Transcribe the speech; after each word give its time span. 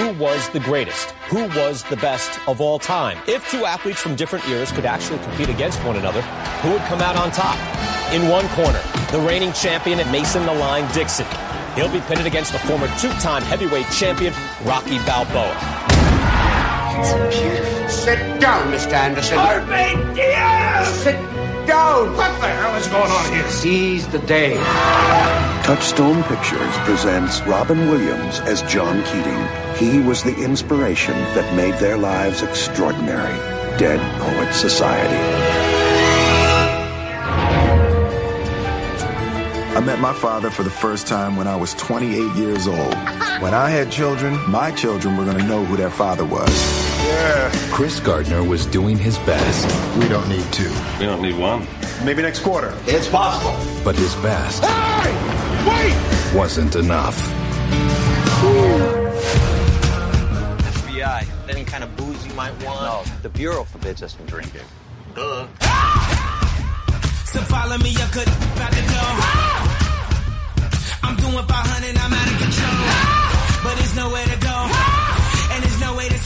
Who 0.00 0.14
was 0.14 0.48
the 0.48 0.60
greatest? 0.60 1.10
Who 1.28 1.46
was 1.48 1.82
the 1.82 1.96
best 1.96 2.40
of 2.48 2.58
all 2.62 2.78
time? 2.78 3.18
If 3.28 3.50
two 3.50 3.66
athletes 3.66 4.00
from 4.00 4.16
different 4.16 4.48
eras 4.48 4.72
could 4.72 4.86
actually 4.86 5.18
compete 5.18 5.50
against 5.50 5.78
one 5.84 5.96
another, 5.96 6.22
who 6.62 6.70
would 6.70 6.80
come 6.84 7.02
out 7.02 7.16
on 7.16 7.30
top? 7.30 7.58
In 8.10 8.26
one 8.26 8.48
corner, 8.56 8.80
the 9.12 9.20
reigning 9.20 9.52
champion 9.52 10.00
at 10.00 10.10
Mason 10.10 10.46
the 10.46 10.54
Line 10.54 10.90
Dixon. 10.94 11.26
He'll 11.74 11.92
be 11.92 12.00
pitted 12.00 12.24
against 12.24 12.52
the 12.52 12.58
former 12.60 12.88
two-time 12.96 13.42
heavyweight 13.42 13.90
champion 13.90 14.32
Rocky 14.64 14.96
Balboa. 15.04 15.54
It's 16.96 17.36
beautiful. 17.38 17.88
Sit 17.90 18.40
down, 18.40 18.72
Mr. 18.72 18.94
Anderson. 18.94 19.36
Carpe 19.36 20.14
Diaz! 20.14 20.88
Sit 21.02 21.39
down. 21.70 22.16
What 22.16 22.32
the 22.40 22.48
hell 22.48 22.74
is 22.74 22.86
going 22.88 23.10
on 23.10 23.32
here? 23.32 23.48
Seize 23.48 24.08
the 24.08 24.18
day. 24.18 24.54
Touchstone 25.62 26.22
Pictures 26.24 26.76
presents 26.88 27.40
Robin 27.42 27.88
Williams 27.88 28.40
as 28.40 28.62
John 28.62 29.04
Keating. 29.04 29.42
He 29.76 30.00
was 30.00 30.24
the 30.24 30.36
inspiration 30.36 31.14
that 31.36 31.54
made 31.54 31.74
their 31.74 31.96
lives 31.96 32.42
extraordinary. 32.42 33.38
Dead 33.78 34.00
Poets 34.20 34.56
Society. 34.56 35.22
I 39.76 39.80
met 39.80 40.00
my 40.00 40.12
father 40.12 40.50
for 40.50 40.64
the 40.64 40.70
first 40.84 41.06
time 41.06 41.36
when 41.36 41.46
I 41.46 41.54
was 41.54 41.72
28 41.74 42.34
years 42.34 42.66
old. 42.66 42.94
When 43.40 43.54
I 43.54 43.70
had 43.70 43.92
children, 43.92 44.34
my 44.50 44.72
children 44.72 45.16
were 45.16 45.24
going 45.24 45.38
to 45.38 45.44
know 45.44 45.64
who 45.64 45.76
their 45.76 45.90
father 45.90 46.24
was. 46.24 46.79
Yeah. 47.20 47.50
Chris 47.70 48.00
Gardner 48.00 48.42
was 48.42 48.64
doing 48.66 48.96
his 48.96 49.18
best. 49.20 49.66
We 49.98 50.08
don't 50.08 50.28
need 50.28 50.44
two. 50.52 50.72
We 50.98 51.04
don't 51.06 51.20
need 51.22 51.36
one. 51.38 51.66
Maybe 52.04 52.22
next 52.22 52.40
quarter. 52.40 52.72
It's 52.86 53.08
possible. 53.08 53.54
But 53.84 53.94
his 53.96 54.14
best 54.16 54.64
Hey! 54.64 55.12
Wait! 55.68 55.94
wasn't 56.34 56.76
enough. 56.76 57.16
FBI. 60.76 61.26
Any 61.50 61.64
kind 61.64 61.84
of 61.84 61.94
booze 61.96 62.26
you 62.26 62.32
might 62.34 62.52
want? 62.64 62.80
No, 62.80 63.02
the 63.22 63.28
Bureau 63.28 63.64
forbids 63.64 64.02
us 64.02 64.14
from 64.14 64.26
drinking. 64.26 64.62
Duh. 65.14 65.46
So 67.32 67.40
follow 67.42 67.76
me, 67.78 67.90
you 67.90 68.06
could 68.12 68.28
about 68.28 68.72
to 68.72 68.82
go. 68.96 69.04
I'm 71.02 71.16
doing 71.16 71.44
500, 71.46 71.96
I'm 71.98 72.12
out 72.12 72.28
of 72.32 72.38
control. 72.44 72.78
But 73.64 73.74
there's 73.78 73.94
nowhere 73.96 74.24
to 74.26 74.38
go. 74.40 74.56
And 75.52 75.62
there's 75.64 75.80
no 75.80 75.96
way 75.96 76.08
to 76.08 76.18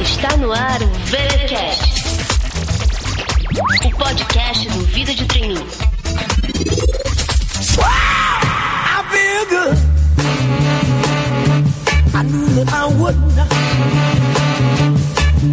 Está 0.00 0.36
no 0.38 0.52
ar 0.52 0.82
o 0.82 0.88
VeraCast, 1.06 1.82
o 3.84 3.90
podcast 3.90 4.68
do 4.68 4.84
Vida 4.86 5.14
de 5.14 5.24
Treininho. 5.26 5.66
I 7.78 9.04
feel 9.10 9.46
good. 9.50 9.78
I 12.14 12.22
knew 12.22 12.48
that 12.54 12.68
I 12.72 12.86
would 12.98 13.16
not. 13.36 13.52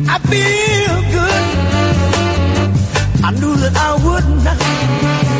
I 0.09 0.19
feel 0.29 1.01
good. 1.11 1.43
I 3.23 3.31
knew 3.31 3.55
that 3.57 3.75
I 3.75 3.93
would 4.03 4.27
not. 4.43 5.32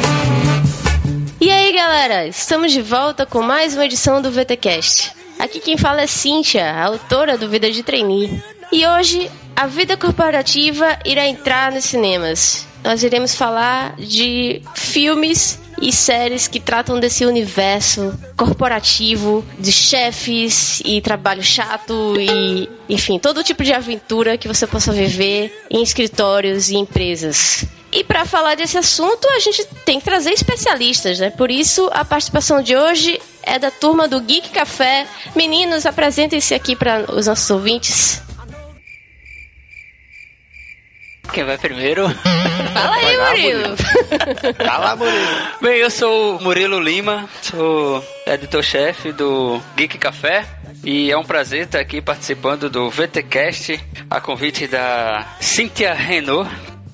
Galera, 1.86 2.26
estamos 2.26 2.72
de 2.72 2.82
volta 2.82 3.26
com 3.26 3.42
mais 3.42 3.74
uma 3.74 3.86
edição 3.86 4.22
do 4.22 4.32
VTcast. 4.32 5.12
Aqui 5.38 5.60
quem 5.60 5.76
fala 5.78 6.02
é 6.02 6.08
Cíntia, 6.08 6.64
a 6.64 6.86
autora 6.86 7.38
do 7.38 7.50
Vida 7.50 7.70
de 7.70 7.84
Trainee. 7.84 8.42
E 8.72 8.88
hoje 8.88 9.30
a 9.54 9.68
vida 9.68 9.98
corporativa 9.98 10.98
irá 11.04 11.28
entrar 11.28 11.74
nos 11.74 11.84
cinemas. 11.84 12.66
Nós 12.86 13.04
iremos 13.04 13.36
falar 13.36 13.98
de 13.98 14.62
filmes 14.74 15.60
e 15.82 15.92
séries 15.92 16.48
que 16.48 16.62
tratam 16.62 17.02
desse 17.02 17.26
universo 17.26 18.18
corporativo 18.38 19.44
de 19.60 19.74
chefes 19.74 20.82
e 20.86 21.02
trabalho 21.02 21.44
chato 21.44 22.16
e, 22.18 22.70
enfim, 22.88 23.20
todo 23.20 23.44
tipo 23.44 23.62
de 23.62 23.74
aventura 23.74 24.38
que 24.38 24.48
você 24.48 24.66
possa 24.66 24.94
viver 24.94 25.66
em 25.70 25.84
escritórios 25.84 26.70
e 26.70 26.78
empresas. 26.78 27.68
E 27.94 28.04
para 28.04 28.26
falar 28.26 28.56
desse 28.56 28.78
assunto, 28.78 29.28
a 29.30 29.40
gente 29.40 29.66
tem 29.86 30.00
que 30.00 30.06
trazer 30.06 30.32
especialistas, 30.32 31.20
né? 31.20 31.30
Por 31.30 31.52
isso, 31.52 31.90
a 31.94 32.04
participação 32.04 32.62
de 32.62 32.76
hoje 32.76 33.22
é 33.44 33.60
da 33.60 33.70
turma 33.70 34.08
do 34.08 34.20
Geek 34.20 34.50
Café. 34.50 35.06
Meninos, 35.36 35.86
apresentem-se 35.86 36.56
aqui 36.56 36.76
para 36.76 37.12
os 37.12 37.28
nossos 37.28 37.50
ouvintes. 37.52 38.22
Quem 41.32 41.44
vai 41.44 41.58
primeiro? 41.58 42.10
Fala 42.74 42.96
aí, 42.96 43.18
Murilo. 43.18 43.78
Fala, 44.66 44.96
Murilo. 44.96 45.28
Bem, 45.62 45.78
eu 45.78 45.92
sou 45.92 46.38
o 46.38 46.44
Murilo 46.44 46.80
Lima, 46.80 47.30
sou 47.44 48.04
editor-chefe 48.26 49.12
do 49.12 49.62
Geek 49.76 50.00
Café. 50.00 50.46
E 50.84 51.12
é 51.12 51.18
um 51.18 51.24
prazer 51.24 51.66
estar 51.66 51.80
aqui 51.80 52.02
participando 52.02 52.70
do 52.70 52.90
VTcast, 52.90 53.80
a 54.10 54.20
convite 54.20 54.68
da 54.68 55.26
Cynthia 55.40 55.94
Renault. 55.94 56.50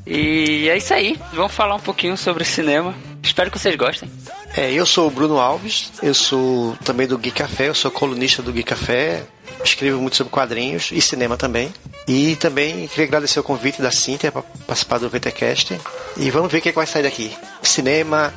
E 0.09 0.67
é 0.67 0.75
isso 0.75 0.91
aí, 0.91 1.19
vamos 1.33 1.53
falar 1.53 1.75
um 1.75 1.79
pouquinho 1.79 2.17
sobre 2.17 2.43
cinema. 2.43 2.95
Espero 3.21 3.51
que 3.51 3.59
vocês 3.59 3.75
gostem. 3.75 4.09
É, 4.57 4.71
eu 4.73 4.83
sou 4.83 5.07
o 5.07 5.11
Bruno 5.11 5.37
Alves, 5.37 5.91
eu 6.01 6.15
sou 6.15 6.75
também 6.83 7.05
do 7.05 7.15
Geek 7.15 7.37
Café, 7.37 7.67
eu 7.67 7.75
sou 7.75 7.91
colunista 7.91 8.41
do 8.41 8.51
Geek 8.51 8.67
Café, 8.67 9.23
escrevo 9.63 10.01
muito 10.01 10.15
sobre 10.15 10.31
quadrinhos 10.31 10.89
e 10.91 10.99
cinema 10.99 11.37
também. 11.37 11.71
E 12.07 12.35
também 12.37 12.87
queria 12.87 13.05
agradecer 13.05 13.39
o 13.39 13.43
convite 13.43 13.83
da 13.83 13.91
Cíntia 13.91 14.31
para 14.31 14.41
participar 14.41 14.97
do 14.97 15.09
VTcast. 15.11 15.79
E 16.17 16.31
vamos 16.31 16.51
ver 16.51 16.57
o 16.57 16.61
que, 16.61 16.69
é 16.69 16.71
que 16.71 16.77
vai 16.77 16.87
sair 16.87 17.03
daqui. 17.03 17.31
Cinema, 17.61 18.33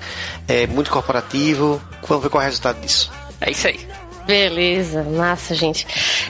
é 0.46 0.66
muito 0.66 0.90
corporativo, 0.90 1.80
vamos 2.06 2.22
ver 2.22 2.28
qual 2.28 2.42
é 2.42 2.44
o 2.44 2.48
resultado 2.48 2.82
disso. 2.82 3.10
É 3.40 3.50
isso 3.50 3.66
aí. 3.66 3.80
Beleza, 4.26 5.02
massa, 5.02 5.54
gente. 5.54 5.86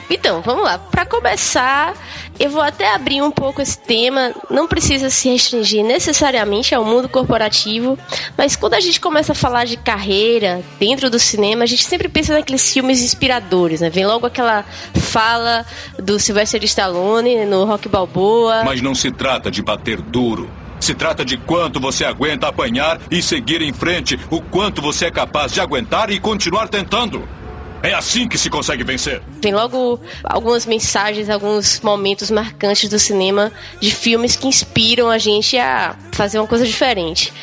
Então, 0.09 0.41
vamos 0.41 0.63
lá. 0.63 0.77
Para 0.77 1.05
começar, 1.05 1.93
eu 2.39 2.49
vou 2.49 2.61
até 2.61 2.93
abrir 2.93 3.21
um 3.21 3.31
pouco 3.31 3.61
esse 3.61 3.77
tema. 3.77 4.33
Não 4.49 4.67
precisa 4.67 5.09
se 5.09 5.29
restringir 5.29 5.83
necessariamente 5.83 6.73
ao 6.73 6.83
mundo 6.83 7.07
corporativo, 7.07 7.97
mas 8.37 8.55
quando 8.55 8.73
a 8.73 8.79
gente 8.79 8.99
começa 8.99 9.33
a 9.33 9.35
falar 9.35 9.65
de 9.65 9.77
carreira 9.77 10.61
dentro 10.79 11.09
do 11.09 11.19
cinema, 11.19 11.63
a 11.63 11.67
gente 11.67 11.83
sempre 11.83 12.09
pensa 12.09 12.33
naqueles 12.33 12.71
filmes 12.71 13.01
inspiradores, 13.01 13.81
né? 13.81 13.89
Vem 13.89 14.05
logo 14.05 14.25
aquela 14.25 14.65
fala 14.95 15.65
do 15.99 16.19
Sylvester 16.19 16.63
Stallone 16.63 17.45
no 17.45 17.65
Rock 17.65 17.87
Balboa. 17.87 18.63
Mas 18.63 18.81
não 18.81 18.95
se 18.95 19.11
trata 19.11 19.51
de 19.51 19.61
bater 19.61 20.01
duro. 20.01 20.49
Se 20.79 20.93
trata 20.93 21.23
de 21.23 21.37
quanto 21.37 21.79
você 21.79 22.03
aguenta 22.03 22.49
apanhar 22.49 22.99
e 23.09 23.21
seguir 23.21 23.61
em 23.61 23.71
frente, 23.71 24.19
o 24.29 24.41
quanto 24.41 24.81
você 24.81 25.05
é 25.05 25.11
capaz 25.11 25.53
de 25.53 25.61
aguentar 25.61 26.09
e 26.09 26.19
continuar 26.19 26.67
tentando. 26.67 27.25
É 27.83 27.93
assim 27.93 28.29
que 28.29 28.37
se 28.37 28.49
consegue 28.49 28.81
vencer. 28.81 29.21
Tem 29.41 29.53
logo 29.53 29.99
algumas 30.23 30.65
mensagens, 30.65 31.29
alguns 31.29 31.81
momentos 31.81 32.31
marcantes 32.31 32.89
do 32.89 32.97
cinema 32.97 33.51
de 33.81 33.93
filmes 33.93 34.37
que 34.37 34.47
inspiram 34.47 35.09
a 35.09 35.17
gente 35.17 35.57
a 35.57 35.93
fazer 36.13 36.39
uma 36.39 36.47
coisa 36.47 36.65
diferente. 36.65 37.33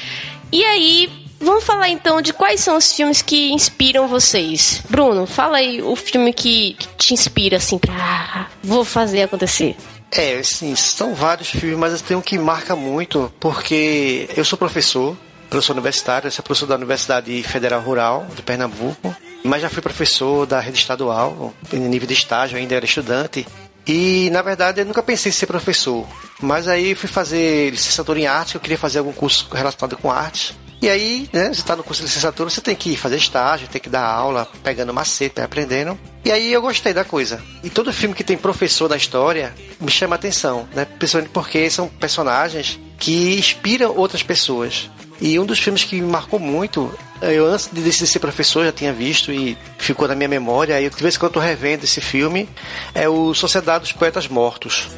E 0.51 0.65
aí, 0.65 1.27
vamos 1.39 1.63
falar 1.63 1.91
então 1.91 2.23
de 2.23 2.33
quais 2.33 2.61
são 2.61 2.79
os 2.79 2.91
filmes 2.91 3.21
que 3.21 3.53
inspiram 3.53 4.09
vocês. 4.09 4.83
Bruno, 4.89 5.27
fala 5.27 5.59
aí 5.59 5.83
o 5.83 5.95
filme 5.95 6.33
que, 6.33 6.75
que 6.79 6.89
te 6.97 7.13
inspira 7.13 7.59
assim 7.59 7.77
pra 7.77 7.93
ah, 7.95 8.47
vou 8.63 8.83
fazer 8.83 9.23
acontecer. 9.23 9.77
É, 10.11 10.39
assim, 10.39 10.75
são 10.75 11.15
vários 11.15 11.51
filmes, 11.51 11.79
mas 11.79 12.01
tem 12.01 12.17
um 12.17 12.23
que 12.23 12.39
marca 12.39 12.75
muito, 12.75 13.31
porque 13.39 14.29
eu 14.35 14.45
sou 14.45 14.59
professor, 14.59 15.17
professor 15.51 15.73
universitário, 15.73 16.31
sou 16.31 16.45
professor 16.45 16.67
da 16.67 16.77
Universidade 16.77 17.43
Federal 17.43 17.81
Rural 17.81 18.27
de 18.35 18.41
Pernambuco, 18.41 19.15
mas 19.43 19.61
já 19.61 19.69
fui 19.69 19.83
professor 19.83 20.47
da 20.47 20.61
rede 20.61 20.79
estadual, 20.79 21.53
em 21.73 21.81
nível 21.81 22.07
de 22.07 22.15
estágio, 22.15 22.57
ainda 22.57 22.77
era 22.77 22.85
estudante. 22.85 23.47
E, 23.87 24.31
na 24.31 24.43
verdade, 24.43 24.81
eu 24.81 24.87
nunca 24.87 25.03
pensei 25.03 25.31
em 25.31 25.33
ser 25.33 25.47
professor. 25.47 26.07
Mas 26.41 26.69
aí 26.69 26.95
fui 26.95 27.09
fazer 27.09 27.71
licenciatura 27.71 28.21
em 28.21 28.27
arte, 28.27 28.55
eu 28.55 28.61
queria 28.61 28.79
fazer 28.79 29.01
algum 29.01 29.13
curso 29.13 29.49
relacionado 29.53 29.97
com 29.97 30.11
arte. 30.11 30.57
E 30.81 30.89
aí, 30.89 31.29
né, 31.33 31.49
você 31.53 31.61
está 31.61 31.77
no 31.77 31.83
curso 31.83 32.01
de 32.01 32.09
licenciatura, 32.09 32.49
você 32.49 32.61
tem 32.61 32.75
que 32.75 32.97
fazer 32.97 33.17
estágio, 33.17 33.69
tem 33.69 33.81
que 33.81 33.91
dar 33.91 34.05
aula, 34.05 34.49
pegando 34.63 34.95
macete, 34.95 35.41
aprendendo. 35.41 35.99
E 36.25 36.31
aí 36.31 36.53
eu 36.53 36.63
gostei 36.63 36.95
da 36.95 37.05
coisa. 37.05 37.43
E 37.63 37.69
todo 37.69 37.93
filme 37.93 38.15
que 38.15 38.25
tem 38.25 38.39
professor 38.39 38.89
na 38.89 38.97
história 38.97 39.53
me 39.79 39.91
chama 39.91 40.15
a 40.15 40.19
atenção, 40.19 40.67
né? 40.75 40.87
Principalmente 40.87 41.33
porque 41.33 41.69
são 41.69 41.89
personagens 41.89 42.79
que 42.99 43.39
inspiram 43.39 43.95
outras 43.95 44.23
pessoas. 44.23 44.89
E 45.21 45.39
um 45.39 45.45
dos 45.45 45.59
filmes 45.59 45.85
que 45.85 46.01
me 46.01 46.11
marcou 46.11 46.39
muito, 46.41 46.93
eu 47.21 47.47
antes 47.47 47.69
de 47.71 47.83
decidir 47.83 48.07
ser 48.07 48.19
professor 48.21 48.65
já 48.65 48.73
tinha 48.73 48.93
visto 48.93 49.31
e 49.31 49.57
ficou 49.77 50.09
na 50.09 50.15
minha 50.15 50.29
memória, 50.29 50.81
e 50.81 50.89
de 50.89 51.03
vez 51.03 51.17
em 51.17 51.19
quando 51.19 51.37
eu 51.37 51.43
revendo 51.43 51.85
esse 51.85 52.01
filme, 52.01 52.49
é 52.95 53.09
o 53.09 53.35
Sociedade 53.35 53.81
dos 53.83 53.93
Poetas 53.93 54.29
Mortos. 54.29 54.89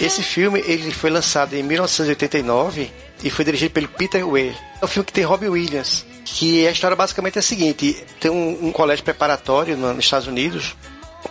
Esse 0.00 0.22
filme 0.22 0.62
ele 0.66 0.92
foi 0.92 1.10
lançado 1.10 1.54
em 1.54 1.62
1989 1.62 2.90
e 3.24 3.30
foi 3.30 3.44
dirigido 3.44 3.72
pelo 3.72 3.88
Peter 3.88 4.26
Weir. 4.26 4.54
É 4.80 4.84
um 4.84 4.88
filme 4.88 5.04
que 5.04 5.12
tem 5.12 5.24
Robbie 5.24 5.48
Williams, 5.48 6.04
que 6.24 6.66
a 6.66 6.70
história 6.70 6.96
basicamente 6.96 7.36
é 7.36 7.40
a 7.40 7.42
seguinte: 7.42 8.04
tem 8.20 8.30
um, 8.30 8.68
um 8.68 8.72
colégio 8.72 9.04
preparatório 9.04 9.76
no, 9.76 9.92
nos 9.92 10.04
Estados 10.04 10.28
Unidos, 10.28 10.76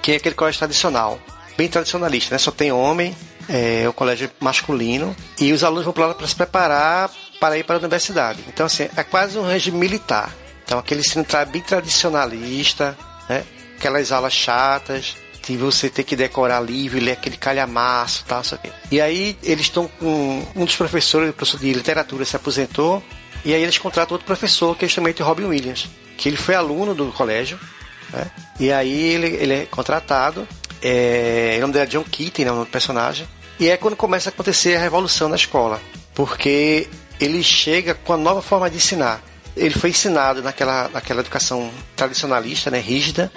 que 0.01 0.11
é 0.11 0.15
aquele 0.17 0.35
colégio 0.35 0.59
tradicional. 0.59 1.19
bem 1.57 1.67
tradicionalista, 1.67 2.35
né? 2.35 2.39
Só 2.39 2.51
tem 2.51 2.71
homem, 2.71 3.15
é 3.49 3.87
o 3.87 3.93
colégio 3.93 4.29
masculino, 4.39 5.15
e 5.39 5.53
os 5.53 5.63
alunos 5.63 5.85
vão 5.85 5.93
para 5.93 6.07
lá 6.07 6.13
para 6.13 6.27
se 6.27 6.35
preparar 6.35 7.09
para 7.39 7.57
ir 7.57 7.63
para 7.63 7.75
a 7.75 7.79
universidade. 7.79 8.43
Então, 8.47 8.65
assim, 8.65 8.89
é 8.95 9.03
quase 9.03 9.37
um 9.37 9.47
regime 9.47 9.77
militar. 9.77 10.33
Então, 10.65 10.79
aquele 10.79 11.01
ensino 11.01 11.25
bem 11.51 11.61
tradicionalista, 11.61 12.97
né? 13.29 13.43
Aquelas 13.77 14.11
aulas 14.11 14.33
chatas, 14.33 15.15
de 15.47 15.57
você 15.57 15.89
ter 15.89 16.03
que 16.03 16.15
decorar 16.15 16.59
livro, 16.59 16.99
ler 16.99 17.13
aquele 17.13 17.37
calhamaço 17.37 18.25
tal, 18.27 18.41
o 18.41 18.69
E 18.91 18.99
aí 18.99 19.37
eles 19.41 19.67
estão 19.67 19.87
com 19.87 20.45
um 20.55 20.65
dos 20.65 20.75
professores, 20.75 21.29
o 21.29 21.33
professor 21.33 21.59
de 21.59 21.71
literatura 21.71 22.25
se 22.25 22.35
aposentou, 22.35 23.01
e 23.45 23.53
aí 23.53 23.61
eles 23.61 23.77
contratam 23.77 24.15
outro 24.15 24.25
professor, 24.25 24.75
que 24.75 24.85
é 24.85 24.87
justamente 24.87 25.21
o 25.21 25.25
Robin 25.25 25.45
Williams, 25.45 25.87
que 26.17 26.27
ele 26.27 26.35
foi 26.35 26.55
aluno 26.55 26.93
do 26.93 27.11
colégio, 27.13 27.57
né? 28.11 28.29
E 28.59 28.71
aí 28.71 29.13
ele, 29.13 29.27
ele 29.27 29.53
é 29.53 29.65
contratado, 29.65 30.45
é, 30.81 31.55
o 31.57 31.61
nome 31.61 31.73
dele 31.73 31.85
é 31.85 31.87
John 31.87 32.03
Keating, 32.03 32.45
né, 32.45 32.51
o 32.51 32.65
personagem, 32.65 33.27
e 33.59 33.69
é 33.69 33.77
quando 33.77 33.95
começa 33.95 34.29
a 34.29 34.31
acontecer 34.31 34.75
a 34.75 34.79
revolução 34.79 35.29
na 35.29 35.35
escola, 35.35 35.81
porque 36.13 36.87
ele 37.19 37.43
chega 37.43 37.93
com 37.93 38.13
a 38.13 38.17
nova 38.17 38.41
forma 38.41 38.69
de 38.69 38.77
ensinar. 38.77 39.21
Ele 39.55 39.73
foi 39.73 39.89
ensinado 39.89 40.43
naquela, 40.43 40.87
naquela 40.89 41.21
educação 41.21 41.71
tradicionalista, 41.95 42.69
né, 42.69 42.79
rígida, 42.79 43.31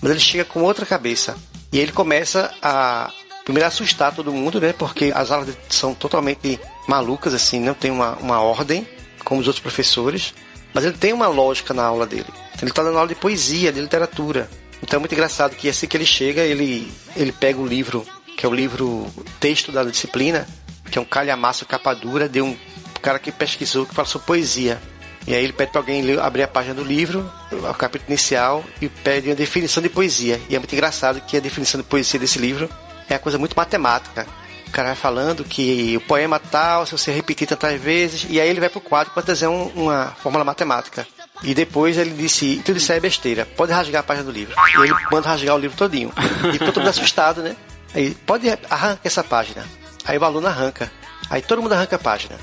mas 0.00 0.10
ele 0.10 0.20
chega 0.20 0.44
com 0.44 0.62
outra 0.62 0.84
cabeça. 0.84 1.34
E 1.72 1.78
ele 1.78 1.92
começa 1.92 2.52
a 2.60 3.10
primeiro 3.44 3.66
assustar 3.66 4.14
todo 4.14 4.32
mundo, 4.32 4.60
né? 4.60 4.74
Porque 4.74 5.10
as 5.14 5.30
aulas 5.30 5.56
são 5.68 5.94
totalmente 5.94 6.60
malucas, 6.86 7.32
assim, 7.32 7.58
não 7.58 7.74
tem 7.74 7.90
uma, 7.90 8.14
uma 8.16 8.40
ordem, 8.40 8.86
como 9.24 9.40
os 9.40 9.46
outros 9.46 9.62
professores, 9.62 10.34
mas 10.74 10.84
ele 10.84 10.96
tem 10.96 11.12
uma 11.12 11.28
lógica 11.28 11.72
na 11.72 11.84
aula 11.84 12.06
dele. 12.06 12.26
Ele 12.60 12.70
está 12.70 12.82
dando 12.82 12.98
aula 12.98 13.08
de 13.08 13.14
poesia, 13.14 13.72
de 13.72 13.80
literatura. 13.80 14.48
Então 14.82 14.98
é 14.98 15.00
muito 15.00 15.12
engraçado 15.12 15.56
que 15.56 15.68
assim 15.68 15.86
que 15.86 15.96
ele 15.96 16.06
chega, 16.06 16.42
ele, 16.42 16.92
ele 17.16 17.32
pega 17.32 17.58
o 17.58 17.66
livro, 17.66 18.06
que 18.42 18.46
é 18.46 18.48
o 18.48 18.52
livro 18.52 19.06
texto 19.38 19.70
da 19.70 19.84
disciplina, 19.84 20.48
que 20.90 20.98
é 20.98 21.00
um 21.00 21.04
calhamaço 21.04 21.64
capa 21.64 21.94
dura 21.94 22.28
de 22.28 22.42
um 22.42 22.56
cara 23.00 23.20
que 23.20 23.30
pesquisou, 23.30 23.86
que 23.86 23.94
fala 23.94 24.08
sobre 24.08 24.26
poesia. 24.26 24.82
E 25.24 25.32
aí 25.32 25.44
ele 25.44 25.52
pede 25.52 25.70
para 25.70 25.80
alguém 25.80 26.18
abrir 26.18 26.42
a 26.42 26.48
página 26.48 26.74
do 26.74 26.82
livro, 26.82 27.30
o 27.52 27.74
capítulo 27.74 28.10
inicial, 28.10 28.64
e 28.80 28.88
pede 28.88 29.28
uma 29.28 29.36
definição 29.36 29.80
de 29.80 29.88
poesia. 29.88 30.40
E 30.48 30.56
é 30.56 30.58
muito 30.58 30.72
engraçado 30.72 31.20
que 31.20 31.36
a 31.36 31.40
definição 31.40 31.80
de 31.80 31.86
poesia 31.86 32.18
desse 32.18 32.40
livro 32.40 32.68
é 33.08 33.12
uma 33.14 33.20
coisa 33.20 33.38
muito 33.38 33.54
matemática. 33.54 34.26
O 34.66 34.72
cara 34.72 34.88
vai 34.88 34.96
falando 34.96 35.44
que 35.44 35.96
o 35.96 36.00
poema 36.00 36.40
tal, 36.40 36.84
se 36.84 36.90
você 36.90 37.12
repetir 37.12 37.46
tantas 37.46 37.80
vezes, 37.80 38.26
e 38.28 38.40
aí 38.40 38.48
ele 38.48 38.58
vai 38.58 38.68
pro 38.68 38.80
quadro 38.80 39.12
para 39.14 39.22
trazer 39.22 39.46
um, 39.46 39.66
uma 39.68 40.16
fórmula 40.20 40.44
matemática. 40.44 41.06
E 41.44 41.54
depois 41.54 41.96
ele 41.96 42.10
disse, 42.10 42.60
tudo 42.64 42.78
isso 42.78 42.92
é 42.92 42.98
besteira, 42.98 43.46
pode 43.56 43.70
rasgar 43.70 44.00
a 44.00 44.02
página 44.02 44.24
do 44.24 44.32
livro. 44.32 44.52
E 44.74 44.82
ele 44.82 44.94
manda 45.12 45.28
rasgar 45.28 45.54
o 45.54 45.58
livro 45.60 45.76
todinho. 45.76 46.12
E 46.48 46.52
ficou 46.54 46.72
todo 46.72 46.80
mundo 46.80 46.90
assustado, 46.90 47.40
né? 47.40 47.54
Aí, 47.94 48.14
pode 48.26 48.48
arrancar 48.70 49.00
essa 49.04 49.22
página. 49.22 49.64
Aí 50.04 50.18
o 50.18 50.24
aluno 50.24 50.46
arranca. 50.46 50.90
Aí 51.30 51.42
todo 51.42 51.62
mundo 51.62 51.72
arranca 51.72 51.96
a 51.96 51.98
página. 51.98 52.36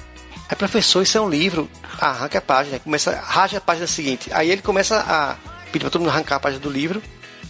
Aí, 0.49 0.55
professor, 0.55 1.01
isso 1.01 1.17
é 1.17 1.21
um 1.21 1.29
livro. 1.29 1.69
Arranca 1.99 2.39
a 2.39 2.41
página, 2.41 2.79
começa, 2.79 3.19
rasga 3.19 3.57
a 3.57 3.61
página 3.61 3.87
seguinte. 3.87 4.29
Aí 4.33 4.49
ele 4.49 4.61
começa 4.61 4.99
a 4.99 5.35
pedir 5.71 5.83
para 5.83 5.91
todo 5.91 6.01
mundo 6.01 6.09
arrancar 6.09 6.37
a 6.37 6.39
página 6.39 6.61
do 6.61 6.69
livro. 6.69 7.01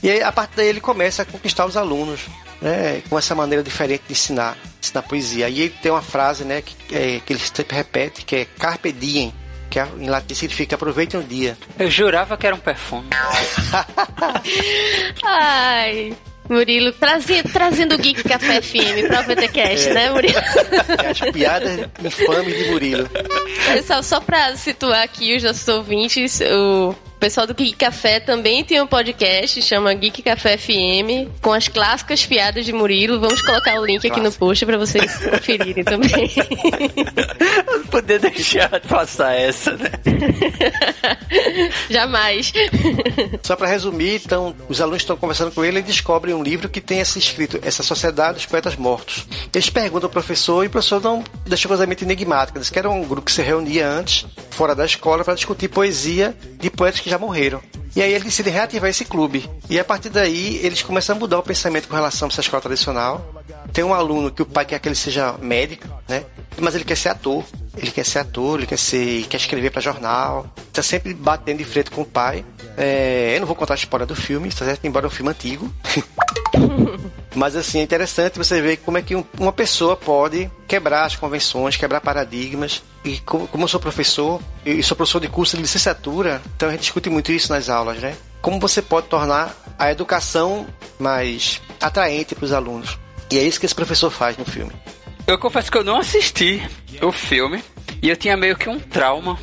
E 0.01 0.09
aí, 0.09 0.21
a 0.21 0.31
partir 0.31 0.55
daí, 0.55 0.67
ele 0.67 0.81
começa 0.81 1.21
a 1.21 1.25
conquistar 1.25 1.65
os 1.65 1.77
alunos, 1.77 2.21
né? 2.61 3.01
Com 3.09 3.17
essa 3.17 3.35
maneira 3.35 3.63
diferente 3.63 4.03
de 4.07 4.13
ensinar, 4.13 4.57
ensinar 4.81 5.03
poesia. 5.03 5.45
Aí 5.45 5.61
ele 5.61 5.75
tem 5.81 5.91
uma 5.91 6.01
frase, 6.01 6.43
né? 6.43 6.61
Que, 6.61 6.95
é, 6.95 7.21
que 7.25 7.33
ele 7.33 7.39
sempre 7.39 7.75
repete, 7.75 8.25
que 8.25 8.35
é 8.35 8.45
Carpe 8.45 8.91
Diem. 8.91 9.33
Que 9.69 9.79
é, 9.79 9.87
em 9.97 10.09
latim 10.09 10.33
significa 10.33 10.75
aproveite 10.75 11.15
um 11.15 11.21
dia. 11.21 11.55
Eu 11.77 11.91
jurava 11.91 12.35
que 12.35 12.47
era 12.47 12.55
um 12.55 12.59
perfume. 12.59 13.09
Ai. 15.23 16.17
Murilo, 16.49 16.91
trazendo, 16.93 17.51
trazendo 17.51 17.95
o 17.95 17.97
Geek 17.97 18.23
Café 18.23 18.61
FM 18.61 19.07
pra 19.07 19.21
VTCast, 19.21 19.89
é. 19.89 19.93
né, 19.93 20.09
Murilo? 20.09 20.39
As 21.09 21.31
piadas 21.31 21.79
infames 22.03 22.57
de 22.57 22.71
Murilo. 22.71 23.09
Pessoal, 23.71 24.01
só 24.01 24.19
pra 24.19 24.55
situar 24.55 25.03
aqui 25.03 25.35
os 25.35 25.43
nossos 25.43 25.67
ouvintes, 25.67 26.41
o 26.41 26.95
o 27.19 27.27
pessoal 27.29 27.45
do 27.45 27.53
Geek 27.53 27.73
Café 27.73 28.21
também 28.21 28.63
tem 28.63 28.81
um 28.81 28.87
podcast, 28.87 29.61
chama 29.61 29.93
Geek 29.93 30.21
Café 30.21 30.57
FM, 30.57 31.27
com 31.41 31.51
as 31.51 31.67
clássicas 31.67 32.25
piadas 32.25 32.63
de 32.63 32.71
Murilo. 32.71 33.19
Vamos 33.19 33.41
colocar 33.41 33.77
o 33.77 33.85
link 33.85 34.09
aqui 34.09 34.21
no 34.21 34.31
post 34.31 34.65
para 34.65 34.77
vocês 34.77 35.17
conferirem 35.17 35.83
também. 35.83 36.31
Não 37.67 37.83
poder 37.91 38.19
deixar 38.19 38.79
de 38.79 38.87
passar 38.87 39.35
essa, 39.35 39.75
né? 39.75 39.89
Jamais. 41.91 42.53
Só 43.43 43.57
para 43.57 43.67
resumir, 43.67 44.21
então, 44.23 44.55
os 44.69 44.79
alunos 44.79 45.01
estão 45.01 45.17
conversando 45.17 45.51
com 45.51 45.65
ele 45.65 45.79
e 45.79 45.83
descobrem 45.83 46.33
um 46.33 46.41
livro 46.41 46.69
que 46.69 46.79
tem 46.79 47.01
esse 47.01 47.19
escrito, 47.19 47.59
essa 47.61 47.83
Sociedade 47.83 48.35
dos 48.35 48.45
Poetas 48.45 48.77
Mortos. 48.77 49.27
Eles 49.53 49.69
perguntam 49.69 50.07
ao 50.07 50.11
professor 50.11 50.63
e 50.63 50.67
o 50.67 50.69
professor 50.69 51.01
não 51.01 51.21
deixa 51.45 51.67
coisa 51.67 51.85
muito 51.85 52.01
enigmática. 52.05 52.61
Diz 52.61 52.69
que 52.69 52.79
era 52.79 52.89
um 52.89 53.03
grupo 53.03 53.25
que 53.25 53.33
se 53.33 53.41
reunia 53.41 53.89
antes, 53.89 54.25
fora 54.51 54.73
da 54.73 54.85
escola, 54.85 55.25
para 55.25 55.35
discutir 55.35 55.67
poesia 55.67 56.33
de 56.57 56.69
poetas 56.69 57.01
que 57.01 57.08
já 57.09 57.17
morreram. 57.17 57.61
E 57.95 58.01
aí 58.01 58.13
ele 58.13 58.25
decide 58.25 58.49
reativar 58.49 58.89
esse 58.89 59.03
clube. 59.03 59.49
E 59.69 59.79
a 59.79 59.83
partir 59.83 60.09
daí 60.09 60.57
eles 60.63 60.81
começam 60.81 61.15
a 61.15 61.19
mudar 61.19 61.39
o 61.39 61.43
pensamento 61.43 61.87
com 61.87 61.95
relação 61.95 62.27
a 62.27 62.31
essa 62.31 62.41
escola 62.41 62.61
tradicional. 62.61 63.43
Tem 63.73 63.83
um 63.83 63.93
aluno 63.93 64.31
que 64.31 64.41
o 64.41 64.45
pai 64.45 64.65
quer 64.65 64.79
que 64.79 64.87
ele 64.87 64.95
seja 64.95 65.33
médico, 65.39 65.87
né? 66.07 66.23
Mas 66.59 66.75
ele 66.75 66.83
quer 66.83 66.95
ser 66.95 67.09
ator. 67.09 67.43
Ele 67.77 67.91
quer 67.91 68.05
ser 68.05 68.19
ator, 68.19 68.59
ele 68.59 68.67
quer 68.67 68.77
ser, 68.77 69.25
quer 69.27 69.37
escrever 69.37 69.71
para 69.71 69.81
jornal. 69.81 70.47
Tá 70.71 70.81
sempre 70.81 71.13
batendo 71.13 71.57
de 71.57 71.65
frente 71.65 71.91
com 71.91 72.01
o 72.01 72.05
pai. 72.05 72.45
É, 72.77 73.33
eu 73.35 73.39
não 73.39 73.47
vou 73.47 73.55
contar 73.55 73.73
a 73.73 73.77
história 73.77 74.05
do 74.05 74.15
filme, 74.15 74.49
tá 74.49 74.65
certo? 74.65 74.85
Embora 74.85 75.05
é 75.05 75.07
um 75.07 75.11
filme 75.11 75.31
antigo. 75.31 75.71
Mas 77.35 77.55
assim, 77.55 77.79
é 77.79 77.83
interessante 77.83 78.37
você 78.37 78.61
ver 78.61 78.77
como 78.77 78.97
é 78.97 79.01
que 79.01 79.15
uma 79.39 79.53
pessoa 79.53 79.95
pode 79.95 80.49
quebrar 80.67 81.05
as 81.05 81.15
convenções, 81.15 81.77
quebrar 81.77 82.01
paradigmas. 82.01 82.83
E 83.03 83.19
como, 83.19 83.47
como 83.47 83.63
eu 83.63 83.67
sou 83.67 83.79
professor, 83.79 84.41
e 84.65 84.83
sou 84.83 84.97
professor 84.97 85.21
de 85.21 85.29
curso 85.29 85.55
de 85.55 85.61
licenciatura, 85.61 86.41
então 86.55 86.67
a 86.67 86.71
gente 86.71 86.81
discute 86.81 87.09
muito 87.09 87.31
isso 87.31 87.51
nas 87.51 87.69
aulas, 87.69 87.97
né? 87.99 88.15
Como 88.41 88.59
você 88.59 88.81
pode 88.81 89.07
tornar 89.07 89.55
a 89.77 89.91
educação 89.91 90.67
mais 90.97 91.61
atraente 91.79 92.35
para 92.35 92.45
os 92.45 92.51
alunos. 92.51 92.97
E 93.31 93.37
é 93.37 93.43
isso 93.43 93.59
que 93.59 93.65
esse 93.65 93.75
professor 93.75 94.09
faz 94.09 94.37
no 94.37 94.43
filme. 94.43 94.71
Eu 95.25 95.37
confesso 95.37 95.71
que 95.71 95.77
eu 95.77 95.83
não 95.83 95.99
assisti 95.99 96.61
o 97.01 97.11
filme 97.11 97.63
e 98.01 98.09
eu 98.09 98.17
tinha 98.17 98.35
meio 98.35 98.57
que 98.57 98.67
um 98.67 98.79
trauma. 98.79 99.37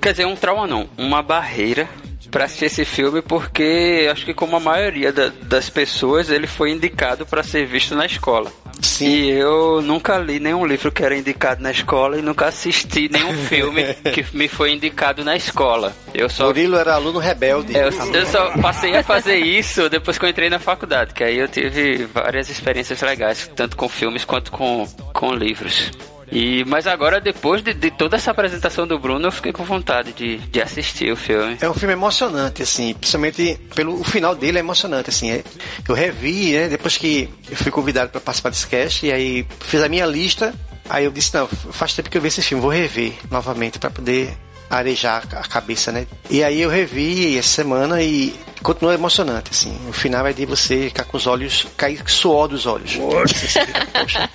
Quer 0.00 0.10
dizer, 0.10 0.26
um 0.26 0.36
trauma 0.36 0.66
não, 0.66 0.88
uma 0.98 1.22
barreira 1.22 1.88
para 2.30 2.44
assistir 2.44 2.66
esse 2.66 2.84
filme 2.84 3.22
porque 3.22 4.08
acho 4.10 4.24
que 4.24 4.34
como 4.34 4.56
a 4.56 4.60
maioria 4.60 5.12
da, 5.12 5.30
das 5.42 5.70
pessoas 5.70 6.30
ele 6.30 6.46
foi 6.46 6.70
indicado 6.70 7.26
para 7.26 7.42
ser 7.42 7.66
visto 7.66 7.94
na 7.94 8.06
escola. 8.06 8.52
Sim. 8.80 9.06
E 9.06 9.30
eu 9.30 9.82
nunca 9.82 10.18
li 10.18 10.38
nenhum 10.38 10.64
livro 10.64 10.92
que 10.92 11.02
era 11.02 11.16
indicado 11.16 11.62
na 11.62 11.70
escola 11.70 12.18
e 12.18 12.22
nunca 12.22 12.46
assisti 12.46 13.08
nenhum 13.08 13.34
filme 13.46 13.82
que 14.12 14.24
me 14.32 14.48
foi 14.48 14.72
indicado 14.72 15.24
na 15.24 15.36
escola. 15.36 15.94
Eu 16.14 16.28
só 16.28 16.46
Murilo 16.46 16.76
era 16.76 16.94
aluno 16.94 17.18
rebelde. 17.18 17.74
Eu, 17.76 17.90
eu 17.90 18.26
só 18.26 18.50
passei 18.58 18.96
a 18.96 19.02
fazer 19.02 19.38
isso 19.38 19.88
depois 19.88 20.18
que 20.18 20.24
eu 20.24 20.28
entrei 20.28 20.48
na 20.48 20.58
faculdade, 20.58 21.12
que 21.12 21.24
aí 21.24 21.38
eu 21.38 21.48
tive 21.48 22.04
várias 22.06 22.48
experiências 22.48 23.00
legais, 23.00 23.50
tanto 23.54 23.76
com 23.76 23.88
filmes 23.88 24.24
quanto 24.24 24.52
com, 24.52 24.86
com 25.12 25.32
livros. 25.32 25.90
E, 26.30 26.64
mas 26.66 26.86
agora, 26.86 27.20
depois 27.20 27.62
de, 27.62 27.72
de, 27.72 27.90
toda 27.90 28.16
essa 28.16 28.30
apresentação 28.30 28.86
do 28.86 28.98
Bruno, 28.98 29.26
eu 29.26 29.32
fiquei 29.32 29.52
com 29.52 29.64
vontade 29.64 30.12
de, 30.12 30.38
de 30.38 30.60
assistir 30.60 31.10
o 31.12 31.16
filme. 31.16 31.56
É 31.60 31.68
um 31.68 31.74
filme 31.74 31.94
emocionante, 31.94 32.62
assim, 32.62 32.94
principalmente 32.94 33.58
pelo 33.74 34.00
o 34.00 34.04
final 34.04 34.34
dele 34.34 34.58
é 34.58 34.60
emocionante, 34.60 35.10
assim. 35.10 35.30
É, 35.30 35.42
eu 35.88 35.94
revi, 35.94 36.52
né, 36.52 36.68
depois 36.68 36.96
que 36.96 37.28
eu 37.50 37.56
fui 37.56 37.70
convidado 37.70 38.10
para 38.10 38.20
participar 38.20 38.50
desse 38.50 38.66
cast, 38.66 39.06
e 39.06 39.12
aí 39.12 39.46
fiz 39.60 39.82
a 39.82 39.88
minha 39.88 40.06
lista, 40.06 40.54
aí 40.88 41.04
eu 41.04 41.10
disse, 41.10 41.34
não, 41.34 41.46
faz 41.46 41.94
tempo 41.94 42.10
que 42.10 42.16
eu 42.16 42.22
vi 42.22 42.28
esse 42.28 42.42
filme, 42.42 42.60
vou 42.60 42.70
rever 42.70 43.14
novamente 43.30 43.78
para 43.78 43.90
poder 43.90 44.36
arejar 44.70 45.24
a 45.32 45.48
cabeça, 45.48 45.90
né? 45.90 46.06
E 46.28 46.44
aí 46.44 46.60
eu 46.60 46.68
revi 46.68 47.38
essa 47.38 47.48
semana 47.48 48.02
e 48.02 48.34
continua 48.62 48.94
emocionante, 48.94 49.50
assim. 49.50 49.76
O 49.88 49.92
final 49.92 50.26
é 50.26 50.32
de 50.32 50.44
você 50.44 50.84
ficar 50.84 51.04
com 51.04 51.16
os 51.16 51.26
olhos, 51.26 51.66
cair 51.76 52.02
suor 52.06 52.48
dos 52.48 52.66
olhos. 52.66 52.96
Poxa. 52.96 54.28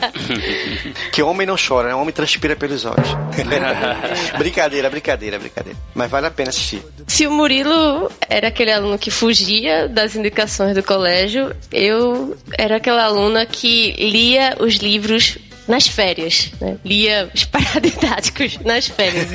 que 1.11 1.21
homem 1.21 1.45
não 1.47 1.55
chora, 1.55 1.89
né? 1.89 1.95
Homem 1.95 2.13
transpira 2.13 2.55
pelos 2.55 2.85
olhos. 2.85 3.07
brincadeira, 4.37 4.89
brincadeira, 4.89 5.39
brincadeira. 5.39 5.77
Mas 5.93 6.09
vale 6.09 6.27
a 6.27 6.31
pena 6.31 6.49
assistir. 6.49 6.83
Se 7.07 7.27
o 7.27 7.31
Murilo 7.31 8.11
era 8.29 8.47
aquele 8.47 8.71
aluno 8.71 8.97
que 8.97 9.11
fugia 9.11 9.87
das 9.87 10.15
indicações 10.15 10.75
do 10.75 10.83
colégio, 10.83 11.55
eu 11.71 12.37
era 12.57 12.77
aquela 12.77 13.03
aluna 13.03 13.45
que 13.45 13.91
lia 13.93 14.55
os 14.59 14.75
livros 14.75 15.37
nas 15.67 15.87
férias, 15.87 16.51
né? 16.59 16.77
Lia 16.83 17.29
os 17.33 17.45
paradidáticos 17.45 18.59
nas 18.59 18.87
férias. 18.87 19.27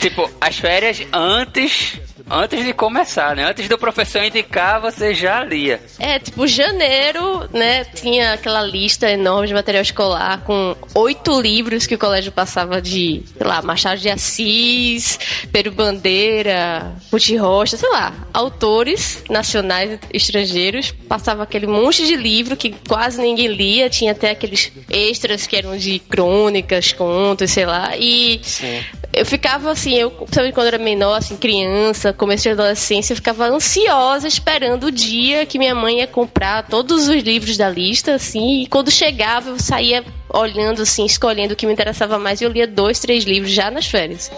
tipo, 0.00 0.30
as 0.40 0.58
férias 0.58 1.02
antes 1.12 1.98
antes 2.30 2.64
de 2.64 2.72
começar, 2.72 3.36
né? 3.36 3.44
Antes 3.44 3.68
do 3.68 3.78
professor 3.78 4.22
indicar, 4.22 4.80
você 4.80 5.14
já 5.14 5.44
lia. 5.44 5.80
É, 5.98 6.18
tipo, 6.18 6.46
janeiro, 6.46 7.48
né? 7.52 7.84
Tinha 7.84 8.34
aquela 8.34 8.62
lista 8.62 9.10
enorme 9.10 9.48
de 9.48 9.54
material 9.54 9.82
escolar 9.82 10.42
com 10.42 10.74
oito 10.94 11.40
livros 11.40 11.86
que 11.86 11.94
o 11.94 11.98
colégio 11.98 12.32
passava 12.32 12.80
de, 12.80 13.22
sei 13.36 13.46
lá, 13.46 13.60
Machado 13.62 14.00
de 14.00 14.08
Assis, 14.08 15.18
Peru 15.52 15.70
Bandeira, 15.72 16.94
Puti 17.10 17.36
Rocha, 17.36 17.76
sei 17.76 17.90
lá, 17.90 18.12
autores 18.32 19.22
nacionais 19.28 19.98
e 20.12 20.16
estrangeiros. 20.16 20.90
Passava 20.90 21.42
aquele 21.42 21.66
monte 21.66 22.06
de 22.06 22.16
livro 22.16 22.56
que 22.56 22.74
quase 22.88 23.20
ninguém 23.20 23.48
lia, 23.48 23.90
tinha 23.90 24.12
até 24.12 24.30
aqueles 24.30 24.72
extras 24.90 25.46
que 25.46 25.56
eram 25.56 25.76
de 25.76 25.98
crônicas, 25.98 26.92
contos, 26.92 27.50
sei 27.50 27.66
lá. 27.66 27.96
E 27.96 28.40
Sim. 28.42 28.80
eu 29.12 29.26
ficava 29.26 29.70
assim, 29.70 29.94
eu, 29.94 30.26
sabe 30.32 30.52
quando 30.52 30.68
era 30.68 30.78
menor, 30.78 31.18
assim, 31.18 31.36
criança, 31.36 32.13
começo 32.14 32.44
de 32.44 32.50
adolescência, 32.50 33.12
eu 33.12 33.16
ficava 33.16 33.46
ansiosa 33.48 34.26
esperando 34.26 34.84
o 34.84 34.90
dia 34.90 35.44
que 35.46 35.58
minha 35.58 35.74
mãe 35.74 35.98
ia 35.98 36.06
comprar 36.06 36.66
todos 36.66 37.08
os 37.08 37.22
livros 37.22 37.56
da 37.56 37.68
lista, 37.68 38.14
assim, 38.14 38.62
e 38.62 38.66
quando 38.66 38.90
chegava 38.90 39.50
eu 39.50 39.58
saía 39.58 40.04
olhando 40.34 40.82
assim, 40.82 41.04
escolhendo 41.04 41.54
o 41.54 41.56
que 41.56 41.66
me 41.66 41.72
interessava 41.72 42.18
mais 42.18 42.40
e 42.40 42.44
eu 42.44 42.50
lia 42.50 42.66
dois, 42.66 42.98
três 42.98 43.24
livros 43.24 43.52
já 43.52 43.70
nas 43.70 43.86
férias. 43.86 44.30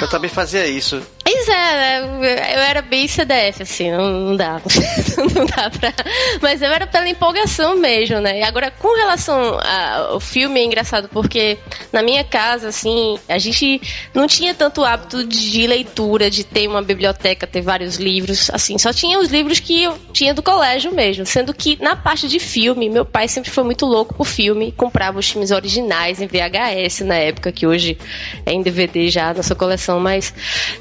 Eu 0.00 0.08
também 0.08 0.30
fazia 0.30 0.66
isso. 0.66 1.02
Pois 1.40 1.48
é, 1.48 1.52
né? 1.52 2.54
eu 2.54 2.60
era 2.60 2.82
bem 2.82 3.08
CDF, 3.08 3.62
assim, 3.62 3.90
não, 3.90 4.10
não 4.10 4.36
dá. 4.36 4.60
não 5.34 5.46
dá 5.46 5.70
pra. 5.70 5.94
Mas 6.42 6.60
eu 6.60 6.70
era 6.70 6.86
pela 6.86 7.08
empolgação 7.08 7.76
mesmo, 7.78 8.20
né? 8.20 8.40
E 8.40 8.42
agora, 8.42 8.70
com 8.70 8.94
relação 8.94 9.58
ao 9.58 10.20
filme, 10.20 10.60
é 10.60 10.64
engraçado, 10.64 11.08
porque 11.08 11.56
na 11.90 12.02
minha 12.02 12.22
casa, 12.22 12.68
assim, 12.68 13.18
a 13.26 13.38
gente 13.38 13.80
não 14.12 14.26
tinha 14.26 14.54
tanto 14.54 14.84
hábito 14.84 15.24
de 15.26 15.66
leitura, 15.66 16.30
de 16.30 16.44
ter 16.44 16.68
uma 16.68 16.82
biblioteca, 16.82 17.46
ter 17.46 17.62
vários 17.62 17.96
livros, 17.96 18.50
assim, 18.52 18.76
só 18.76 18.92
tinha 18.92 19.18
os 19.18 19.30
livros 19.30 19.60
que 19.60 19.82
eu 19.82 19.96
tinha 20.12 20.34
do 20.34 20.42
colégio 20.42 20.92
mesmo. 20.92 21.24
Sendo 21.24 21.54
que 21.54 21.82
na 21.82 21.96
parte 21.96 22.28
de 22.28 22.38
filme, 22.38 22.90
meu 22.90 23.06
pai 23.06 23.28
sempre 23.28 23.50
foi 23.50 23.64
muito 23.64 23.86
louco 23.86 24.12
por 24.12 24.26
filme, 24.26 24.72
comprava 24.72 25.09
os 25.18 25.30
filmes 25.30 25.50
originais 25.50 26.20
em 26.20 26.26
VHS 26.26 27.00
na 27.00 27.16
época, 27.16 27.50
que 27.50 27.66
hoje 27.66 27.98
é 28.46 28.52
em 28.52 28.62
DVD 28.62 29.08
já 29.10 29.34
na 29.34 29.42
sua 29.42 29.56
coleção, 29.56 29.98
mas 29.98 30.32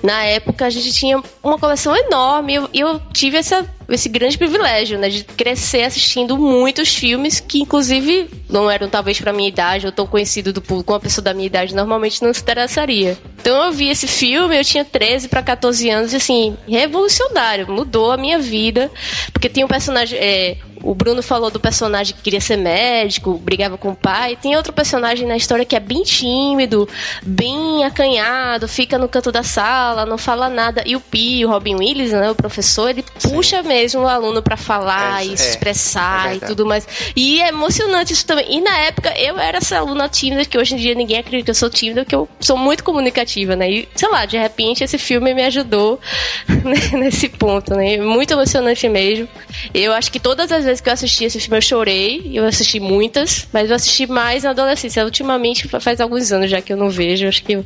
na 0.04 0.24
época 0.24 0.60
época 0.60 0.66
a 0.66 0.70
gente 0.70 0.92
tinha 0.92 1.22
uma 1.44 1.58
coleção 1.58 1.96
enorme 1.96 2.54
e 2.54 2.56
eu, 2.56 2.70
eu, 2.74 3.00
tive 3.14 3.38
essa, 3.38 3.66
esse 3.90 4.10
grande 4.10 4.38
privilégio, 4.38 4.98
né, 4.98 5.10
de 5.10 5.24
crescer 5.24 5.84
assistindo 5.84 6.38
muitos 6.38 6.96
filmes 6.96 7.40
que, 7.40 7.60
inclusive, 7.60 8.30
não 8.50 8.70
eram 8.70 8.90
talvez 8.90 9.20
para 9.20 9.34
minha 9.34 9.50
idade 9.50 9.86
ou 9.86 9.92
tão 9.92 10.06
conhecido 10.06 10.54
do 10.54 10.62
público, 10.62 10.94
uma 10.94 11.00
pessoa 11.00 11.24
da 11.24 11.34
minha 11.34 11.48
idade 11.48 11.76
normalmente 11.76 12.22
não 12.22 12.34
se 12.34 12.42
interessaria. 12.42 13.18
Então 13.40 13.66
eu 13.66 13.72
vi 13.72 13.90
esse 13.90 14.08
filme, 14.08 14.58
eu 14.58 14.64
tinha 14.64 14.84
13 14.84 15.28
para 15.28 15.42
14 15.42 15.90
anos, 15.90 16.14
e 16.14 16.18
assim, 16.18 16.58
revolucionário, 16.68 17.72
mudou 17.72 18.12
a 18.12 18.18
minha 18.18 18.40
vida, 18.40 18.92
porque 19.32 19.50
tem 19.50 19.64
um 19.64 19.68
personagem, 19.68 20.20
é, 20.20 20.58
o 20.84 20.96
Bruno 20.96 21.22
falou 21.22 21.50
do 21.52 21.60
personagem 21.60 22.16
que 22.16 22.22
queria 22.22 22.42
ser 22.42 22.58
médico, 22.58 23.38
brigava 23.38 23.78
com 23.78 23.90
o 23.90 23.96
pai. 23.96 24.38
Tem 24.42 24.56
outro 24.56 24.72
personagem 24.72 25.28
na 25.28 25.36
história 25.36 25.66
que 25.66 25.76
é 25.76 25.80
bem 25.80 26.04
tímido, 26.04 26.88
bem 27.24 27.84
acanhado, 27.84 28.68
fica 28.68 28.98
no 28.98 29.10
canto 29.10 29.32
da 29.32 29.44
sala, 29.44 30.06
não 30.06 30.18
fala 30.18 30.50
nada. 30.50 30.84
E 30.86 30.96
o 30.96 31.00
Pi, 31.02 31.46
o 31.46 31.50
Robin 31.50 31.76
Williams, 31.76 32.12
né, 32.12 32.32
o 32.32 32.36
professor, 32.36 32.90
ele 32.90 33.04
Sim. 33.18 33.30
puxa 33.30 33.62
mesmo 33.62 33.79
o 33.96 34.08
aluno 34.08 34.42
para 34.42 34.58
falar 34.58 35.24
é, 35.24 35.28
e 35.28 35.34
é, 35.34 35.38
se 35.38 35.50
expressar 35.50 36.32
é 36.32 36.36
e 36.36 36.40
tudo 36.40 36.66
mais. 36.66 36.88
E 37.16 37.42
é 37.42 37.50
emocionante 37.50 38.14
isso 38.14 38.26
também. 38.26 38.58
E 38.58 38.62
na 38.62 38.78
época 38.80 39.14
eu 39.18 39.38
era 39.40 39.58
essa 39.58 39.78
aluna 39.78 40.10
tímida, 40.10 40.46
que 40.46 40.58
hoje 40.58 40.76
em 40.76 40.78
dia 40.78 40.96
ninguém 40.96 41.20
acredita 41.20 41.46
que 41.46 41.52
eu 41.52 41.56
sou 41.56 41.70
tímida, 41.70 42.06
que 42.06 42.16
eu 42.16 42.28
sou 42.40 42.58
muito 42.58 42.84
comunicativa, 42.84 43.56
né? 43.56 43.70
E 43.70 43.90
sei 43.96 44.10
lá, 44.10 44.26
de 44.26 44.38
repente 44.38 44.84
esse 44.84 44.98
filme 44.98 45.34
me 45.34 45.44
ajudou 45.44 46.00
nesse 46.94 47.30
ponto, 47.30 47.76
né? 47.76 47.98
Muito 47.98 48.32
emocionante 48.32 48.88
mesmo. 48.88 49.28
Eu 49.74 49.94
acho 49.94 50.12
que 50.12 50.20
todas 50.20 50.52
as 50.52 50.66
vezes 50.66 50.82
que 50.82 50.90
eu 50.90 50.94
assisti 50.94 51.26
esse 51.26 51.40
filme 51.40 51.58
eu 51.58 51.62
chorei, 51.62 52.32
eu 52.34 52.46
assisti 52.46 52.80
muitas, 52.80 53.48
mas 53.52 53.70
eu 53.70 53.76
assisti 53.76 54.08
mais 54.08 54.44
na 54.44 54.52
adolescência. 54.52 55.04
Ultimamente 55.04 55.68
faz 55.80 56.02
alguns 56.02 56.32
anos 56.32 56.50
já 56.50 56.62
que 56.62 56.74
eu 56.74 56.78
não 56.78 56.90
vejo, 56.90 57.28
acho 57.28 57.44
que 57.44 57.54
eu... 57.54 57.66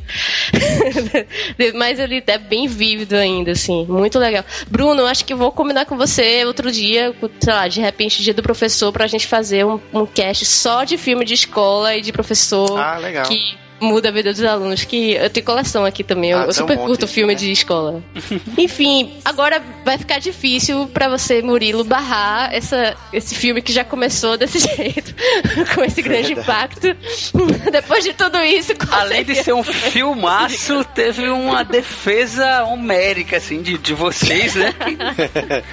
mas 1.74 1.98
ele 1.98 2.22
é 2.26 2.38
bem 2.38 2.66
vívido 2.66 3.14
ainda, 3.14 3.52
assim, 3.52 3.84
muito 3.86 4.18
legal. 4.18 4.44
Bruno, 4.68 5.06
acho 5.06 5.24
que 5.24 5.34
vou 5.34 5.50
combinar 5.50 5.86
com 5.86 5.96
você 5.96 6.03
outro 6.46 6.70
dia, 6.70 7.14
sei 7.40 7.52
lá, 7.52 7.68
de 7.68 7.80
repente, 7.80 8.22
dia 8.22 8.34
do 8.34 8.42
professor, 8.42 8.92
pra 8.92 9.06
gente 9.06 9.26
fazer 9.26 9.64
um, 9.64 9.80
um 9.92 10.06
cast 10.06 10.44
só 10.44 10.84
de 10.84 10.96
filme 10.96 11.24
de 11.24 11.34
escola 11.34 11.96
e 11.96 12.00
de 12.00 12.12
professor. 12.12 12.78
Ah, 12.78 12.98
legal. 12.98 13.26
Que 13.26 13.56
muda 13.84 14.08
a 14.08 14.12
vida 14.12 14.32
dos 14.32 14.42
alunos, 14.42 14.84
que 14.84 15.12
eu 15.12 15.30
tenho 15.30 15.46
coleção 15.46 15.84
aqui 15.84 16.02
também. 16.02 16.32
Ah, 16.32 16.44
eu, 16.46 16.52
super 16.52 16.78
um 16.78 16.86
curto 16.86 17.06
filme 17.06 17.34
né? 17.34 17.38
de 17.38 17.52
escola. 17.52 18.02
Enfim, 18.58 19.14
agora 19.24 19.62
vai 19.84 19.98
ficar 19.98 20.18
difícil 20.18 20.88
para 20.88 21.08
você, 21.08 21.42
Murilo, 21.42 21.84
barrar 21.84 22.52
essa, 22.52 22.96
esse 23.12 23.34
filme 23.34 23.62
que 23.62 23.72
já 23.72 23.84
começou 23.84 24.36
desse 24.36 24.58
jeito, 24.76 25.14
com 25.74 25.84
esse 25.84 26.02
grande 26.02 26.32
impacto. 26.32 26.88
Depois 27.70 28.04
de 28.04 28.12
tudo 28.14 28.38
isso, 28.42 28.72
além 28.90 29.24
de 29.24 29.34
ser 29.36 29.52
um 29.52 29.62
filmaço, 29.62 30.84
teve 30.94 31.28
uma 31.28 31.62
defesa 31.62 32.64
homérica, 32.64 33.36
assim, 33.36 33.62
de, 33.62 33.78
de 33.78 33.94
vocês, 33.94 34.54
né? 34.54 34.74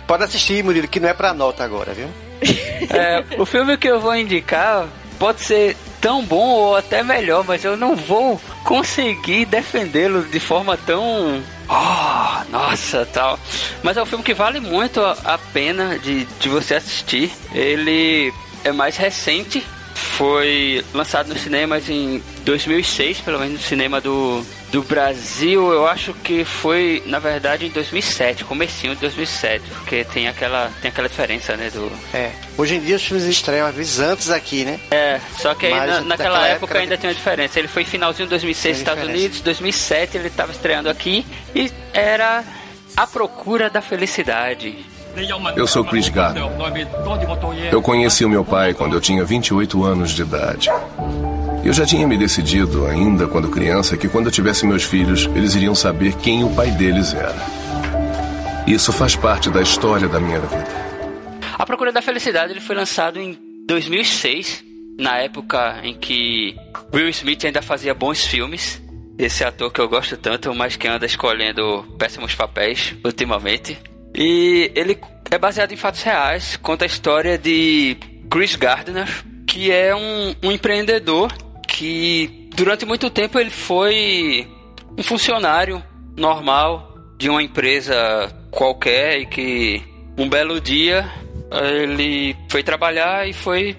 Pode 0.05 0.23
assistir, 0.23 0.63
Murilo, 0.63 0.87
que 0.87 0.99
não 0.99 1.09
é 1.09 1.13
pra 1.13 1.33
nota 1.33 1.63
agora, 1.63 1.93
viu? 1.93 2.07
É, 2.89 3.23
o 3.39 3.45
filme 3.45 3.77
que 3.77 3.87
eu 3.87 3.99
vou 3.99 4.15
indicar 4.15 4.87
pode 5.19 5.41
ser 5.41 5.77
tão 6.01 6.25
bom 6.25 6.49
ou 6.49 6.75
até 6.75 7.03
melhor, 7.03 7.45
mas 7.45 7.63
eu 7.63 7.77
não 7.77 7.95
vou 7.95 8.41
conseguir 8.65 9.45
defendê-lo 9.45 10.23
de 10.23 10.39
forma 10.39 10.75
tão. 10.75 11.41
Oh, 11.69 12.51
nossa, 12.51 13.07
tal. 13.13 13.39
Mas 13.83 13.95
é 13.95 14.01
um 14.01 14.05
filme 14.05 14.23
que 14.23 14.33
vale 14.33 14.59
muito 14.59 14.99
a 14.99 15.39
pena 15.53 15.97
de, 15.99 16.25
de 16.25 16.49
você 16.49 16.75
assistir. 16.75 17.31
Ele 17.53 18.33
é 18.63 18.71
mais 18.71 18.97
recente, 18.97 19.65
foi 20.03 20.83
lançado 20.93 21.29
nos 21.29 21.41
cinemas 21.41 21.89
em 21.89 22.21
2006, 22.43 23.21
pelo 23.21 23.39
menos 23.39 23.53
no 23.53 23.59
cinema 23.59 24.01
do 24.01 24.43
do 24.71 24.81
Brasil, 24.81 25.71
eu 25.71 25.85
acho 25.85 26.13
que 26.13 26.45
foi, 26.45 27.03
na 27.05 27.19
verdade, 27.19 27.65
em 27.65 27.69
2007, 27.69 28.45
comecinho 28.45 28.95
de 28.95 29.01
2007, 29.01 29.63
porque 29.69 30.05
tem 30.05 30.29
aquela, 30.29 30.71
tem 30.81 30.89
aquela 30.89 31.09
diferença, 31.09 31.57
né, 31.57 31.69
do... 31.69 31.91
É, 32.13 32.31
hoje 32.57 32.75
em 32.75 32.79
dia 32.79 32.95
os 32.95 33.03
filmes 33.03 33.25
estreiam 33.25 33.67
às 33.67 33.75
vezes 33.75 33.99
antes 33.99 34.29
aqui, 34.29 34.63
né? 34.63 34.79
É, 34.89 35.19
só 35.37 35.53
que 35.53 35.65
aí 35.65 35.73
na, 35.73 36.01
naquela 36.01 36.47
época, 36.47 36.65
época 36.65 36.79
ainda 36.79 36.97
tem 36.97 37.09
uma 37.09 37.15
diferença. 37.15 37.59
Ele 37.59 37.67
foi 37.67 37.83
finalzinho 37.83 38.27
de 38.27 38.29
2006 38.31 38.71
nos 38.71 38.79
Estados 38.79 39.03
Unidos, 39.03 39.41
2007 39.41 40.17
ele 40.17 40.27
estava 40.27 40.51
estreando 40.53 40.89
aqui 40.89 41.25
e 41.53 41.69
era 41.93 42.43
A 42.95 43.05
Procura 43.05 43.69
da 43.69 43.81
Felicidade. 43.81 44.85
Eu 45.55 45.67
sou 45.67 45.83
Chris 45.83 46.09
Gardner. 46.09 46.43
Eu 47.71 47.81
conheci 47.81 48.25
o 48.25 48.29
meu 48.29 48.45
pai 48.45 48.73
quando 48.73 48.93
eu 48.93 49.01
tinha 49.01 49.23
28 49.23 49.83
anos 49.83 50.11
de 50.11 50.21
idade. 50.21 50.69
Eu 51.63 51.73
já 51.73 51.85
tinha 51.85 52.07
me 52.07 52.17
decidido, 52.17 52.87
ainda 52.87 53.27
quando 53.27 53.49
criança, 53.49 53.95
que 53.95 54.07
quando 54.07 54.25
eu 54.25 54.31
tivesse 54.31 54.65
meus 54.65 54.83
filhos, 54.83 55.29
eles 55.35 55.53
iriam 55.53 55.75
saber 55.75 56.15
quem 56.15 56.43
o 56.43 56.49
pai 56.55 56.71
deles 56.71 57.13
era. 57.13 57.35
Isso 58.65 58.91
faz 58.91 59.15
parte 59.15 59.49
da 59.49 59.61
história 59.61 60.07
da 60.07 60.19
minha 60.19 60.39
vida. 60.39 60.67
A 61.57 61.65
Procura 61.65 61.91
da 61.91 62.01
Felicidade 62.01 62.53
ele 62.53 62.59
foi 62.59 62.75
lançado 62.75 63.19
em 63.19 63.37
2006, 63.67 64.63
na 64.97 65.17
época 65.17 65.79
em 65.83 65.93
que 65.93 66.55
Will 66.93 67.09
Smith 67.09 67.45
ainda 67.45 67.61
fazia 67.61 67.93
bons 67.93 68.25
filmes. 68.25 68.81
Esse 69.17 69.43
ator 69.43 69.71
que 69.71 69.79
eu 69.79 69.87
gosto 69.87 70.17
tanto, 70.17 70.53
mas 70.55 70.75
que 70.75 70.87
anda 70.87 71.05
escolhendo 71.05 71.85
péssimos 71.99 72.33
papéis 72.33 72.95
ultimamente. 73.05 73.77
E 74.15 74.71
ele 74.75 74.99
é 75.29 75.37
baseado 75.37 75.71
em 75.71 75.77
fatos 75.77 76.01
reais, 76.03 76.57
conta 76.57 76.85
a 76.85 76.87
história 76.87 77.37
de 77.37 77.97
Chris 78.29 78.55
Gardner, 78.55 79.07
que 79.47 79.71
é 79.71 79.95
um, 79.95 80.35
um 80.43 80.51
empreendedor 80.51 81.31
que 81.67 82.49
durante 82.55 82.85
muito 82.85 83.09
tempo 83.09 83.39
ele 83.39 83.49
foi 83.49 84.47
um 84.97 85.03
funcionário 85.03 85.81
normal 86.17 86.95
de 87.17 87.29
uma 87.29 87.41
empresa 87.41 88.29
qualquer 88.51 89.19
e 89.19 89.25
que 89.25 89.81
um 90.17 90.27
belo 90.27 90.59
dia 90.59 91.09
ele 91.51 92.35
foi 92.49 92.63
trabalhar 92.63 93.27
e 93.27 93.33
foi 93.33 93.75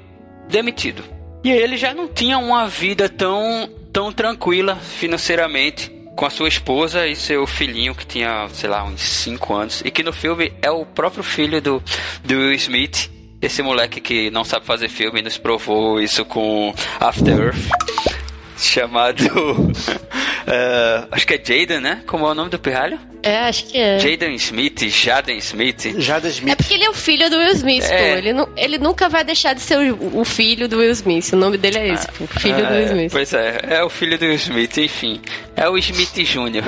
demitido. 0.49 1.03
E 1.45 1.51
ele 1.51 1.77
já 1.77 1.93
não 1.93 2.09
tinha 2.09 2.39
uma 2.39 2.69
vida 2.69 3.09
tão, 3.09 3.69
tão 3.93 4.13
tranquila 4.13 4.77
financeiramente 4.77 5.91
com 6.23 6.27
a 6.27 6.31
sua 6.31 6.47
esposa 6.47 7.05
e 7.05 7.17
seu 7.17 7.45
filhinho 7.49 7.97
que 7.97 8.07
tinha, 8.07 8.49
sei 8.53 8.71
lá, 8.71 8.85
uns 8.85 9.01
5 9.01 9.55
anos. 9.55 9.83
E 9.85 9.91
que 9.91 10.05
no 10.05 10.13
filme 10.13 10.53
é 10.63 10.71
o 10.71 10.87
próprio 10.87 11.25
filho 11.25 11.61
do, 11.61 11.83
do 12.25 12.35
Will 12.37 12.53
Smith 12.53 13.11
esse 13.41 13.61
moleque 13.61 14.01
que 14.01 14.31
não 14.31 14.45
sabe 14.45 14.65
fazer 14.65 14.89
filme 14.89 15.21
nos 15.21 15.37
provou 15.37 16.01
isso 16.01 16.25
com 16.25 16.73
After 17.01 17.37
Earth. 17.37 18.32
Chamado. 18.65 19.23
uh, 19.23 21.09
acho 21.11 21.27
que 21.27 21.35
é 21.35 21.39
Jaden, 21.39 21.81
né? 21.81 22.03
Como 22.07 22.27
é 22.27 22.31
o 22.31 22.35
nome 22.35 22.51
do 22.51 22.59
pirralho? 22.59 22.99
É, 23.23 23.39
acho 23.41 23.67
que 23.67 23.79
é. 23.79 23.99
Jaden 23.99 24.35
Smith, 24.35 24.89
Jaden 24.89 25.39
Smith. 25.39 25.95
Jaden 25.99 26.31
Smith. 26.31 26.53
É 26.53 26.57
porque 26.57 26.75
ele 26.75 26.85
é 26.85 26.91
o 26.91 26.95
filho 26.95 27.31
do 27.31 27.37
Will 27.37 27.53
Smith, 27.53 27.85
é. 27.85 27.99
pô. 27.99 28.19
Ele, 28.19 28.33
não, 28.33 28.49
ele 28.57 28.79
nunca 28.79 29.09
vai 29.09 29.23
deixar 29.23 29.55
de 29.55 29.61
ser 29.61 29.79
o, 29.79 30.21
o, 30.21 30.25
filho 30.25 30.69
do 30.69 30.79
Will 30.79 30.91
Smith. 30.91 31.33
O 31.33 31.37
nome 31.37 31.57
dele 31.57 31.79
é 31.79 31.93
esse, 31.93 32.09
pô. 32.09 32.27
Filho 32.27 32.67
ah, 32.67 32.69
do 32.69 32.75
Will 32.75 32.87
Smith. 32.87 33.13
Pois 33.13 33.33
é, 33.33 33.61
é 33.69 33.85
o 33.85 33.89
filho 33.89 34.19
do 34.19 34.25
Will 34.25 34.35
Smith, 34.35 34.77
enfim. 34.79 35.21
É 35.55 35.69
o 35.69 35.79
Smith 35.79 36.15
Jr. 36.15 36.65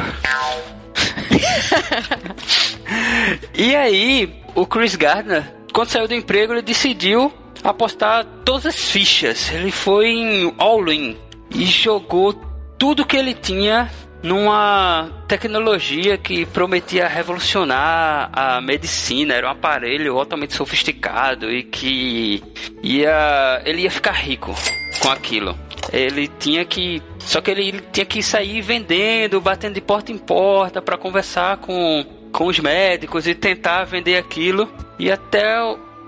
e 3.55 3.75
aí, 3.75 4.33
o 4.55 4.65
Chris 4.65 4.95
Gardner, 4.95 5.43
quando 5.73 5.89
saiu 5.89 6.07
do 6.07 6.15
emprego, 6.15 6.53
ele 6.53 6.63
decidiu 6.63 7.33
apostar 7.65 8.25
todas 8.45 8.67
as 8.67 8.77
fichas. 8.77 9.51
Ele 9.51 9.73
foi 9.73 10.07
em 10.07 10.55
all-in 10.59 11.17
e 11.55 11.65
jogou 11.65 12.33
tudo 12.79 13.05
que 13.05 13.17
ele 13.17 13.35
tinha 13.35 13.91
numa 14.23 15.11
tecnologia 15.29 16.17
que 16.17 16.47
prometia 16.47 17.07
revolucionar 17.07 18.31
a 18.33 18.61
medicina. 18.61 19.35
Era 19.35 19.49
um 19.49 19.51
aparelho 19.51 20.19
altamente 20.19 20.55
sofisticado 20.55 21.51
e 21.51 21.63
que 21.63 22.43
ia, 22.83 23.63
ele 23.65 23.83
ia 23.83 23.91
ficar 23.91 24.13
rico 24.13 24.55
com 25.01 25.11
aquilo. 25.11 25.57
Ele 25.93 26.27
tinha 26.27 26.65
que, 26.65 27.03
só 27.19 27.41
que 27.41 27.51
ele 27.51 27.81
tinha 27.93 28.07
que 28.07 28.23
sair 28.23 28.61
vendendo, 28.63 29.41
batendo 29.41 29.75
de 29.75 29.81
porta 29.81 30.11
em 30.11 30.19
porta 30.19 30.81
para 30.83 30.97
conversar 30.97 31.59
com 31.59 32.05
com 32.35 32.47
os 32.47 32.59
médicos 32.59 33.29
e 33.29 33.35
tentar 33.35 33.85
vender 33.85 34.17
aquilo. 34.17 34.69
E 34.99 35.11
até 35.11 35.57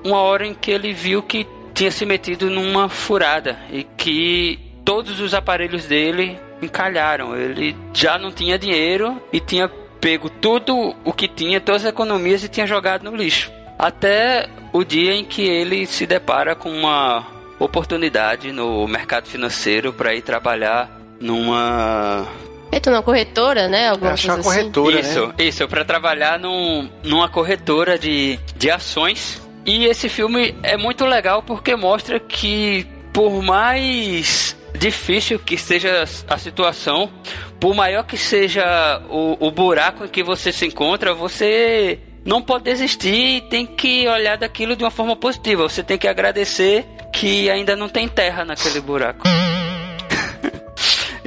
uma 0.05 0.19
hora 0.19 0.45
em 0.45 0.53
que 0.53 0.73
ele 0.73 0.93
viu 0.93 1.23
que 1.23 1.47
tinha 1.73 1.91
se 1.91 2.05
metido 2.05 2.51
numa 2.51 2.89
furada 2.89 3.59
e 3.71 3.85
que 3.85 4.59
todos 4.87 5.21
os 5.21 5.35
aparelhos 5.35 5.85
dele 5.85 6.39
encalharam. 6.63 7.37
Ele 7.37 7.77
já 7.93 8.17
não 8.17 8.31
tinha 8.33 8.59
dinheiro 8.59 9.21
e 9.31 9.41
tinha 9.41 9.69
pego 10.01 10.31
tudo 10.31 10.95
o 11.05 11.13
que 11.13 11.27
tinha, 11.29 11.61
todas 11.61 11.85
as 11.85 11.91
economias 11.91 12.43
e 12.45 12.49
tinha 12.49 12.67
jogado 12.67 13.03
no 13.03 13.15
lixo. 13.15 13.51
Até 13.79 14.49
o 14.73 14.85
dia 14.85 15.13
em 15.13 15.25
que 15.25 15.43
ele 15.43 15.85
se 15.87 16.07
depara 16.07 16.55
com 16.55 16.71
uma 16.71 17.27
oportunidade 17.59 18.53
no 18.53 18.87
mercado 18.87 19.27
financeiro 19.27 19.93
para 19.93 20.15
ir 20.15 20.23
trabalhar 20.23 20.91
numa 21.21 22.27
Eita, 22.71 22.91
numa 22.91 23.03
corretora, 23.03 23.69
né? 23.69 23.89
Alguma 23.89 24.13
Acho 24.13 24.29
uma 24.29 24.35
coisa 24.35 24.49
assim. 24.61 24.71
corretora, 24.73 25.01
Isso, 25.01 25.27
né? 25.29 25.35
isso, 25.39 25.69
para 25.69 25.85
trabalhar 25.85 26.39
num, 26.39 26.89
numa 27.03 27.29
corretora 27.29 27.99
de, 27.99 28.39
de 28.57 28.71
ações. 28.71 29.41
E 29.65 29.85
esse 29.87 30.09
filme 30.09 30.55
é 30.63 30.77
muito 30.77 31.05
legal 31.05 31.43
porque 31.43 31.75
mostra 31.75 32.21
que, 32.21 32.87
por 33.13 33.43
mais 33.43 34.56
difícil 34.77 35.39
que 35.39 35.57
seja 35.57 36.05
a 36.29 36.39
situação, 36.39 37.11
por 37.59 37.75
maior 37.75 38.05
que 38.05 38.17
seja 38.17 39.03
o, 39.09 39.47
o 39.47 39.51
buraco 39.51 40.05
em 40.05 40.09
que 40.09 40.23
você 40.23 40.53
se 40.53 40.67
encontra, 40.67 41.15
você 41.15 41.99
não 42.25 42.43
pode 42.43 42.65
desistir 42.65 43.37
e 43.37 43.41
tem 43.41 43.65
que 43.65 44.07
olhar 44.09 44.37
daquilo 44.37 44.77
de 44.77 44.85
uma 44.85 44.91
forma 44.91 45.17
positiva. 45.17 45.63
Você 45.63 45.83
tem 45.83 45.97
que 45.97 46.09
agradecer 46.09 46.85
que 47.13 47.49
ainda 47.49 47.75
não 47.77 47.89
tem 47.89 48.09
terra 48.09 48.45
naquele 48.45 48.81
buraco. 48.81 49.27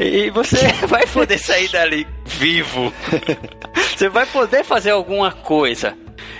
E 0.02 0.30
você 0.30 0.56
vai 0.88 1.06
poder 1.08 1.38
sair 1.38 1.68
dali 1.68 2.08
vivo. 2.26 2.94
Você 3.76 4.08
vai 4.08 4.26
poder 4.26 4.64
fazer 4.64 4.92
alguma 4.92 5.30
coisa. 5.30 5.94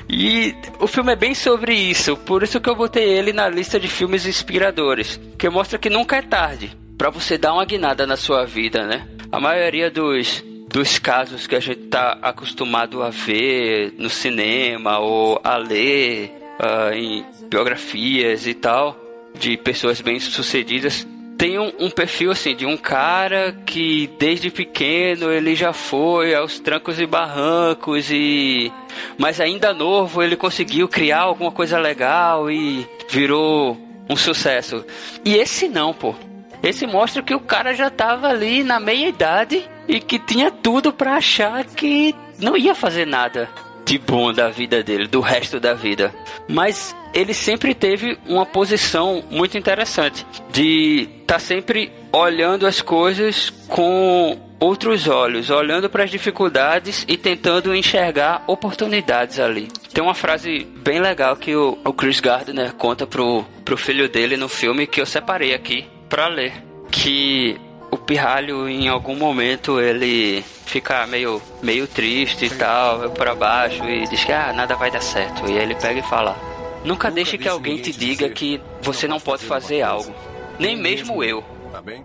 E 0.08 0.56
o 0.80 0.88
filme 0.88 1.12
é 1.12 1.16
bem 1.18 1.36
sobre 1.36 1.74
isso, 1.74 2.16
por 2.16 2.42
isso 2.42 2.62
que 2.62 2.70
eu 2.70 2.76
botei 2.76 3.04
ele 3.04 3.34
na 3.34 3.50
lista 3.50 3.78
de 3.78 3.90
filmes 3.90 4.26
inspiradores, 4.26 5.20
que 5.38 5.50
mostra 5.50 5.78
que 5.78 5.90
nunca 5.90 6.16
é 6.16 6.22
tarde 6.22 6.72
para 7.00 7.10
você 7.10 7.38
dar 7.38 7.54
uma 7.54 7.64
guinada 7.64 8.06
na 8.06 8.18
sua 8.18 8.46
vida, 8.46 8.86
né? 8.86 9.08
A 9.32 9.40
maioria 9.40 9.90
dos 9.90 10.44
dos 10.68 11.00
casos 11.00 11.48
que 11.48 11.56
a 11.56 11.60
gente 11.60 11.88
tá 11.88 12.20
acostumado 12.22 13.02
a 13.02 13.10
ver 13.10 13.92
no 13.98 14.08
cinema 14.08 15.00
ou 15.00 15.42
a 15.44 15.58
ler 15.58 16.32
uh, 16.60 16.94
em 16.94 17.26
biografias 17.50 18.46
e 18.46 18.54
tal 18.54 18.96
de 19.34 19.58
pessoas 19.58 20.00
bem 20.00 20.20
sucedidas 20.20 21.08
tem 21.40 21.58
um, 21.58 21.72
um, 21.80 21.90
perfil 21.90 22.30
assim 22.30 22.56
de 22.56 22.68
um 22.68 22.78
cara 22.78 23.52
que 23.66 24.12
desde 24.20 24.52
pequeno 24.52 25.32
ele 25.32 25.56
já 25.56 25.74
foi 25.74 26.36
aos 26.36 26.60
trancos 26.60 27.00
e 27.00 27.08
barrancos 27.08 28.12
e 28.12 28.72
mas 29.18 29.42
ainda 29.42 29.74
novo 29.74 30.22
ele 30.22 30.36
conseguiu 30.36 30.88
criar 30.88 31.22
alguma 31.22 31.52
coisa 31.52 31.80
legal 31.80 32.52
e 32.52 32.86
virou 33.10 33.76
um 34.08 34.16
sucesso. 34.16 34.86
E 35.26 35.36
esse 35.36 35.68
não, 35.68 35.94
pô. 35.94 36.14
Esse 36.62 36.86
mostra 36.86 37.24
que 37.24 37.34
o 37.34 37.40
cara 37.40 37.74
já 37.74 37.90
tava 37.90 38.28
ali 38.28 38.64
na 38.64 38.80
meia 38.80 39.08
idade 39.08 39.68
e 39.88 40.00
que 40.00 40.20
tinha 40.20 40.52
tudo 40.52 40.92
para 40.92 41.16
achar 41.16 41.64
que 41.66 42.14
não 42.38 42.58
ia 42.58 42.76
fazer 42.76 43.06
nada 43.06 43.50
de 43.90 43.98
bom 43.98 44.32
da 44.32 44.50
vida 44.50 44.84
dele, 44.84 45.08
do 45.08 45.20
resto 45.20 45.60
da 45.60 45.74
vida. 45.74 46.14
Mas 46.48 46.96
ele 47.12 47.34
sempre 47.34 47.74
teve 47.74 48.20
uma 48.28 48.46
posição 48.46 49.24
muito 49.32 49.58
interessante 49.58 50.24
de 50.52 51.10
estar 51.22 51.36
tá 51.36 51.40
sempre 51.40 51.92
olhando 52.12 52.68
as 52.68 52.82
coisas 52.82 53.50
com 53.68 54.38
outros 54.60 55.08
olhos, 55.08 55.50
olhando 55.50 55.90
para 55.90 56.04
as 56.04 56.12
dificuldades 56.12 57.04
e 57.08 57.18
tentando 57.18 57.74
enxergar 57.74 58.44
oportunidades 58.46 59.40
ali. 59.40 59.70
Tem 59.92 60.04
uma 60.04 60.14
frase 60.14 60.68
bem 60.84 61.00
legal 61.00 61.36
que 61.36 61.56
o, 61.56 61.76
o 61.84 61.92
Chris 61.92 62.20
Gardner 62.20 62.74
conta 62.74 63.08
pro, 63.08 63.44
pro 63.66 63.76
filho 63.76 64.08
dele 64.08 64.38
no 64.38 64.48
filme 64.48 64.86
que 64.86 65.02
eu 65.02 65.06
separei 65.06 65.52
aqui 65.54 65.88
para 66.10 66.28
ler, 66.28 66.52
que 66.92 67.60
o 67.92 67.98
pirralho 67.98 68.68
em 68.68 68.88
algum 68.88 69.16
momento 69.16 69.80
ele 69.80 70.44
fica 70.66 71.06
meio 71.08 71.42
meio 71.62 71.88
triste 71.88 72.46
e 72.46 72.50
tal, 72.50 73.12
para 73.12 73.34
baixo 73.36 73.84
e 73.86 74.08
diz 74.08 74.24
que 74.24 74.32
ah, 74.32 74.52
nada 74.54 74.76
vai 74.76 74.92
dar 74.92 75.02
certo. 75.02 75.50
E 75.50 75.58
aí 75.58 75.64
ele 75.64 75.76
pega 75.76 76.00
e 76.00 76.04
fala: 76.04 76.36
Nunca 76.84 77.12
deixe 77.12 77.38
que 77.38 77.48
alguém 77.48 77.78
te 77.78 77.92
diga 77.92 78.30
que 78.30 78.60
você 78.82 79.08
não 79.08 79.20
pode 79.20 79.46
fazer 79.46 79.82
algo, 79.82 80.14
nem 80.60 80.76
mesmo 80.76 81.24
eu. 81.24 81.44
Tá 81.72 81.82
bem? 81.82 82.04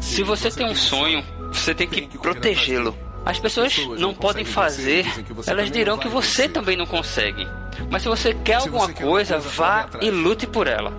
Se 0.00 0.22
você 0.22 0.50
tem 0.50 0.66
um 0.66 0.74
sonho, 0.74 1.22
você 1.52 1.74
tem 1.74 1.86
que 1.86 2.18
protegê-lo. 2.18 2.96
As 3.24 3.38
pessoas 3.38 3.76
não 3.98 4.14
podem 4.14 4.46
fazer, 4.46 5.04
elas 5.46 5.70
dirão 5.70 5.98
que 5.98 6.08
você 6.08 6.48
também 6.48 6.76
não 6.76 6.86
consegue. 6.86 7.46
Mas 7.90 8.02
se 8.02 8.08
você 8.08 8.32
quer 8.32 8.54
alguma 8.54 8.88
coisa, 8.88 9.38
vá 9.38 9.88
e 10.00 10.10
lute 10.10 10.46
por 10.46 10.66
ela. 10.66 10.92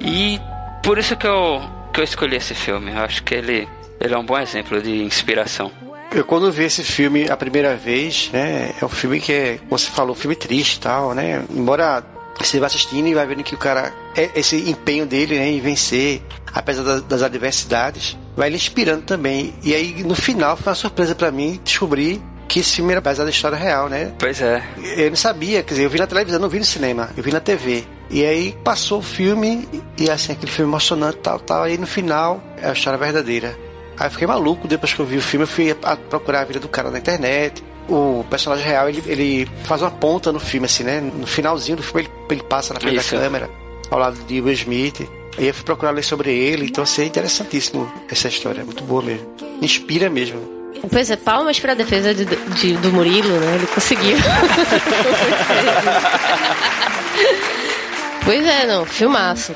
E 0.00 0.40
por 0.84 0.98
isso 0.98 1.16
que 1.16 1.26
eu, 1.26 1.62
que 1.92 2.00
eu 2.00 2.04
escolhi 2.04 2.36
esse 2.36 2.54
filme. 2.54 2.92
Eu 2.92 3.00
acho 3.00 3.24
que 3.24 3.34
ele, 3.34 3.66
ele 3.98 4.14
é 4.14 4.18
um 4.18 4.24
bom 4.24 4.38
exemplo 4.38 4.80
de 4.80 5.02
inspiração. 5.02 5.72
Eu 6.12 6.24
quando 6.24 6.52
vi 6.52 6.64
esse 6.64 6.84
filme 6.84 7.28
a 7.28 7.36
primeira 7.36 7.74
vez, 7.74 8.30
né, 8.32 8.72
é 8.80 8.84
um 8.84 8.88
filme 8.88 9.18
que 9.18 9.32
é, 9.32 9.58
como 9.58 9.78
você 9.78 9.90
falou, 9.90 10.12
um 10.12 10.18
filme 10.18 10.36
triste 10.36 10.76
e 10.76 10.80
tal, 10.80 11.14
né? 11.14 11.42
Embora 11.50 12.04
você 12.38 12.60
vai 12.60 12.66
assistindo 12.66 13.08
e 13.08 13.14
vai 13.14 13.26
vendo 13.26 13.42
que 13.42 13.54
o 13.54 13.58
cara, 13.58 13.92
é 14.14 14.30
esse 14.36 14.56
empenho 14.68 15.06
dele 15.06 15.38
né, 15.38 15.48
em 15.48 15.60
vencer, 15.60 16.22
apesar 16.52 16.82
das, 16.82 17.02
das 17.02 17.22
adversidades, 17.22 18.16
vai 18.36 18.50
lhe 18.50 18.56
inspirando 18.56 19.02
também. 19.02 19.54
E 19.62 19.74
aí 19.74 20.04
no 20.04 20.14
final 20.14 20.56
foi 20.56 20.70
uma 20.70 20.76
surpresa 20.76 21.14
para 21.14 21.32
mim 21.32 21.60
descobrir 21.64 22.20
que 22.54 22.60
esse 22.60 22.76
filme 22.76 22.92
era 22.92 23.00
baseado 23.00 23.26
na 23.26 23.32
história 23.32 23.58
real, 23.58 23.88
né? 23.88 24.12
Pois 24.16 24.40
é. 24.40 24.62
Eu 24.96 25.10
não 25.10 25.16
sabia, 25.16 25.60
quer 25.64 25.74
dizer, 25.74 25.86
eu 25.86 25.90
vi 25.90 25.98
na 25.98 26.06
televisão, 26.06 26.38
não 26.38 26.48
vi 26.48 26.60
no 26.60 26.64
cinema, 26.64 27.10
eu 27.16 27.20
vi 27.20 27.32
na 27.32 27.40
TV. 27.40 27.82
E 28.08 28.24
aí 28.24 28.56
passou 28.62 29.00
o 29.00 29.02
filme 29.02 29.68
e 29.98 30.08
assim, 30.08 30.34
aquele 30.34 30.52
filme 30.52 30.70
emocionante 30.70 31.16
tal, 31.16 31.40
tal. 31.40 31.64
Aí 31.64 31.76
no 31.76 31.86
final 31.86 32.40
é 32.56 32.68
a 32.68 32.72
história 32.72 32.96
verdadeira. 32.96 33.58
Aí 33.98 34.06
eu 34.06 34.10
fiquei 34.12 34.28
maluco 34.28 34.68
depois 34.68 34.92
que 34.92 35.00
eu 35.00 35.04
vi 35.04 35.16
o 35.16 35.20
filme, 35.20 35.42
eu 35.42 35.48
fui 35.48 35.74
procurar 36.08 36.42
a 36.42 36.44
vida 36.44 36.60
do 36.60 36.68
cara 36.68 36.92
na 36.92 36.98
internet. 36.98 37.60
O 37.88 38.24
personagem 38.30 38.64
real, 38.64 38.88
ele, 38.88 39.02
ele 39.04 39.48
faz 39.64 39.82
uma 39.82 39.90
ponta 39.90 40.30
no 40.30 40.38
filme, 40.38 40.66
assim, 40.66 40.84
né? 40.84 41.00
No 41.00 41.26
finalzinho 41.26 41.78
do 41.78 41.82
filme, 41.82 42.02
ele, 42.02 42.10
ele 42.30 42.42
passa 42.44 42.72
na 42.72 42.78
frente 42.78 42.98
Isso. 42.98 43.16
da 43.16 43.20
câmera, 43.20 43.50
ao 43.90 43.98
lado 43.98 44.16
de 44.28 44.40
Will 44.40 44.54
Smith. 44.54 45.00
Aí 45.36 45.48
eu 45.48 45.54
fui 45.54 45.64
procurar 45.64 45.90
ler 45.90 46.04
sobre 46.04 46.32
ele, 46.32 46.66
então 46.66 46.84
assim, 46.84 47.02
é 47.02 47.06
interessantíssimo 47.06 47.92
essa 48.08 48.28
história, 48.28 48.60
é 48.60 48.64
muito 48.64 48.84
boa 48.84 49.02
mesmo. 49.02 49.26
Inspira 49.60 50.08
mesmo. 50.08 50.63
Pois 50.90 51.10
é, 51.10 51.16
palmas 51.16 51.58
pra 51.58 51.74
defesa 51.74 52.14
de, 52.14 52.24
de, 52.24 52.76
do 52.76 52.92
Murilo, 52.92 53.40
né? 53.40 53.56
Ele 53.56 53.66
conseguiu. 53.66 54.16
pois 58.24 58.46
é, 58.46 58.66
não, 58.66 58.84
filmaço, 58.84 59.54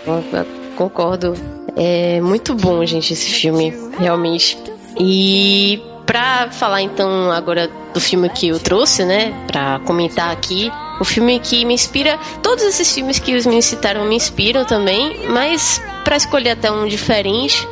concordo. 0.77 1.35
É 1.77 2.21
muito 2.21 2.55
bom, 2.55 2.85
gente, 2.85 3.12
esse 3.12 3.31
filme, 3.31 3.73
realmente. 3.99 4.59
E 4.99 5.81
pra 6.05 6.51
falar 6.51 6.83
então 6.83 7.31
agora 7.31 7.71
do 7.93 8.01
filme 8.01 8.29
que 8.31 8.49
eu 8.49 8.59
trouxe, 8.59 9.05
né, 9.05 9.33
pra 9.47 9.79
comentar 9.81 10.31
aqui, 10.31 10.73
o 10.99 11.05
filme 11.05 11.38
que 11.38 11.64
me 11.64 11.75
inspira, 11.75 12.19
todos 12.43 12.64
esses 12.64 12.93
filmes 12.93 13.19
que 13.19 13.37
os 13.37 13.45
meninos 13.45 13.67
citaram 13.67 14.07
me 14.07 14.17
inspiram 14.17 14.64
também, 14.64 15.29
mas 15.29 15.81
para 16.05 16.17
escolher 16.17 16.51
até 16.51 16.73
um 16.73 16.87
diferente, 16.87 17.69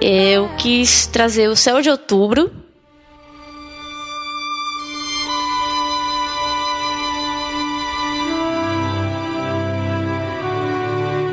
eu 0.00 0.48
quis 0.58 1.06
trazer 1.06 1.48
O 1.48 1.56
Céu 1.56 1.80
de 1.80 1.88
Outubro, 1.88 2.50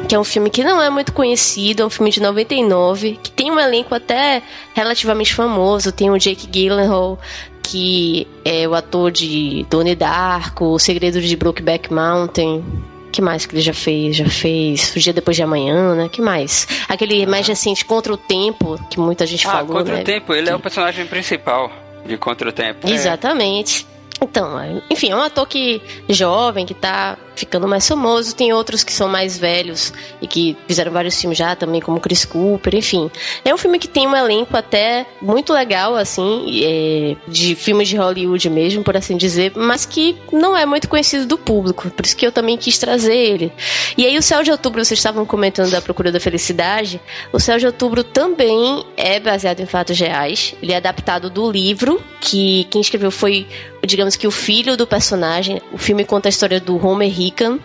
que 0.08 0.16
é 0.16 0.20
um 0.20 0.24
filme 0.24 0.50
que 0.50 0.64
não 0.64 0.82
é 0.82 0.90
muito 0.90 1.12
conhecido, 1.12 1.84
é 1.84 1.86
um 1.86 1.90
filme 1.90 2.10
de 2.10 2.22
99, 2.22 3.20
que 3.22 3.30
tem 3.32 3.52
um 3.52 3.60
elenco 3.60 3.94
até 3.94 4.42
relativamente 4.74 5.36
famoso, 5.36 5.92
tem 5.92 6.10
o 6.10 6.18
Jake 6.18 6.48
Gyllenhaal, 6.48 7.20
que 7.62 8.26
é 8.46 8.68
o 8.68 8.74
ator 8.74 9.12
de 9.12 9.66
Donnie 9.70 9.96
Darko, 9.96 10.66
O 10.66 10.80
Segredo 10.80 11.20
de 11.20 11.36
Brokeback 11.36 11.92
Mountain, 11.92 12.64
que 13.12 13.22
mais 13.22 13.46
que 13.46 13.56
ele 13.56 13.62
já 13.62 13.74
fez? 13.74 14.16
Já 14.16 14.30
fez 14.30 14.96
O 14.96 15.00
Dia 15.00 15.12
Depois 15.12 15.36
de 15.36 15.44
Amanhã, 15.44 15.96
né? 15.96 16.10
que 16.10 16.22
mais? 16.22 16.68
Aquele 16.88 17.26
mais 17.26 17.46
recente, 17.46 17.84
Contra 17.84 18.14
o 18.14 18.18
Tempo, 18.18 18.80
que 18.90 19.00
muita 19.00 19.26
gente 19.26 19.46
ah, 19.48 19.52
falou, 19.52 19.68
Contra 19.76 19.96
né? 19.96 20.02
o 20.02 20.06
Tempo, 20.06 20.34
ele 20.34 20.46
que... 20.46 20.52
é 20.52 20.56
o 20.56 20.60
personagem 20.60 21.06
principal. 21.06 21.70
De 22.06 22.18
Contra 22.18 22.48
o 22.48 22.52
Tempo. 22.54 22.90
Exatamente. 22.90 23.86
Então, 24.22 24.82
enfim, 24.90 25.12
é 25.12 25.16
um 25.16 25.22
ator 25.22 25.48
que 25.48 25.82
jovem, 26.10 26.66
que 26.66 26.74
tá 26.74 27.18
ficando 27.38 27.68
mais 27.68 27.88
famoso. 27.88 28.36
Tem 28.36 28.52
outros 28.52 28.84
que 28.84 28.92
são 28.92 29.08
mais 29.08 29.38
velhos 29.38 29.94
e 30.22 30.28
que 30.28 30.58
fizeram 30.68 30.92
vários 30.92 31.20
filmes 31.20 31.38
já 31.38 31.56
também, 31.56 31.80
como 31.80 32.00
Chris 32.00 32.26
Cooper, 32.26 32.76
enfim. 32.76 33.10
É 33.46 33.54
um 33.54 33.58
filme 33.58 33.80
que 33.80 33.88
tem 33.88 34.08
um 34.08 34.16
elenco 34.16 34.58
até 34.58 35.06
muito 35.22 35.54
legal, 35.54 35.96
assim, 35.96 36.62
é, 36.64 37.16
de 37.28 37.56
filmes 37.56 37.88
de 37.88 37.96
Hollywood 37.96 38.50
mesmo, 38.50 38.84
por 38.84 38.98
assim 38.98 39.16
dizer, 39.16 39.54
mas 39.56 39.86
que 39.86 40.18
não 40.32 40.58
é 40.58 40.66
muito 40.66 40.90
conhecido 40.90 41.26
do 41.26 41.38
público. 41.38 41.90
Por 41.92 42.06
isso 42.06 42.18
que 42.18 42.26
eu 42.26 42.32
também 42.32 42.58
quis 42.58 42.78
trazer 42.78 43.16
ele. 43.16 43.52
E 43.98 44.06
aí, 44.06 44.18
o 44.18 44.22
Céu 44.22 44.44
de 44.44 44.52
Outubro, 44.52 44.84
vocês 44.84 45.00
estavam 45.00 45.26
comentando 45.26 45.70
da 45.70 45.82
Procura 45.82 46.12
da 46.12 46.20
Felicidade. 46.20 47.00
O 47.32 47.40
Céu 47.40 47.58
de 47.60 47.68
Outubro 47.68 48.04
também 48.04 48.84
é 48.96 49.20
baseado 49.20 49.60
em 49.60 49.66
fatos 49.66 50.00
reais. 50.00 50.56
Ele 50.62 50.74
é 50.74 50.78
adaptado 50.78 51.30
do 51.30 51.52
livro, 51.52 52.02
que 52.20 52.66
quem 52.72 52.82
escreveu 52.82 53.12
foi 53.12 53.48
digamos 53.86 54.16
que 54.16 54.28
o 54.28 54.32
filho 54.32 54.76
do 54.76 54.88
personagem. 54.88 55.62
O 55.72 55.78
filme 55.78 56.06
conta 56.06 56.28
a 56.28 56.32
história 56.32 56.60
do 56.60 56.76
Homer 56.86 57.20
Hickam, 57.20 57.60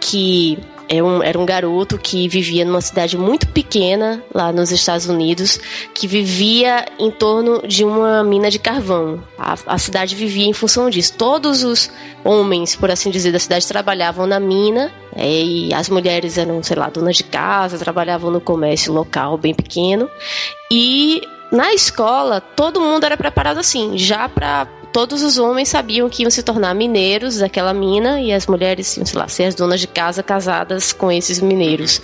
que 0.00 0.58
é 0.88 1.02
um, 1.02 1.22
era 1.22 1.38
um 1.38 1.46
garoto 1.46 1.98
que 1.98 2.28
vivia 2.28 2.64
numa 2.64 2.80
cidade 2.80 3.16
muito 3.16 3.48
pequena 3.48 4.22
lá 4.34 4.52
nos 4.52 4.70
Estados 4.70 5.06
Unidos, 5.06 5.58
que 5.94 6.06
vivia 6.06 6.84
em 6.98 7.10
torno 7.10 7.66
de 7.66 7.84
uma 7.84 8.22
mina 8.22 8.50
de 8.50 8.58
carvão. 8.58 9.22
A, 9.38 9.54
a, 9.66 9.78
cidade 9.78 10.14
vivia 10.14 10.46
em 10.46 10.52
função 10.52 10.90
disso. 10.90 11.14
Todos 11.16 11.64
os 11.64 11.90
homens, 12.22 12.76
por 12.76 12.90
assim 12.90 13.10
dizer, 13.10 13.32
da 13.32 13.38
cidade 13.38 13.66
trabalhavam 13.66 14.26
na 14.26 14.38
mina 14.38 14.92
é, 15.16 15.42
e 15.42 15.72
as 15.72 15.88
mulheres 15.88 16.36
eram, 16.36 16.62
sei 16.62 16.76
lá, 16.76 16.90
donas 16.90 17.16
de 17.16 17.24
casa, 17.24 17.78
trabalhavam 17.78 18.30
no 18.30 18.40
comércio 18.40 18.92
local 18.92 19.38
bem 19.38 19.54
pequeno. 19.54 20.08
E 20.70 21.22
na 21.50 21.72
escola, 21.72 22.40
todo 22.40 22.80
mundo 22.80 23.04
era 23.04 23.16
preparado 23.16 23.58
assim, 23.58 23.96
já 23.96 24.28
para 24.28 24.68
todos 24.94 25.24
os 25.24 25.38
homens 25.38 25.70
sabiam 25.70 26.08
que 26.08 26.22
iam 26.22 26.30
se 26.30 26.40
tornar 26.40 26.72
mineiros 26.72 27.38
daquela 27.38 27.74
mina 27.74 28.20
e 28.20 28.32
as 28.32 28.46
mulheres 28.46 28.96
iam, 28.96 29.04
sei 29.04 29.18
lá, 29.18 29.26
ser 29.26 29.42
as 29.46 29.54
donas 29.56 29.80
de 29.80 29.88
casa 29.88 30.22
casadas 30.22 30.92
com 30.92 31.10
esses 31.10 31.40
mineiros. 31.40 32.00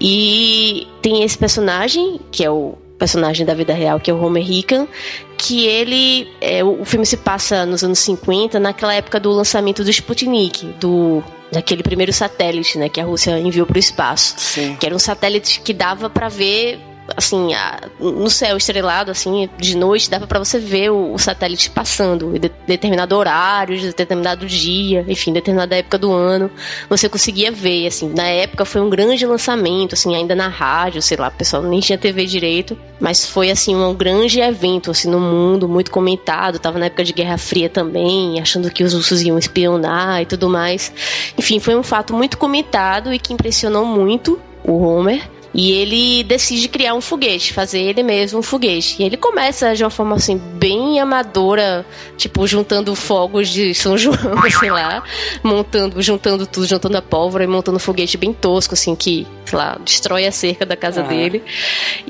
E 0.00 0.88
tem 1.02 1.22
esse 1.22 1.36
personagem, 1.36 2.18
que 2.32 2.42
é 2.42 2.50
o 2.50 2.78
personagem 2.98 3.44
da 3.44 3.52
vida 3.52 3.74
real, 3.74 4.00
que 4.00 4.10
é 4.10 4.14
o 4.14 4.18
Homer 4.18 4.50
Hickam, 4.50 4.88
que 5.36 5.66
ele. 5.66 6.26
É, 6.40 6.64
o 6.64 6.82
filme 6.86 7.04
se 7.04 7.18
passa 7.18 7.66
nos 7.66 7.84
anos 7.84 7.98
50, 7.98 8.58
naquela 8.58 8.94
época 8.94 9.20
do 9.20 9.30
lançamento 9.30 9.84
do 9.84 9.90
Sputnik, 9.90 10.64
do 10.80 11.22
daquele 11.52 11.82
primeiro 11.82 12.12
satélite, 12.12 12.78
né, 12.78 12.88
que 12.88 13.02
a 13.02 13.04
Rússia 13.04 13.38
enviou 13.38 13.66
para 13.66 13.76
o 13.76 13.78
espaço. 13.78 14.34
Sim. 14.38 14.76
Que 14.80 14.86
era 14.86 14.94
um 14.94 14.98
satélite 14.98 15.60
que 15.60 15.74
dava 15.74 16.08
para 16.08 16.28
ver 16.30 16.80
assim, 17.16 17.52
a, 17.54 17.80
no 18.00 18.30
céu 18.30 18.56
estrelado, 18.56 19.10
assim, 19.10 19.48
de 19.58 19.76
noite, 19.76 20.08
dava 20.08 20.26
para 20.26 20.38
você 20.38 20.58
ver 20.58 20.90
o, 20.90 21.12
o, 21.12 21.18
satélite 21.18 21.70
passando, 21.70 22.34
em 22.34 22.40
de, 22.40 22.50
determinado 22.66 23.16
horário, 23.16 23.76
de 23.76 23.92
determinado 23.92 24.46
dia, 24.46 25.04
enfim, 25.06 25.32
determinada 25.32 25.76
época 25.76 25.98
do 25.98 26.12
ano, 26.12 26.50
você 26.88 27.08
conseguia 27.08 27.52
ver, 27.52 27.86
assim, 27.86 28.08
na 28.08 28.26
época 28.26 28.64
foi 28.64 28.80
um 28.80 28.88
grande 28.88 29.26
lançamento, 29.26 29.94
assim, 29.94 30.14
ainda 30.14 30.34
na 30.34 30.48
rádio, 30.48 31.02
sei 31.02 31.16
lá, 31.16 31.28
o 31.28 31.32
pessoal 31.32 31.62
nem 31.62 31.80
tinha 31.80 31.98
TV 31.98 32.24
direito, 32.24 32.78
mas 32.98 33.26
foi, 33.26 33.50
assim, 33.50 33.76
um 33.76 33.94
grande 33.94 34.40
evento, 34.40 34.90
assim, 34.90 35.10
no 35.10 35.20
mundo, 35.20 35.68
muito 35.68 35.90
comentado, 35.90 36.58
tava 36.58 36.78
na 36.78 36.86
época 36.86 37.04
de 37.04 37.12
Guerra 37.12 37.36
Fria 37.36 37.68
também, 37.68 38.40
achando 38.40 38.70
que 38.70 38.82
os 38.82 38.94
russos 38.94 39.20
iam 39.22 39.38
espionar 39.38 40.22
e 40.22 40.26
tudo 40.26 40.48
mais, 40.48 40.92
enfim, 41.36 41.58
foi 41.58 41.76
um 41.76 41.82
fato 41.82 42.14
muito 42.14 42.38
comentado 42.38 43.12
e 43.12 43.18
que 43.18 43.32
impressionou 43.32 43.84
muito 43.84 44.40
o 44.64 44.78
Homer, 44.78 45.28
e 45.54 45.70
ele 45.70 46.24
decide 46.24 46.66
criar 46.66 46.94
um 46.94 47.00
foguete, 47.00 47.52
fazer 47.52 47.80
ele 47.80 48.02
mesmo 48.02 48.40
um 48.40 48.42
foguete. 48.42 49.00
E 49.00 49.06
ele 49.06 49.16
começa 49.16 49.72
de 49.72 49.84
uma 49.84 49.90
forma 49.90 50.16
assim, 50.16 50.36
bem 50.36 50.98
amadora, 50.98 51.86
tipo, 52.16 52.44
juntando 52.44 52.92
fogos 52.96 53.48
de 53.48 53.72
São 53.72 53.96
João, 53.96 54.18
sei 54.58 54.70
lá, 54.70 55.04
montando, 55.44 56.02
juntando 56.02 56.44
tudo, 56.44 56.66
juntando 56.66 56.96
a 56.96 57.02
pólvora 57.02 57.44
e 57.44 57.46
montando 57.46 57.76
um 57.76 57.80
foguete 57.80 58.18
bem 58.18 58.32
tosco, 58.32 58.74
assim, 58.74 58.96
que, 58.96 59.26
sei 59.44 59.56
lá, 59.56 59.78
destrói 59.84 60.26
a 60.26 60.32
cerca 60.32 60.66
da 60.66 60.76
casa 60.76 61.04
dele. 61.04 61.40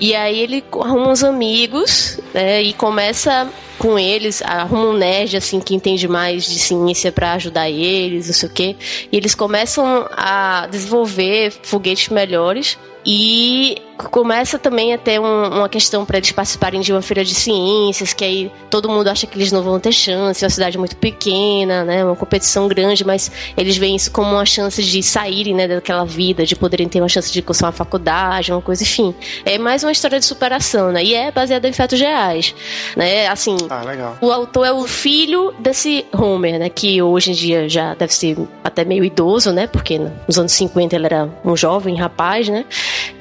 E 0.00 0.14
aí 0.14 0.38
ele 0.38 0.64
arruma 0.72 1.10
uns 1.10 1.22
amigos, 1.22 2.18
né, 2.32 2.62
e 2.62 2.72
começa 2.72 3.46
com 3.78 3.98
eles, 3.98 4.40
arruma 4.40 4.86
um 4.86 4.92
nerd 4.94 5.36
assim 5.36 5.60
que 5.60 5.74
entende 5.74 6.08
mais 6.08 6.44
de 6.44 6.58
ciência 6.58 7.12
para 7.12 7.32
ajudar 7.34 7.68
eles, 7.68 8.28
não 8.28 8.34
sei 8.34 8.48
o 8.48 8.52
quê. 8.52 8.76
E 9.12 9.16
eles 9.16 9.34
começam 9.34 10.08
a 10.12 10.66
desenvolver 10.70 11.52
foguetes 11.62 12.08
melhores 12.08 12.78
e 13.04 13.76
começa 13.96 14.58
também 14.58 14.92
a 14.92 14.98
ter 14.98 15.20
um, 15.20 15.46
uma 15.58 15.68
questão 15.68 16.04
para 16.04 16.18
eles 16.18 16.32
participarem 16.32 16.80
de 16.80 16.92
uma 16.92 17.02
feira 17.02 17.24
de 17.24 17.34
ciências, 17.34 18.12
que 18.12 18.24
aí 18.24 18.52
todo 18.68 18.88
mundo 18.88 19.08
acha 19.08 19.26
que 19.26 19.38
eles 19.38 19.52
não 19.52 19.62
vão 19.62 19.78
ter 19.78 19.92
chance, 19.92 20.44
é 20.44 20.46
uma 20.46 20.50
cidade 20.50 20.76
muito 20.76 20.96
pequena, 20.96 21.84
né, 21.84 22.04
uma 22.04 22.16
competição 22.16 22.66
grande, 22.66 23.04
mas 23.04 23.30
eles 23.56 23.76
veem 23.76 23.96
isso 23.96 24.10
como 24.10 24.32
uma 24.32 24.44
chance 24.44 24.82
de 24.82 25.02
saírem, 25.02 25.54
né, 25.54 25.68
daquela 25.68 26.04
vida, 26.04 26.44
de 26.44 26.56
poderem 26.56 26.88
ter 26.88 27.00
uma 27.00 27.08
chance 27.08 27.32
de 27.32 27.40
cursar 27.40 27.68
uma 27.68 27.72
faculdade, 27.72 28.52
uma 28.52 28.60
coisa, 28.60 28.82
enfim. 28.82 29.14
É 29.44 29.58
mais 29.58 29.84
uma 29.84 29.92
história 29.92 30.18
de 30.18 30.26
superação, 30.26 30.90
né, 30.90 31.04
e 31.04 31.14
é 31.14 31.30
baseada 31.30 31.68
em 31.68 31.72
fatos 31.72 32.00
reais, 32.00 32.54
né, 32.96 33.28
assim, 33.28 33.56
ah, 33.70 34.14
o 34.20 34.32
autor 34.32 34.66
é 34.66 34.72
o 34.72 34.86
filho 34.86 35.54
desse 35.58 36.04
Homer, 36.12 36.58
né, 36.58 36.68
que 36.68 37.00
hoje 37.00 37.30
em 37.30 37.34
dia 37.34 37.68
já 37.68 37.94
deve 37.94 38.12
ser 38.12 38.36
até 38.62 38.84
meio 38.84 39.04
idoso, 39.04 39.52
né, 39.52 39.66
porque 39.66 40.00
nos 40.26 40.38
anos 40.38 40.52
50 40.52 40.96
ele 40.96 41.06
era 41.06 41.28
um 41.44 41.56
jovem 41.56 41.96
rapaz, 41.96 42.48
né, 42.48 42.64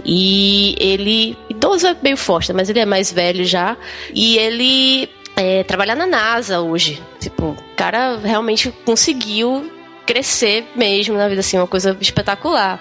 e 0.04 0.63
ele. 0.80 1.38
Idoso 1.50 1.88
é 1.88 1.96
meio 2.02 2.18
forte, 2.18 2.54
mas 2.54 2.70
ele 2.70 2.80
é 2.80 2.86
mais 2.86 3.12
velho 3.12 3.44
já. 3.46 3.78
E 4.14 4.38
ele 4.38 5.10
é, 5.36 5.64
trabalha 5.64 5.96
na 5.96 6.06
NASA 6.06 6.62
hoje. 6.62 7.02
Tipo, 7.20 7.48
o 7.48 7.76
cara 7.76 8.18
realmente 8.18 8.74
conseguiu 8.86 9.70
crescer 10.06 10.66
mesmo 10.76 11.16
na 11.16 11.28
vida, 11.28 11.40
assim, 11.40 11.58
uma 11.58 11.68
coisa 11.68 11.98
espetacular. 12.00 12.80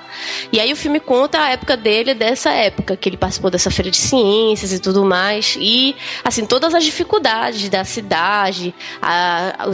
E 0.52 0.60
aí 0.60 0.72
o 0.72 0.76
filme 0.76 1.00
conta 1.00 1.40
a 1.40 1.50
época 1.50 1.76
dele, 1.76 2.14
dessa 2.14 2.50
época, 2.50 2.96
que 2.96 3.08
ele 3.08 3.16
participou 3.16 3.50
dessa 3.50 3.70
feira 3.70 3.90
de 3.90 3.96
ciências 3.96 4.72
e 4.72 4.78
tudo 4.78 5.04
mais. 5.04 5.56
E, 5.58 5.94
assim, 6.24 6.44
todas 6.44 6.74
as 6.74 6.84
dificuldades 6.84 7.68
da 7.68 7.84
cidade, 7.84 8.74
a, 9.00 9.66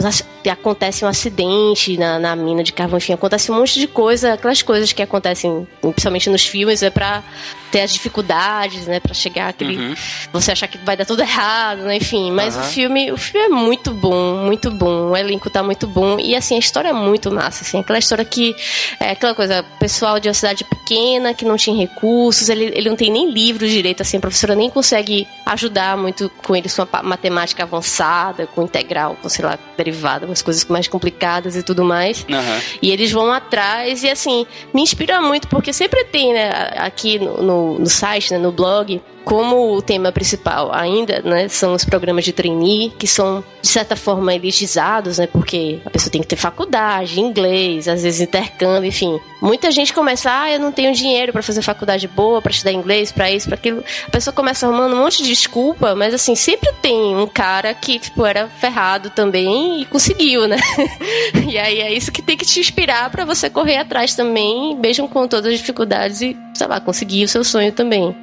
acontece 0.49 1.03
um 1.03 1.07
acidente 1.07 1.97
na, 1.97 2.19
na, 2.19 2.35
mina 2.35 2.63
de 2.63 2.73
carvão, 2.73 2.97
enfim, 2.97 3.13
acontece 3.13 3.51
um 3.51 3.55
monte 3.55 3.79
de 3.79 3.87
coisa, 3.87 4.33
aquelas 4.33 4.61
coisas 4.61 4.93
que 4.93 5.01
acontecem, 5.01 5.67
principalmente 5.81 6.29
nos 6.29 6.45
filmes, 6.45 6.83
é 6.83 6.89
pra 6.89 7.23
ter 7.71 7.81
as 7.81 7.93
dificuldades, 7.93 8.87
né, 8.87 8.99
para 8.99 9.13
chegar 9.13 9.49
aquele 9.49 9.77
uhum. 9.77 9.95
você 10.31 10.51
achar 10.51 10.67
que 10.67 10.77
vai 10.79 10.97
dar 10.97 11.05
tudo 11.05 11.21
errado, 11.21 11.81
né, 11.81 11.97
enfim, 11.97 12.31
mas 12.31 12.55
uhum. 12.55 12.61
o 12.61 12.65
filme, 12.65 13.11
o 13.11 13.17
filme 13.17 13.45
é 13.45 13.49
muito 13.49 13.91
bom, 13.93 14.37
muito 14.45 14.71
bom, 14.71 15.09
o 15.09 15.17
elenco 15.17 15.49
tá 15.49 15.63
muito 15.63 15.87
bom 15.87 16.19
e 16.19 16.35
assim 16.35 16.55
a 16.55 16.59
história 16.59 16.89
é 16.89 16.93
muito 16.93 17.31
massa, 17.31 17.63
assim, 17.63 17.79
aquela 17.79 17.99
história 17.99 18.25
que 18.25 18.55
é 18.99 19.11
aquela 19.11 19.33
coisa, 19.33 19.63
pessoal 19.79 20.19
de 20.19 20.27
uma 20.27 20.33
cidade 20.33 20.63
pequena 20.63 21.33
que 21.33 21.45
não 21.45 21.57
tinha 21.57 21.75
recursos, 21.75 22.49
ele, 22.49 22.65
ele 22.75 22.89
não 22.89 22.95
tem 22.95 23.11
nem 23.11 23.31
livro 23.31 23.67
direito, 23.67 24.01
assim, 24.01 24.17
a 24.17 24.21
professora 24.21 24.55
nem 24.55 24.69
consegue 24.69 25.27
ajudar 25.45 25.97
muito 25.97 26.31
com 26.45 26.55
eles 26.55 26.75
com 26.75 26.87
a 26.91 27.03
matemática 27.03 27.63
avançada, 27.63 28.47
com 28.47 28.63
integral, 28.63 29.17
com 29.21 29.29
sei 29.29 29.45
lá, 29.45 29.57
derivada, 29.77 30.25
umas 30.25 30.41
coisas 30.41 30.65
mais 30.65 30.87
complicadas 30.87 31.55
e 31.55 31.63
tudo 31.63 31.83
mais. 31.83 32.25
Uhum. 32.29 32.61
E 32.81 32.91
eles 32.91 33.11
vão 33.11 33.31
atrás 33.31 34.03
e 34.03 34.09
assim, 34.09 34.45
me 34.73 34.81
inspira 34.81 35.21
muito 35.21 35.47
porque 35.47 35.73
sempre 35.73 36.05
tem, 36.05 36.33
né, 36.33 36.49
aqui 36.77 37.19
no, 37.19 37.41
no 37.41 37.58
no, 37.79 37.89
site, 37.89 38.31
né, 38.31 38.39
no 38.39 38.51
blog, 38.51 39.01
como 39.23 39.75
o 39.75 39.81
tema 39.81 40.11
principal 40.11 40.73
ainda 40.73 41.21
né, 41.21 41.47
são 41.47 41.73
os 41.73 41.85
programas 41.85 42.25
de 42.25 42.33
trainee, 42.33 42.91
que 42.97 43.07
são, 43.07 43.43
de 43.61 43.67
certa 43.67 43.95
forma, 43.95 44.33
elitizados, 44.33 45.17
né, 45.17 45.27
porque 45.27 45.79
a 45.85 45.89
pessoa 45.89 46.11
tem 46.11 46.21
que 46.21 46.27
ter 46.27 46.35
faculdade, 46.35 47.19
inglês, 47.19 47.87
às 47.87 48.03
vezes 48.03 48.21
intercâmbio, 48.21 48.87
enfim. 48.87 49.19
Muita 49.41 49.71
gente 49.71 49.93
começa, 49.93 50.29
ah, 50.31 50.51
eu 50.51 50.59
não 50.59 50.71
tenho 50.71 50.93
dinheiro 50.93 51.31
para 51.31 51.41
fazer 51.41 51.61
faculdade 51.61 52.07
boa, 52.07 52.41
para 52.41 52.51
estudar 52.51 52.71
inglês, 52.71 53.11
para 53.11 53.31
isso, 53.31 53.47
para 53.47 53.55
aquilo. 53.55 53.83
A 54.07 54.09
pessoa 54.09 54.33
começa 54.33 54.65
arrumando 54.65 54.93
um 54.93 55.03
monte 55.03 55.23
de 55.23 55.29
desculpa, 55.29 55.95
mas 55.95 56.13
assim, 56.13 56.35
sempre 56.35 56.71
tem 56.81 57.15
um 57.15 57.27
cara 57.27 57.73
que, 57.73 57.99
tipo, 57.99 58.25
era 58.25 58.47
ferrado 58.47 59.09
também 59.09 59.81
e 59.81 59.85
conseguiu, 59.85 60.47
né? 60.47 60.57
e 61.47 61.57
aí 61.57 61.79
é 61.79 61.93
isso 61.93 62.11
que 62.11 62.21
tem 62.21 62.37
que 62.37 62.45
te 62.45 62.59
inspirar 62.59 63.09
para 63.09 63.25
você 63.25 63.49
correr 63.49 63.77
atrás 63.77 64.15
também, 64.15 64.75
mesmo 64.75 65.07
com 65.07 65.27
todas 65.27 65.53
as 65.53 65.59
dificuldades 65.59 66.21
e, 66.21 66.37
sei 66.53 66.67
lá, 66.67 66.79
conseguir 66.79 67.23
o 67.23 67.27
seu 67.27 67.43
sonho 67.43 67.71
também. 67.71 68.15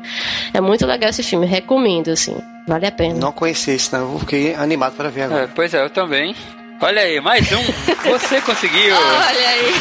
É 0.52 0.60
muito 0.60 0.85
legal 0.86 1.06
legal 1.06 1.10
esse 1.10 1.22
filme, 1.22 1.46
recomendo, 1.46 2.10
assim. 2.10 2.36
Vale 2.66 2.86
a 2.86 2.92
pena. 2.92 3.14
Não 3.14 3.32
conheci 3.32 3.70
esse, 3.72 3.92
não. 3.92 4.14
Eu 4.14 4.18
fiquei 4.20 4.54
animado 4.54 4.96
para 4.96 5.08
ver 5.08 5.22
agora. 5.22 5.44
É, 5.44 5.46
pois 5.46 5.72
é, 5.72 5.82
eu 5.82 5.90
também. 5.90 6.34
Olha 6.80 7.02
aí, 7.02 7.20
mais 7.20 7.50
um. 7.52 7.62
Você 8.10 8.40
conseguiu. 8.40 8.94
Olha 8.96 9.48
aí. 9.48 9.72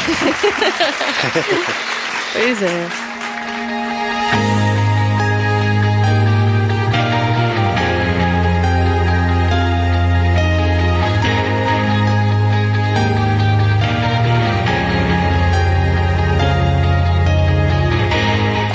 pois 2.32 2.62
é. 2.62 2.88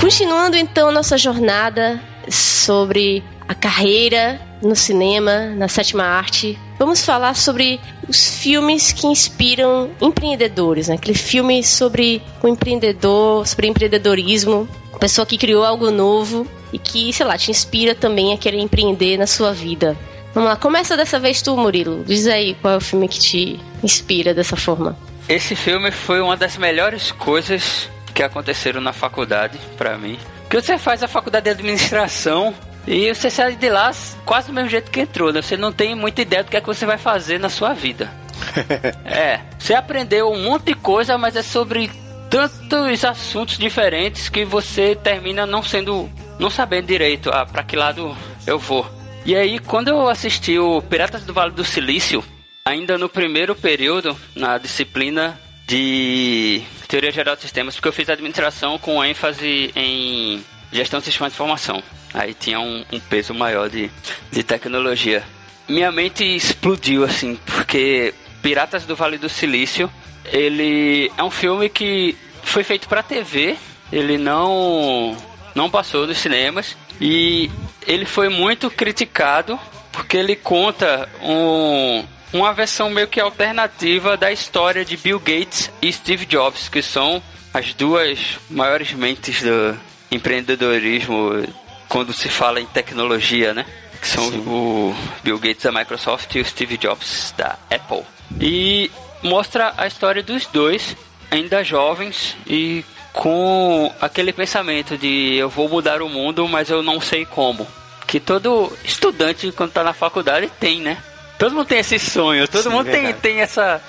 Continuando 0.00 0.56
então 0.56 0.92
nossa 0.92 1.16
jornada 1.16 2.11
sobre 2.28 3.22
a 3.48 3.54
carreira 3.54 4.40
no 4.62 4.76
cinema, 4.76 5.46
na 5.56 5.68
sétima 5.68 6.04
arte. 6.04 6.58
Vamos 6.78 7.04
falar 7.04 7.34
sobre 7.34 7.80
os 8.08 8.38
filmes 8.38 8.92
que 8.92 9.06
inspiram 9.06 9.90
empreendedores, 10.00 10.88
né? 10.88 10.94
Aquele 10.94 11.16
filme 11.16 11.62
sobre 11.62 12.22
o 12.42 12.48
empreendedor, 12.48 13.46
sobre 13.46 13.66
empreendedorismo, 13.66 14.68
pessoa 15.02 15.26
que 15.26 15.36
criou 15.36 15.64
algo 15.64 15.90
novo 15.90 16.46
e 16.72 16.78
que, 16.78 17.12
sei 17.12 17.26
lá, 17.26 17.36
te 17.36 17.50
inspira 17.50 17.94
também 17.94 18.32
a 18.32 18.38
querer 18.38 18.60
empreender 18.60 19.18
na 19.18 19.26
sua 19.26 19.52
vida. 19.52 19.96
Vamos 20.32 20.48
lá, 20.48 20.56
começa 20.56 20.96
dessa 20.96 21.18
vez 21.18 21.42
tu, 21.42 21.56
Murilo. 21.56 22.04
Diz 22.04 22.26
aí 22.26 22.54
qual 22.54 22.74
é 22.74 22.76
o 22.76 22.80
filme 22.80 23.08
que 23.08 23.18
te 23.18 23.60
inspira 23.82 24.32
dessa 24.32 24.56
forma. 24.56 24.96
Esse 25.28 25.54
filme 25.54 25.90
foi 25.90 26.20
uma 26.20 26.36
das 26.36 26.56
melhores 26.56 27.10
coisas 27.10 27.88
que 28.14 28.22
aconteceram 28.22 28.80
na 28.80 28.92
faculdade 28.92 29.58
para 29.76 29.98
mim. 29.98 30.16
Que 30.52 30.60
você 30.60 30.76
faz 30.76 31.02
a 31.02 31.08
faculdade 31.08 31.44
de 31.44 31.50
administração 31.50 32.54
e 32.86 33.08
você 33.08 33.30
sai 33.30 33.56
de 33.56 33.70
lá 33.70 33.90
quase 34.26 34.48
do 34.48 34.52
mesmo 34.52 34.68
jeito 34.68 34.90
que 34.90 35.00
entrou, 35.00 35.32
né? 35.32 35.40
Você 35.40 35.56
não 35.56 35.72
tem 35.72 35.94
muita 35.94 36.20
ideia 36.20 36.44
do 36.44 36.50
que 36.50 36.56
é 36.58 36.60
que 36.60 36.66
você 36.66 36.84
vai 36.84 36.98
fazer 36.98 37.40
na 37.40 37.48
sua 37.48 37.72
vida. 37.72 38.12
é, 39.02 39.40
você 39.58 39.72
aprendeu 39.72 40.30
um 40.30 40.42
monte 40.42 40.64
de 40.64 40.74
coisa, 40.74 41.16
mas 41.16 41.36
é 41.36 41.42
sobre 41.42 41.90
tantos 42.28 43.02
assuntos 43.02 43.56
diferentes 43.56 44.28
que 44.28 44.44
você 44.44 44.94
termina 44.94 45.46
não 45.46 45.62
sendo, 45.62 46.06
não 46.38 46.50
sabendo 46.50 46.86
direito 46.86 47.30
ah, 47.30 47.46
para 47.46 47.62
que 47.62 47.74
lado 47.74 48.14
eu 48.46 48.58
vou. 48.58 48.86
E 49.24 49.34
aí, 49.34 49.58
quando 49.58 49.88
eu 49.88 50.06
assisti 50.06 50.58
o 50.58 50.82
Piratas 50.82 51.24
do 51.24 51.32
Vale 51.32 51.52
do 51.52 51.64
Silício, 51.64 52.22
ainda 52.62 52.98
no 52.98 53.08
primeiro 53.08 53.54
período, 53.54 54.14
na 54.36 54.58
disciplina 54.58 55.40
de 55.72 56.62
Teoria 56.86 57.10
Geral 57.10 57.34
de 57.34 57.40
Sistemas, 57.40 57.74
porque 57.74 57.88
eu 57.88 57.94
fiz 57.94 58.10
administração 58.10 58.78
com 58.78 59.02
ênfase 59.02 59.72
em 59.74 60.44
gestão 60.70 61.00
de 61.00 61.06
sistemas 61.06 61.32
de 61.32 61.36
informação. 61.36 61.82
Aí 62.12 62.34
tinha 62.34 62.60
um, 62.60 62.84
um 62.92 63.00
peso 63.00 63.32
maior 63.32 63.70
de, 63.70 63.90
de 64.30 64.42
tecnologia. 64.42 65.24
Minha 65.66 65.90
mente 65.90 66.24
explodiu, 66.24 67.04
assim, 67.04 67.38
porque 67.46 68.12
Piratas 68.42 68.84
do 68.84 68.94
Vale 68.94 69.16
do 69.16 69.30
Silício 69.30 69.90
ele 70.26 71.10
é 71.16 71.24
um 71.24 71.30
filme 71.30 71.70
que 71.70 72.18
foi 72.42 72.64
feito 72.64 72.86
para 72.86 73.02
TV, 73.02 73.56
ele 73.90 74.18
não 74.18 75.16
não 75.54 75.70
passou 75.70 76.06
nos 76.06 76.18
cinemas 76.18 76.76
e 77.00 77.50
ele 77.86 78.04
foi 78.04 78.28
muito 78.28 78.70
criticado 78.70 79.58
porque 79.90 80.18
ele 80.18 80.36
conta 80.36 81.08
um, 81.22 82.04
uma 82.32 82.52
versão 82.52 82.90
meio 82.90 83.06
que 83.06 83.20
alternativa 83.20 84.16
da 84.16 84.32
história 84.32 84.84
de 84.84 84.96
Bill 84.96 85.18
Gates 85.18 85.70
e 85.80 85.92
Steve 85.92 86.24
Jobs, 86.24 86.68
que 86.68 86.82
são 86.82 87.22
as 87.52 87.74
duas 87.74 88.38
maiores 88.48 88.92
mentes 88.92 89.42
do 89.42 89.78
empreendedorismo 90.10 91.46
quando 91.88 92.12
se 92.12 92.28
fala 92.28 92.60
em 92.60 92.66
tecnologia, 92.66 93.52
né? 93.52 93.66
Que 94.00 94.08
são 94.08 94.30
Sim. 94.30 94.38
o 94.46 94.94
Bill 95.22 95.38
Gates 95.38 95.62
da 95.62 95.72
Microsoft 95.72 96.34
e 96.34 96.40
o 96.40 96.44
Steve 96.44 96.76
Jobs 96.78 97.34
da 97.36 97.58
Apple. 97.70 98.02
E 98.40 98.90
mostra 99.22 99.74
a 99.76 99.86
história 99.86 100.22
dos 100.22 100.46
dois, 100.46 100.96
ainda 101.30 101.62
jovens 101.62 102.36
e 102.46 102.84
com 103.12 103.92
aquele 104.00 104.32
pensamento 104.32 104.96
de 104.96 105.34
eu 105.34 105.48
vou 105.48 105.68
mudar 105.68 106.00
o 106.00 106.08
mundo, 106.08 106.48
mas 106.48 106.70
eu 106.70 106.82
não 106.82 107.00
sei 107.00 107.26
como. 107.26 107.66
Que 108.06 108.18
todo 108.18 108.72
estudante, 108.84 109.52
quando 109.52 109.72
tá 109.72 109.84
na 109.84 109.92
faculdade, 109.92 110.50
tem, 110.58 110.80
né? 110.80 110.98
Todo 111.42 111.56
mundo 111.56 111.66
tem 111.66 111.80
esse 111.80 111.98
sonho, 111.98 112.46
todo 112.46 112.62
Sim, 112.62 112.68
mundo 112.68 112.88
tem, 112.88 113.12
tem 113.14 113.40
essa. 113.40 113.82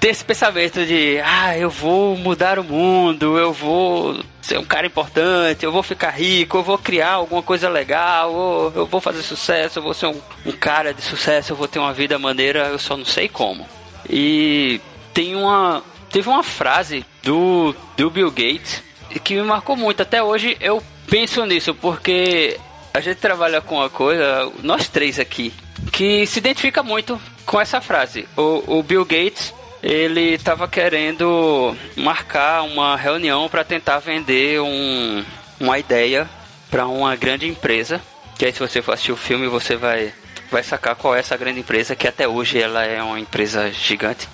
Tem 0.00 0.10
esse 0.10 0.24
pensamento 0.24 0.84
de, 0.84 1.20
ah, 1.24 1.56
eu 1.56 1.70
vou 1.70 2.16
mudar 2.16 2.58
o 2.58 2.64
mundo, 2.64 3.38
eu 3.38 3.52
vou 3.52 4.20
ser 4.42 4.58
um 4.58 4.64
cara 4.64 4.88
importante, 4.88 5.64
eu 5.64 5.70
vou 5.70 5.84
ficar 5.84 6.10
rico, 6.10 6.56
eu 6.56 6.64
vou 6.64 6.76
criar 6.76 7.12
alguma 7.12 7.44
coisa 7.44 7.68
legal, 7.68 8.32
eu, 8.32 8.80
eu 8.80 8.86
vou 8.86 9.00
fazer 9.00 9.22
sucesso, 9.22 9.78
eu 9.78 9.84
vou 9.84 9.94
ser 9.94 10.06
um, 10.06 10.20
um 10.44 10.50
cara 10.50 10.92
de 10.92 11.00
sucesso, 11.00 11.52
eu 11.52 11.56
vou 11.56 11.68
ter 11.68 11.78
uma 11.78 11.92
vida 11.92 12.18
maneira, 12.18 12.70
eu 12.70 12.78
só 12.78 12.96
não 12.96 13.04
sei 13.04 13.28
como. 13.28 13.64
E 14.10 14.80
tem 15.14 15.36
uma. 15.36 15.84
Teve 16.10 16.28
uma 16.28 16.42
frase 16.42 17.06
do, 17.22 17.72
do 17.96 18.10
Bill 18.10 18.32
Gates 18.32 18.82
que 19.22 19.36
me 19.36 19.44
marcou 19.44 19.76
muito. 19.76 20.02
Até 20.02 20.20
hoje 20.20 20.56
eu 20.58 20.82
penso 21.08 21.46
nisso, 21.46 21.72
porque 21.72 22.58
a 22.92 22.98
gente 22.98 23.18
trabalha 23.18 23.60
com 23.60 23.76
uma 23.76 23.88
coisa, 23.88 24.50
nós 24.60 24.88
três 24.88 25.20
aqui, 25.20 25.54
que 25.92 26.26
se 26.26 26.38
identifica 26.38 26.82
muito 26.82 27.20
com 27.44 27.60
essa 27.60 27.80
frase. 27.80 28.28
O, 28.36 28.78
o 28.78 28.82
Bill 28.82 29.04
Gates, 29.04 29.54
ele 29.82 30.34
estava 30.34 30.66
querendo 30.68 31.76
marcar 31.96 32.62
uma 32.62 32.96
reunião 32.96 33.48
para 33.48 33.64
tentar 33.64 33.98
vender 33.98 34.60
um, 34.60 35.24
uma 35.60 35.78
ideia 35.78 36.28
para 36.70 36.86
uma 36.86 37.14
grande 37.16 37.46
empresa. 37.46 38.00
Que 38.38 38.46
aí 38.46 38.52
se 38.52 38.60
você 38.60 38.82
for 38.82 38.92
assistir 38.92 39.12
o 39.12 39.16
filme, 39.16 39.46
você 39.48 39.76
vai 39.76 40.12
vai 40.50 40.62
sacar 40.62 40.94
qual 40.94 41.14
é 41.14 41.18
essa 41.18 41.36
grande 41.36 41.60
empresa, 41.60 41.96
que 41.96 42.06
até 42.06 42.26
hoje 42.28 42.60
ela 42.60 42.84
é 42.84 43.02
uma 43.02 43.18
empresa 43.18 43.70
gigante. 43.70 44.28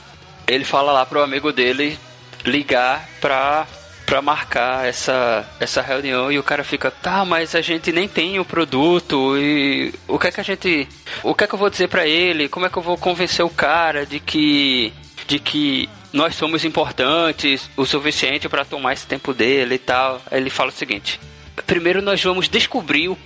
Ele 0.47 0.65
fala 0.65 0.93
lá 0.93 1.07
pro 1.07 1.23
amigo 1.23 1.53
dele 1.53 1.99
ligar 2.45 3.09
pra, 3.21 3.67
pra 4.13 4.21
marcar 4.21 4.87
essa, 4.87 5.43
essa 5.59 5.81
reunião 5.81 6.31
e 6.31 6.39
o 6.39 6.43
cara 6.43 6.63
fica, 6.63 6.91
tá, 6.91 7.25
mas 7.25 7.55
a 7.55 7.63
gente 7.63 7.91
nem 7.91 8.07
tem 8.07 8.39
o 8.39 8.45
produto 8.45 9.39
e 9.39 9.95
o 10.07 10.19
que 10.19 10.27
é 10.27 10.31
que 10.31 10.39
a 10.39 10.45
gente. 10.45 10.87
O 11.23 11.35
que 11.35 11.45
é 11.45 11.47
que 11.47 11.55
eu 11.55 11.59
vou 11.59 11.71
dizer 11.71 11.89
para 11.89 12.07
ele? 12.07 12.47
Como 12.47 12.67
é 12.67 12.69
que 12.69 12.77
eu 12.77 12.83
vou 12.83 12.99
convencer 12.99 13.43
o 13.43 13.49
cara 13.49 14.05
de 14.05 14.21
que. 14.21 14.93
de 15.27 15.39
que 15.39 15.89
nós 16.13 16.35
somos 16.35 16.63
importantes 16.63 17.71
o 17.75 17.87
suficiente 17.87 18.51
para 18.51 18.67
tomar 18.67 18.93
esse 18.93 19.07
tempo 19.07 19.33
dele 19.33 19.77
e 19.77 19.79
tal. 19.79 20.21
Aí 20.31 20.39
ele 20.39 20.51
fala 20.51 20.69
o 20.69 20.75
seguinte: 20.75 21.19
primeiro 21.67 22.03
nós 22.03 22.23
vamos 22.23 22.51
descobrir 22.51 23.09
o 23.09 23.19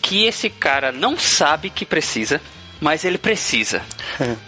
que 0.00 0.24
esse 0.24 0.48
cara 0.48 0.90
não 0.90 1.18
sabe 1.18 1.68
que 1.68 1.84
precisa, 1.84 2.40
mas 2.80 3.04
ele 3.04 3.18
precisa. 3.18 3.82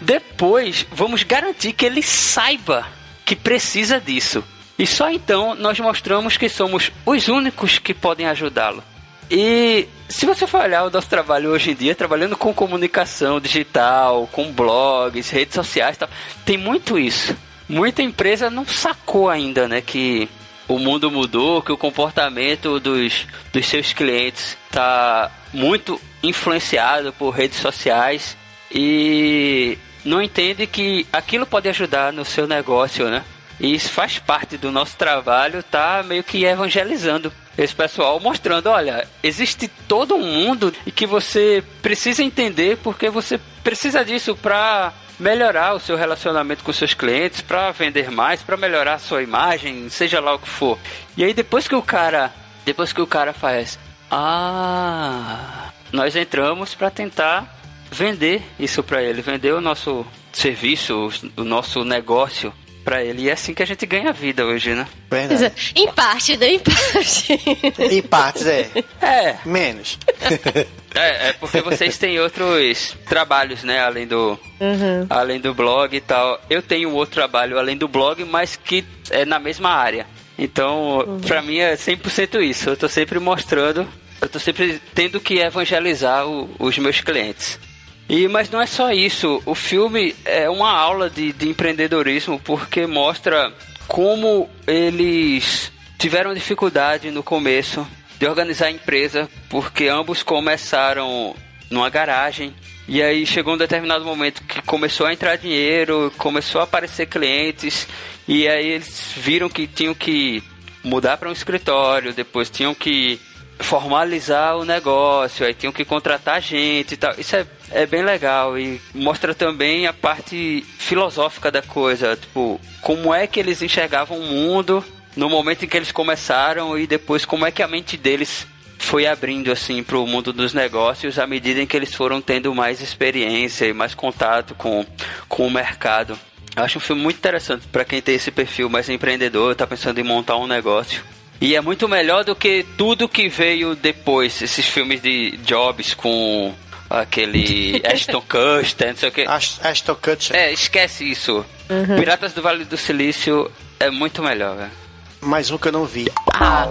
Depois, 0.01 0.83
vamos 0.91 1.21
garantir 1.21 1.73
que 1.73 1.85
ele 1.85 2.01
saiba 2.01 2.87
que 3.23 3.35
precisa 3.35 4.01
disso. 4.01 4.43
E 4.77 4.85
só 4.85 5.09
então 5.09 5.55
nós 5.55 5.79
mostramos 5.79 6.37
que 6.37 6.49
somos 6.49 6.91
os 7.05 7.27
únicos 7.27 7.79
que 7.79 7.93
podem 7.93 8.27
ajudá-lo. 8.27 8.83
E 9.29 9.87
se 10.07 10.25
você 10.25 10.45
for 10.45 10.61
olhar 10.61 10.83
o 10.83 10.89
nosso 10.89 11.09
trabalho 11.09 11.49
hoje 11.49 11.71
em 11.71 11.75
dia, 11.75 11.95
trabalhando 11.95 12.37
com 12.37 12.53
comunicação 12.53 13.39
digital, 13.39 14.29
com 14.31 14.51
blogs, 14.51 15.29
redes 15.29 15.55
sociais, 15.55 15.97
tal, 15.97 16.09
tem 16.45 16.57
muito 16.57 16.99
isso. 16.99 17.35
Muita 17.67 18.03
empresa 18.03 18.49
não 18.49 18.65
sacou 18.65 19.29
ainda, 19.29 19.67
né, 19.67 19.81
que 19.81 20.29
o 20.67 20.77
mundo 20.77 21.09
mudou, 21.09 21.61
que 21.61 21.71
o 21.71 21.77
comportamento 21.77 22.79
dos, 22.79 23.25
dos 23.51 23.65
seus 23.65 23.93
clientes 23.93 24.57
está 24.67 25.31
muito 25.53 25.99
influenciado 26.21 27.13
por 27.13 27.31
redes 27.31 27.59
sociais 27.59 28.37
e 28.71 29.77
não 30.03 30.21
entende 30.21 30.67
que 30.67 31.05
aquilo 31.11 31.45
pode 31.45 31.69
ajudar 31.69 32.13
no 32.13 32.25
seu 32.25 32.47
negócio, 32.47 33.09
né? 33.09 33.23
E 33.59 33.73
isso 33.73 33.89
faz 33.89 34.19
parte 34.19 34.57
do 34.57 34.71
nosso 34.71 34.97
trabalho, 34.97 35.63
tá 35.63 36.03
meio 36.03 36.23
que 36.23 36.43
evangelizando 36.43 37.31
esse 37.57 37.73
pessoal, 37.73 38.19
mostrando, 38.19 38.69
olha, 38.69 39.07
existe 39.23 39.67
todo 39.87 40.15
um 40.15 40.23
mundo 40.23 40.73
e 40.85 40.91
que 40.91 41.05
você 41.05 41.63
precisa 41.81 42.21
entender 42.21 42.77
porque 42.77 43.09
você 43.09 43.39
precisa 43.63 44.03
disso 44.03 44.35
para 44.35 44.93
melhorar 45.17 45.73
o 45.73 45.79
seu 45.79 45.95
relacionamento 45.95 46.63
com 46.63 46.73
seus 46.73 46.93
clientes, 46.93 47.41
para 47.41 47.71
vender 47.71 48.11
mais, 48.11 48.41
para 48.41 48.57
melhorar 48.57 48.95
a 48.95 48.99
sua 48.99 49.23
imagem, 49.23 49.89
seja 49.89 50.19
lá 50.19 50.33
o 50.33 50.39
que 50.39 50.49
for. 50.49 50.77
E 51.15 51.23
aí 51.23 51.33
depois 51.33 51.67
que 51.67 51.75
o 51.75 51.81
cara, 51.81 52.33
depois 52.65 52.91
que 52.91 53.01
o 53.01 53.07
cara 53.07 53.31
faz, 53.31 53.79
ah, 54.11 55.69
nós 55.93 56.15
entramos 56.15 56.75
para 56.75 56.89
tentar 56.89 57.57
vender 57.89 58.43
isso 58.59 58.83
para 58.83 59.01
ele, 59.01 59.21
vender 59.21 59.53
o 59.53 59.61
nosso 59.61 60.05
serviço, 60.33 61.09
o 61.37 61.43
nosso 61.45 61.85
negócio 61.85 62.53
para 62.85 63.03
ele. 63.03 63.23
E 63.23 63.29
é 63.29 63.33
assim 63.33 63.53
que 63.53 63.63
a 63.63 63.65
gente 63.65 63.85
ganha 63.85 64.13
vida 64.13 64.45
hoje, 64.45 64.75
né? 64.75 64.87
Verdade. 65.09 65.73
Em 65.75 65.91
parte, 65.91 66.37
né? 66.37 66.53
Em 66.53 66.59
parte. 66.59 67.39
em 67.79 68.01
partes, 68.03 68.45
é. 68.45 68.69
É. 69.01 69.37
Menos. 69.43 69.97
É, 70.97 71.27
é 71.27 71.33
porque 71.33 71.59
vocês 71.59 71.97
têm 71.97 72.17
outros 72.21 72.95
trabalhos, 73.05 73.65
né? 73.65 73.81
Além 73.81 74.07
do, 74.07 74.39
uhum. 74.61 75.05
além 75.09 75.41
do 75.41 75.53
blog 75.53 75.93
e 75.93 75.99
tal. 75.99 76.39
Eu 76.49 76.61
tenho 76.61 76.89
outro 76.93 77.15
trabalho 77.15 77.59
além 77.59 77.75
do 77.75 77.85
blog, 77.85 78.23
mas 78.23 78.55
que 78.55 78.85
é 79.09 79.25
na 79.25 79.37
mesma 79.37 79.71
área. 79.71 80.07
Então, 80.39 80.99
uhum. 80.99 81.19
pra 81.19 81.41
mim 81.41 81.57
é 81.57 81.75
100% 81.75 82.41
isso. 82.41 82.69
Eu 82.69 82.77
tô 82.77 82.87
sempre 82.87 83.19
mostrando, 83.19 83.85
eu 84.21 84.29
tô 84.29 84.39
sempre 84.39 84.81
tendo 84.93 85.19
que 85.19 85.39
evangelizar 85.39 86.25
o, 86.25 86.49
os 86.57 86.77
meus 86.77 87.01
clientes. 87.01 87.59
E, 88.07 88.27
mas 88.27 88.49
não 88.49 88.61
é 88.61 88.67
só 88.67 88.91
isso. 88.91 89.41
O 89.45 89.55
filme 89.55 90.15
é 90.25 90.49
uma 90.49 90.71
aula 90.71 91.09
de, 91.09 91.33
de 91.33 91.49
empreendedorismo 91.49 92.39
porque 92.39 92.85
mostra 92.85 93.51
como 93.87 94.49
eles 94.67 95.71
tiveram 95.97 96.33
dificuldade 96.33 97.09
no 97.11 97.23
começo 97.23 97.85
de 98.19 98.27
organizar 98.27 98.67
a 98.67 98.71
empresa, 98.71 99.29
porque 99.49 99.87
ambos 99.87 100.23
começaram 100.23 101.35
numa 101.69 101.89
garagem. 101.89 102.53
E 102.87 103.01
aí 103.01 103.25
chegou 103.25 103.55
um 103.55 103.57
determinado 103.57 104.05
momento 104.05 104.43
que 104.43 104.61
começou 104.61 105.07
a 105.07 105.13
entrar 105.13 105.37
dinheiro, 105.37 106.13
começou 106.17 106.61
a 106.61 106.65
aparecer 106.65 107.07
clientes, 107.07 107.87
e 108.27 108.47
aí 108.47 108.67
eles 108.67 109.11
viram 109.17 109.49
que 109.49 109.65
tinham 109.65 109.93
que 109.93 110.43
mudar 110.83 111.17
para 111.17 111.29
um 111.29 111.33
escritório, 111.33 112.13
depois 112.13 112.49
tinham 112.49 112.75
que 112.75 113.19
formalizar 113.59 114.55
o 114.57 114.65
negócio, 114.65 115.45
aí 115.45 115.53
tinham 115.53 115.73
que 115.73 115.83
contratar 115.83 116.41
gente 116.41 116.93
e 116.93 116.97
tal. 116.97 117.15
Isso 117.17 117.35
é, 117.35 117.45
é 117.71 117.85
bem 117.85 118.03
legal 118.03 118.57
e 118.57 118.81
mostra 118.93 119.33
também 119.33 119.87
a 119.87 119.93
parte 119.93 120.65
filosófica 120.77 121.51
da 121.51 121.61
coisa, 121.61 122.15
tipo, 122.15 122.59
como 122.81 123.13
é 123.13 123.27
que 123.27 123.39
eles 123.39 123.61
enxergavam 123.61 124.19
o 124.19 124.25
mundo 124.25 124.83
no 125.15 125.29
momento 125.29 125.65
em 125.65 125.67
que 125.67 125.77
eles 125.77 125.91
começaram 125.91 126.77
e 126.77 126.85
depois 126.85 127.25
como 127.25 127.45
é 127.45 127.51
que 127.51 127.63
a 127.63 127.67
mente 127.67 127.97
deles 127.97 128.45
foi 128.77 129.07
abrindo 129.07 129.51
assim 129.51 129.81
para 129.81 129.97
o 129.97 130.05
mundo 130.05 130.31
dos 130.31 130.53
negócios 130.53 131.17
à 131.17 131.25
medida 131.25 131.61
em 131.61 131.65
que 131.65 131.75
eles 131.75 131.93
foram 131.93 132.21
tendo 132.21 132.53
mais 132.53 132.81
experiência 132.81 133.65
e 133.65 133.73
mais 133.73 133.95
contato 133.95 134.53
com, 134.55 134.85
com 135.27 135.47
o 135.47 135.51
mercado. 135.51 136.17
Eu 136.55 136.63
acho 136.63 136.77
um 136.77 136.81
filme 136.81 137.01
muito 137.01 137.17
interessante 137.17 137.67
para 137.67 137.83
quem 137.83 138.01
tem 138.01 138.15
esse 138.15 138.31
perfil 138.31 138.69
mais 138.69 138.89
empreendedor, 138.89 139.53
está 139.53 139.65
pensando 139.65 139.99
em 139.99 140.03
montar 140.03 140.37
um 140.37 140.47
negócio. 140.47 141.03
E 141.41 141.55
é 141.55 141.61
muito 141.61 141.87
melhor 141.87 142.23
do 142.23 142.35
que 142.35 142.65
tudo 142.77 143.09
que 143.09 143.27
veio 143.27 143.75
depois, 143.75 144.41
esses 144.41 144.65
filmes 144.65 145.01
de 145.01 145.31
Jobs 145.37 145.93
com 145.93 146.53
aquele 147.01 147.81
Ashton 147.85 148.21
Kutcher, 148.21 148.87
não 148.89 148.95
sei 148.95 149.09
o 149.09 149.11
que. 149.11 149.25
Ashton 149.27 149.95
Kutcher. 149.95 150.35
É, 150.35 150.51
esquece 150.51 151.09
isso. 151.09 151.45
Uhum. 151.69 151.97
Piratas 151.97 152.33
do 152.33 152.41
Vale 152.41 152.65
do 152.65 152.77
Silício 152.77 153.51
é 153.79 153.89
muito 153.89 154.21
melhor, 154.21 154.55
velho. 154.55 154.84
Mais 155.25 155.49
um 155.49 155.57
que 155.57 155.67
eu 155.67 155.71
não 155.71 155.85
vi. 155.85 156.07
Ah, 156.33 156.69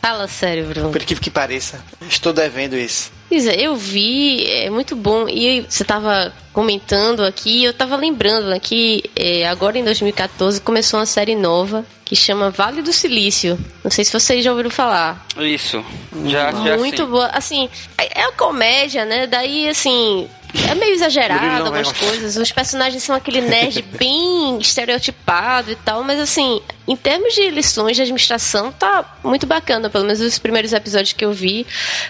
fala 0.00 0.28
sério, 0.28 0.66
Bruno. 0.66 0.90
Por 0.90 1.02
que 1.02 1.14
que 1.14 1.30
pareça. 1.30 1.82
Estou 2.08 2.32
devendo 2.32 2.76
isso. 2.76 3.10
É, 3.30 3.60
eu 3.60 3.74
vi, 3.74 4.46
é 4.46 4.70
muito 4.70 4.94
bom. 4.94 5.28
E 5.28 5.62
você 5.62 5.82
estava 5.82 6.32
comentando 6.52 7.24
aqui, 7.24 7.64
eu 7.64 7.70
estava 7.70 7.96
lembrando 7.96 8.48
né, 8.48 8.60
que 8.60 9.02
é, 9.16 9.48
agora 9.48 9.78
em 9.78 9.84
2014 9.84 10.60
começou 10.60 11.00
uma 11.00 11.06
série 11.06 11.34
nova 11.34 11.84
que 12.04 12.14
chama 12.14 12.50
Vale 12.50 12.82
do 12.82 12.92
Silício. 12.92 13.58
Não 13.82 13.90
sei 13.90 14.04
se 14.04 14.12
vocês 14.12 14.44
já 14.44 14.50
ouviram 14.50 14.70
falar. 14.70 15.26
Isso, 15.38 15.84
já, 16.26 16.52
já 16.52 16.76
Muito 16.76 17.06
boa. 17.06 17.26
Assim, 17.28 17.68
é, 17.98 18.20
é 18.20 18.26
uma 18.26 18.32
comédia, 18.32 19.04
né? 19.04 19.26
Daí, 19.26 19.68
assim, 19.68 20.28
é 20.68 20.74
meio 20.74 20.94
exagerado 20.94 21.64
algumas 21.64 21.92
coisas. 21.92 22.36
Os 22.36 22.52
personagens 22.52 23.02
são 23.02 23.14
aquele 23.14 23.40
nerd 23.40 23.82
bem 23.98 24.58
estereotipado 24.58 25.72
e 25.72 25.76
tal, 25.76 26.02
mas 26.04 26.20
assim, 26.20 26.60
em 26.86 26.96
termos 26.96 27.34
de 27.34 27.50
lições 27.50 27.96
de 27.96 28.02
administração, 28.02 28.70
tá 28.72 29.18
muito 29.22 29.46
bacana, 29.46 29.90
pelo 29.90 30.04
menos 30.04 30.20
os 30.20 30.38
primeiros 30.38 30.72
episódios 30.72 31.12
que 31.12 31.24
eu 31.24 31.32
vi. 31.32 31.66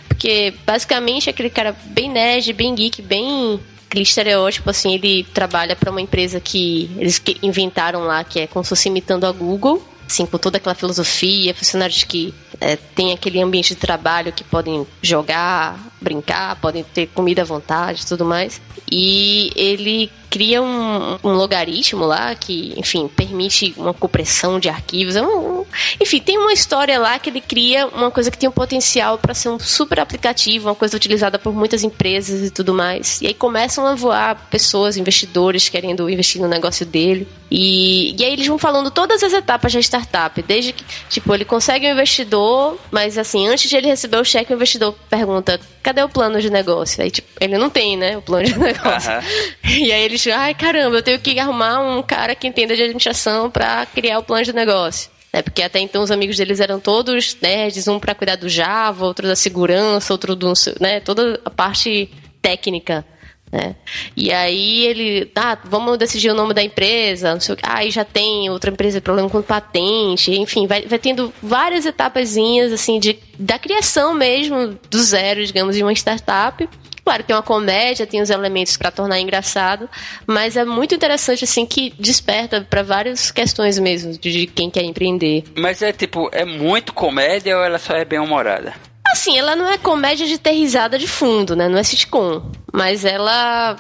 Porque 0.09 0.55
basicamente 0.67 1.31
aquele 1.31 1.51
cara 1.51 1.75
bem 1.87 2.11
nerd, 2.11 2.53
bem 2.53 2.75
geek, 2.75 3.01
bem 3.03 3.61
aquele 3.87 4.03
estereótipo, 4.03 4.69
assim, 4.69 4.95
ele 4.95 5.25
trabalha 5.33 5.77
para 5.77 5.91
uma 5.91 6.01
empresa 6.01 6.41
que 6.41 6.91
eles 6.99 7.23
inventaram 7.43 8.01
lá, 8.01 8.25
que 8.25 8.41
é 8.41 8.47
como 8.47 8.65
se 8.65 8.71
fosse 8.71 8.89
imitando 8.89 9.25
a 9.25 9.31
Google 9.31 9.83
assim, 10.07 10.27
com 10.27 10.39
toda 10.39 10.59
aquela 10.59 10.75
filosofia, 10.75 11.55
funcionários 11.55 12.05
que 12.05 12.35
é, 12.61 12.77
têm 12.77 13.13
aquele 13.13 13.41
ambiente 13.41 13.75
de 13.75 13.81
trabalho 13.81 14.33
que 14.33 14.45
podem 14.45 14.87
jogar, 15.03 15.79
brincar, 16.05 16.57
podem 16.61 16.85
ter 16.85 17.07
comida 17.09 17.43
à 17.43 17.45
vontade 17.45 18.07
tudo 18.07 18.25
mais. 18.25 18.61
E 18.91 19.51
ele 19.57 20.11
cria 20.35 20.61
um, 20.61 21.17
um, 21.23 21.31
logaritmo 21.31 22.05
lá 22.05 22.35
que, 22.35 22.75
enfim, 22.77 23.07
permite 23.07 23.73
uma 23.77 23.95
compressão 23.95 24.59
de 24.59 24.69
arquivos. 24.69 25.15
É 25.15 25.23
um, 25.23 25.65
enfim, 26.03 26.19
tem 26.19 26.37
uma 26.37 26.53
história 26.53 26.99
lá 26.99 27.17
que 27.21 27.31
ele 27.31 27.41
cria 27.41 27.87
uma 27.87 28.11
coisa 28.11 28.33
que 28.33 28.37
tem 28.37 28.49
um 28.49 28.53
potencial 28.53 29.17
para 29.17 29.33
ser 29.33 29.49
um 29.51 29.61
super 29.61 30.01
aplicativo, 30.01 30.69
uma 30.69 30.75
coisa 30.75 30.97
utilizada 30.97 31.39
por 31.39 31.55
muitas 31.55 31.85
empresas 31.85 32.49
e 32.49 32.51
tudo 32.51 32.75
mais. 32.75 33.23
E 33.23 33.29
aí 33.29 33.35
começam 33.35 33.87
a 33.87 33.95
voar 33.95 34.49
pessoas, 34.51 34.97
investidores 34.97 35.69
querendo 35.69 36.11
investir 36.11 36.43
no 36.43 36.49
negócio 36.49 36.85
dele. 36.85 37.29
E, 37.49 38.21
e 38.21 38.25
aí 38.25 38.33
eles 38.33 38.49
vão 38.49 38.59
falando 38.59 38.91
todas 38.91 39.23
as 39.23 39.33
etapas 39.33 39.73
da 39.73 39.79
startup, 39.79 40.43
desde 40.43 40.73
que, 40.73 40.85
tipo, 41.09 41.33
ele 41.33 41.45
consegue 41.45 41.87
um 41.87 41.93
investidor, 41.93 42.77
mas 42.91 43.17
assim, 43.17 43.47
antes 43.47 43.71
de 43.71 43.77
ele 43.77 43.87
receber 43.87 44.17
o 44.17 44.25
cheque, 44.25 44.53
o 44.53 44.57
investidor 44.57 44.97
pergunta: 45.09 45.61
cadê 45.81 46.03
o 46.03 46.09
plano 46.09 46.41
de 46.41 46.51
negócio? 46.51 47.01
Aí, 47.01 47.11
tipo, 47.13 47.29
ele 47.41 47.57
não 47.57 47.71
tem, 47.71 47.97
né, 47.97 48.17
o 48.17 48.23
plano 48.23 48.47
de 48.47 48.59
negócio. 48.59 49.13
Uhum. 49.13 49.71
E 49.71 49.93
aí 49.93 50.03
eles, 50.03 50.24
ai 50.31 50.55
caramba, 50.55 50.97
eu 50.97 51.03
tenho 51.03 51.19
que 51.19 51.39
arrumar 51.39 51.81
um 51.81 52.03
cara 52.03 52.35
que 52.35 52.47
entenda 52.47 52.75
de 52.75 52.83
administração 52.83 53.51
para 53.51 53.87
criar 53.87 54.19
o 54.19 54.23
plano 54.23 54.45
de 54.45 54.53
negócio. 54.53 55.11
É, 55.33 55.43
porque 55.43 55.63
até 55.63 55.81
então 55.81 56.03
os 56.03 56.13
amigos 56.13 56.37
deles 56.37 56.61
eram 56.61 56.79
todos 56.79 57.37
nerds, 57.43 57.89
um 57.89 57.99
para 57.99 58.15
cuidar 58.15 58.37
do 58.37 58.49
Java, 58.49 59.05
outro 59.05 59.27
da 59.27 59.35
segurança, 59.35 60.13
outro 60.15 60.37
do, 60.37 60.53
né, 60.81 61.01
toda 61.01 61.41
a 61.45 61.51
parte 61.51 62.09
técnica. 62.41 63.05
Né? 63.51 63.75
E 64.17 64.33
aí 64.33 64.85
ele, 64.85 65.31
ah, 65.35 65.59
vamos 65.65 65.99
decidir 65.99 66.31
o 66.31 66.35
nome 66.35 66.55
da 66.55 66.63
empresa, 66.63 67.33
não 67.33 67.41
sei 67.41 67.55
o 67.55 67.57
que, 67.57 67.65
ah, 67.65 67.89
já 67.89 68.05
tem 68.05 68.49
outra 68.51 68.71
empresa 68.71 69.01
problema 69.01 69.29
com 69.29 69.43
patente, 69.43 70.33
enfim, 70.33 70.67
vai, 70.67 70.83
vai 70.83 70.99
tendo 70.99 71.33
várias 71.43 71.85
etapazinhas 71.85 72.73
assim 72.73 73.01
de 73.01 73.19
da 73.39 73.59
criação 73.59 74.15
mesmo 74.15 74.79
do 74.89 74.99
zero, 75.03 75.45
digamos, 75.45 75.75
de 75.75 75.83
uma 75.83 75.93
startup. 75.93 76.69
Claro, 77.05 77.23
tem 77.23 77.37
uma 77.37 77.43
comédia, 77.43 78.07
tem 78.07 78.23
os 78.23 78.31
elementos 78.31 78.77
para 78.77 78.91
tornar 78.91 79.21
engraçado, 79.21 79.89
mas 80.27 80.57
é 80.57 80.65
muito 80.65 80.95
interessante 80.95 81.45
assim 81.45 81.67
que 81.67 81.93
desperta 81.99 82.67
para 82.69 82.83
várias 82.83 83.31
questões 83.31 83.79
mesmo 83.79 84.13
de 84.19 84.47
quem 84.47 84.71
quer 84.71 84.83
empreender. 84.83 85.45
Mas 85.55 85.83
é 85.83 85.93
tipo, 85.93 86.31
é 86.33 86.45
muito 86.45 86.95
comédia 86.95 87.57
ou 87.57 87.63
ela 87.63 87.79
só 87.79 87.95
é 87.95 88.05
bem 88.05 88.19
humorada? 88.19 88.73
Assim, 89.07 89.39
ela 89.39 89.55
não 89.55 89.71
é 89.71 89.77
comédia 89.77 90.27
de 90.27 90.39
ter 90.39 90.53
risada 90.53 90.99
de 90.99 91.07
fundo, 91.07 91.55
né? 91.55 91.69
Não 91.69 91.79
é 91.79 91.83
sitcom. 91.83 92.51
Mas 92.73 93.05
ela, 93.05 93.77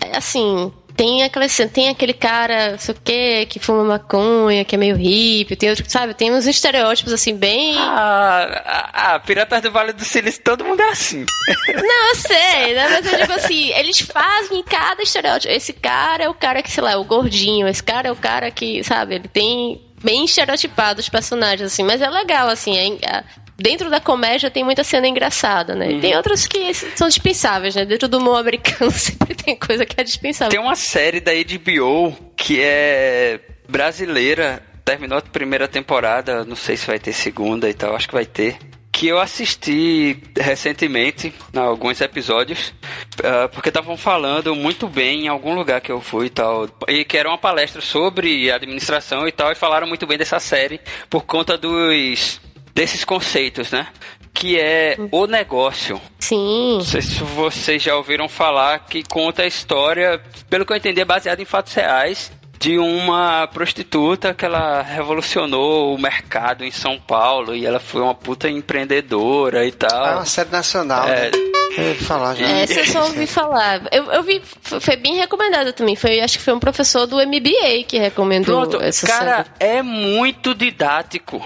é, 0.00 0.16
assim, 0.16 0.72
tem 0.98 1.22
aquela 1.22 1.46
tem 1.72 1.88
aquele 1.88 2.12
cara, 2.12 2.72
não 2.72 2.78
sei 2.78 2.92
o 2.92 2.98
que, 3.00 3.46
que 3.46 3.60
fuma 3.60 3.84
maconha, 3.84 4.64
que 4.64 4.74
é 4.74 4.78
meio 4.78 4.96
hippie, 4.96 5.54
tem 5.54 5.70
outro, 5.70 5.84
sabe, 5.88 6.12
tem 6.12 6.32
uns 6.32 6.44
estereótipos 6.44 7.12
assim 7.12 7.36
bem. 7.36 7.76
Ah, 7.78 8.62
ah, 8.66 9.14
ah 9.14 9.20
Piratas 9.20 9.62
do 9.62 9.70
Vale 9.70 9.92
do 9.92 10.04
Silício, 10.04 10.42
todo 10.42 10.64
mundo 10.64 10.80
é 10.80 10.88
assim. 10.88 11.24
Não, 11.68 12.08
eu 12.08 12.14
sei, 12.16 12.74
né? 12.74 12.88
Mas 12.90 13.12
eu 13.12 13.18
digo 13.20 13.32
assim, 13.32 13.68
eles 13.74 14.00
fazem 14.00 14.60
cada 14.64 15.00
estereótipo. 15.00 15.54
Esse 15.54 15.72
cara 15.72 16.24
é 16.24 16.28
o 16.28 16.34
cara 16.34 16.64
que, 16.64 16.70
sei 16.70 16.82
lá, 16.82 16.90
é 16.90 16.96
o 16.96 17.04
gordinho, 17.04 17.68
esse 17.68 17.82
cara 17.82 18.08
é 18.08 18.12
o 18.12 18.16
cara 18.16 18.50
que, 18.50 18.82
sabe, 18.82 19.14
ele 19.14 19.28
tem 19.28 19.80
bem 20.02 20.24
estereotipado 20.24 20.98
os 20.98 21.08
personagens, 21.08 21.72
assim, 21.72 21.84
mas 21.84 22.02
é 22.02 22.10
legal, 22.10 22.48
assim, 22.48 22.76
é, 22.76 23.22
dentro 23.58 23.90
da 23.90 24.00
comédia 24.00 24.50
tem 24.50 24.62
muita 24.62 24.84
cena 24.84 25.08
engraçada, 25.08 25.74
né? 25.74 25.88
Uhum. 25.88 26.00
Tem 26.00 26.16
outras 26.16 26.46
que 26.46 26.72
são 26.72 27.08
dispensáveis, 27.08 27.74
né? 27.74 27.84
Dentro 27.84 28.08
do 28.08 28.18
humor 28.18 28.38
americano 28.38 28.90
sempre 28.92 29.34
tem 29.34 29.56
coisa 29.56 29.84
que 29.84 30.00
é 30.00 30.04
dispensável. 30.04 30.50
Tem 30.50 30.60
uma 30.60 30.76
série 30.76 31.20
da 31.20 31.32
HBO 31.32 32.16
que 32.36 32.60
é 32.62 33.40
brasileira, 33.68 34.62
terminou 34.84 35.18
a 35.18 35.22
primeira 35.22 35.66
temporada, 35.66 36.44
não 36.44 36.56
sei 36.56 36.76
se 36.76 36.86
vai 36.86 36.98
ter 36.98 37.12
segunda 37.12 37.68
e 37.68 37.74
tal, 37.74 37.96
acho 37.96 38.08
que 38.08 38.14
vai 38.14 38.24
ter. 38.24 38.56
Que 38.90 39.06
eu 39.06 39.20
assisti 39.20 40.20
recentemente, 40.36 41.32
alguns 41.54 42.00
episódios, 42.00 42.74
uh, 43.20 43.48
porque 43.52 43.68
estavam 43.68 43.96
falando 43.96 44.56
muito 44.56 44.88
bem 44.88 45.26
em 45.26 45.28
algum 45.28 45.54
lugar 45.54 45.80
que 45.80 45.92
eu 45.92 46.00
fui 46.00 46.26
e 46.26 46.30
tal. 46.30 46.68
E 46.88 47.04
que 47.04 47.16
era 47.16 47.28
uma 47.28 47.38
palestra 47.38 47.80
sobre 47.80 48.50
administração 48.50 49.28
e 49.28 49.30
tal, 49.30 49.52
e 49.52 49.54
falaram 49.54 49.86
muito 49.86 50.04
bem 50.04 50.18
dessa 50.18 50.40
série 50.40 50.80
por 51.08 51.24
conta 51.24 51.56
dos 51.56 52.40
desses 52.78 53.04
conceitos, 53.04 53.72
né? 53.72 53.88
Que 54.32 54.56
é 54.56 54.96
o 55.10 55.26
negócio. 55.26 56.00
Sim. 56.20 56.74
Não 56.74 56.84
sei 56.84 57.02
se 57.02 57.24
vocês 57.24 57.82
já 57.82 57.96
ouviram 57.96 58.28
falar 58.28 58.78
que 58.86 59.02
conta 59.02 59.42
a 59.42 59.46
história, 59.48 60.22
pelo 60.48 60.64
que 60.64 60.72
eu 60.72 60.76
entendi, 60.76 61.00
é 61.00 61.04
baseado 61.04 61.40
em 61.40 61.44
fatos 61.44 61.74
reais 61.74 62.30
de 62.58 62.76
uma 62.76 63.46
prostituta 63.46 64.34
que 64.34 64.44
ela 64.44 64.82
revolucionou 64.82 65.94
o 65.94 66.00
mercado 66.00 66.64
em 66.64 66.70
São 66.70 66.98
Paulo 66.98 67.54
e 67.54 67.64
ela 67.64 67.78
foi 67.78 68.02
uma 68.02 68.14
puta 68.14 68.48
empreendedora 68.48 69.64
e 69.64 69.70
tal. 69.70 70.06
É 70.06 70.14
uma 70.14 70.24
série 70.24 70.50
nacional, 70.50 71.06
é, 71.08 71.30
né? 71.30 71.30
Eu 71.76 71.94
falar 71.96 72.34
já. 72.34 72.46
Essa 72.46 72.80
eu 72.80 72.86
só 72.86 73.04
ouvi 73.04 73.26
falar. 73.26 73.82
Eu, 73.92 74.10
eu 74.10 74.22
vi, 74.24 74.42
foi 74.80 74.96
bem 74.96 75.16
recomendada 75.16 75.72
também. 75.72 75.94
Foi, 75.94 76.20
acho 76.20 76.38
que 76.38 76.44
foi 76.44 76.52
um 76.52 76.58
professor 76.58 77.06
do 77.06 77.16
MBA 77.16 77.84
que 77.86 77.98
recomendou 77.98 78.62
Pronto, 78.62 78.82
essa 78.82 79.06
cara, 79.06 79.36
série. 79.36 79.48
é 79.78 79.82
muito 79.82 80.54
didático. 80.54 81.40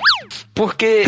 Porque. 0.54 1.04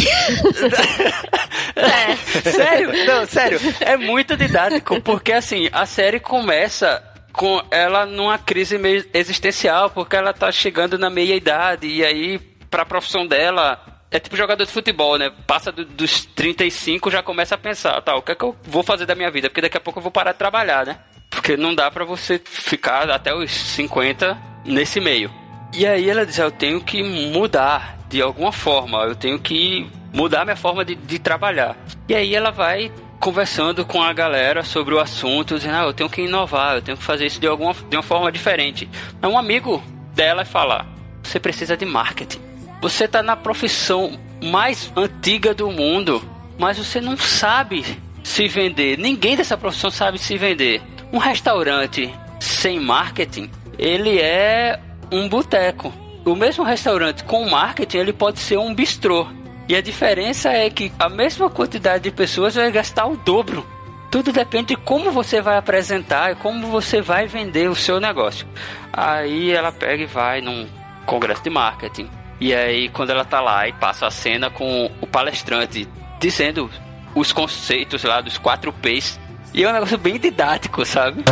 é. 1.77 2.17
sério? 2.51 3.07
Não, 3.07 3.27
sério. 3.27 3.59
É 3.81 3.97
muito 3.97 4.37
didático. 4.37 5.01
Porque 5.01 5.33
assim, 5.33 5.71
a 5.73 5.87
série 5.87 6.21
começa 6.21 7.03
com 7.35 7.61
ela 7.69 8.07
numa 8.07 8.39
crise 8.39 8.79
meio 8.79 9.05
existencial, 9.13 9.91
porque 9.91 10.15
ela 10.15 10.33
tá 10.33 10.51
chegando 10.53 10.97
na 10.97 11.11
meia 11.11 11.35
idade, 11.35 11.87
e 11.87 12.05
aí, 12.05 12.39
pra 12.71 12.87
profissão 12.87 13.27
dela, 13.27 13.81
é 14.09 14.21
tipo 14.21 14.37
jogador 14.37 14.65
de 14.65 14.71
futebol, 14.71 15.19
né? 15.19 15.33
Passa 15.45 15.73
do, 15.73 15.85
dos 15.85 16.25
35 16.25 17.11
já 17.11 17.23
começa 17.23 17.57
a 17.57 17.59
pensar, 17.59 18.01
tá, 18.03 18.15
o 18.15 18.23
que 18.23 18.33
é 18.33 18.35
que 18.37 18.45
eu 18.45 18.57
vou 18.63 18.85
fazer 18.85 19.05
da 19.05 19.17
minha 19.17 19.31
vida? 19.33 19.51
Porque 19.51 19.61
daqui 19.61 19.77
a 19.77 19.81
pouco 19.81 19.99
eu 19.99 20.03
vou 20.03 20.13
parar 20.13 20.31
de 20.31 20.39
trabalhar, 20.39 20.87
né? 20.87 21.01
Porque 21.29 21.57
não 21.57 21.75
dá 21.75 21.91
para 21.91 22.05
você 22.05 22.41
ficar 22.45 23.11
até 23.11 23.35
os 23.35 23.51
50 23.51 24.39
nesse 24.65 25.01
meio. 25.01 25.31
E 25.73 25.85
aí 25.85 26.09
ela 26.09 26.25
diz, 26.25 26.39
eu 26.39 26.53
tenho 26.53 26.81
que 26.81 27.03
mudar 27.03 27.99
de 28.09 28.23
alguma 28.23 28.53
forma, 28.53 29.03
eu 29.03 29.17
tenho 29.17 29.41
que 29.41 29.91
mudar 30.13 30.45
minha 30.45 30.57
forma 30.57 30.85
de, 30.85 30.95
de 30.95 31.19
trabalhar. 31.19 31.77
E 32.09 32.15
aí 32.15 32.33
ela 32.33 32.53
vai 32.53 32.93
conversando 33.21 33.85
com 33.85 34.03
a 34.03 34.13
galera 34.13 34.63
sobre 34.63 34.95
o 34.95 35.01
assunto, 35.01 35.57
dizendo, 35.57 35.77
ah, 35.77 35.85
eu 35.85 35.93
tenho 35.93 36.11
que 36.11 36.23
inovar, 36.23 36.77
eu 36.77 36.83
tenho 36.83 36.97
que 36.97 37.03
fazer 37.03 37.27
isso 37.27 37.41
de, 37.41 37.47
alguma, 37.47 37.73
de 37.73 37.97
uma 37.97 38.03
forma 38.03 38.31
diferente. 38.31 38.89
Um 39.23 39.39
amigo 39.39 39.83
dela 40.15 40.45
fala, 40.45 40.87
você 41.23 41.41
precisa 41.41 41.77
de 41.77 41.87
marketing. 41.87 42.41
Você 42.81 43.05
está 43.05 43.23
na 43.23 43.35
profissão 43.35 44.19
mais 44.43 44.93
antiga 44.95 45.55
do 45.55 45.71
mundo 45.71 46.35
mas 46.59 46.79
você 46.79 47.01
não 47.01 47.17
sabe 47.17 47.85
se 48.23 48.49
vender. 48.49 48.99
Ninguém 48.99 49.37
dessa 49.37 49.57
profissão 49.57 49.91
sabe 49.91 50.19
se 50.19 50.37
vender. 50.37 50.83
Um 51.13 51.19
restaurante 51.19 52.13
sem 52.41 52.81
marketing, 52.81 53.51
ele 53.79 54.19
é 54.19 54.79
um 55.11 55.29
boteco. 55.29 55.93
O 56.25 56.35
mesmo 56.35 56.65
restaurante 56.65 57.23
com 57.25 57.49
marketing, 57.49 57.99
ele 57.99 58.13
pode 58.13 58.39
ser 58.39 58.59
um 58.59 58.75
bistrô. 58.75 59.27
E 59.69 59.75
a 59.75 59.81
diferença 59.81 60.51
é 60.51 60.69
que 60.69 60.93
a 60.99 61.09
mesma 61.09 61.49
quantidade 61.49 62.05
de 62.05 62.11
pessoas 62.11 62.55
vai 62.55 62.71
gastar 62.71 63.07
o 63.07 63.17
dobro. 63.17 63.67
Tudo 64.11 64.33
depende 64.33 64.69
de 64.69 64.77
como 64.77 65.11
você 65.11 65.41
vai 65.41 65.57
apresentar 65.57 66.33
e 66.33 66.37
como 66.37 66.69
você 66.69 67.01
vai 67.01 67.27
vender 67.27 67.69
o 67.69 67.75
seu 67.75 67.99
negócio. 67.99 68.47
Aí 68.93 69.51
ela 69.51 69.73
pega 69.73 70.03
e 70.03 70.07
vai 70.07 70.41
num 70.41 70.69
congresso 71.07 71.43
de 71.43 71.51
marketing. 71.51 72.09
E 72.41 72.55
aí 72.55 72.89
quando 72.91 73.11
ela 73.11 73.25
tá 73.25 73.41
lá 73.41 73.67
e 73.67 73.73
passa 73.73 74.07
a 74.07 74.11
cena 74.11 74.51
com 74.51 74.91
o 75.01 75.07
palestrante 75.07 75.89
dizendo 76.21 76.71
os 77.15 77.33
conceitos 77.33 78.05
lá 78.05 78.21
dos 78.21 78.39
quatro 78.39 78.73
P's. 78.73 79.19
E 79.53 79.65
é 79.65 79.69
um 79.69 79.73
negócio 79.73 79.97
bem 79.97 80.19
didático, 80.19 80.85
sabe? 80.85 81.23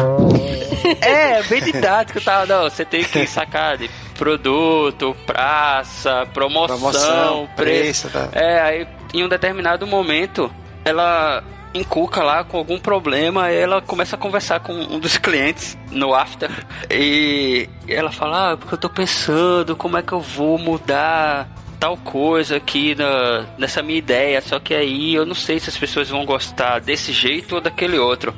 é, 1.00 1.42
bem 1.42 1.60
didático, 1.60 2.20
tá? 2.24 2.46
Não, 2.46 2.64
você 2.64 2.84
tem 2.84 3.04
que 3.04 3.26
sacar 3.26 3.76
de 3.76 3.90
produto, 4.22 5.16
praça, 5.26 6.28
promoção, 6.32 6.78
promoção 6.78 7.48
preço. 7.56 8.08
preço 8.08 8.10
tá? 8.10 8.28
É, 8.32 8.60
aí 8.60 8.88
em 9.12 9.24
um 9.24 9.28
determinado 9.28 9.84
momento 9.84 10.48
ela 10.84 11.42
encuca 11.74 12.22
lá 12.22 12.44
com 12.44 12.56
algum 12.56 12.78
problema, 12.78 13.50
ela 13.50 13.82
começa 13.82 14.14
a 14.14 14.18
conversar 14.18 14.60
com 14.60 14.72
um 14.74 15.00
dos 15.00 15.16
clientes 15.18 15.76
no 15.90 16.14
after 16.14 16.50
e 16.88 17.68
ela 17.88 18.12
fala: 18.12 18.52
"Ah, 18.52 18.56
porque 18.56 18.74
eu 18.74 18.78
tô 18.78 18.88
pensando 18.88 19.74
como 19.74 19.96
é 19.96 20.02
que 20.02 20.12
eu 20.12 20.20
vou 20.20 20.56
mudar 20.56 21.48
tal 21.80 21.96
coisa 21.96 22.58
aqui 22.58 22.94
na, 22.94 23.44
nessa 23.58 23.82
minha 23.82 23.98
ideia, 23.98 24.40
só 24.40 24.60
que 24.60 24.72
aí 24.72 25.16
eu 25.16 25.26
não 25.26 25.34
sei 25.34 25.58
se 25.58 25.68
as 25.68 25.76
pessoas 25.76 26.08
vão 26.08 26.24
gostar 26.24 26.78
desse 26.78 27.12
jeito 27.12 27.56
ou 27.56 27.60
daquele 27.60 27.98
outro. 27.98 28.32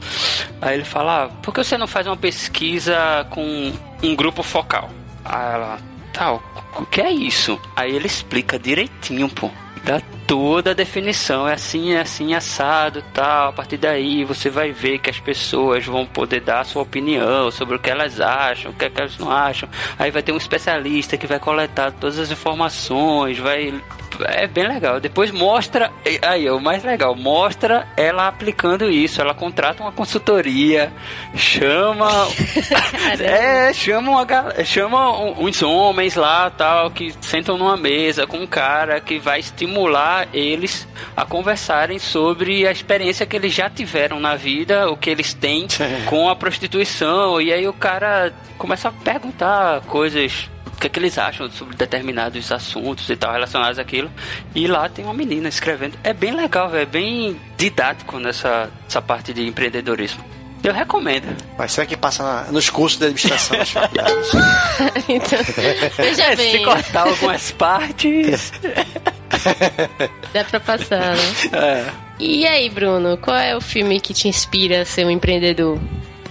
Aí 0.63 0.77
ele 0.77 0.85
fala, 0.85 1.25
ah, 1.25 1.29
por 1.43 1.53
que 1.53 1.63
você 1.63 1.77
não 1.77 1.87
faz 1.87 2.07
uma 2.07 2.17
pesquisa 2.17 3.27
com 3.29 3.71
um 4.03 4.17
grupo 4.17 4.43
focal? 4.43 4.89
Aí 5.25 5.55
ela, 5.55 5.79
tal, 6.13 6.39
tá, 6.39 6.81
o 6.81 6.87
que 6.87 7.01
é 7.01 7.11
isso? 7.11 7.61
Aí 7.75 7.95
ele 7.95 8.07
explica 8.07 8.59
direitinho, 8.59 9.29
pô 9.29 9.51
dá 9.85 10.01
toda 10.27 10.71
a 10.71 10.75
definição. 10.75 11.47
É 11.47 11.53
assim, 11.53 11.93
é 11.93 12.01
assim, 12.01 12.35
assado, 12.35 13.05
tal. 13.13 13.51
A 13.51 13.53
partir 13.53 13.77
daí 13.77 14.25
você 14.25 14.49
vai 14.49 14.73
ver 14.73 14.99
que 14.99 15.11
as 15.11 15.21
pessoas 15.21 15.85
vão 15.85 16.07
poder 16.07 16.41
dar 16.41 16.61
a 16.61 16.65
sua 16.65 16.83
opinião 16.83 17.51
sobre 17.51 17.77
o 17.77 17.79
que 17.79 17.91
elas 17.91 18.21
acham, 18.21 18.71
o 18.71 18.75
que, 18.75 18.87
é 18.87 18.91
que 18.91 19.01
elas 19.01 19.19
não 19.19 19.31
acham. 19.31 19.69
Aí 19.99 20.11
vai 20.11 20.23
ter 20.23 20.33
um 20.33 20.37
especialista 20.37 21.17
que 21.17 21.27
vai 21.27 21.39
coletar 21.39 21.93
todas 21.93 22.19
as 22.19 22.31
informações, 22.31 23.39
vai 23.39 23.75
é 24.23 24.47
bem 24.47 24.67
legal. 24.67 25.01
Depois 25.01 25.31
mostra, 25.31 25.91
aí 26.23 26.49
o 26.51 26.61
mais 26.61 26.85
legal, 26.85 27.15
mostra 27.15 27.87
ela 27.97 28.29
aplicando 28.29 28.91
isso. 28.91 29.21
Ela 29.21 29.35
contrata 29.35 29.83
uma 29.83 29.93
consultoria, 29.93 30.93
chama, 31.35 32.11
é, 33.21 33.73
chama 33.73 34.11
uma, 34.11 34.65
chama 34.65 35.21
uns 35.39 35.63
homens 35.63 36.15
lá 36.15 36.51
tal 36.51 36.91
que 36.91 37.15
sentam 37.21 37.57
numa 37.59 37.77
mesa 37.77 38.27
com 38.27 38.39
um 38.39 38.47
cara 38.47 39.01
que 39.01 39.19
vai 39.19 39.41
estimular 39.41 40.29
eles 40.33 40.87
a 41.17 41.25
conversarem 41.25 41.99
sobre 41.99 42.67
a 42.67 42.73
experiência 42.73 43.27
que 43.27 43.37
eles 43.37 43.53
já 43.53 43.69
tiveram 43.69 44.21
na 44.21 44.37
vida, 44.37 44.91
o 44.91 44.97
que 44.97 45.11
eles 45.11 45.35
têm 45.35 45.67
com 46.07 46.29
a 46.29 46.37
prostituição. 46.37 47.41
E 47.41 47.53
aí 47.53 47.67
o 47.67 47.73
cara 47.73 48.33
começa 48.59 48.89
a 48.89 48.93
perguntar 48.93 49.81
coisas 49.83 50.49
que, 50.85 50.87
é 50.87 50.91
que 50.91 50.99
eles 50.99 51.19
acham 51.19 51.51
sobre 51.51 51.77
determinados 51.77 52.53
assuntos 52.53 53.09
e 53.09 53.17
tal 53.17 53.33
relacionados 53.33 53.79
àquilo. 53.79 54.11
E 54.55 54.67
lá 54.67 54.89
tem 54.89 55.05
uma 55.05 55.15
menina 55.15 55.49
escrevendo. 55.49 55.99
É 56.05 56.13
bem 56.13 56.33
legal, 56.35 56.75
é 56.75 56.85
bem 56.85 57.41
didático 57.57 58.19
nessa, 58.19 58.71
nessa 58.85 59.01
parte 59.01 59.33
de 59.33 59.47
empreendedorismo. 59.47 60.23
Eu 60.63 60.73
recomendo. 60.73 61.27
Mas 61.59 61.73
será 61.73 61.87
que 61.87 61.97
passa 61.97 62.23
na, 62.23 62.43
nos 62.53 62.71
cursos 62.71 62.99
de 62.99 63.05
administração 63.05 63.59
das 63.59 63.71
faculdades? 63.71 64.31
então, 65.09 65.39
veja 65.97 66.37
bem. 66.37 66.59
Se 66.59 66.65
cortar 66.65 67.07
algumas 67.07 67.51
partes. 67.53 68.53
Dá 70.33 70.45
pra 70.45 70.61
passar, 70.61 71.17
né? 71.17 71.23
É. 71.53 71.87
E 72.19 72.47
aí, 72.47 72.71
Bruno, 72.71 73.19
qual 73.19 73.37
é 73.37 73.55
o 73.55 73.61
filme 73.61 74.01
que 74.01 74.15
te 74.15 74.27
inspira 74.29 74.83
a 74.83 74.85
ser 74.87 75.05
um 75.05 75.11
empreendedor? 75.11 75.79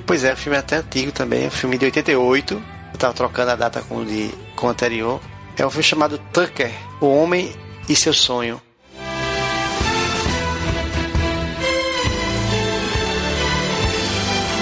Pois 0.05 0.23
é, 0.23 0.33
o 0.33 0.37
filme 0.37 0.57
é 0.57 0.59
até 0.59 0.77
antigo 0.77 1.11
também, 1.11 1.43
é 1.43 1.47
um 1.47 1.51
filme 1.51 1.77
de 1.77 1.85
88, 1.85 2.72
tava 2.97 3.13
trocando 3.13 3.51
a 3.51 3.55
data 3.55 3.81
com 3.81 3.97
o, 3.97 4.05
de, 4.05 4.31
com 4.55 4.67
o 4.67 4.69
anterior. 4.69 5.19
É 5.57 5.65
um 5.65 5.69
filme 5.69 5.83
chamado 5.83 6.17
Tucker, 6.31 6.71
O 6.99 7.07
Homem 7.07 7.53
e 7.87 7.95
Seu 7.95 8.13
Sonho. 8.13 8.61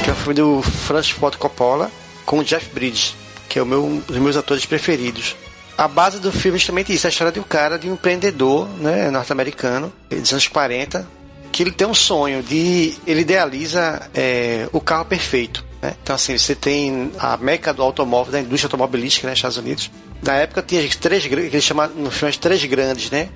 Que 0.04 0.10
é 0.10 0.14
um 0.14 0.16
filme 0.16 0.34
do 0.34 0.62
Francis 0.62 1.12
Ford 1.12 1.36
Coppola 1.38 1.92
com 2.26 2.44
Jeff 2.44 2.70
Bridges, 2.74 3.16
que 3.48 3.60
é 3.60 3.62
o 3.62 3.66
meu, 3.66 3.86
um 3.86 4.00
dos 4.00 4.18
meus 4.18 4.36
atores 4.36 4.66
preferidos. 4.66 5.36
A 5.78 5.88
base 5.88 6.20
do 6.20 6.32
filme 6.32 6.58
é 6.58 6.60
justamente 6.60 6.94
isso, 6.94 7.08
a 7.08 7.10
história 7.10 7.32
de 7.32 7.40
um 7.40 7.44
cara, 7.44 7.78
de 7.78 7.90
um 7.90 7.94
empreendedor 7.94 8.68
né, 8.78 9.10
norte-americano, 9.10 9.92
dos 10.10 10.32
anos 10.32 10.48
40, 10.48 11.08
que 11.52 11.64
ele 11.64 11.72
tem 11.72 11.88
um 11.88 11.94
sonho 11.94 12.42
de. 12.44 12.94
Ele 13.06 13.22
idealiza 13.22 14.10
é, 14.14 14.68
o 14.72 14.80
carro 14.80 15.06
perfeito. 15.06 15.66
Né? 15.82 15.96
Então, 16.02 16.16
assim, 16.16 16.38
você 16.38 16.54
tem 16.54 17.12
a 17.18 17.36
meca 17.38 17.74
do 17.74 17.82
automóvel, 17.82 18.32
da 18.32 18.40
indústria 18.40 18.68
automobilística 18.68 19.26
né, 19.26 19.32
nos 19.32 19.40
Estados 19.40 19.58
Unidos. 19.58 19.92
Na 20.22 20.36
época 20.36 20.62
tinha 20.62 20.84
as 20.84 20.96
três, 20.96 21.26
que 21.26 21.34
eles 21.34 21.64
chamam 21.64 21.90
no 21.90 22.12
filme 22.12 22.30
as 22.30 22.38
três 22.38 22.64
grandes, 22.66 23.10
né? 23.10 23.30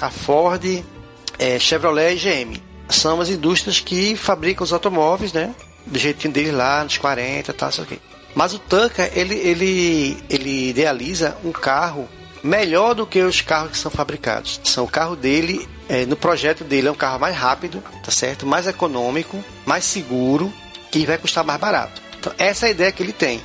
A 0.00 0.10
Ford, 0.10 0.64
é, 1.38 1.58
Chevrolet 1.58 2.14
e 2.14 2.16
GM. 2.16 2.60
São 2.88 3.20
as 3.20 3.28
indústrias 3.28 3.78
que 3.78 4.16
fabricam 4.16 4.64
os 4.64 4.72
automóveis, 4.72 5.32
né? 5.32 5.54
Do 5.86 5.98
jeitinho 5.98 6.34
deles 6.34 6.52
lá, 6.52 6.82
nos 6.82 6.98
40 6.98 7.50
e 7.50 7.54
tal. 7.54 7.70
Mas 8.34 8.54
o 8.54 8.58
Tucker, 8.58 9.10
ele, 9.14 9.36
ele, 9.36 10.16
ele 10.28 10.70
idealiza 10.70 11.36
um 11.44 11.52
carro 11.52 12.08
melhor 12.42 12.94
do 12.94 13.06
que 13.06 13.20
os 13.22 13.40
carros 13.40 13.72
que 13.72 13.78
são 13.78 13.90
fabricados. 13.90 14.60
São 14.64 14.84
o 14.84 14.88
carro 14.88 15.14
dele, 15.14 15.68
é, 15.88 16.04
no 16.06 16.16
projeto 16.16 16.64
dele, 16.64 16.88
é 16.88 16.90
um 16.90 16.96
carro 16.96 17.20
mais 17.20 17.36
rápido, 17.36 17.82
tá 18.02 18.10
certo? 18.10 18.46
Mais 18.46 18.66
econômico, 18.66 19.42
mais 19.64 19.84
seguro 19.84 20.52
que 20.92 21.06
vai 21.06 21.18
custar 21.18 21.42
mais 21.42 21.58
barato. 21.58 22.00
Então, 22.20 22.32
essa 22.38 22.66
é 22.66 22.68
a 22.68 22.70
ideia 22.70 22.92
que 22.92 23.02
ele 23.02 23.12
tem. 23.12 23.40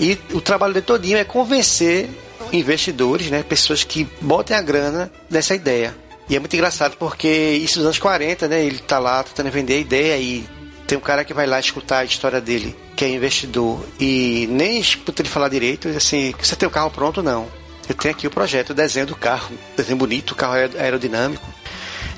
E 0.00 0.18
o 0.32 0.40
trabalho 0.40 0.74
dele 0.74 0.86
todinho 0.86 1.18
é 1.18 1.24
convencer 1.24 2.08
investidores, 2.52 3.30
né, 3.30 3.42
pessoas 3.42 3.84
que 3.84 4.04
botem 4.20 4.56
a 4.56 4.62
grana 4.62 5.12
nessa 5.30 5.54
ideia. 5.54 5.94
E 6.28 6.34
é 6.34 6.40
muito 6.40 6.54
engraçado 6.54 6.96
porque 6.96 7.28
isso 7.28 7.78
nos 7.78 7.86
anos 7.86 7.98
40, 7.98 8.48
né, 8.48 8.64
ele 8.64 8.78
tá 8.78 8.98
lá 8.98 9.22
tentando 9.22 9.50
vender 9.50 9.74
a 9.74 9.78
ideia 9.78 10.18
e 10.18 10.44
tem 10.86 10.96
um 10.98 11.00
cara 11.00 11.24
que 11.24 11.34
vai 11.34 11.46
lá 11.46 11.60
escutar 11.60 11.98
a 11.98 12.04
história 12.04 12.40
dele, 12.40 12.76
que 12.96 13.04
é 13.04 13.08
investidor, 13.08 13.84
e 14.00 14.46
nem 14.50 14.78
escuta 14.78 15.22
ele 15.22 15.28
falar 15.28 15.48
direito, 15.48 15.88
assim, 15.88 16.32
você 16.38 16.56
tem 16.56 16.66
o 16.66 16.70
carro 16.70 16.90
pronto? 16.90 17.22
Não. 17.22 17.48
Eu 17.88 17.94
tenho 17.94 18.14
aqui 18.14 18.26
o 18.26 18.30
projeto, 18.30 18.70
o 18.70 18.74
desenho 18.74 19.06
do 19.06 19.16
carro, 19.16 19.52
desenho 19.76 19.98
bonito, 19.98 20.32
o 20.32 20.34
carro 20.34 20.54
aerodinâmico. 20.54 21.46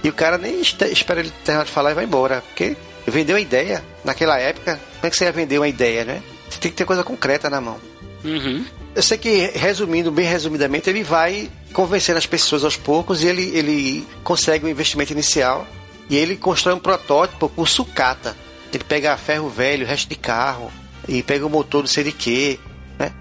E 0.02 0.08
o 0.08 0.12
cara 0.12 0.38
nem 0.38 0.60
espera 0.60 1.20
ele 1.20 1.32
terminar 1.44 1.64
de 1.64 1.70
falar 1.70 1.90
e 1.90 1.94
vai 1.94 2.04
embora, 2.04 2.42
porque 2.42 2.76
vendeu 3.11 3.36
a 3.36 3.40
ideia. 3.40 3.84
Naquela 4.04 4.38
época, 4.38 4.78
como 4.94 5.06
é 5.06 5.11
que 5.11 5.16
você 5.16 5.24
ia 5.24 5.32
vender 5.32 5.59
uma 5.59 5.68
ideia, 5.68 6.04
né? 6.04 6.22
Você 6.48 6.59
tem 6.59 6.70
que 6.70 6.76
ter 6.76 6.84
coisa 6.84 7.04
concreta 7.04 7.48
na 7.50 7.61
mão. 7.61 7.78
Uhum. 8.24 8.64
Eu 8.94 9.02
sei 9.02 9.16
que, 9.18 9.52
resumindo, 9.54 10.11
bem 10.11 10.26
resumidamente, 10.26 10.90
ele 10.90 11.02
vai 11.02 11.50
convencendo 11.72 12.18
as 12.18 12.26
pessoas 12.26 12.64
aos 12.64 12.76
poucos 12.76 13.22
e 13.22 13.26
ele, 13.26 13.50
ele 13.54 14.06
consegue 14.24 14.66
um 14.66 14.68
investimento 14.68 15.12
inicial 15.12 15.66
e 16.11 16.16
ele 16.16 16.36
constrói 16.36 16.74
um 16.74 16.80
protótipo 16.80 17.48
com 17.48 17.64
sucata. 17.64 18.36
Ele 18.72 18.84
pega 18.84 19.16
ferro 19.16 19.48
velho, 19.48 19.86
resto 19.86 20.09
de 20.09 20.16
carro, 20.16 20.70
e 21.06 21.22
pega 21.22 21.46
o 21.46 21.50
motor 21.50 21.82
do 21.82 21.88
sei 21.88 22.04
de 22.04 22.12
quê, 22.12 22.59
né? 22.98 23.12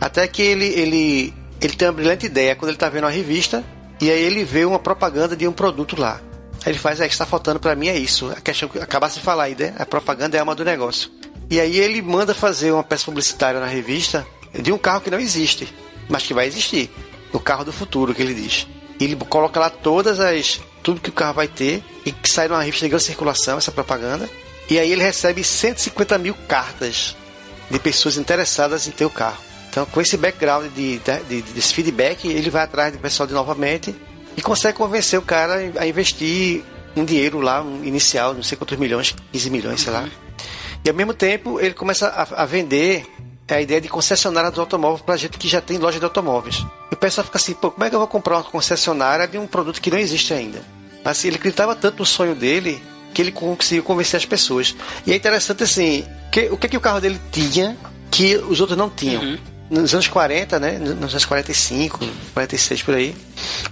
Até 0.00 0.26
que 0.28 0.42
ele, 0.42 0.66
ele, 0.66 1.34
ele 1.60 1.74
tem 1.74 1.88
uma 1.88 1.94
brilhante 1.94 2.26
ideia 2.26 2.54
quando 2.54 2.68
ele 2.68 2.76
está 2.76 2.88
vendo 2.88 3.04
uma 3.04 3.10
revista 3.10 3.64
e 4.00 4.10
aí 4.10 4.22
ele 4.22 4.44
vê 4.44 4.64
uma 4.64 4.78
propaganda 4.78 5.36
de 5.36 5.46
um 5.46 5.52
produto 5.52 5.98
lá. 5.98 6.20
Ele 6.64 6.78
faz, 6.78 7.00
é, 7.00 7.06
que 7.06 7.12
está 7.12 7.26
faltando 7.26 7.58
para 7.58 7.74
mim 7.74 7.88
é 7.88 7.96
isso. 7.96 8.30
A 8.30 8.40
questão 8.40 8.68
que 8.68 8.78
acabasse 8.78 9.18
de 9.18 9.24
falar 9.24 9.44
aí, 9.44 9.56
né? 9.58 9.74
A 9.78 9.86
propaganda 9.86 10.36
é 10.36 10.38
a 10.38 10.42
alma 10.42 10.54
do 10.54 10.64
negócio. 10.64 11.10
E 11.50 11.60
aí 11.60 11.78
ele 11.78 12.00
manda 12.00 12.34
fazer 12.34 12.72
uma 12.72 12.84
peça 12.84 13.04
publicitária 13.04 13.60
na 13.60 13.66
revista 13.66 14.26
de 14.54 14.72
um 14.72 14.78
carro 14.78 15.00
que 15.00 15.10
não 15.10 15.18
existe, 15.18 15.72
mas 16.08 16.22
que 16.22 16.34
vai 16.34 16.46
existir. 16.46 16.90
O 17.32 17.40
carro 17.40 17.64
do 17.64 17.72
futuro, 17.72 18.14
que 18.14 18.22
ele 18.22 18.34
diz. 18.34 18.66
Ele 19.00 19.16
coloca 19.16 19.58
lá 19.58 19.70
todas 19.70 20.20
as. 20.20 20.60
tudo 20.82 21.00
que 21.00 21.10
o 21.10 21.12
carro 21.12 21.34
vai 21.34 21.48
ter 21.48 21.82
e 22.04 22.12
que 22.12 22.30
sai 22.30 22.46
numa 22.46 22.62
revista 22.62 22.86
de 22.86 22.90
grande 22.90 23.04
circulação, 23.04 23.58
essa 23.58 23.72
propaganda. 23.72 24.28
E 24.70 24.78
aí 24.78 24.92
ele 24.92 25.02
recebe 25.02 25.42
150 25.42 26.18
mil 26.18 26.34
cartas 26.46 27.16
de 27.70 27.78
pessoas 27.78 28.16
interessadas 28.16 28.86
em 28.86 28.90
ter 28.90 29.04
o 29.04 29.10
carro. 29.10 29.38
Então, 29.68 29.86
com 29.86 30.00
esse 30.00 30.16
background 30.16 30.70
de, 30.74 30.98
de, 30.98 31.24
de, 31.28 31.42
desse 31.52 31.72
feedback, 31.72 32.28
ele 32.28 32.50
vai 32.50 32.62
atrás 32.62 32.92
do 32.92 32.98
pessoal 32.98 33.26
de 33.26 33.32
novamente 33.32 33.94
e 34.36 34.42
consegue 34.42 34.76
convencer 34.76 35.18
o 35.18 35.22
cara 35.22 35.72
a 35.78 35.86
investir 35.86 36.62
um 36.96 37.04
dinheiro 37.04 37.40
lá, 37.40 37.62
um 37.62 37.84
inicial, 37.84 38.34
não 38.34 38.42
sei 38.42 38.56
quantos 38.56 38.78
milhões, 38.78 39.14
15 39.32 39.50
milhões, 39.50 39.80
sei 39.80 39.92
lá. 39.92 40.08
E 40.84 40.88
ao 40.88 40.94
mesmo 40.94 41.14
tempo 41.14 41.60
ele 41.60 41.74
começa 41.74 42.08
a, 42.08 42.42
a 42.42 42.46
vender 42.46 43.06
a 43.48 43.60
ideia 43.60 43.80
de 43.80 43.88
concessionária 43.88 44.50
dos 44.50 44.58
automóveis 44.58 45.02
para 45.02 45.16
gente 45.16 45.36
que 45.36 45.46
já 45.46 45.60
tem 45.60 45.78
loja 45.78 45.98
de 45.98 46.04
automóveis. 46.04 46.64
E 46.90 46.94
o 46.94 46.96
pessoal 46.96 47.24
fica 47.24 47.38
assim, 47.38 47.54
pô, 47.54 47.70
como 47.70 47.84
é 47.84 47.90
que 47.90 47.94
eu 47.94 47.98
vou 47.98 48.08
comprar 48.08 48.36
uma 48.36 48.44
concessionária 48.44 49.28
de 49.28 49.36
um 49.38 49.46
produto 49.46 49.80
que 49.80 49.90
não 49.90 49.98
existe 49.98 50.32
ainda? 50.32 50.62
Assim, 51.04 51.28
ele 51.28 51.36
acreditava 51.36 51.74
tanto 51.74 51.98
no 51.98 52.06
sonho 52.06 52.34
dele 52.34 52.82
que 53.12 53.20
ele 53.20 53.32
conseguiu 53.32 53.82
convencer 53.82 54.16
as 54.16 54.24
pessoas. 54.24 54.74
E 55.06 55.12
é 55.12 55.16
interessante 55.16 55.62
assim, 55.62 56.06
que, 56.30 56.48
o 56.50 56.56
que, 56.56 56.68
que 56.68 56.76
o 56.76 56.80
carro 56.80 57.00
dele 57.00 57.20
tinha 57.30 57.76
que 58.10 58.36
os 58.36 58.60
outros 58.60 58.78
não 58.78 58.88
tinham. 58.88 59.22
Uhum. 59.22 59.38
Nos 59.72 59.94
anos 59.94 60.06
40, 60.06 60.60
né? 60.60 60.78
Nos 60.78 61.12
anos 61.12 61.24
45, 61.24 61.98
46 62.34 62.82
por 62.82 62.94
aí, 62.94 63.16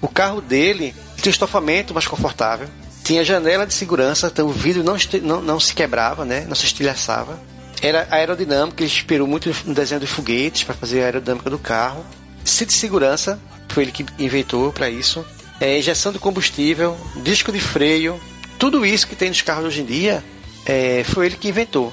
o 0.01 0.09
carro 0.09 0.41
dele 0.41 0.95
tinha 1.17 1.31
um 1.31 1.31
estofamento 1.31 1.93
mais 1.93 2.07
confortável, 2.07 2.67
tinha 3.05 3.23
janela 3.23 3.67
de 3.67 3.75
segurança, 3.75 4.29
então 4.33 4.47
o 4.47 4.53
vidro 4.53 4.83
não, 4.83 4.97
não, 5.23 5.43
não 5.43 5.61
se 5.61 5.75
quebrava, 5.75 6.25
né? 6.25 6.47
Não 6.49 6.55
se 6.55 6.65
estilhaçava. 6.65 7.39
Era 7.83 8.09
aerodinâmico, 8.11 8.81
ele 8.81 8.91
inspirou 8.91 9.27
muito 9.27 9.55
no 9.67 9.75
desenho 9.75 10.01
de 10.01 10.07
foguetes 10.07 10.65
para 10.65 10.75
fazer 10.75 11.03
a 11.03 11.05
aerodinâmica 11.05 11.51
do 11.51 11.59
carro. 11.59 12.05
Cinto 12.45 12.69
de 12.69 12.75
segurança, 12.75 13.39
foi 13.69 13.85
ele 13.85 13.93
que 13.93 14.07
inventou 14.19 14.73
para 14.73 14.89
isso. 14.89 15.25
É, 15.61 15.79
injeção 15.79 16.13
de 16.13 16.19
combustível, 16.19 16.97
disco 17.23 17.53
de 17.53 17.61
freio, 17.61 18.19
tudo 18.59 18.87
isso 18.87 19.07
que 19.07 19.15
tem 19.15 19.29
nos 19.29 19.43
carros 19.43 19.67
hoje 19.67 19.83
em 19.83 19.85
dia 19.85 20.25
é, 20.67 21.03
foi 21.05 21.27
ele 21.27 21.37
que 21.37 21.49
inventou. 21.49 21.93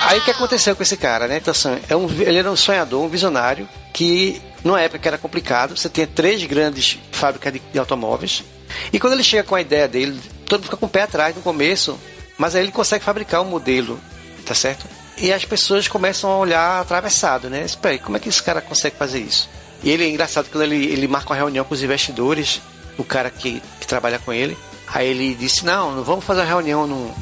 Aí 0.00 0.18
o 0.18 0.24
que 0.24 0.30
aconteceu 0.30 0.74
com 0.74 0.82
esse 0.82 0.96
cara, 0.96 1.26
né? 1.26 1.38
Então, 1.38 1.52
assim, 1.52 1.78
é 1.88 1.96
um, 1.96 2.08
ele 2.20 2.38
era 2.38 2.50
um 2.50 2.56
sonhador, 2.56 3.02
um 3.02 3.08
visionário, 3.08 3.68
que 3.92 4.40
numa 4.64 4.80
época 4.80 5.08
era 5.08 5.18
complicado, 5.18 5.76
você 5.76 5.88
tinha 5.88 6.06
três 6.06 6.42
grandes 6.44 6.98
fábricas 7.12 7.52
de, 7.52 7.58
de 7.58 7.78
automóveis, 7.78 8.44
e 8.92 8.98
quando 8.98 9.14
ele 9.14 9.24
chega 9.24 9.42
com 9.42 9.54
a 9.54 9.60
ideia 9.60 9.88
dele, 9.88 10.20
todo 10.46 10.60
mundo 10.60 10.64
fica 10.64 10.76
com 10.76 10.86
o 10.86 10.88
pé 10.88 11.02
atrás 11.02 11.34
no 11.34 11.42
começo, 11.42 11.98
mas 12.36 12.54
aí 12.54 12.62
ele 12.62 12.72
consegue 12.72 13.04
fabricar 13.04 13.42
um 13.42 13.46
modelo, 13.46 14.00
tá 14.44 14.54
certo? 14.54 14.86
E 15.16 15.32
as 15.32 15.44
pessoas 15.44 15.88
começam 15.88 16.30
a 16.30 16.38
olhar 16.38 16.80
atravessado, 16.80 17.50
né? 17.50 17.64
Espera 17.64 17.94
aí, 17.94 17.98
como 17.98 18.16
é 18.16 18.20
que 18.20 18.28
esse 18.28 18.42
cara 18.42 18.60
consegue 18.60 18.96
fazer 18.96 19.18
isso? 19.18 19.48
E 19.82 19.90
ele 19.90 20.04
é 20.04 20.08
engraçado 20.08 20.48
quando 20.50 20.64
ele, 20.64 20.86
ele 20.86 21.08
marca 21.08 21.30
uma 21.30 21.36
reunião 21.36 21.64
com 21.64 21.74
os 21.74 21.82
investidores, 21.82 22.60
o 22.96 23.04
cara 23.04 23.30
que, 23.30 23.62
que 23.80 23.86
trabalha 23.86 24.18
com 24.18 24.32
ele. 24.32 24.56
Aí 24.86 25.08
ele 25.08 25.34
disse: 25.34 25.64
Não, 25.64 25.94
não 25.94 26.04
vamos 26.04 26.24
fazer 26.24 26.40
uma 26.40 26.46
reunião 26.46 26.86
num. 26.86 27.12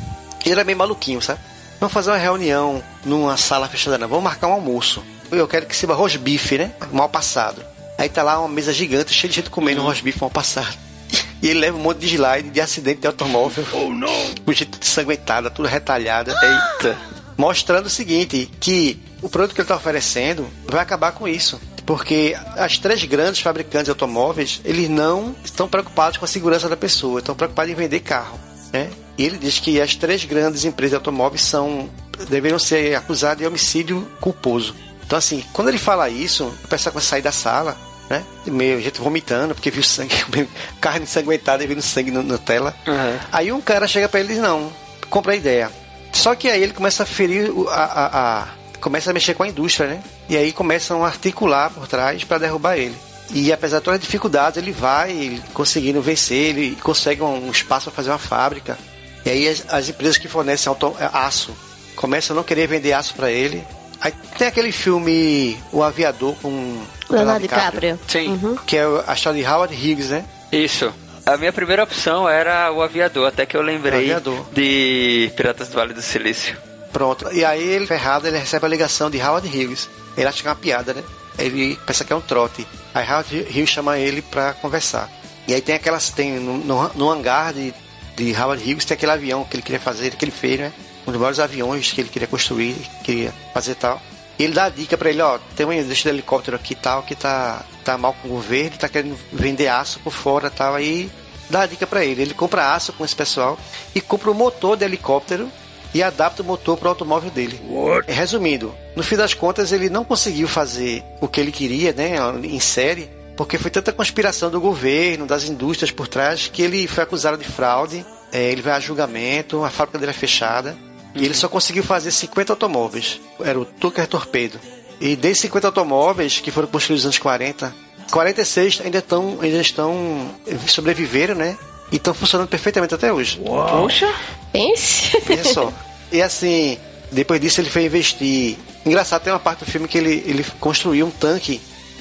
Ele 0.45 0.53
era 0.53 0.65
meio 0.65 0.79
maluquinho, 0.79 1.21
sabe? 1.21 1.41
Vamos 1.79 1.93
fazer 1.93 2.11
uma 2.11 2.17
reunião 2.17 2.83
numa 3.05 3.37
sala 3.37 3.69
fechada, 3.69 3.99
não. 3.99 4.09
Vamos 4.09 4.25
marcar 4.25 4.49
um 4.49 4.53
almoço. 4.53 5.03
Eu 5.31 5.47
quero 5.47 5.67
que 5.67 5.77
sirva 5.77 5.95
rosbife, 5.95 6.59
né? 6.59 6.73
Mal 6.93 7.09
passado. 7.09 7.63
Aí 7.99 8.09
tá 8.09 8.23
lá 8.23 8.39
uma 8.39 8.49
mesa 8.49 8.73
gigante, 8.73 9.13
cheia 9.13 9.29
de 9.29 9.37
gente 9.37 9.51
comendo 9.51 9.81
uhum. 9.81 9.87
rosbife 9.87 10.21
mal 10.21 10.31
passado. 10.31 10.77
E 11.43 11.49
ele 11.49 11.61
leva 11.61 11.77
um 11.77 11.81
monte 11.81 11.99
de 11.99 12.07
slide 12.07 12.49
de 12.49 12.61
acidente 12.63 13.03
de 13.03 13.07
automóvel. 13.07 13.65
Oh, 13.71 13.91
não! 13.91 14.09
Com 14.45 14.53
gente 14.55 14.79
ensanguentada, 14.83 15.51
tudo 15.51 15.69
retalhada. 15.69 16.33
Eita! 16.33 16.97
Mostrando 17.37 17.87
o 17.87 17.91
seguinte, 17.91 18.51
que 18.59 18.99
o 19.21 19.29
produto 19.29 19.55
que 19.55 19.61
ele 19.61 19.67
está 19.67 19.77
oferecendo 19.77 20.49
vai 20.67 20.81
acabar 20.81 21.13
com 21.13 21.29
isso 21.29 21.61
porque 21.87 22.37
as 22.57 22.79
três 22.79 23.05
grandes 23.05 23.41
fabricantes 23.41 23.85
de 23.85 23.91
automóveis, 23.91 24.61
eles 24.65 24.91
não 24.91 25.37
estão 25.45 25.69
preocupados 25.69 26.19
com 26.19 26.25
a 26.25 26.29
segurança 26.29 26.69
da 26.69 26.77
pessoa, 26.77 27.21
estão 27.21 27.37
preocupados 27.37 27.71
em 27.71 27.77
vender 27.77 28.01
carro, 28.01 28.39
né? 28.73 28.91
E 29.19 29.25
ele 29.25 29.39
diz 29.39 29.59
que 29.59 29.81
as 29.81 29.95
três 29.95 30.25
grandes 30.25 30.65
empresas 30.65 30.91
de 30.91 30.97
automóveis 30.97 31.43
são 31.43 31.89
deveriam 32.29 32.59
ser 32.59 32.95
acusadas 32.95 33.39
de 33.39 33.47
homicídio 33.47 34.07
culposo. 34.21 34.75
Então 35.07 35.19
assim, 35.19 35.45
quando 35.53 35.69
ele 35.69 35.79
fala 35.79 36.09
isso, 36.09 36.45
o 36.65 36.69
pessoal 36.69 36.93
começa 36.93 37.09
a 37.09 37.11
sair 37.11 37.23
da 37.23 37.33
sala, 37.33 37.77
né? 38.11 38.25
Meio 38.47 38.81
gente 38.81 39.01
vomitando, 39.01 39.55
porque 39.55 39.71
viu 39.71 39.83
sangue, 39.83 40.15
carne 40.81 41.05
ensanguentada 41.05 41.63
e 41.63 41.67
vindo 41.67 41.83
sangue 41.83 42.11
na 42.11 42.39
tela. 42.39 42.75
Uhum. 42.87 43.19
Aí 43.33 43.53
um 43.53 43.61
cara 43.61 43.87
chega 43.87 44.09
para 44.09 44.21
ele 44.21 44.31
e 44.31 44.35
diz, 44.35 44.43
não, 44.43 44.73
compra 45.09 45.33
a 45.33 45.37
ideia. 45.37 45.71
Só 46.13 46.35
que 46.35 46.49
aí 46.49 46.63
ele 46.63 46.73
começa 46.73 47.03
a 47.03 47.07
ferir 47.07 47.51
a, 47.69 47.85
a, 47.85 48.43
a 48.43 48.49
começa 48.81 49.11
a 49.11 49.15
mexer 49.15 49.35
com 49.35 49.43
a 49.43 49.49
indústria, 49.49 49.89
né? 49.89 50.03
E 50.29 50.37
aí 50.37 50.53
começam 50.53 51.05
a 51.05 51.09
articular 51.09 51.71
por 51.71 51.87
trás 51.87 52.25
para 52.25 52.39
derrubar 52.39 52.77
ele. 52.77 52.97
E 53.33 53.53
apesar 53.53 53.79
de 53.79 53.85
todas 53.85 53.99
as 53.99 54.05
dificuldades, 54.05 54.57
ele 54.57 54.71
vai 54.71 55.43
conseguindo 55.53 56.01
vencer, 56.01 56.51
ele 56.57 56.77
consegue 56.83 57.23
um 57.23 57.51
espaço 57.51 57.91
para 57.91 57.97
fazer 57.97 58.11
uma 58.11 58.19
fábrica. 58.19 58.79
E 59.27 59.31
aí 59.31 59.49
as, 59.49 59.65
as 59.69 59.89
empresas 59.89 60.17
que 60.17 60.29
fornecem 60.29 60.71
auto, 60.71 60.97
é, 61.01 61.11
aço 61.13 61.55
começam 61.97 62.35
a 62.35 62.37
não 62.37 62.45
querer 62.45 62.69
vender 62.69 62.93
aço 62.93 63.15
para 63.15 63.31
ele. 63.31 63.63
Aí 64.01 64.13
tem 64.39 64.47
aquele 64.47 64.71
filme 64.71 65.59
O 65.73 65.83
Aviador 65.83 66.37
com 66.41 66.83
Leonardo 67.11 67.43
DiCaprio. 67.43 67.99
Sim. 68.07 68.29
Uhum. 68.29 68.57
Que 68.57 68.77
é 68.77 68.85
a 69.07 69.15
história 69.15 69.43
de 69.43 69.49
Howard 69.49 69.75
Hughes, 69.75 70.11
né? 70.11 70.25
Isso. 70.53 70.93
A 71.25 71.37
minha 71.37 71.53
primeira 71.53 71.83
opção 71.83 72.29
era 72.29 72.71
o 72.71 72.81
aviador, 72.81 73.27
até 73.27 73.45
que 73.45 73.57
eu 73.57 73.63
lembrei 73.63 74.15
de 74.53 75.33
Piratas 75.35 75.69
do 75.69 75.75
Vale 75.75 75.93
do 75.93 76.03
Silício. 76.03 76.57
Pronto. 76.93 77.29
E 77.33 77.45
aí 77.45 77.63
ele, 77.63 77.85
ferrado, 77.85 78.29
ele 78.29 78.39
recebe 78.39 78.65
a 78.65 78.69
ligação 78.69 79.11
de 79.11 79.21
Howard 79.21 79.49
Hughes. 79.49 79.89
Ele 80.17 80.29
acha 80.29 80.41
que 80.41 80.47
é 80.47 80.51
uma 80.51 80.57
piada, 80.57 80.95
né? 80.95 81.03
Ele 81.37 81.77
pensa 81.85 82.05
que 82.05 82.13
é 82.13 82.17
um 82.17 82.21
trote. 82.21 82.65
Aí 82.95 83.05
Howard 83.05 83.47
Hughes 83.51 83.69
chama 83.69 83.99
ele 83.99 84.23
pra 84.23 84.53
conversar. 84.53 85.11
E 85.49 85.55
aí 85.55 85.61
tem 85.61 85.75
aquelas. 85.75 86.11
Tem 86.11 86.39
no, 86.39 86.59
no, 86.59 86.91
no 86.95 87.11
hangar 87.11 87.53
de, 87.53 87.75
de 88.17 88.35
Howard 88.35 88.63
Hughes 88.63 88.85
tem 88.85 88.95
aquele 88.95 89.13
avião 89.13 89.45
que 89.45 89.57
ele 89.57 89.63
queria 89.63 89.81
fazer, 89.81 90.15
que 90.17 90.25
ele 90.25 90.33
fez, 90.33 90.59
né? 90.59 90.73
Um 91.07 91.13
dos 91.13 91.21
maiores 91.21 91.39
aviões 91.39 91.93
que 91.93 92.01
ele 92.01 92.09
queria 92.09 92.27
construir, 92.27 92.75
queria 93.05 93.33
fazer 93.53 93.75
tal. 93.75 94.01
E 94.39 94.45
ele 94.45 94.53
dá 94.53 94.65
a 94.65 94.69
dica 94.69 94.97
pra 94.99 95.11
ele, 95.11 95.23
ó, 95.23 95.39
tem 95.55 95.65
um 95.65 95.71
de 95.71 96.09
helicóptero 96.09 96.57
aqui 96.57 96.75
tal, 96.75 97.03
que 97.03 97.15
tá, 97.15 97.65
tá 97.85 97.97
mal 97.97 98.15
com 98.15 98.29
o 98.29 98.33
governo, 98.33 98.77
tá 98.77 98.89
querendo 98.89 99.17
vender 99.33 99.69
aço 99.69 100.01
por 100.01 100.13
fora 100.13 100.51
tal. 100.51 100.75
Aí 100.75 101.11
dá 101.49 101.63
a 101.63 101.67
dica 101.67 101.87
pra 101.87 102.05
ele. 102.05 102.23
Ele 102.23 102.35
compra 102.35 102.75
aço 102.75 102.93
com 102.93 103.05
esse 103.05 103.15
pessoal 103.15 103.59
e 103.95 104.01
compra 104.01 104.31
o 104.31 104.35
um 104.35 104.37
motor 104.37 104.77
de 104.77 104.85
helicóptero 104.85 105.51
e 105.95 106.03
adapta 106.03 106.43
o 106.43 106.45
motor 106.45 106.77
para 106.77 106.87
o 106.87 106.89
automóvel 106.91 107.31
dele. 107.31 107.59
What? 107.67 108.11
Resumindo, 108.11 108.75
no 108.95 109.03
fim 109.03 109.17
das 109.17 109.33
contas 109.33 109.73
ele 109.73 109.89
não 109.89 110.05
conseguiu 110.05 110.47
fazer 110.47 111.03
o 111.21 111.29
que 111.29 111.41
ele 111.41 111.53
queria, 111.53 111.93
né, 111.93 112.17
em 112.45 112.61
série, 112.61 113.09
porque 113.37 113.59
foi 113.59 113.71
tanta 113.71 113.93
conspiração 113.93 114.51
do 114.51 114.61
governo, 114.61 115.27
das 115.27 115.45
indústrias 115.45 115.91
por 115.91 116.09
trás, 116.09 116.49
que 116.53 116.63
ele 116.63 116.87
foi 116.87 117.05
acusado 117.05 117.37
de 117.37 117.45
fraude, 117.45 118.05
é, 118.33 118.51
ele 118.51 118.63
vai 118.63 118.73
a 118.73 118.81
julgamento, 118.81 119.63
a 119.63 119.71
fábrica 119.71 119.99
dele 119.99 120.11
é 120.11 120.15
fechada, 120.15 120.71
uhum. 120.71 121.11
e 121.15 121.19
ele 121.19 121.29
uhum. 121.29 121.35
só 121.35 121.49
conseguiu 121.49 121.83
fazer 121.83 122.11
50 122.11 122.53
automóveis. 122.53 123.21
Era 123.41 123.59
o 123.59 123.65
Tucker 123.65 124.07
Torpedo. 124.07 124.59
E 125.01 125.15
desses 125.15 125.43
50 125.43 125.67
automóveis 125.69 126.41
que 126.41 126.51
foram 126.51 126.69
construídos 126.69 127.05
nos 127.05 127.15
anos 127.15 127.19
40, 127.19 127.75
46 128.11 128.81
ainda 128.85 128.99
estão, 128.99 129.39
ainda 129.41 129.61
estão 129.61 130.31
sobreviveram, 130.67 131.35
né? 131.35 131.57
E 131.93 131.97
estão 131.97 132.15
funcionando 132.15 132.49
perfeitamente 132.49 132.95
até 132.95 133.13
hoje. 133.13 133.41
Uau. 133.45 133.83
Poxa! 133.83 134.13
Pense. 134.53 135.21
Pensa 135.21 135.53
só. 135.53 135.73
E 136.11 136.23
assim, 136.23 136.79
depois 137.13 137.41
disso 137.41 137.61
ele 137.61 137.71
foi 137.71 137.85
investir. 137.85 138.57
Engraçado, 138.85 139.23
tem 139.23 139.33
uma 139.33 139.39
parte 139.39 139.65
do 139.65 139.71
filme 139.71 139.87
que 139.87 139.99
ele, 139.99 140.23
ele 140.27 140.45
construiu 140.59 141.07
um 141.07 141.11
tanque, 141.11 141.61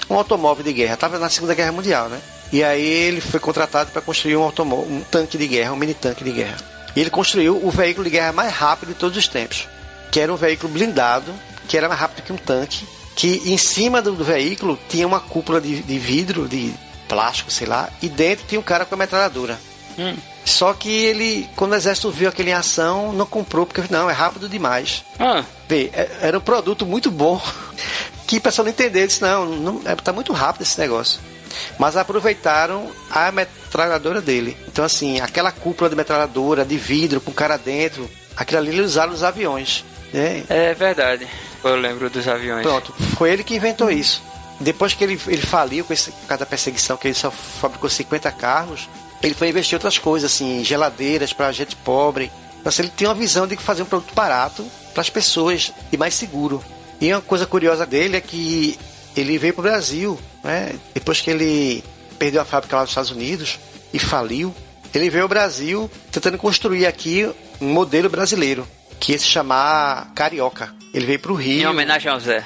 um 0.10 0.16
automóvel 0.16 0.64
de 0.64 0.74
guerra. 0.74 0.98
Tava 0.98 1.20
na 1.20 1.30
Segunda 1.30 1.54
Guerra 1.54 1.72
Mundial, 1.72 2.10
né? 2.10 2.20
E 2.52 2.64
aí 2.64 2.86
ele 2.86 3.22
foi 3.22 3.40
contratado 3.40 3.92
para 3.92 4.02
construir 4.02 4.38
um 4.38 4.44
automóvel, 4.44 4.88
um 4.90 5.02
tanque 5.02 5.38
de 5.38 5.48
guerra, 5.48 5.74
um 5.74 5.76
mini 5.76 5.94
tanque 5.94 6.24
de 6.24 6.32
guerra. 6.32 6.58
E 6.96 7.02
ele 7.02 7.10
construiu 7.10 7.60
o 7.64 7.70
veículo 7.70 8.06
de 8.06 8.12
guerra 8.12 8.32
mais 8.32 8.54
rápido 8.54 8.90
de 8.90 8.96
todos 8.96 9.18
os 9.18 9.28
tempos, 9.28 9.68
que 10.12 10.20
era 10.20 10.32
um 10.32 10.38
veículo 10.38 10.72
blindado, 10.72 11.34
que 11.68 11.78
era 11.78 11.90
mais 11.90 12.00
rápido 12.00 12.24
que 12.24 12.32
um 12.32 12.38
tanque, 12.38 12.88
que 13.16 13.42
em 13.46 13.58
cima 13.58 14.02
do, 14.02 14.14
do 14.14 14.24
veículo 14.24 14.80
tinha 14.88 15.06
uma 15.06 15.20
cúpula 15.20 15.60
de, 15.60 15.82
de 15.82 16.00
vidro, 16.00 16.48
de 16.48 16.74
plástico, 17.08 17.52
sei 17.52 17.68
lá, 17.68 17.90
e 18.02 18.08
dentro 18.08 18.46
tinha 18.48 18.60
um 18.60 18.64
cara 18.64 18.86
com 18.86 18.96
a 18.96 18.98
metralhadora. 18.98 19.60
Hum. 19.98 20.16
Só 20.44 20.74
que 20.74 20.90
ele, 20.90 21.50
quando 21.56 21.72
o 21.72 21.76
exército 21.76 22.12
viu 22.12 22.30
aquele 22.30 22.52
em 22.52 22.54
ação, 22.54 23.12
não 23.12 23.26
comprou, 23.26 23.66
porque 23.66 23.82
não, 23.90 24.10
é 24.10 24.14
rápido 24.14 24.48
demais. 24.48 25.04
Ah. 25.20 25.44
Vê, 25.68 25.90
é, 25.92 26.10
era 26.22 26.38
um 26.38 26.42
produto 26.42 26.86
muito 26.86 27.10
bom. 27.10 27.42
Que 28.28 28.38
o 28.38 28.42
pessoal 28.42 28.66
não 28.66 28.72
entendeu, 28.72 29.06
disse, 29.06 29.22
não, 29.22 29.46
não 29.46 29.82
é, 29.86 29.96
tá 29.96 30.12
muito 30.12 30.34
rápido 30.34 30.64
esse 30.64 30.80
negócio. 30.80 31.20
Mas 31.78 31.96
aproveitaram 31.96 32.92
a 33.10 33.32
metralhadora 33.32 34.22
dele. 34.22 34.58
Então, 34.68 34.84
assim, 34.84 35.22
aquela 35.22 35.52
cúpula 35.52 35.90
de 35.90 35.96
metralhadora, 35.96 36.66
de 36.66 36.78
vidro, 36.78 37.22
com 37.22 37.32
cara 37.32 37.58
dentro, 37.58 38.10
aquilo 38.36 38.60
ali 38.60 38.70
eles 38.70 38.86
usaram 38.86 39.12
nos 39.12 39.24
aviões. 39.24 39.86
Né? 40.12 40.44
É 40.50 40.74
verdade. 40.74 41.28
Eu 41.64 41.76
lembro 41.76 42.10
dos 42.10 42.28
aviões. 42.28 42.64
Pronto, 42.64 42.94
foi 43.18 43.32
ele 43.32 43.44
que 43.44 43.56
inventou 43.56 43.90
isso. 43.90 44.22
Depois 44.60 44.94
que 44.94 45.04
ele, 45.04 45.20
ele 45.28 45.42
faliu 45.42 45.84
com 45.84 45.94
esse, 45.94 46.14
cada 46.28 46.46
perseguição, 46.46 46.96
que 46.96 47.08
ele 47.08 47.16
só 47.16 47.32
fabricou 47.32 47.90
50 47.90 48.32
carros, 48.32 48.88
ele 49.22 49.34
foi 49.34 49.50
investir 49.50 49.74
em 49.74 49.78
outras 49.78 49.98
coisas, 49.98 50.32
assim, 50.32 50.64
geladeiras 50.64 51.34
para 51.34 51.52
gente 51.52 51.76
pobre. 51.76 52.32
Então, 52.60 52.70
assim, 52.70 52.84
ele 52.84 52.92
tinha 52.96 53.10
uma 53.10 53.16
visão 53.16 53.48
de 53.48 53.56
fazer 53.58 53.82
um 53.84 53.86
produto 53.86 54.14
barato 54.14 54.66
para 54.94 55.02
as 55.02 55.10
pessoas 55.10 55.74
e 55.92 55.98
mais 55.98 56.14
seguro. 56.14 56.64
E 57.00 57.12
uma 57.12 57.22
coisa 57.22 57.46
curiosa 57.46 57.86
dele 57.86 58.18
é 58.18 58.22
que 58.22 58.78
ele 59.16 59.38
veio 59.38 59.54
para 59.54 59.62
o 59.62 59.64
Brasil, 59.64 60.20
né? 60.44 60.76
Depois 60.94 61.22
que 61.22 61.30
ele 61.30 61.84
perdeu 62.18 62.42
a 62.42 62.46
fábrica 62.46 62.76
lá 62.76 62.82
nos 62.84 62.92
Estados 62.92 63.12
Unidos 63.12 63.60
e 63.94 64.00
faliu, 64.00 64.54
ele 64.94 65.10
veio 65.10 65.24
ao 65.24 65.30
Brasil 65.30 65.90
tentando 66.12 66.38
construir 66.38 66.86
aqui 66.86 67.30
um 67.60 67.68
modelo 67.68 68.10
brasileiro, 68.10 68.68
que 69.00 69.12
ia 69.12 69.20
se 69.20 69.26
chamar 69.26 70.12
Carioca. 70.16 70.74
Ele 70.94 71.06
veio 71.06 71.20
para 71.20 71.32
o 71.32 71.36
Rio. 71.36 71.64
Em 71.64 71.68
homenagem 71.68 72.10
ao 72.12 72.20
Zé. 72.20 72.44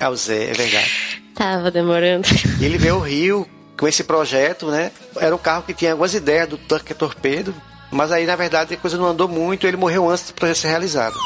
Ao 0.00 0.16
Zé, 0.16 0.50
é 0.50 0.52
verdade. 0.52 1.22
Tava 1.34 1.70
demorando. 1.70 2.26
Ele 2.60 2.78
veio 2.78 2.94
ao 2.94 3.00
Rio, 3.00 3.46
com 3.78 3.86
esse 3.86 4.02
projeto, 4.02 4.66
né? 4.68 4.90
Era 5.16 5.34
um 5.34 5.38
carro 5.38 5.62
que 5.62 5.74
tinha 5.74 5.92
algumas 5.92 6.14
ideias 6.14 6.48
do 6.48 6.56
tanque 6.56 6.94
torpedo, 6.94 7.54
mas 7.90 8.10
aí 8.10 8.26
na 8.26 8.36
verdade 8.36 8.74
a 8.74 8.76
coisa 8.76 8.96
não 8.96 9.06
andou 9.06 9.28
muito, 9.28 9.66
ele 9.66 9.76
morreu 9.76 10.08
antes 10.08 10.28
do 10.28 10.34
projeto 10.34 10.56
ser 10.56 10.68
realizado. 10.68 11.16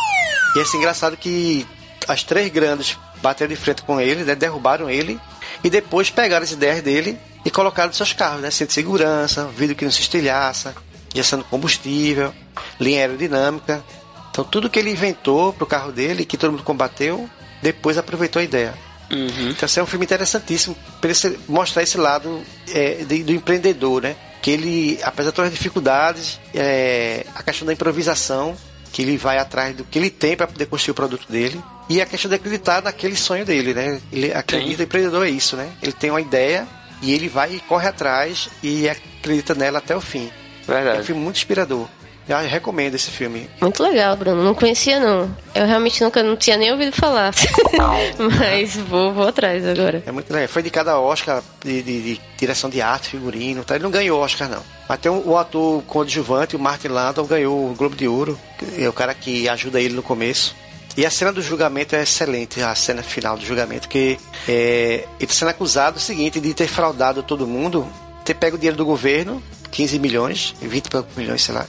E 0.57 0.59
é 0.59 0.63
assim, 0.63 0.79
engraçado 0.79 1.17
que 1.17 1.67
as 2.11 2.25
três 2.25 2.51
grandes 2.51 2.99
bateram 3.23 3.49
de 3.49 3.57
frente 3.57 3.83
com 3.83 4.01
ele, 4.01 4.25
né? 4.25 4.35
derrubaram 4.35 4.91
ele 4.91 5.21
e 5.63 5.71
depois 5.71 6.11
pegaram 6.11 6.43
as 6.43 6.53
ideias 6.53 6.83
dele 6.83 7.19
e 7.45 7.51
colocaram 7.51 7.89
nos 7.89 7.97
seus 7.97 8.13
carros, 8.13 8.41
né? 8.41 8.51
Centro 8.51 8.69
de 8.69 8.75
segurança, 8.75 9.47
vidro 9.47 9.75
que 9.77 9.85
não 9.85 9.93
se 9.93 10.01
estilhaça. 10.01 10.75
injeção 11.15 11.39
de 11.39 11.45
combustível, 11.47 12.35
linha 12.79 13.01
aerodinâmica. 13.01 13.83
Então 14.31 14.45
tudo 14.45 14.69
que 14.69 14.79
ele 14.79 14.91
inventou 14.91 15.53
pro 15.53 15.67
carro 15.67 15.93
dele, 15.93 16.25
que 16.25 16.37
todo 16.37 16.53
mundo 16.53 16.63
combateu, 16.63 17.29
depois 17.63 17.97
aproveitou 17.97 18.41
a 18.41 18.45
ideia. 18.45 18.75
Uhum. 19.11 19.51
Então, 19.51 19.67
esse 19.67 19.81
é 19.81 19.83
um 19.83 19.87
filme 19.87 20.05
interessantíssimo 20.05 20.77
para 21.01 21.11
mostrar 21.49 21.83
esse 21.83 21.99
lado 21.99 22.43
é, 22.73 23.05
de, 23.05 23.25
do 23.25 23.33
empreendedor, 23.33 24.03
né? 24.03 24.15
Que 24.41 24.53
ele, 24.53 25.01
apesar 25.03 25.31
de 25.31 25.37
todas 25.37 25.51
as 25.51 25.57
dificuldades, 25.57 26.41
é, 26.55 27.27
a 27.35 27.43
questão 27.43 27.67
da 27.67 27.73
improvisação, 27.73 28.57
que 28.93 29.03
ele 29.03 29.17
vai 29.17 29.39
atrás 29.39 29.75
do 29.75 29.85
que 29.85 29.99
ele 29.99 30.11
tem 30.11 30.37
para 30.37 30.47
poder 30.47 30.67
construir 30.67 30.93
o 30.93 30.95
produto 30.95 31.31
dele, 31.31 31.61
e 31.91 32.01
a 32.01 32.07
questão 32.07 32.29
de 32.29 32.37
acreditar 32.37 32.81
naquele 32.81 33.17
sonho 33.17 33.45
dele, 33.45 33.75
né? 33.75 34.01
Ele 34.13 34.33
acredita, 34.33 34.77
Sim. 34.77 34.83
empreendedor 34.85 35.27
é 35.27 35.31
isso, 35.31 35.57
né? 35.57 35.73
Ele 35.83 35.93
tem 35.93 36.09
uma 36.09 36.21
ideia 36.21 36.65
e 37.03 37.13
ele 37.13 37.29
vai 37.29 37.57
e 37.57 37.59
corre 37.59 37.89
atrás 37.89 38.49
e 38.63 38.89
acredita 38.89 39.57
nela 39.57 39.79
até 39.79 39.97
o 39.97 40.01
fim. 40.01 40.31
Verdade. 40.69 40.99
É 40.99 41.01
um 41.01 41.05
filme 41.05 41.21
muito 41.21 41.39
inspirador. 41.39 41.89
Eu 42.29 42.39
recomendo 42.49 42.95
esse 42.95 43.11
filme. 43.11 43.51
Muito 43.61 43.83
legal, 43.83 44.17
Bruno. 44.17 44.45
Não 44.45 44.55
conhecia, 44.55 45.01
não. 45.01 45.37
Eu 45.53 45.67
realmente 45.67 46.01
nunca 46.01 46.23
não 46.23 46.37
tinha 46.37 46.57
nem 46.57 46.71
ouvido 46.71 46.93
falar. 46.93 47.35
Mas 48.39 48.77
vou, 48.77 49.13
vou 49.13 49.27
atrás 49.27 49.67
agora. 49.67 50.01
É 50.07 50.13
muito 50.13 50.33
legal. 50.33 50.47
Foi 50.47 50.63
indicado 50.63 50.91
a 50.91 51.01
Oscar 51.01 51.43
de, 51.65 51.83
de, 51.83 52.03
de, 52.03 52.21
direção 52.39 52.71
de 52.71 52.81
arte, 52.81 53.09
figurino. 53.09 53.65
Tá? 53.65 53.75
Ele 53.75 53.83
não 53.83 53.91
ganhou 53.91 54.21
Oscar, 54.21 54.49
não. 54.49 54.63
Mas 54.89 55.01
tem 55.01 55.11
o, 55.11 55.31
o 55.31 55.37
ator 55.37 55.83
coadjuvante, 55.89 56.55
o 56.55 56.59
Martin 56.61 56.87
Landau, 56.87 57.25
ganhou 57.25 57.69
o 57.69 57.75
Globo 57.75 57.97
de 57.97 58.07
Ouro. 58.07 58.39
É 58.79 58.89
o 58.89 58.93
cara 58.93 59.13
que 59.13 59.49
ajuda 59.49 59.81
ele 59.81 59.95
no 59.95 60.03
começo. 60.03 60.55
E 60.97 61.07
a 61.07 61.11
cena 61.11 61.33
do 61.33 61.41
julgamento 61.41 61.95
é 61.95 62.03
excelente, 62.03 62.61
a 62.61 62.75
cena 62.75 63.03
final 63.03 63.37
do 63.37 63.45
julgamento, 63.45 63.89
que 63.89 64.19
é, 64.49 65.05
ele 65.05 65.07
está 65.21 65.35
sendo 65.35 65.49
acusado 65.49 65.95
do 65.95 66.01
seguinte, 66.01 66.41
de 66.41 66.53
ter 66.53 66.67
fraudado 66.67 67.23
todo 67.23 67.47
mundo, 67.47 67.87
ter 68.25 68.35
pego 68.35 68.57
o 68.57 68.59
dinheiro 68.59 68.77
do 68.77 68.85
governo, 68.85 69.43
15 69.71 69.99
milhões, 69.99 70.55
20 70.61 70.91
milhões, 71.17 71.43
sei 71.43 71.55
lá, 71.55 71.67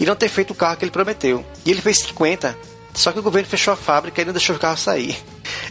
e 0.00 0.06
não 0.06 0.16
ter 0.16 0.28
feito 0.28 0.52
o 0.52 0.54
carro 0.54 0.76
que 0.76 0.84
ele 0.84 0.90
prometeu. 0.90 1.44
E 1.64 1.70
ele 1.70 1.80
fez 1.80 1.98
50. 1.98 2.56
Só 2.94 3.10
que 3.10 3.18
o 3.18 3.22
governo 3.22 3.48
fechou 3.48 3.72
a 3.72 3.76
fábrica 3.76 4.20
e 4.20 4.24
não 4.24 4.32
deixou 4.32 4.54
o 4.54 4.58
carro 4.58 4.76
sair. 4.76 5.16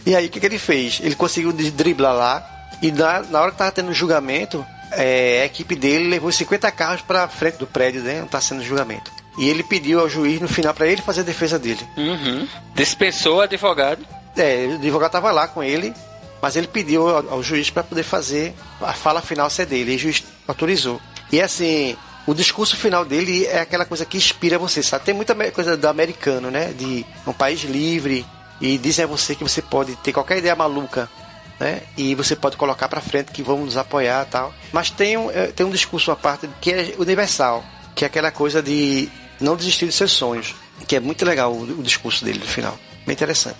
E 0.04 0.14
aí 0.16 0.26
o 0.26 0.30
que, 0.30 0.40
que 0.40 0.46
ele 0.46 0.58
fez? 0.58 1.00
Ele 1.02 1.14
conseguiu 1.14 1.52
driblar 1.52 2.14
lá 2.14 2.52
e 2.82 2.90
na, 2.90 3.20
na 3.20 3.40
hora 3.40 3.50
que 3.50 3.54
estava 3.54 3.70
tendo 3.70 3.90
o 3.90 3.94
julgamento, 3.94 4.66
é, 4.90 5.42
a 5.42 5.44
equipe 5.44 5.76
dele 5.76 6.08
levou 6.08 6.32
50 6.32 6.70
carros 6.72 7.00
para 7.00 7.28
frente 7.28 7.58
do 7.58 7.66
prédio, 7.66 8.02
né? 8.02 8.18
Não 8.18 8.26
está 8.26 8.40
sendo 8.40 8.62
julgamento. 8.62 9.10
E 9.38 9.48
ele 9.48 9.62
pediu 9.62 10.00
ao 10.00 10.08
juiz 10.08 10.40
no 10.40 10.48
final 10.48 10.74
para 10.74 10.86
ele 10.86 11.00
fazer 11.00 11.22
a 11.22 11.24
defesa 11.24 11.58
dele. 11.58 11.80
Uhum. 11.96 12.46
Dispensou 12.74 13.36
o 13.36 13.40
advogado. 13.40 14.04
É, 14.36 14.66
o 14.70 14.74
advogado 14.74 15.08
estava 15.08 15.30
lá 15.30 15.48
com 15.48 15.62
ele, 15.62 15.94
mas 16.40 16.56
ele 16.56 16.66
pediu 16.66 17.08
ao, 17.08 17.34
ao 17.34 17.42
juiz 17.42 17.70
para 17.70 17.82
poder 17.82 18.02
fazer 18.02 18.54
a 18.80 18.92
fala 18.92 19.22
final 19.22 19.48
ser 19.48 19.66
dele. 19.66 19.92
E 19.92 19.96
o 19.96 19.98
juiz 19.98 20.22
autorizou. 20.46 21.00
E 21.30 21.40
assim, 21.40 21.96
o 22.26 22.34
discurso 22.34 22.76
final 22.76 23.04
dele 23.04 23.46
é 23.46 23.60
aquela 23.60 23.84
coisa 23.84 24.04
que 24.04 24.16
inspira 24.16 24.58
você, 24.58 24.82
sabe? 24.82 25.04
Tem 25.04 25.14
muita 25.14 25.34
coisa 25.50 25.76
do 25.76 25.88
americano, 25.88 26.50
né? 26.50 26.72
De 26.72 27.04
um 27.26 27.32
país 27.32 27.62
livre 27.62 28.24
e 28.60 28.78
dizem 28.78 29.04
a 29.04 29.08
você 29.08 29.34
que 29.34 29.42
você 29.42 29.60
pode 29.60 29.96
ter 29.96 30.12
qualquer 30.12 30.38
ideia 30.38 30.54
maluca, 30.54 31.10
né? 31.58 31.82
E 31.96 32.14
você 32.14 32.36
pode 32.36 32.56
colocar 32.56 32.88
para 32.88 33.00
frente 33.00 33.32
que 33.32 33.42
vão 33.42 33.64
nos 33.64 33.76
apoiar 33.76 34.24
tal. 34.26 34.54
Mas 34.72 34.90
tem 34.90 35.16
um, 35.16 35.30
é, 35.30 35.48
tem 35.48 35.66
um 35.66 35.70
discurso 35.70 36.12
à 36.12 36.16
parte 36.16 36.48
que 36.60 36.72
é 36.72 36.94
universal, 36.98 37.64
que 37.94 38.04
é 38.04 38.06
aquela 38.06 38.30
coisa 38.30 38.62
de 38.62 39.08
não 39.42 39.56
desistir 39.56 39.86
dos 39.86 39.94
seus 39.94 40.12
sonhos, 40.12 40.54
que 40.86 40.96
é 40.96 41.00
muito 41.00 41.24
legal 41.24 41.52
o, 41.52 41.62
o 41.62 41.82
discurso 41.82 42.24
dele 42.24 42.38
no 42.38 42.46
final. 42.46 42.78
Bem 43.06 43.14
interessante. 43.14 43.56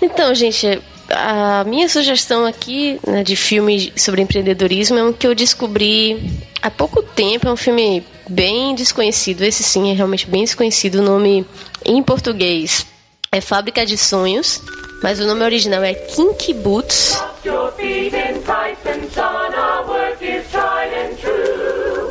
Então, 0.00 0.34
gente, 0.34 0.80
a 1.08 1.64
minha 1.64 1.88
sugestão 1.88 2.44
aqui 2.44 2.98
né, 3.06 3.22
de 3.22 3.36
filme 3.36 3.92
sobre 3.96 4.22
empreendedorismo 4.22 4.98
é 4.98 5.04
um 5.04 5.12
que 5.12 5.26
eu 5.26 5.34
descobri 5.34 6.30
há 6.62 6.70
pouco 6.70 7.02
tempo. 7.02 7.48
É 7.48 7.52
um 7.52 7.56
filme 7.56 8.04
bem 8.28 8.74
desconhecido. 8.74 9.42
Esse 9.42 9.62
sim 9.62 9.90
é 9.90 9.94
realmente 9.94 10.26
bem 10.26 10.44
desconhecido. 10.44 10.96
O 10.96 11.02
nome 11.02 11.46
em 11.84 12.02
português 12.02 12.86
é 13.30 13.40
Fábrica 13.40 13.84
de 13.84 13.96
Sonhos, 13.96 14.62
mas 15.02 15.20
o 15.20 15.26
nome 15.26 15.42
original 15.42 15.82
é 15.82 15.94
Kinky 15.94 16.54
Boots. 16.54 17.18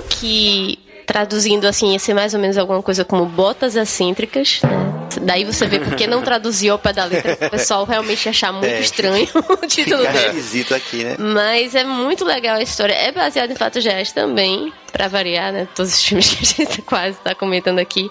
Que 0.10 0.80
traduzindo 1.14 1.66
assim 1.68 1.92
ia 1.92 2.00
ser 2.00 2.16
mais 2.16 2.34
ou 2.34 2.40
menos 2.40 2.58
alguma 2.58 2.82
coisa 2.82 3.06
como 3.06 3.24
botas 3.28 3.76
excêntricas, 3.76 4.60
né? 4.64 4.94
Daí 5.22 5.44
você 5.44 5.68
vê 5.68 5.80
porque 5.80 6.08
não 6.08 6.24
traduziu 6.24 6.74
ao 6.74 6.80
pé 6.80 6.92
da 6.92 7.06
letra. 7.06 7.38
O 7.40 7.50
pessoal 7.52 7.86
realmente 7.86 8.28
achar 8.28 8.52
muito 8.52 8.66
é, 8.66 8.82
estranho 8.82 9.28
o 9.62 9.68
título 9.68 10.04
fica 10.08 10.28
esquisito 10.28 10.74
aqui, 10.74 11.04
né? 11.04 11.16
Mas 11.20 11.76
é 11.76 11.84
muito 11.84 12.26
legal 12.26 12.58
a 12.58 12.64
história. 12.64 12.94
É 12.94 13.12
baseado 13.12 13.52
em 13.52 13.56
fatos 13.56 13.86
reais 13.86 14.12
também, 14.12 14.74
para 14.92 15.08
variar, 15.08 15.54
né? 15.54 15.68
Todos 15.76 15.94
os 15.94 16.04
filmes 16.04 16.34
que 16.34 16.44
a 16.44 16.66
gente 16.66 16.82
quase 16.84 17.18
está 17.18 17.36
comentando 17.36 17.78
aqui. 17.78 18.10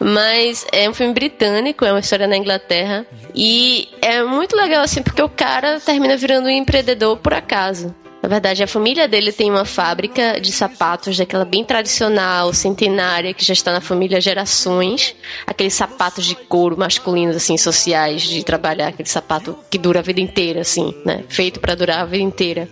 Mas 0.00 0.66
é 0.72 0.88
um 0.88 0.94
filme 0.94 1.12
britânico, 1.12 1.84
é 1.84 1.92
uma 1.92 2.00
história 2.00 2.26
na 2.26 2.36
Inglaterra. 2.36 3.06
E 3.34 3.90
é 4.00 4.22
muito 4.22 4.56
legal, 4.56 4.82
assim, 4.82 5.02
porque 5.02 5.22
o 5.22 5.28
cara 5.28 5.78
termina 5.80 6.16
virando 6.16 6.46
um 6.46 6.50
empreendedor 6.50 7.18
por 7.18 7.34
acaso. 7.34 7.94
Na 8.22 8.28
verdade, 8.28 8.62
a 8.62 8.66
família 8.66 9.06
dele 9.06 9.32
tem 9.32 9.50
uma 9.50 9.64
fábrica 9.64 10.40
de 10.40 10.50
sapatos 10.50 11.16
daquela 11.16 11.44
bem 11.44 11.64
tradicional, 11.64 12.52
centenária, 12.52 13.32
que 13.32 13.44
já 13.44 13.52
está 13.52 13.72
na 13.72 13.80
família 13.80 14.18
há 14.18 14.20
gerações. 14.20 15.14
Aqueles 15.46 15.74
sapatos 15.74 16.26
de 16.26 16.34
couro 16.34 16.76
masculinos, 16.76 17.36
assim, 17.36 17.56
sociais, 17.56 18.22
de 18.22 18.42
trabalhar, 18.42 18.88
aquele 18.88 19.08
sapato 19.08 19.56
que 19.70 19.78
dura 19.78 20.00
a 20.00 20.02
vida 20.02 20.20
inteira, 20.20 20.62
assim, 20.62 20.92
né? 21.04 21.24
Feito 21.28 21.60
para 21.60 21.76
durar 21.76 22.00
a 22.00 22.04
vida 22.04 22.24
inteira. 22.24 22.68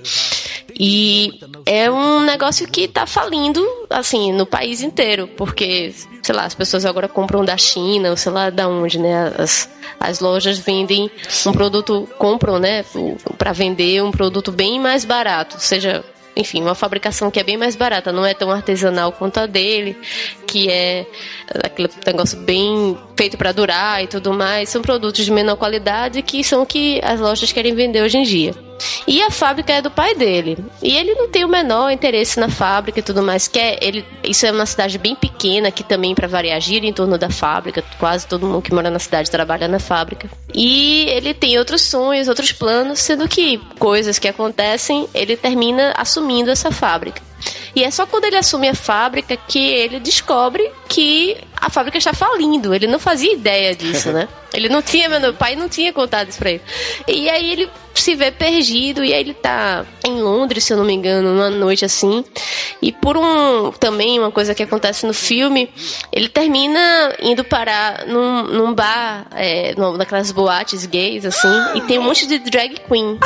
E 0.79 1.41
é 1.65 1.91
um 1.91 2.21
negócio 2.21 2.69
que 2.69 2.83
está 2.83 3.07
falindo, 3.07 3.67
assim, 3.89 4.33
no 4.33 4.45
país 4.45 4.83
inteiro, 4.83 5.27
porque, 5.37 5.95
sei 6.23 6.35
lá, 6.35 6.45
as 6.45 6.55
pessoas 6.55 6.85
agora 6.85 7.09
compram 7.09 7.43
da 7.45 7.57
China, 7.57 8.11
ou 8.11 8.17
sei 8.17 8.31
lá 8.31 8.51
da 8.51 8.69
onde, 8.69 8.99
né? 8.99 9.33
As, 9.39 9.71
as 9.99 10.21
lojas 10.21 10.59
vendem 10.59 11.11
um 11.47 11.53
produto, 11.53 12.07
compram, 12.19 12.59
né, 12.59 12.85
para 13.39 13.53
vender 13.53 14.03
um 14.03 14.11
produto 14.11 14.53
bem 14.53 14.79
mais 14.79 15.05
barato, 15.05 15.36
seja 15.59 16.05
enfim, 16.37 16.61
uma 16.61 16.75
fabricação 16.75 17.31
que 17.31 17.41
é 17.41 17.43
bem 17.43 17.57
mais 17.57 17.75
barata, 17.75 18.13
não 18.13 18.25
é 18.25 18.35
tão 18.35 18.51
artesanal 18.51 19.11
quanto 19.11 19.39
a 19.39 19.47
dele, 19.47 19.97
que 20.47 20.71
é 20.71 21.07
aquele 21.65 21.89
negócio 22.05 22.39
bem 22.41 22.97
feito 23.17 23.39
para 23.39 23.53
durar 23.53 24.05
e 24.05 24.07
tudo 24.07 24.35
mais. 24.35 24.69
São 24.69 24.83
produtos 24.83 25.25
de 25.25 25.33
menor 25.33 25.57
qualidade 25.57 26.21
que 26.21 26.45
são 26.45 26.63
o 26.63 26.67
que 26.67 27.01
as 27.03 27.19
lojas 27.19 27.51
querem 27.53 27.75
vender 27.75 28.03
hoje 28.03 28.19
em 28.19 28.23
dia. 28.23 28.66
E 29.07 29.23
a 29.23 29.31
fábrica 29.31 29.73
é 29.73 29.83
do 29.83 29.91
pai 29.91 30.15
dele. 30.15 30.59
E 30.83 30.97
ele 30.97 31.15
não 31.15 31.29
tem 31.29 31.45
o 31.45 31.49
menor 31.49 31.91
interesse 31.91 32.39
na 32.39 32.49
fábrica 32.49 33.01
e 33.01 33.03
tudo 33.03 33.23
mais. 33.23 33.49
Que 33.49 33.59
é, 33.59 33.79
ele, 33.81 34.05
isso 34.25 34.47
é 34.47 34.53
uma 34.53 34.67
cidade 34.67 34.99
bem 34.99 35.15
pequena, 35.15 35.71
que 35.71 35.83
também, 35.83 36.15
para 36.15 36.29
variar, 36.29 36.61
gira 36.61 36.87
em 36.87 36.93
torno 36.93 37.17
da 37.17 37.31
fábrica. 37.31 37.83
Quase 37.99 38.27
todo 38.27 38.47
mundo 38.47 38.63
que 38.63 38.75
mora 38.75 38.91
na 38.91 38.99
cidade 38.99 39.31
trabalha 39.31 39.69
na 39.69 39.79
fábrica. 39.79 40.29
E 40.55 41.07
ele 41.09 41.35
tem 41.35 41.59
outros 41.59 41.83
sonhos, 41.83 42.29
outros 42.29 42.53
planos, 42.53 42.99
sendo 42.99 43.29
que 43.29 43.59
coisas 43.79 44.19
que 44.19 44.29
acontecem, 44.29 45.09
ele 45.15 45.37
termina 45.37 45.93
assumindo 45.97 46.51
essa 46.51 46.71
fábrica. 46.71 47.23
E 47.75 47.85
é 47.85 47.91
só 47.91 48.07
quando 48.07 48.25
ele 48.25 48.37
assume 48.37 48.69
a 48.69 48.75
fábrica 48.75 49.37
que 49.37 49.59
ele 49.59 50.01
descobre 50.01 50.71
que 50.89 51.37
a 51.57 51.69
fábrica 51.69 51.99
está 51.99 52.13
falindo. 52.13 52.75
Ele 52.75 52.87
não 52.87 52.99
fazia 52.99 53.33
ideia 53.33 53.75
disso, 53.75 54.13
né? 54.13 54.29
Ele 54.55 54.71
não 54.71 54.81
tinha, 54.81 55.07
meu 55.07 55.35
pai 55.35 55.55
não 55.55 55.69
tinha 55.69 55.93
contado 55.93 56.31
isso 56.31 56.39
pra 56.39 56.51
ele. 56.51 56.63
E 57.07 57.29
aí 57.29 57.51
ele 57.51 57.69
se 57.93 58.15
vê 58.15 58.31
perdido 58.31 59.05
e 59.05 59.13
aí 59.13 59.21
ele 59.21 59.35
tá 59.35 59.85
em 60.03 60.23
Londres, 60.23 60.65
se 60.65 60.73
eu 60.73 60.79
não 60.79 60.85
me 60.85 60.95
engano, 60.95 61.35
numa 61.35 61.51
noite 61.51 61.85
assim. 61.85 62.25
E 62.81 62.91
por 62.91 63.19
um 63.19 63.71
também 63.73 64.19
uma 64.19 64.31
coisa 64.31 64.55
que 64.55 64.63
acontece 64.63 65.05
no 65.05 65.13
filme, 65.13 65.69
ele 66.11 66.29
termina 66.29 67.15
indo 67.21 67.45
parar 67.45 68.07
num, 68.07 68.45
num 68.45 68.75
bar, 68.75 69.27
é, 69.35 69.75
naquelas 69.75 70.33
boates 70.33 70.87
gays 70.87 71.27
assim, 71.27 71.53
e 71.75 71.83
tem 71.83 71.99
um 71.99 72.05
monte 72.05 72.27
de 72.27 72.39
drag 72.39 72.81
queen. 72.89 73.19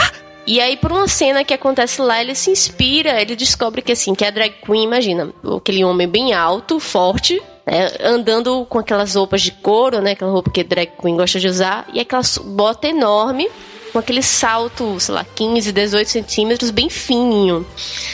E 0.51 0.61
aí, 0.61 0.76
por 0.76 0.90
uma 0.90 1.07
cena 1.07 1.44
que 1.44 1.55
acontece 1.55 2.03
lá, 2.03 2.20
ele 2.20 2.34
se 2.34 2.51
inspira, 2.51 3.22
ele 3.22 3.36
descobre 3.36 3.80
que 3.80 3.92
assim, 3.92 4.16
que 4.16 4.24
a 4.24 4.32
drag 4.32 4.53
queen, 4.66 4.82
imagina, 4.82 5.32
aquele 5.57 5.84
homem 5.84 6.09
bem 6.09 6.32
alto, 6.32 6.80
forte, 6.80 7.40
né, 7.64 7.88
andando 8.03 8.66
com 8.68 8.80
aquelas 8.80 9.14
roupas 9.14 9.42
de 9.42 9.53
couro, 9.53 10.01
né, 10.01 10.11
aquela 10.11 10.32
roupa 10.32 10.51
que 10.51 10.62
a 10.62 10.64
drag 10.64 10.90
queen 11.01 11.16
gosta 11.16 11.38
de 11.38 11.46
usar, 11.46 11.88
e 11.94 12.01
aquela 12.01 12.22
bota 12.46 12.88
enorme, 12.88 13.48
com 13.91 13.99
aquele 13.99 14.22
salto, 14.22 14.99
sei 15.01 15.14
lá, 15.14 15.24
15, 15.24 15.72
18 15.72 16.09
centímetros, 16.09 16.70
bem 16.70 16.88
fininho. 16.88 17.66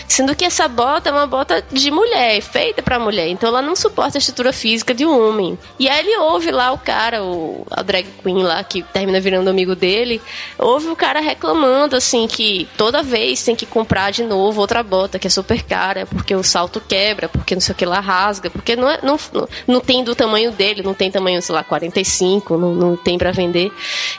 Sendo 0.08 0.34
que 0.34 0.44
essa 0.44 0.66
bota 0.68 1.08
é 1.08 1.12
uma 1.12 1.26
bota 1.26 1.64
de 1.70 1.90
mulher, 1.90 2.40
feita 2.40 2.82
para 2.82 2.98
mulher, 2.98 3.28
então 3.28 3.48
ela 3.48 3.62
não 3.62 3.76
suporta 3.76 4.18
a 4.18 4.20
estrutura 4.20 4.52
física 4.52 4.94
de 4.94 5.04
um 5.04 5.28
homem. 5.28 5.58
E 5.78 5.88
aí 5.88 6.00
ele 6.00 6.16
ouve 6.18 6.50
lá 6.50 6.72
o 6.72 6.78
cara, 6.78 7.22
o, 7.22 7.66
a 7.70 7.82
drag 7.82 8.06
queen 8.22 8.42
lá, 8.42 8.62
que 8.64 8.82
termina 8.82 9.20
virando 9.20 9.48
amigo 9.48 9.74
dele, 9.74 10.20
ouve 10.58 10.88
o 10.88 10.96
cara 10.96 11.20
reclamando, 11.20 11.96
assim, 11.96 12.26
que 12.26 12.68
toda 12.76 13.02
vez 13.02 13.42
tem 13.42 13.54
que 13.54 13.66
comprar 13.66 14.10
de 14.10 14.22
novo 14.22 14.60
outra 14.60 14.82
bota, 14.82 15.18
que 15.18 15.26
é 15.26 15.30
super 15.30 15.62
cara, 15.62 16.06
porque 16.06 16.34
o 16.34 16.42
salto 16.42 16.80
quebra, 16.80 17.28
porque 17.28 17.54
não 17.54 17.60
sei 17.60 17.72
o 17.72 17.76
que 17.76 17.84
lá 17.84 18.00
rasga, 18.00 18.50
porque 18.50 18.76
não, 18.76 18.88
é, 18.88 19.00
não, 19.02 19.18
não 19.66 19.80
tem 19.80 20.04
do 20.04 20.14
tamanho 20.14 20.52
dele, 20.52 20.82
não 20.82 20.94
tem 20.94 21.10
tamanho, 21.10 21.40
sei 21.42 21.54
lá, 21.54 21.64
45, 21.64 22.56
não, 22.56 22.74
não 22.74 22.96
tem 22.96 23.18
para 23.18 23.32
vender. 23.32 23.72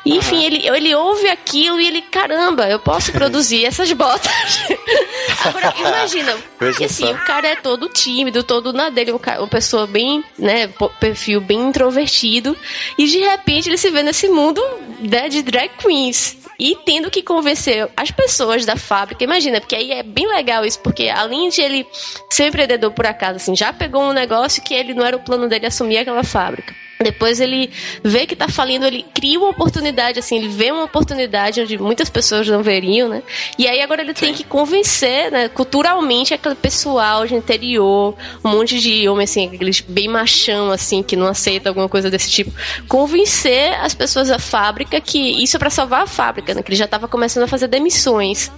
E, 0.05 0.15
enfim, 0.15 0.43
ele, 0.43 0.67
ele 0.67 0.95
ouve 0.95 1.27
aquilo 1.47 1.79
e 1.79 1.87
ele, 1.87 2.01
caramba, 2.01 2.67
eu 2.67 2.79
posso 2.79 3.11
produzir 3.11 3.63
essas 3.65 3.91
botas. 3.93 4.31
Agora, 5.45 5.73
imagina, 5.77 6.35
porque 6.57 6.85
assim, 6.85 7.11
o 7.11 7.17
cara 7.25 7.47
é 7.47 7.55
todo 7.55 7.87
tímido, 7.87 8.43
todo 8.43 8.73
na 8.73 8.89
dele, 8.89 9.11
uma 9.11 9.47
pessoa 9.47 9.87
bem, 9.87 10.23
né, 10.37 10.67
perfil 10.99 11.39
bem 11.39 11.69
introvertido, 11.69 12.57
e 12.97 13.07
de 13.07 13.19
repente 13.19 13.69
ele 13.69 13.77
se 13.77 13.89
vê 13.89 14.03
nesse 14.03 14.27
mundo 14.27 14.61
né, 14.99 15.29
de 15.29 15.41
drag 15.41 15.69
queens 15.77 16.37
e 16.59 16.75
tendo 16.85 17.11
que 17.11 17.21
convencer 17.21 17.89
as 17.95 18.09
pessoas 18.09 18.65
da 18.65 18.75
fábrica. 18.75 19.23
Imagina, 19.23 19.61
porque 19.61 19.75
aí 19.75 19.91
é 19.91 20.03
bem 20.03 20.27
legal 20.27 20.65
isso, 20.65 20.79
porque 20.79 21.07
além 21.07 21.49
de 21.49 21.61
ele 21.61 21.87
ser 22.29 22.47
empreendedor 22.47 22.91
por 22.91 23.05
acaso, 23.05 23.35
assim, 23.35 23.55
já 23.55 23.71
pegou 23.71 24.01
um 24.01 24.13
negócio 24.13 24.63
que 24.63 24.73
ele 24.73 24.93
não 24.93 25.05
era 25.05 25.15
o 25.15 25.23
plano 25.23 25.47
dele 25.47 25.67
assumir 25.67 25.99
aquela 25.99 26.23
fábrica. 26.23 26.86
Depois 26.99 27.39
ele 27.39 27.69
vê 28.03 28.25
que 28.25 28.35
tá 28.35 28.47
falindo, 28.47 28.85
ele 28.85 29.05
cria 29.13 29.37
uma 29.37 29.49
oportunidade, 29.49 30.17
assim, 30.17 30.37
ele 30.37 30.47
vê 30.47 30.71
uma 30.71 30.83
oportunidade 30.83 31.61
onde 31.61 31.77
muitas 31.77 32.09
pessoas 32.09 32.47
não 32.47 32.63
veriam, 32.63 33.07
né? 33.07 33.21
E 33.57 33.67
aí 33.67 33.81
agora 33.81 34.01
ele 34.01 34.15
Sim. 34.15 34.25
tem 34.25 34.33
que 34.33 34.43
convencer, 34.43 35.31
né, 35.31 35.47
culturalmente, 35.47 36.33
aquele 36.33 36.55
pessoal 36.55 37.27
de 37.27 37.35
interior, 37.35 38.15
um 38.43 38.49
monte 38.49 38.79
de 38.79 39.07
homem, 39.07 39.25
assim, 39.25 39.47
aqueles 39.53 39.79
bem 39.79 40.07
machão, 40.07 40.71
assim, 40.71 41.03
que 41.03 41.15
não 41.15 41.27
aceita 41.27 41.69
alguma 41.69 41.87
coisa 41.87 42.09
desse 42.09 42.31
tipo, 42.31 42.51
convencer 42.87 43.73
as 43.75 43.93
pessoas 43.93 44.29
da 44.29 44.39
fábrica 44.39 44.99
que 44.99 45.19
isso 45.19 45.55
é 45.55 45.59
pra 45.59 45.69
salvar 45.69 46.01
a 46.01 46.07
fábrica, 46.07 46.53
né? 46.55 46.63
Que 46.63 46.69
ele 46.69 46.77
já 46.77 46.87
tava 46.87 47.07
começando 47.07 47.43
a 47.43 47.47
fazer 47.47 47.67
demissões, 47.67 48.51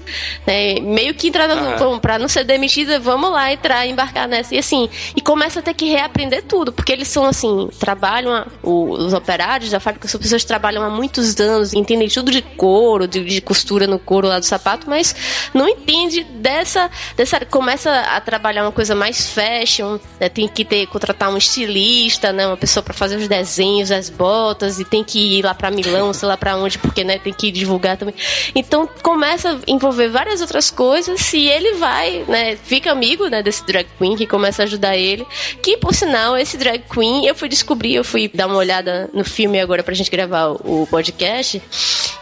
né? 0.48 0.80
Meio 0.80 1.14
que 1.14 1.28
entrar, 1.28 1.50
uhum. 1.50 2.00
pra 2.00 2.18
não 2.18 2.30
ser 2.30 2.46
demitida, 2.46 3.00
vamos 3.00 3.32
lá 3.32 3.52
entrar, 3.52 3.86
embarcar 3.86 4.28
nessa. 4.30 4.56
E 4.56 4.60
assim, 4.60 4.90
e 5.14 5.22
começa 5.22 5.60
a 5.60 5.64
ter 5.64 5.74
que 5.74 5.86
reaprender 5.86 6.44
tudo, 6.44 6.72
porque 6.72 6.94
eles 6.94 7.08
são, 7.10 7.26
assim, 7.26 7.70
trabalham 7.78 8.29
trabalham, 8.30 8.48
os 8.64 9.14
operários 9.14 9.72
da 9.72 9.80
fábrica 9.80 10.08
são 10.08 10.20
pessoas 10.20 10.42
que 10.42 10.48
trabalham 10.48 10.84
há 10.84 10.90
muitos 10.90 11.40
anos, 11.40 11.74
entendem 11.74 12.08
tudo 12.08 12.32
de 12.32 12.42
couro, 12.42 13.08
de, 13.08 13.24
de 13.24 13.42
costura 13.42 13.88
no 13.88 14.00
couro 14.00 14.28
lá 14.28 14.40
do 14.40 14.46
sapato, 14.46 14.90
mas 14.90 15.16
não 15.54 15.68
entende 15.68 16.24
dessa, 16.24 16.90
dessa. 17.16 17.46
Começa 17.46 17.92
a 17.92 18.22
trabalhar 18.22 18.64
uma 18.64 18.72
coisa 18.72 18.96
mais 18.96 19.30
fashion, 19.30 20.00
né? 20.20 20.30
tem 20.30 20.48
que 20.48 20.64
ter, 20.64 20.88
contratar 20.88 21.30
um 21.30 21.38
estilista, 21.38 22.32
né? 22.32 22.48
Uma 22.48 22.58
pessoa 22.58 22.84
para 22.84 22.94
fazer 22.94 23.18
os 23.18 23.28
desenhos, 23.28 23.92
as 23.92 24.10
botas, 24.10 24.80
e 24.80 24.86
tem 24.86 25.04
que 25.04 25.40
ir 25.40 25.44
lá 25.44 25.54
para 25.54 25.72
Milão, 25.72 26.14
sei 26.14 26.28
lá 26.28 26.38
para 26.38 26.56
onde, 26.58 26.78
porque 26.78 27.04
né, 27.04 27.18
tem 27.20 27.34
que 27.34 27.52
divulgar 27.52 27.98
também. 27.98 28.16
Então 28.56 28.88
começa 29.02 29.54
a 29.54 29.60
envolver 29.68 30.10
várias 30.10 30.42
outras 30.42 30.70
coisas 30.70 31.34
e 31.34 31.48
ele 31.48 31.74
vai, 31.74 32.24
né? 32.28 32.56
Fica 32.56 32.92
amigo 32.92 33.28
né, 33.28 33.42
desse 33.42 33.66
drag 33.66 33.88
queen 33.98 34.16
que 34.16 34.28
começa 34.28 34.64
a 34.64 34.66
ajudar 34.66 34.96
ele. 34.96 35.26
Que 35.62 35.78
por 35.78 35.94
sinal, 35.94 36.38
esse 36.38 36.58
drag 36.58 36.84
queen 36.92 37.26
eu 37.26 37.36
fui 37.36 37.50
descobrir, 37.50 37.96
eu 37.96 38.04
fui 38.04 38.19
fui 38.20 38.28
dar 38.34 38.48
uma 38.48 38.58
olhada 38.58 39.10
no 39.14 39.24
filme 39.24 39.60
agora 39.62 39.82
pra 39.82 39.94
gente 39.94 40.12
gravar 40.12 40.50
o 40.50 40.86
podcast. 40.90 41.62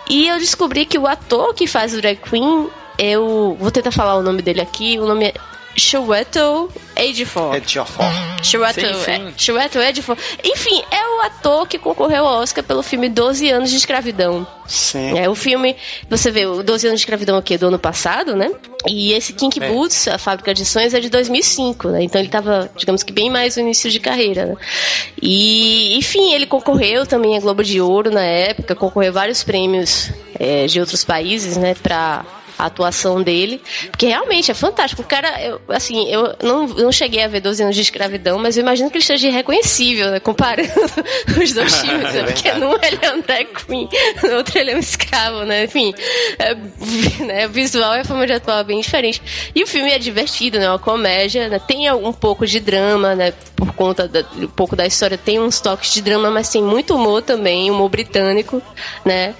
E 0.07 0.27
eu 0.27 0.37
descobri 0.37 0.85
que 0.85 0.97
o 0.97 1.07
ator 1.07 1.53
que 1.55 1.65
faz 1.65 1.93
o 1.95 2.01
drag 2.01 2.17
queen, 2.17 2.69
eu 2.99 3.57
vou 3.59 3.71
tentar 3.71 3.91
falar 3.91 4.15
o 4.15 4.21
nome 4.21 4.43
dele 4.43 4.61
aqui, 4.61 4.99
o 4.99 5.07
nome 5.07 5.25
é 5.25 5.33
Chiwetel 5.78 6.69
Ejiofor. 6.95 7.55
Ejiofor. 7.55 8.05
Chiwetel 9.38 9.82
Ejiofor. 9.84 10.17
Enfim, 10.43 10.84
é 10.89 11.07
o 11.17 11.21
ator 11.21 11.67
que 11.67 11.78
concorreu 11.78 12.28
ao 12.28 12.41
Oscar 12.41 12.63
pelo 12.63 12.82
filme 12.82 13.07
12 13.07 13.49
anos 13.49 13.69
de 13.69 13.78
escravidão. 13.78 14.45
Sim. 14.65 15.17
É 15.17 15.30
o 15.30 15.36
filme, 15.36 15.75
você 16.09 16.32
vê, 16.32 16.45
o 16.45 16.63
12 16.63 16.88
anos 16.88 16.99
de 16.99 17.03
escravidão 17.03 17.38
aqui 17.38 17.53
é 17.53 17.57
do 17.57 17.67
ano 17.67 17.80
passado, 17.80 18.36
né? 18.36 18.51
E 18.88 19.13
esse 19.13 19.34
Kink 19.34 19.61
é. 19.61 19.69
Boots, 19.69 20.07
a 20.07 20.17
fábrica 20.17 20.53
de 20.53 20.65
sonhos, 20.65 20.93
é 20.93 20.99
de 20.99 21.09
2005, 21.09 21.89
né? 21.89 22.03
Então 22.03 22.19
ele 22.19 22.30
tava, 22.30 22.69
digamos 22.75 23.03
que 23.03 23.13
bem 23.13 23.30
mais 23.30 23.55
no 23.55 23.61
início 23.61 23.91
de 23.91 23.99
carreira, 23.99 24.47
né? 24.47 24.55
E, 25.21 25.95
enfim, 25.97 26.34
ele 26.34 26.47
concorreu 26.47 27.05
também 27.05 27.38
a 27.38 27.39
Globo 27.39 27.63
de 27.63 27.80
Ouro 27.80 28.09
na 28.11 28.23
época, 28.23 28.75
concorreu 28.75 29.09
a 29.09 29.13
vários 29.13 29.43
prêmios 29.43 30.11
é, 30.39 30.65
de 30.65 30.80
outros 30.80 31.03
países, 31.05 31.55
né? 31.55 31.75
Pra 31.75 32.25
a 32.57 32.65
atuação 32.65 33.21
dele, 33.21 33.61
porque 33.91 34.07
realmente 34.07 34.49
é 34.49 34.53
fantástico. 34.53 35.01
O 35.01 35.05
cara, 35.05 35.41
eu, 35.41 35.61
assim, 35.69 36.09
eu 36.09 36.35
não, 36.41 36.67
não 36.67 36.91
cheguei 36.91 37.23
a 37.23 37.27
ver 37.27 37.39
12 37.39 37.61
anos 37.61 37.75
de 37.75 37.81
escravidão, 37.81 38.39
mas 38.39 38.57
eu 38.57 38.61
imagino 38.61 38.89
que 38.89 38.97
ele 38.97 39.03
esteja 39.03 39.27
irreconhecível, 39.27 40.09
né, 40.09 40.19
comparando 40.19 40.69
os 41.41 41.53
dois 41.53 41.75
filmes, 41.77 42.13
né, 42.13 42.23
porque 42.23 42.51
num 42.53 42.73
ele 42.81 42.99
é 43.01 43.13
um 43.13 43.21
drag 43.21 43.47
queen, 43.53 43.87
no 44.23 44.35
outro 44.37 44.57
ele 44.57 44.71
é 44.71 44.75
um 44.75 44.79
escravo, 44.79 45.43
né, 45.43 45.65
enfim, 45.65 45.93
é, 46.39 46.55
né, 47.23 47.47
o 47.47 47.49
visual 47.49 47.95
e 47.95 47.99
a 47.99 48.05
forma 48.05 48.25
de 48.25 48.33
atuar 48.33 48.61
é 48.61 48.63
bem 48.63 48.81
diferente. 48.81 49.21
E 49.53 49.63
o 49.63 49.67
filme 49.67 49.91
é 49.91 49.99
divertido, 49.99 50.57
né, 50.57 50.65
é 50.65 50.69
uma 50.69 50.79
comédia, 50.79 51.47
né, 51.47 51.59
tem 51.59 51.91
um 51.91 52.13
pouco 52.13 52.47
de 52.47 52.59
drama, 52.59 53.13
né, 53.15 53.33
por 53.55 53.73
conta 53.73 54.07
da, 54.07 54.25
um 54.35 54.47
pouco 54.47 54.75
da 54.75 54.85
história, 54.85 55.17
tem 55.17 55.39
uns 55.39 55.59
toques 55.59 55.93
de 55.93 56.01
drama, 56.01 56.31
mas 56.31 56.49
tem 56.49 56.63
muito 56.63 56.95
humor 56.95 57.21
também, 57.21 57.69
humor 57.69 57.89
britânico, 57.89 58.61
né, 59.05 59.35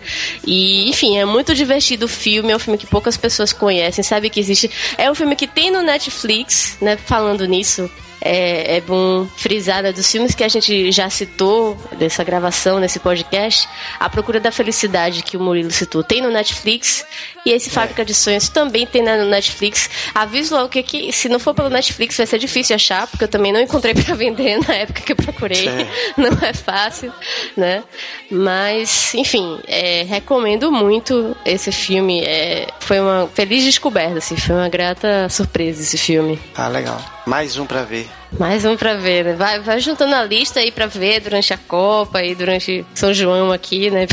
e, 0.46 0.90
enfim, 0.90 1.18
é 1.18 1.26
muito 1.26 1.56
divertido 1.56 2.06
o 2.06 2.10
filme, 2.10 2.52
é 2.52 2.56
um 2.56 2.60
filme 2.60 2.78
que 2.78 2.86
pouco 2.86 3.07
poucas 3.08 3.18
pessoas 3.18 3.54
conhecem, 3.54 4.04
sabe 4.04 4.30
que 4.30 4.40
existe. 4.40 4.70
É 4.98 5.10
um 5.10 5.16
filme 5.16 5.36
que 5.36 5.48
tem 5.48 5.72
no 5.72 5.82
Netflix, 5.82 6.78
né? 6.82 6.98
Falando 6.98 7.46
nisso, 7.46 7.90
é, 8.22 8.78
é, 8.78 8.82
bom 8.82 9.28
frisar 9.36 9.84
né, 9.84 9.92
dos 9.92 10.10
filmes 10.12 10.34
que 10.34 10.44
a 10.44 10.48
gente 10.48 10.92
já 10.92 11.10
citou 11.10 11.78
dessa 11.98 12.24
gravação, 12.24 12.80
nesse 12.80 13.00
podcast, 13.00 13.68
A 14.00 14.10
Procura 14.10 14.40
da 14.40 14.52
Felicidade, 14.52 15.24
que 15.24 15.38
o 15.38 15.40
Murilo 15.40 15.72
citou, 15.72 16.04
tem 16.04 16.22
no 16.22 16.30
Netflix, 16.30 17.06
e 17.46 17.52
esse 17.52 17.70
Fábrica 17.70 18.04
de 18.04 18.14
Sonhos 18.14 18.50
também 18.50 18.86
tem 18.86 19.02
no 19.04 19.26
Netflix. 19.26 19.90
Aviso 20.14 20.56
logo 20.56 20.70
que, 20.70 20.84
que 20.84 21.12
se 21.14 21.30
não 21.30 21.40
for 21.40 21.54
pelo 21.54 21.70
Netflix 21.70 22.18
vai 22.18 22.26
ser 22.26 22.40
difícil 22.40 22.76
achar, 22.76 23.08
porque 23.08 23.24
eu 23.24 23.28
também 23.28 23.54
não 23.54 23.62
encontrei 23.62 23.94
para 23.94 24.16
vender 24.16 24.60
na 24.68 24.74
época 24.74 25.02
que 25.02 25.12
eu 25.12 25.16
procurei. 25.16 25.68
Não 26.18 26.32
é 26.42 26.54
fácil, 26.54 27.14
né? 27.56 27.84
Mas, 28.30 29.14
enfim, 29.14 29.60
é, 29.68 30.04
recomendo 30.04 30.72
muito 30.72 31.36
esse 31.46 31.72
filme. 31.72 32.24
É, 32.24 32.68
foi 32.80 33.00
uma 33.00 33.28
feliz 33.34 33.64
descoberta, 33.64 34.18
assim, 34.18 34.36
foi 34.36 34.56
uma 34.56 34.70
grata 34.70 35.30
surpresa 35.30 35.82
esse 35.82 35.98
filme. 35.98 36.40
Ah, 36.56 36.68
legal. 36.68 37.17
Mais 37.28 37.58
um 37.58 37.66
para 37.66 37.84
ver. 37.84 38.10
Mais 38.40 38.64
um 38.64 38.78
pra 38.78 38.96
ver, 38.96 39.26
né? 39.26 39.34
Vai, 39.34 39.60
vai 39.60 39.82
juntando 39.82 40.16
a 40.16 40.24
lista 40.24 40.62
aí 40.62 40.72
pra 40.72 40.86
ver 40.86 41.20
durante 41.20 41.54
a 41.54 41.58
Copa 41.58 42.24
e 42.24 42.34
durante 42.34 42.86
São 42.96 43.14
João 43.14 43.52
aqui, 43.52 43.90
né? 43.90 44.08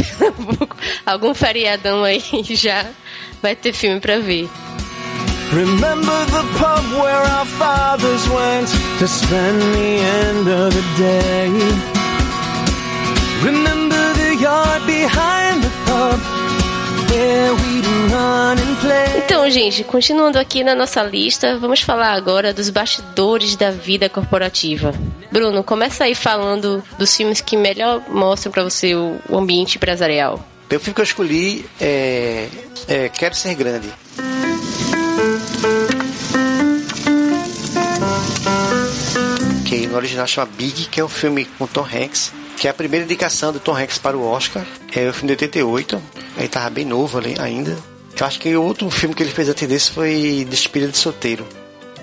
Algum 1.07 1.33
feriadão 1.33 2.03
aí 2.03 2.21
já 2.51 2.85
vai 3.41 3.55
ter 3.55 3.73
filme 3.73 4.01
pra 4.01 4.19
ver. 4.19 4.51
Remember 5.53 6.27
the 6.27 6.43
pub 6.59 6.93
where 7.01 7.23
our 7.39 7.47
fathers 7.47 8.29
went 8.29 8.69
to 8.99 9.07
spend 9.07 9.61
the 9.61 10.01
end 10.27 10.49
of 10.49 10.75
the 10.75 10.83
day. 10.99 11.51
Remember 13.45 14.15
the 14.15 14.35
yard 14.43 14.85
behind 14.87 15.63
the 15.63 15.71
pub. 15.87 16.44
Então, 19.17 19.51
gente, 19.51 19.85
continuando 19.85 20.39
aqui 20.39 20.65
na 20.65 20.75
nossa 20.75 21.03
lista, 21.03 21.59
vamos 21.59 21.81
falar 21.81 22.13
agora 22.13 22.53
dos 22.53 22.71
bastidores 22.71 23.57
da 23.57 23.71
vida 23.71 24.09
corporativa. 24.09 24.93
Bruno, 25.31 25.63
começa 25.63 26.05
aí 26.05 26.15
falando 26.15 26.83
dos 26.99 27.17
filmes 27.17 27.41
que 27.41 27.57
melhor 27.57 28.03
mostram 28.09 28.53
para 28.53 28.63
você 28.63 28.95
o 28.95 29.21
ambiente 29.33 29.77
empresarial. 29.77 30.45
O 30.67 30.79
filme 30.79 30.95
que 30.95 31.01
eu 31.01 31.05
escolhi 31.05 31.67
é, 31.81 32.49
é 32.89 33.09
Quero 33.09 33.35
Ser 33.35 33.55
Grande. 33.55 33.89
Que 39.67 39.87
no 39.87 39.97
original 39.97 40.27
chama 40.27 40.51
Big, 40.57 40.87
que 40.87 41.01
é 41.01 41.05
um 41.05 41.09
filme 41.09 41.45
com 41.59 41.67
Tom 41.67 41.85
Hanks 41.85 42.33
que 42.57 42.67
é 42.67 42.71
a 42.71 42.75
primeira 42.75 43.05
indicação 43.05 43.53
do 43.53 43.61
Tom 43.61 43.77
Hanks 43.77 43.99
para 43.99 44.17
o 44.17 44.25
Oscar. 44.27 44.65
É 44.95 45.09
o 45.09 45.13
filme 45.13 45.29
de 45.29 45.45
88, 45.45 46.03
ele 46.39 46.49
tava 46.49 46.71
bem 46.71 46.85
novo 46.85 47.19
ali 47.19 47.35
ainda. 47.39 47.77
Eu 48.19 48.27
acho 48.27 48.39
que 48.39 48.57
o 48.57 48.63
outro 48.63 48.89
filme 48.91 49.15
que 49.15 49.23
ele 49.23 49.33
fez 49.33 49.49
antes 49.49 49.69
desse 49.69 49.91
foi 49.91 50.47
Despedida 50.49 50.93
de 50.93 50.99
Solteiro, 50.99 51.47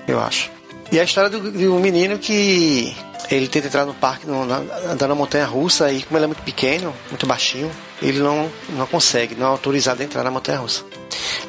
eu 0.06 0.20
acho. 0.20 0.50
E 0.90 1.00
a 1.00 1.04
história 1.04 1.30
do, 1.30 1.50
de 1.50 1.66
um 1.66 1.80
menino 1.80 2.18
que 2.18 2.94
ele 3.30 3.48
tenta 3.48 3.68
entrar 3.68 3.86
no 3.86 3.94
parque, 3.94 4.26
no, 4.26 4.44
na, 4.44 4.58
andar 4.90 5.08
na 5.08 5.14
montanha 5.14 5.46
russa, 5.46 5.90
e 5.90 6.02
como 6.02 6.18
ele 6.18 6.24
é 6.24 6.26
muito 6.26 6.42
pequeno, 6.42 6.94
muito 7.08 7.26
baixinho, 7.26 7.70
ele 8.02 8.18
não, 8.18 8.50
não 8.70 8.86
consegue, 8.86 9.34
não 9.34 9.46
é 9.46 9.50
autorizado 9.50 10.02
a 10.02 10.04
entrar 10.04 10.22
na 10.22 10.30
montanha 10.30 10.58
russa. 10.58 10.84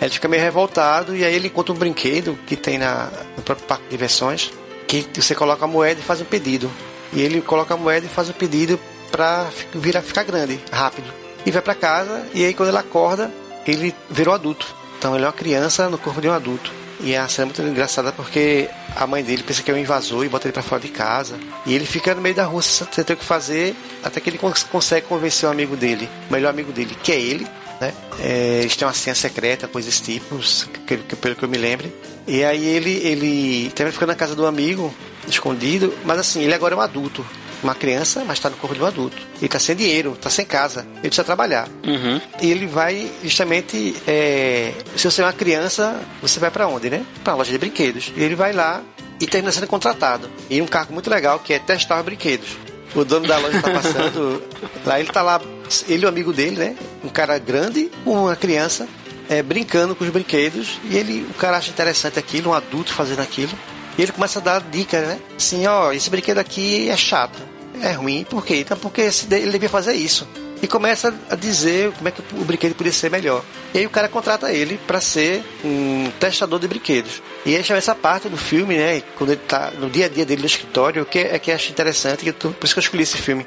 Ele 0.01 0.09
fica 0.09 0.29
meio 0.29 0.41
revoltado 0.41 1.15
e 1.15 1.25
aí 1.25 1.35
ele 1.35 1.47
encontra 1.47 1.73
um 1.73 1.77
brinquedo 1.77 2.39
que 2.47 2.55
tem 2.55 2.77
na, 2.77 3.09
no 3.35 3.43
próprio 3.43 3.67
parque 3.67 3.83
de 3.83 3.89
diversões, 3.89 4.51
que 4.87 5.05
você 5.13 5.35
coloca 5.35 5.65
a 5.65 5.67
moeda 5.67 5.99
e 5.99 6.03
faz 6.03 6.21
um 6.21 6.25
pedido. 6.25 6.71
E 7.11 7.21
ele 7.21 7.41
coloca 7.41 7.73
a 7.73 7.77
moeda 7.77 8.05
e 8.05 8.09
faz 8.09 8.29
um 8.29 8.33
pedido 8.33 8.79
para 9.13 9.47
virar 9.75 10.01
ficar 10.01 10.23
grande, 10.23 10.59
rápido. 10.71 11.13
E 11.45 11.51
vai 11.51 11.61
para 11.61 11.75
casa 11.75 12.25
e 12.33 12.43
aí 12.43 12.53
quando 12.55 12.69
ele 12.69 12.79
acorda, 12.79 13.31
ele 13.67 13.93
virou 14.09 14.33
adulto. 14.33 14.65
Então 14.97 15.13
ele 15.15 15.23
é 15.23 15.27
uma 15.27 15.33
criança 15.33 15.87
no 15.87 15.99
corpo 15.99 16.19
de 16.19 16.27
um 16.27 16.33
adulto. 16.33 16.71
E 16.99 17.15
a 17.15 17.27
cena 17.27 17.43
é 17.43 17.45
muito 17.47 17.61
engraçada 17.61 18.11
porque 18.11 18.67
a 18.95 19.05
mãe 19.05 19.23
dele 19.23 19.43
pensa 19.43 19.61
que 19.61 19.69
é 19.69 19.73
um 19.73 19.77
invasor 19.77 20.25
e 20.25 20.29
bota 20.29 20.47
ele 20.47 20.53
para 20.53 20.63
fora 20.63 20.81
de 20.81 20.87
casa. 20.87 21.37
E 21.65 21.75
ele 21.75 21.85
fica 21.85 22.15
no 22.15 22.21
meio 22.21 22.33
da 22.33 22.45
rua 22.45 22.63
sem 22.63 22.87
ter 22.87 23.13
o 23.13 23.17
que 23.17 23.25
fazer, 23.25 23.75
até 24.03 24.19
que 24.19 24.29
ele 24.29 24.39
consegue 24.39 25.05
convencer 25.05 25.47
o 25.47 25.51
amigo 25.51 25.75
dele, 25.75 26.09
o 26.29 26.33
melhor 26.33 26.49
amigo 26.49 26.71
dele, 26.71 26.97
que 27.03 27.11
é 27.11 27.19
ele, 27.19 27.45
né? 27.79 27.93
É, 28.19 28.59
eles 28.61 28.75
têm 28.75 28.87
uma 28.87 28.93
senha 28.93 29.15
secreta, 29.15 29.67
coisas 29.67 29.91
desse 29.91 30.13
tipo, 30.13 30.39
que, 30.87 30.97
que, 30.97 31.15
pelo 31.17 31.35
que 31.35 31.43
eu 31.43 31.49
me 31.49 31.57
lembre. 31.57 31.93
E 32.25 32.43
aí 32.43 32.65
ele, 32.65 32.91
ele 33.05 33.71
também 33.75 33.91
fica 33.91 34.05
na 34.05 34.15
casa 34.15 34.33
do 34.33 34.47
amigo, 34.47 34.93
escondido, 35.27 35.93
mas 36.05 36.17
assim, 36.19 36.41
ele 36.41 36.53
agora 36.53 36.73
é 36.73 36.77
um 36.77 36.81
adulto. 36.81 37.25
Uma 37.63 37.75
criança, 37.75 38.23
mas 38.25 38.37
está 38.37 38.49
no 38.49 38.57
corpo 38.57 38.75
de 38.75 38.81
um 38.81 38.85
adulto. 38.85 39.17
Ele 39.37 39.45
está 39.45 39.59
sem 39.59 39.75
dinheiro, 39.75 40.13
está 40.13 40.29
sem 40.29 40.45
casa, 40.45 40.81
ele 40.95 41.01
precisa 41.01 41.23
trabalhar. 41.23 41.67
Uhum. 41.85 42.19
E 42.41 42.51
ele 42.51 42.67
vai 42.67 43.11
justamente. 43.23 43.95
É, 44.07 44.73
se 44.95 45.09
você 45.09 45.21
é 45.21 45.25
uma 45.25 45.33
criança, 45.33 45.99
você 46.21 46.39
vai 46.39 46.51
para 46.51 46.67
onde, 46.67 46.89
né? 46.89 47.05
Para 47.23 47.33
a 47.33 47.35
loja 47.37 47.51
de 47.51 47.57
brinquedos. 47.57 48.11
E 48.15 48.23
ele 48.23 48.35
vai 48.35 48.53
lá 48.53 48.81
e 49.19 49.27
termina 49.27 49.51
sendo 49.51 49.67
contratado. 49.67 50.29
E 50.49 50.61
um 50.61 50.67
cargo 50.67 50.93
muito 50.93 51.09
legal 51.09 51.39
que 51.39 51.53
é 51.53 51.59
testar 51.59 51.99
os 51.99 52.05
brinquedos. 52.05 52.57
O 52.95 53.03
dono 53.03 53.27
da 53.27 53.37
loja 53.37 53.57
está 53.57 53.71
passando, 53.71 54.43
lá 54.85 54.99
ele 54.99 55.09
está 55.09 55.21
lá, 55.21 55.41
ele 55.87 56.03
e 56.03 56.05
o 56.05 56.09
amigo 56.09 56.31
dele, 56.31 56.57
né? 56.57 56.75
Um 57.03 57.09
cara 57.09 57.39
grande, 57.39 57.89
uma 58.05 58.35
criança, 58.35 58.87
é, 59.29 59.41
brincando 59.41 59.95
com 59.95 60.03
os 60.03 60.09
brinquedos. 60.11 60.79
E 60.89 60.97
ele, 60.97 61.25
o 61.29 61.33
cara 61.33 61.57
acha 61.57 61.71
interessante 61.71 62.19
aquilo, 62.19 62.51
um 62.51 62.53
adulto 62.53 62.93
fazendo 62.93 63.21
aquilo. 63.21 63.51
E 63.97 64.01
ele 64.01 64.11
começa 64.11 64.39
a 64.39 64.41
dar 64.41 64.61
dicas, 64.61 65.07
né? 65.07 65.19
Assim, 65.35 65.65
ó, 65.67 65.91
esse 65.91 66.09
brinquedo 66.09 66.39
aqui 66.39 66.89
é 66.89 66.97
chato, 66.97 67.39
é 67.81 67.91
ruim, 67.91 68.23
por 68.23 68.45
quê? 68.45 68.57
Então, 68.57 68.77
porque 68.77 69.01
ele 69.31 69.51
devia 69.51 69.69
fazer 69.69 69.93
isso. 69.93 70.27
E 70.61 70.67
começa 70.67 71.13
a 71.29 71.35
dizer 71.35 71.91
como 71.91 72.07
é 72.07 72.11
que 72.11 72.21
o 72.35 72.45
brinquedo 72.45 72.73
podia 72.73 72.93
ser 72.93 73.11
melhor. 73.11 73.43
E 73.73 73.79
aí 73.79 73.85
o 73.85 73.89
cara 73.89 74.07
contrata 74.07 74.49
ele 74.49 74.79
para 74.87 75.01
ser 75.01 75.43
um 75.63 76.09
testador 76.19 76.57
de 76.57 76.69
brinquedos. 76.69 77.21
E 77.45 77.53
aí 77.53 77.61
chama 77.63 77.79
essa 77.79 77.93
parte 77.93 78.29
do 78.29 78.37
filme, 78.37 78.77
né? 78.77 79.01
Quando 79.17 79.31
ele 79.31 79.41
tá 79.45 79.71
no 79.71 79.89
dia 79.89 80.05
a 80.05 80.09
dia 80.09 80.25
dele 80.25 80.41
no 80.41 80.47
escritório, 80.47 81.05
que 81.05 81.19
é 81.19 81.37
que 81.37 81.51
acho 81.51 81.69
interessante, 81.69 82.23
que 82.23 82.31
tô, 82.31 82.51
por 82.51 82.63
isso 82.63 82.73
que 82.73 82.79
eu 82.79 82.83
escolhi 82.83 83.03
esse 83.03 83.17
filme. 83.17 83.45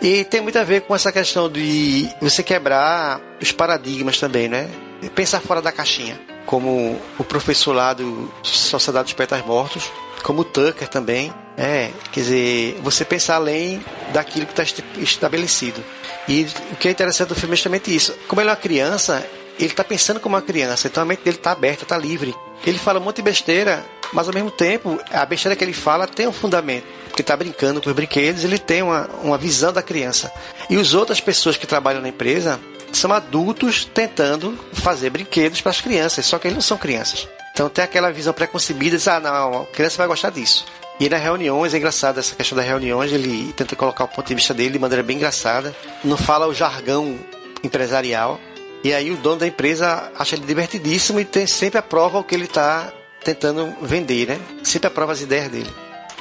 E 0.00 0.22
tem 0.24 0.40
muito 0.40 0.56
a 0.56 0.62
ver 0.62 0.82
com 0.82 0.94
essa 0.94 1.10
questão 1.10 1.50
de 1.50 2.08
você 2.20 2.44
quebrar 2.44 3.20
os 3.40 3.50
paradigmas 3.50 4.20
também, 4.20 4.48
né? 4.48 4.70
Pensar 5.16 5.40
fora 5.40 5.60
da 5.60 5.72
caixinha 5.72 6.20
como 6.46 7.00
o 7.18 7.24
professor 7.24 7.72
lá 7.72 7.92
do 7.92 8.30
Sociedade 8.42 9.04
dos 9.04 9.14
Poetas 9.14 9.44
Mortos, 9.44 9.90
como 10.22 10.44
Tucker 10.44 10.88
também. 10.88 11.32
É, 11.56 11.90
quer 12.10 12.20
dizer, 12.20 12.80
você 12.82 13.04
pensar 13.04 13.36
além 13.36 13.84
daquilo 14.12 14.46
que 14.46 14.58
está 14.58 14.82
estabelecido. 14.98 15.82
E 16.26 16.46
o 16.72 16.76
que 16.76 16.88
é 16.88 16.90
interessante 16.90 17.28
do 17.28 17.34
filme 17.34 17.52
é 17.52 17.56
justamente 17.56 17.94
isso. 17.94 18.14
Como 18.26 18.40
ele 18.40 18.48
é 18.48 18.52
uma 18.52 18.56
criança, 18.56 19.26
ele 19.58 19.70
está 19.70 19.84
pensando 19.84 20.18
como 20.18 20.34
uma 20.34 20.42
criança, 20.42 20.88
então 20.88 21.02
a 21.02 21.06
mente 21.06 21.22
dele 21.22 21.36
está 21.36 21.52
aberta, 21.52 21.82
está 21.82 21.98
livre. 21.98 22.34
Ele 22.64 22.78
fala 22.78 23.00
um 23.00 23.02
monte 23.02 23.16
de 23.16 23.22
besteira, 23.22 23.84
mas 24.12 24.28
ao 24.28 24.34
mesmo 24.34 24.50
tempo, 24.50 24.98
a 25.10 25.26
besteira 25.26 25.56
que 25.56 25.64
ele 25.64 25.72
fala 25.72 26.06
tem 26.06 26.26
um 26.26 26.32
fundamento. 26.32 26.86
Porque 27.08 27.20
está 27.20 27.36
brincando 27.36 27.82
com 27.82 27.90
os 27.90 27.94
brinquedos, 27.94 28.44
ele 28.44 28.58
tem 28.58 28.82
uma, 28.82 29.08
uma 29.22 29.36
visão 29.36 29.72
da 29.72 29.82
criança. 29.82 30.32
E 30.70 30.76
as 30.76 30.94
outras 30.94 31.20
pessoas 31.20 31.56
que 31.56 31.66
trabalham 31.66 32.00
na 32.00 32.08
empresa 32.08 32.58
são 32.92 33.12
adultos 33.12 33.84
tentando 33.84 34.58
fazer 34.72 35.10
brinquedos 35.10 35.60
para 35.60 35.70
as 35.70 35.80
crianças, 35.80 36.24
só 36.24 36.38
que 36.38 36.46
eles 36.46 36.54
não 36.54 36.62
são 36.62 36.78
crianças. 36.78 37.28
Então 37.52 37.68
tem 37.68 37.84
aquela 37.84 38.10
visão 38.10 38.32
preconcebida, 38.32 38.96
diz, 38.96 39.06
ah, 39.08 39.20
não, 39.20 39.62
a 39.62 39.66
criança 39.66 39.98
vai 39.98 40.06
gostar 40.06 40.30
disso. 40.30 40.64
E 40.98 41.08
nas 41.08 41.22
reuniões, 41.22 41.74
é 41.74 41.78
engraçado 41.78 42.18
essa 42.18 42.34
questão 42.34 42.56
das 42.56 42.66
reuniões, 42.66 43.12
ele 43.12 43.52
tenta 43.52 43.76
colocar 43.76 44.04
o 44.04 44.08
ponto 44.08 44.26
de 44.26 44.34
vista 44.34 44.54
dele 44.54 44.70
de 44.70 44.78
maneira 44.78 45.02
bem 45.02 45.16
engraçada, 45.16 45.74
não 46.04 46.16
fala 46.16 46.46
o 46.46 46.54
jargão 46.54 47.18
empresarial, 47.62 48.40
e 48.84 48.92
aí 48.92 49.10
o 49.10 49.16
dono 49.16 49.38
da 49.38 49.46
empresa 49.46 50.10
acha 50.18 50.34
ele 50.34 50.44
divertidíssimo 50.44 51.20
e 51.20 51.24
tem, 51.24 51.46
sempre 51.46 51.78
aprova 51.78 52.18
o 52.18 52.24
que 52.24 52.34
ele 52.34 52.44
está 52.44 52.92
tentando 53.22 53.76
vender, 53.82 54.28
né? 54.28 54.40
Sempre 54.64 54.88
aprova 54.88 55.12
as 55.12 55.20
ideias 55.20 55.50
dele. 55.50 55.70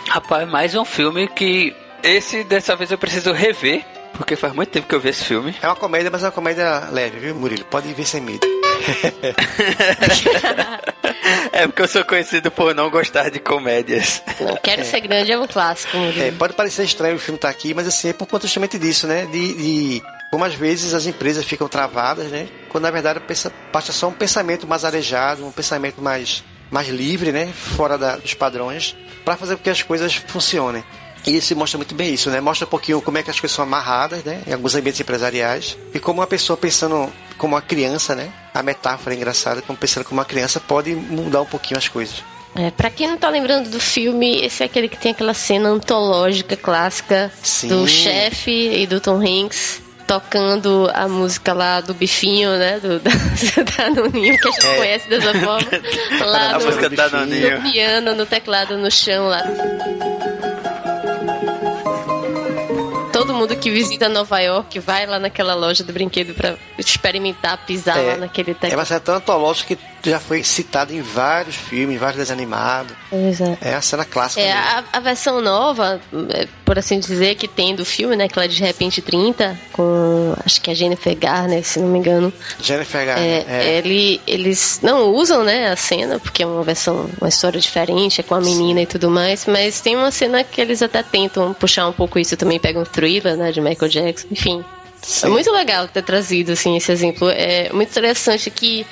Rapaz, 0.08 0.48
mais 0.50 0.76
um 0.76 0.86
filme 0.86 1.28
que 1.28 1.76
esse 2.04 2.44
dessa 2.44 2.76
vez 2.76 2.92
eu 2.92 2.98
preciso 2.98 3.32
rever, 3.32 3.86
porque 4.22 4.36
faz 4.36 4.54
muito 4.54 4.70
tempo 4.70 4.88
que 4.88 4.94
eu 4.94 5.00
vi 5.00 5.10
esse 5.10 5.26
filme. 5.26 5.56
É 5.62 5.68
uma 5.68 5.76
comédia, 5.76 6.12
mas 6.12 6.22
é 6.22 6.28
uma 6.28 6.32
comédia 6.32 6.90
leve, 6.92 7.18
viu, 7.20 7.34
Murilo? 7.36 7.66
Pode 7.66 7.92
ver 7.92 8.06
sem 8.06 8.22
medo. 8.22 8.42
é 11.52 11.66
porque 11.66 11.82
eu 11.82 11.88
sou 11.88 12.06
conhecido 12.06 12.52
por 12.52 12.76
não 12.76 12.92
gostar 12.92 13.32
de 13.32 13.40
comédias. 13.40 14.22
Não 14.40 14.56
quero 14.58 14.82
é. 14.82 14.86
ser 14.86 15.00
grande 15.02 15.32
é 15.32 15.40
um 15.40 15.48
clássico. 15.48 15.98
É, 16.18 16.30
pode 16.32 16.54
parecer 16.54 16.84
estranho 16.84 17.16
o 17.16 17.20
filme 17.20 17.38
estar 17.38 17.48
tá 17.48 17.54
aqui, 17.54 17.74
mas 17.74 17.88
assim, 17.88 18.10
é 18.10 18.14
por 18.14 18.28
conta 18.28 18.46
justamente 18.46 18.78
disso, 18.78 19.08
né? 19.08 19.26
De, 19.26 19.54
de 19.54 20.04
como 20.30 20.46
às 20.46 20.54
vezes 20.54 20.94
as 20.94 21.08
empresas 21.08 21.44
ficam 21.44 21.68
travadas, 21.68 22.28
né? 22.28 22.48
Quando 22.70 22.84
na 22.84 22.92
verdade 22.92 23.20
basta 23.74 23.92
só 23.92 24.08
um 24.08 24.14
pensamento 24.14 24.68
mais 24.68 24.86
arejado, 24.86 25.44
um 25.46 25.52
pensamento 25.52 26.00
mais, 26.00 26.44
mais 26.70 26.90
livre, 26.90 27.32
né? 27.32 27.52
Fora 27.52 27.98
da, 27.98 28.18
dos 28.18 28.36
padrões, 28.36 28.96
para 29.26 29.36
fazer 29.36 29.58
com 29.58 29.64
que 29.64 29.72
as 29.72 29.82
coisas 29.82 30.14
funcionem. 30.14 30.84
E 31.26 31.36
esse 31.36 31.54
mostra 31.54 31.78
muito 31.78 31.94
bem 31.94 32.14
isso, 32.14 32.30
né? 32.30 32.42
Mostra 32.42 32.66
um 32.66 32.70
pouquinho 32.70 33.02
como 33.02 33.18
é 33.18 33.24
que 33.24 33.30
as 33.30 33.40
coisas 33.40 33.56
são 33.56 33.64
amarradas, 33.64 34.24
né? 34.24 34.42
Em 34.48 34.54
alguns 34.54 34.76
ambientes 34.76 35.00
empresariais. 35.00 35.78
E 35.94 36.00
como 36.00 36.20
uma 36.20 36.28
pessoa 36.28 36.58
pensando 36.58 37.12
como 37.38 37.56
uma 37.56 37.62
criança, 37.62 38.16
né? 38.16 38.32
A 38.54 38.62
metáfora 38.64 39.16
é 39.16 39.18
engraçada, 39.18 39.62
como 39.62 39.78
pensando 39.78 40.04
como 40.04 40.20
uma 40.20 40.26
criança 40.26 40.60
pode 40.60 40.94
mudar 40.94 41.42
um 41.42 41.46
pouquinho 41.46 41.78
as 41.78 41.88
coisas. 41.88 42.24
É, 42.56 42.70
pra 42.70 42.90
quem 42.90 43.08
não 43.08 43.18
tá 43.18 43.30
lembrando 43.30 43.70
do 43.70 43.80
filme, 43.80 44.44
esse 44.44 44.62
é 44.62 44.66
aquele 44.66 44.90
que 44.90 44.98
tem 44.98 45.12
aquela 45.12 45.34
cena 45.34 45.70
antológica 45.70 46.58
clássica 46.58 47.32
Sim. 47.42 47.70
do 47.70 47.88
chefe 47.88 48.52
e 48.52 48.86
do 48.86 49.00
Tom 49.00 49.22
Hanks 49.22 49.82
tocando 50.12 50.92
a 50.94 51.08
música 51.08 51.54
lá 51.54 51.80
do 51.80 51.94
bifinho, 51.94 52.58
né? 52.58 52.82
Do, 52.82 53.00
da, 53.02 53.12
que 53.12 54.18
a 54.18 54.22
gente 54.22 54.66
é. 54.66 54.76
conhece 54.76 55.10
dessa 55.10 55.34
forma. 55.34 55.70
Lá 56.26 56.50
a 56.50 56.60
no, 56.60 56.66
música 56.66 56.90
da 56.90 57.10
no 57.10 57.72
piano, 57.72 58.16
no 58.16 58.26
teclado, 58.26 58.78
no 58.78 58.92
chão 58.92 59.30
lá. 59.30 59.42
Todo 63.32 63.40
mundo 63.40 63.56
que 63.56 63.72
visita 63.72 64.10
Nova 64.10 64.40
York 64.40 64.80
vai 64.80 65.06
lá 65.06 65.18
naquela 65.18 65.56
loja 65.56 65.84
do 65.84 65.94
brinquedo 65.94 66.34
para 66.34 66.58
experimentar, 66.78 67.66
pisar 67.66 67.98
é, 67.98 68.12
lá 68.12 68.18
naquele 68.18 68.54
teclado. 68.54 68.74
É 68.74 68.76
uma 68.76 68.86
antológica 69.18 69.76
que 69.76 69.91
já 70.10 70.20
foi 70.20 70.44
citada 70.44 70.94
em 70.94 71.02
vários 71.02 71.56
filmes, 71.56 72.00
vários 72.00 72.18
desenhos 72.18 72.40
animados. 72.40 72.96
Exato. 73.12 73.58
É 73.62 73.76
a 73.76 73.82
cena 73.82 74.06
clássica. 74.06 74.42
É, 74.42 74.52
a, 74.52 74.84
a, 74.94 75.00
versão 75.00 75.42
nova, 75.42 76.00
é, 76.34 76.48
por 76.66 76.80
assim 76.80 77.00
dizer, 77.00 77.36
que 77.36 77.48
tem 77.48 77.76
do 77.76 77.86
filme, 77.86 78.16
né? 78.16 78.26
Aquela 78.26 78.48
de 78.48 78.62
Repente 78.62 79.02
30, 79.02 79.60
com 79.74 80.34
acho 80.46 80.62
que 80.62 80.70
é 80.70 80.74
a 80.74 80.76
Jennifer 80.76 81.16
Garner, 81.16 81.64
se 81.64 81.80
não 81.80 81.88
me 81.88 82.00
engano. 82.00 82.34
Jennifer 82.62 83.06
Garner. 83.06 83.46
É, 83.48 83.68
é. 83.68 83.78
Ele, 83.78 84.22
eles 84.26 84.80
não 84.82 85.12
usam, 85.14 85.44
né, 85.44 85.72
a 85.72 85.76
cena, 85.76 86.20
porque 86.20 86.44
é 86.44 86.46
uma 86.46 86.64
versão, 86.64 87.10
uma 87.20 87.30
história 87.30 87.60
diferente, 87.60 88.22
é 88.22 88.24
com 88.24 88.36
a 88.36 88.42
menina 88.42 88.80
Sim. 88.80 88.84
e 88.84 88.88
tudo 88.88 89.10
mais, 89.10 89.46
mas 89.46 89.82
tem 89.82 89.96
uma 89.96 90.12
cena 90.12 90.44
que 90.44 90.60
eles 90.62 90.82
até 90.82 91.04
tentam 91.04 91.54
puxar 91.54 91.88
um 91.88 91.94
pouco 91.94 92.18
isso 92.18 92.36
também, 92.38 92.60
pegam 92.60 92.84
Thriller, 92.84 93.36
né, 93.36 93.52
de 93.52 93.62
Michael 93.62 93.90
Jackson, 93.90 94.28
enfim. 94.32 94.64
Sim. 95.02 95.28
É 95.28 95.30
muito 95.30 95.52
legal 95.52 95.88
ter 95.88 96.04
trazido 96.04 96.52
assim 96.52 96.78
esse 96.78 96.92
exemplo. 96.92 97.30
É 97.30 97.72
muito 97.74 97.90
interessante 97.90 98.50
que 98.52 98.86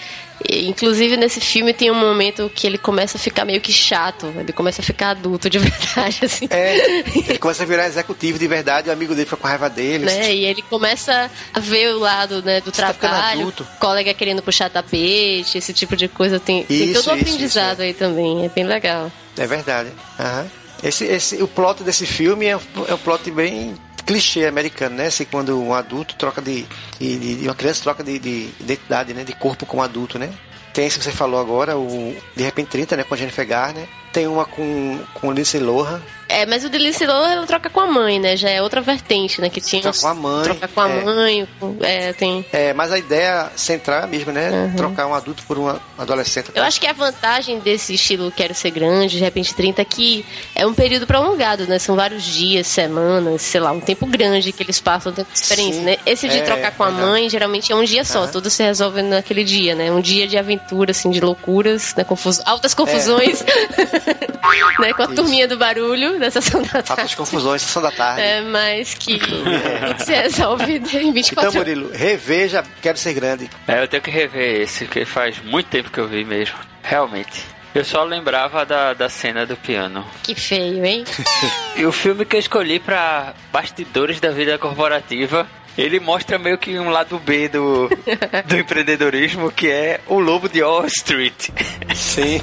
Inclusive, 0.47 1.17
nesse 1.17 1.41
filme 1.41 1.73
tem 1.73 1.91
um 1.91 1.95
momento 1.95 2.49
que 2.53 2.65
ele 2.65 2.77
começa 2.77 3.17
a 3.17 3.19
ficar 3.19 3.45
meio 3.45 3.59
que 3.59 3.73
chato. 3.73 4.33
Ele 4.37 4.53
começa 4.53 4.81
a 4.81 4.85
ficar 4.85 5.11
adulto 5.11 5.49
de 5.49 5.59
verdade, 5.59 6.19
assim. 6.23 6.47
É, 6.49 6.99
ele 7.27 7.37
começa 7.37 7.63
a 7.63 7.65
virar 7.65 7.87
executivo 7.87 8.39
de 8.39 8.47
verdade, 8.47 8.89
o 8.89 8.91
amigo 8.93 9.13
dele 9.13 9.25
fica 9.25 9.37
com 9.37 9.47
raiva 9.47 9.69
dele. 9.69 10.05
Né? 10.05 10.33
E 10.33 10.45
ele 10.45 10.61
começa 10.61 11.29
a 11.53 11.59
ver 11.59 11.89
o 11.93 11.99
lado 11.99 12.41
né, 12.41 12.61
do 12.61 12.73
Você 12.73 12.81
tá 12.81 12.93
trabalho, 12.93 13.51
tá 13.51 13.65
colega 13.79 14.13
querendo 14.13 14.41
puxar 14.41 14.69
tapete, 14.69 15.57
esse 15.57 15.73
tipo 15.73 15.95
de 15.95 16.07
coisa. 16.07 16.39
Tem, 16.39 16.61
isso, 16.61 16.67
tem 16.67 16.93
todo 16.93 17.07
o 17.07 17.11
aprendizado 17.11 17.73
isso, 17.73 17.81
é. 17.81 17.85
aí 17.85 17.93
também, 17.93 18.45
é 18.45 18.49
bem 18.49 18.63
legal. 18.63 19.11
É 19.37 19.45
verdade. 19.45 19.89
Uhum. 20.19 20.49
Esse, 20.81 21.05
esse, 21.05 21.43
o 21.43 21.47
plot 21.47 21.83
desse 21.83 22.05
filme 22.05 22.45
é, 22.45 22.51
é 22.51 22.93
um 22.93 22.97
plot 22.97 23.29
bem 23.31 23.75
clichê 24.09 24.47
americano, 24.47 24.95
né? 24.95 25.05
Assim, 25.05 25.23
quando 25.23 25.61
um 25.61 25.71
adulto 25.71 26.15
troca 26.15 26.41
de, 26.41 26.65
de, 26.99 27.35
de 27.35 27.47
uma 27.47 27.53
criança 27.53 27.83
troca 27.83 28.03
de, 28.03 28.17
de, 28.17 28.49
identidade, 28.59 29.13
né? 29.13 29.23
De 29.23 29.33
corpo 29.33 29.67
com 29.67 29.77
um 29.77 29.83
adulto, 29.83 30.17
né? 30.17 30.33
Tem 30.73 30.87
esse 30.87 30.97
que 30.97 31.03
você 31.03 31.11
falou 31.11 31.39
agora, 31.39 31.77
o 31.77 32.15
De 32.35 32.41
Repente 32.41 32.69
30, 32.69 32.97
né? 32.97 33.03
Com 33.03 33.13
a 33.13 33.17
Jennifer 33.17 33.45
Garner. 33.45 33.87
Tem 34.11 34.27
uma 34.27 34.45
com, 34.45 34.99
com 35.13 35.31
Lindsay 35.31 35.61
Lohan, 35.61 36.01
é, 36.29 36.45
mas 36.45 36.63
o 36.63 36.69
Delice 36.69 37.03
ela 37.03 37.43
troca 37.47 37.71
com 37.71 37.79
a 37.79 37.87
mãe, 37.87 38.19
né? 38.19 38.37
Já 38.37 38.51
é 38.51 38.61
outra 38.61 38.81
vertente, 38.81 39.41
né? 39.41 39.49
Que 39.49 39.59
tinha 39.59 39.81
troca 39.81 39.99
com 39.99 40.07
a 40.07 40.13
mãe. 40.13 40.43
Troca 40.43 40.67
com 40.67 40.81
a 40.81 40.87
é. 40.87 41.03
mãe. 41.03 41.47
É, 41.81 42.13
tem... 42.13 42.45
é, 42.53 42.71
mas 42.71 42.91
a 42.91 42.99
ideia 42.99 43.51
central 43.55 44.01
é 44.01 44.03
a 44.03 44.07
mesma, 44.07 44.31
né? 44.31 44.51
Uhum. 44.51 44.75
Trocar 44.75 45.07
um 45.07 45.15
adulto 45.15 45.41
por 45.47 45.57
um 45.57 45.75
adolescente. 45.97 46.51
Eu 46.53 46.63
acho 46.63 46.79
que 46.79 46.85
a 46.85 46.93
vantagem 46.93 47.59
desse 47.59 47.95
estilo 47.95 48.31
Quero 48.31 48.53
Ser 48.53 48.69
Grande, 48.69 49.17
de 49.17 49.23
repente 49.23 49.55
30, 49.55 49.81
é 49.81 49.85
que 49.85 50.23
é 50.53 50.67
um 50.67 50.73
período 50.73 51.07
prolongado, 51.07 51.65
né? 51.65 51.79
São 51.79 51.95
vários 51.95 52.23
dias, 52.23 52.67
semanas, 52.67 53.41
sei 53.41 53.59
lá, 53.59 53.71
um 53.71 53.79
tempo 53.79 54.05
grande 54.05 54.51
que 54.51 54.61
eles 54.61 54.79
passam, 54.79 55.11
um 55.11 55.15
tempo 55.15 55.33
de 55.33 55.39
experiência, 55.39 55.79
Sim. 55.79 55.85
né? 55.85 55.97
Esse 56.05 56.29
de 56.29 56.37
é, 56.37 56.41
trocar 56.41 56.75
com 56.75 56.83
a 56.83 56.91
mãe, 56.91 57.27
geralmente 57.27 57.71
é 57.71 57.75
um 57.75 57.83
dia 57.83 58.05
só, 58.05 58.25
uhum. 58.25 58.31
tudo 58.31 58.51
se 58.51 58.61
resolve 58.61 59.01
naquele 59.01 59.43
dia, 59.43 59.73
né? 59.73 59.91
Um 59.91 59.99
dia 59.99 60.27
de 60.27 60.37
aventura, 60.37 60.91
assim, 60.91 61.09
de 61.09 61.19
loucuras, 61.19 61.95
né? 61.95 62.03
Confus... 62.03 62.39
Altas 62.45 62.75
confusões, 62.75 63.41
é. 63.41 64.08
né? 64.79 64.93
Com 64.93 65.01
a 65.03 65.05
Isso. 65.05 65.15
turminha 65.15 65.47
do 65.47 65.57
barulho, 65.57 66.17
nessa 66.17 66.41
sessão 66.41 66.61
da 66.61 66.81
tarde 66.81 67.01
as 67.01 67.15
confusões, 67.15 67.61
sessão 67.61 67.81
da 67.81 67.91
tarde. 67.91 68.21
É, 68.21 68.41
mas 68.41 68.93
que 68.93 69.19
tudo 69.19 69.43
se 70.03 70.13
resolve 70.13 70.77
em 70.77 71.11
24 71.11 71.49
Então, 71.49 71.51
Murilo, 71.53 71.91
reveja 71.93 72.63
Quero 72.81 72.97
Ser 72.97 73.13
Grande. 73.13 73.49
É, 73.67 73.81
eu 73.81 73.87
tenho 73.87 74.01
que 74.01 74.11
rever 74.11 74.61
esse, 74.61 74.85
porque 74.85 75.05
faz 75.05 75.41
muito 75.43 75.67
tempo 75.67 75.91
que 75.91 75.99
eu 75.99 76.07
vi 76.07 76.23
mesmo. 76.23 76.57
Realmente. 76.81 77.43
Eu 77.73 77.85
só 77.85 78.03
lembrava 78.03 78.65
da, 78.65 78.93
da 78.93 79.09
cena 79.09 79.45
do 79.45 79.55
piano. 79.55 80.03
Que 80.23 80.33
feio, 80.33 80.83
hein? 80.83 81.03
e 81.77 81.85
o 81.85 81.91
filme 81.91 82.25
que 82.25 82.35
eu 82.35 82.39
escolhi 82.39 82.79
para 82.79 83.33
bastidores 83.51 84.19
da 84.19 84.31
vida 84.31 84.57
corporativa 84.57 85.47
ele 85.77 85.99
mostra 85.99 86.37
meio 86.37 86.57
que 86.57 86.77
um 86.77 86.89
lado 86.89 87.17
B 87.19 87.47
do, 87.47 87.87
do 88.45 88.57
empreendedorismo, 88.57 89.49
que 89.49 89.69
é 89.69 90.01
o 90.07 90.19
lobo 90.19 90.49
de 90.49 90.61
Wall 90.61 90.85
Street. 90.87 91.49
Sim. 91.95 92.41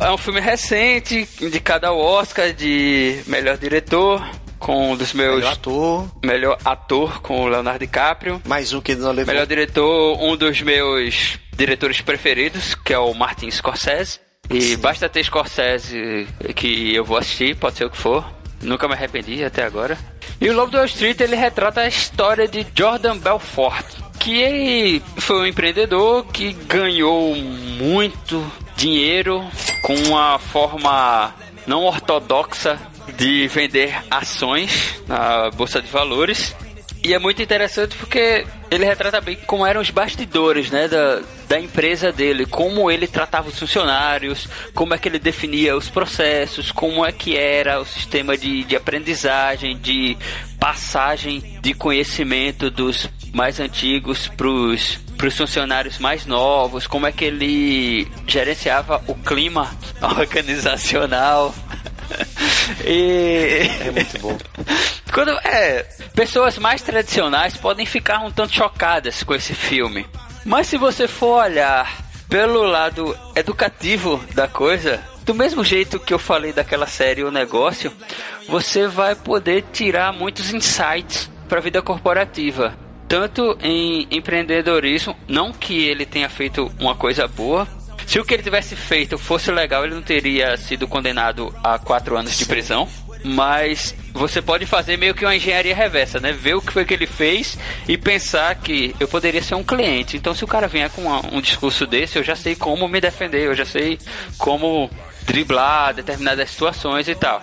É 0.00 0.10
um 0.10 0.18
filme 0.18 0.40
recente, 0.40 1.28
indicado 1.40 1.86
ao 1.86 1.98
Oscar 1.98 2.52
de 2.52 3.20
melhor 3.26 3.56
diretor, 3.56 4.24
com 4.58 4.92
um 4.92 4.96
dos 4.96 5.12
meus. 5.12 5.36
Melhor 5.36 5.52
ator. 5.52 6.10
Melhor 6.24 6.58
ator 6.64 7.20
com 7.22 7.42
o 7.42 7.48
Leonardo 7.48 7.80
DiCaprio. 7.80 8.40
Mais 8.46 8.72
um 8.72 8.80
que 8.80 8.94
não 8.94 9.10
levou. 9.10 9.32
Melhor 9.32 9.46
diretor, 9.46 10.22
um 10.22 10.36
dos 10.36 10.60
meus 10.62 11.38
diretores 11.56 12.00
preferidos, 12.00 12.74
que 12.74 12.92
é 12.92 12.98
o 12.98 13.12
Martin 13.14 13.50
Scorsese. 13.50 14.20
E 14.50 14.60
Sim. 14.60 14.76
basta 14.78 15.08
ter 15.08 15.24
Scorsese 15.24 16.26
que 16.54 16.94
eu 16.94 17.04
vou 17.04 17.18
assistir, 17.18 17.56
pode 17.56 17.76
ser 17.76 17.84
o 17.84 17.90
que 17.90 17.98
for. 17.98 18.24
Nunca 18.62 18.88
me 18.88 18.94
arrependi 18.94 19.44
até 19.44 19.62
agora. 19.64 19.96
E 20.40 20.48
o 20.48 20.54
Lobo 20.54 20.70
do 20.70 20.78
Wall 20.78 20.86
Street 20.86 21.20
ele 21.20 21.36
retrata 21.36 21.82
a 21.82 21.88
história 21.88 22.48
de 22.48 22.66
Jordan 22.74 23.18
Belfort, 23.18 23.86
que 24.18 25.02
foi 25.18 25.40
um 25.40 25.46
empreendedor 25.46 26.24
que 26.26 26.52
ganhou 26.52 27.34
muito 27.34 28.44
dinheiro 28.78 29.44
com 29.82 29.94
uma 30.06 30.38
forma 30.38 31.34
não 31.66 31.84
ortodoxa 31.84 32.78
de 33.16 33.48
vender 33.48 33.92
ações 34.08 35.02
na 35.08 35.50
bolsa 35.50 35.82
de 35.82 35.88
valores. 35.88 36.54
E 37.02 37.14
é 37.14 37.18
muito 37.18 37.40
interessante 37.40 37.96
porque 37.96 38.44
ele 38.70 38.84
retrata 38.84 39.20
bem 39.20 39.36
como 39.46 39.64
eram 39.64 39.80
os 39.80 39.90
bastidores, 39.90 40.70
né, 40.70 40.88
da, 40.88 41.22
da 41.48 41.58
empresa 41.58 42.12
dele, 42.12 42.44
como 42.44 42.90
ele 42.90 43.06
tratava 43.06 43.48
os 43.48 43.58
funcionários, 43.58 44.48
como 44.74 44.94
é 44.94 44.98
que 44.98 45.08
ele 45.08 45.18
definia 45.18 45.76
os 45.76 45.88
processos, 45.88 46.72
como 46.72 47.04
é 47.04 47.12
que 47.12 47.36
era 47.36 47.80
o 47.80 47.86
sistema 47.86 48.36
de, 48.36 48.64
de 48.64 48.76
aprendizagem, 48.76 49.78
de 49.78 50.16
passagem 50.58 51.58
de 51.62 51.72
conhecimento 51.72 52.70
dos 52.70 53.08
mais 53.32 53.60
antigos 53.60 54.28
para 54.28 54.48
os 54.48 54.98
funcionários 55.36 55.98
mais 55.98 56.26
novos, 56.26 56.86
como 56.86 57.06
é 57.06 57.12
que 57.12 57.24
ele 57.24 58.08
gerenciava 58.26 59.02
o 59.06 59.14
clima 59.14 59.70
organizacional. 60.02 61.54
E... 62.84 63.68
É 63.80 63.90
muito 63.90 64.18
bom. 64.20 64.36
Quando, 65.12 65.30
é, 65.44 65.82
pessoas 66.14 66.58
mais 66.58 66.82
tradicionais 66.82 67.56
podem 67.56 67.86
ficar 67.86 68.20
um 68.20 68.30
tanto 68.30 68.54
chocadas 68.54 69.22
com 69.22 69.34
esse 69.34 69.54
filme. 69.54 70.06
Mas 70.44 70.66
se 70.66 70.76
você 70.76 71.08
for 71.08 71.42
olhar 71.44 71.96
pelo 72.28 72.62
lado 72.62 73.16
educativo 73.34 74.22
da 74.34 74.46
coisa, 74.46 75.02
do 75.24 75.34
mesmo 75.34 75.64
jeito 75.64 75.98
que 75.98 76.12
eu 76.12 76.18
falei 76.18 76.52
daquela 76.52 76.86
série 76.86 77.22
O 77.22 77.30
Negócio, 77.30 77.92
você 78.48 78.86
vai 78.86 79.14
poder 79.14 79.64
tirar 79.72 80.12
muitos 80.12 80.52
insights 80.52 81.30
para 81.48 81.58
a 81.58 81.62
vida 81.62 81.82
corporativa. 81.82 82.74
Tanto 83.08 83.56
em 83.62 84.06
empreendedorismo, 84.10 85.16
não 85.26 85.52
que 85.52 85.86
ele 85.88 86.04
tenha 86.04 86.28
feito 86.28 86.70
uma 86.78 86.94
coisa 86.94 87.26
boa, 87.26 87.66
se 88.08 88.18
o 88.18 88.24
que 88.24 88.32
ele 88.32 88.42
tivesse 88.42 88.74
feito 88.74 89.18
fosse 89.18 89.50
legal, 89.50 89.84
ele 89.84 89.94
não 89.94 90.00
teria 90.00 90.56
sido 90.56 90.88
condenado 90.88 91.54
a 91.62 91.78
quatro 91.78 92.16
anos 92.16 92.38
de 92.38 92.46
prisão. 92.46 92.88
Mas 93.22 93.94
você 94.14 94.40
pode 94.40 94.64
fazer 94.64 94.96
meio 94.96 95.14
que 95.14 95.26
uma 95.26 95.36
engenharia 95.36 95.74
reversa, 95.74 96.18
né? 96.18 96.32
Ver 96.32 96.54
o 96.54 96.62
que 96.62 96.72
foi 96.72 96.86
que 96.86 96.94
ele 96.94 97.06
fez 97.06 97.58
e 97.86 97.98
pensar 97.98 98.54
que 98.54 98.96
eu 98.98 99.06
poderia 99.06 99.42
ser 99.42 99.56
um 99.56 99.62
cliente. 99.62 100.16
Então, 100.16 100.34
se 100.34 100.42
o 100.42 100.46
cara 100.46 100.66
vier 100.66 100.88
com 100.88 101.02
uma, 101.02 101.20
um 101.34 101.40
discurso 101.42 101.86
desse, 101.86 102.16
eu 102.16 102.24
já 102.24 102.34
sei 102.34 102.56
como 102.56 102.88
me 102.88 102.98
defender, 102.98 103.42
eu 103.42 103.54
já 103.54 103.66
sei 103.66 103.98
como 104.38 104.88
driblar 105.26 105.92
determinadas 105.92 106.48
situações 106.48 107.08
e 107.08 107.14
tal. 107.14 107.42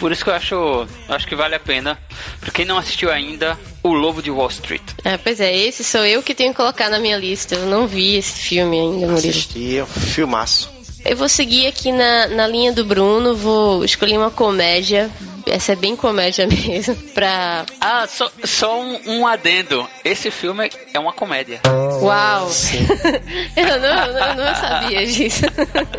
Por 0.00 0.10
isso 0.10 0.24
que 0.24 0.30
eu 0.30 0.34
acho, 0.34 0.88
acho 1.08 1.26
que 1.26 1.36
vale 1.36 1.54
a 1.54 1.60
pena. 1.60 1.98
Pra 2.40 2.50
quem 2.50 2.64
não 2.64 2.78
assistiu 2.78 3.10
ainda, 3.10 3.56
O 3.82 3.92
Lobo 3.92 4.22
de 4.22 4.30
Wall 4.30 4.48
Street. 4.48 4.82
É, 5.04 5.18
pois 5.18 5.40
é, 5.40 5.54
esse 5.54 5.84
sou 5.84 6.04
eu 6.06 6.22
que 6.22 6.34
tenho 6.34 6.52
que 6.52 6.56
colocar 6.56 6.88
na 6.88 6.98
minha 6.98 7.18
lista. 7.18 7.54
Eu 7.54 7.66
não 7.66 7.86
vi 7.86 8.16
esse 8.16 8.40
filme 8.40 8.80
ainda, 8.80 9.06
Murilo. 9.06 9.28
Assisti, 9.28 9.76
é 9.76 9.84
um 9.84 9.86
filmaço. 9.86 10.70
Eu 11.04 11.16
vou 11.16 11.28
seguir 11.28 11.66
aqui 11.66 11.92
na, 11.92 12.28
na 12.28 12.46
linha 12.46 12.72
do 12.72 12.84
Bruno, 12.84 13.36
vou 13.36 13.84
escolher 13.84 14.16
uma 14.16 14.30
comédia 14.30 15.10
essa 15.50 15.72
é 15.72 15.76
bem 15.76 15.96
comédia 15.96 16.46
mesmo. 16.48 16.94
Pra. 17.14 17.64
Ah, 17.80 18.06
só, 18.06 18.30
só 18.44 18.80
um, 18.80 19.00
um 19.06 19.26
adendo. 19.26 19.86
Esse 20.04 20.30
filme 20.30 20.70
é 20.92 20.98
uma 20.98 21.12
comédia. 21.12 21.60
Uau! 22.00 22.48
eu, 23.56 23.80
não, 23.80 24.06
eu 24.06 24.34
não 24.36 24.54
sabia 24.54 25.06
disso. 25.06 25.42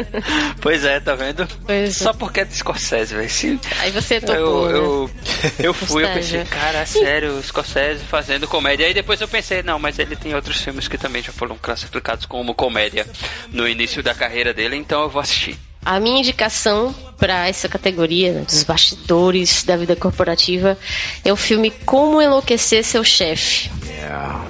pois 0.61 0.83
é, 0.83 0.99
tá 0.99 1.15
vendo? 1.15 1.47
Pois 1.65 1.95
só 1.95 2.11
é. 2.11 2.13
porque 2.13 2.41
é 2.41 2.45
de 2.45 2.55
Scorsese, 2.55 3.15
velho. 3.15 3.59
Aí 3.79 3.91
você 3.91 4.19
topou, 4.19 4.69
eu, 4.69 5.07
né? 5.07 5.51
eu, 5.59 5.65
eu 5.65 5.73
fui, 5.73 6.03
eu 6.03 6.09
pensei, 6.09 6.43
cara, 6.45 6.85
sério, 6.85 7.41
Scorsese 7.43 8.03
fazendo 8.03 8.47
comédia. 8.47 8.85
Aí 8.85 8.93
depois 8.93 9.21
eu 9.21 9.27
pensei, 9.27 9.63
não, 9.63 9.79
mas 9.79 9.99
ele 9.99 10.15
tem 10.15 10.33
outros 10.35 10.61
filmes 10.61 10.87
que 10.87 10.97
também 10.97 11.21
já 11.21 11.31
foram 11.31 11.57
classificados 11.57 12.25
como 12.25 12.53
comédia 12.53 13.05
no 13.51 13.67
início 13.67 14.03
da 14.03 14.13
carreira 14.13 14.53
dele, 14.53 14.75
então 14.75 15.03
eu 15.03 15.09
vou 15.09 15.21
assistir. 15.21 15.57
A 15.83 15.99
minha 15.99 16.19
indicação 16.19 16.93
para 17.17 17.47
essa 17.47 17.67
categoria 17.67 18.31
né, 18.33 18.41
dos 18.41 18.63
bastidores 18.63 19.63
da 19.63 19.77
vida 19.77 19.95
corporativa 19.95 20.77
é 21.23 21.31
o 21.31 21.35
filme 21.35 21.71
Como 21.85 22.21
Enlouquecer 22.21 22.83
Seu 22.83 23.03
Chefe. 23.03 23.69
Yeah. 23.87 24.41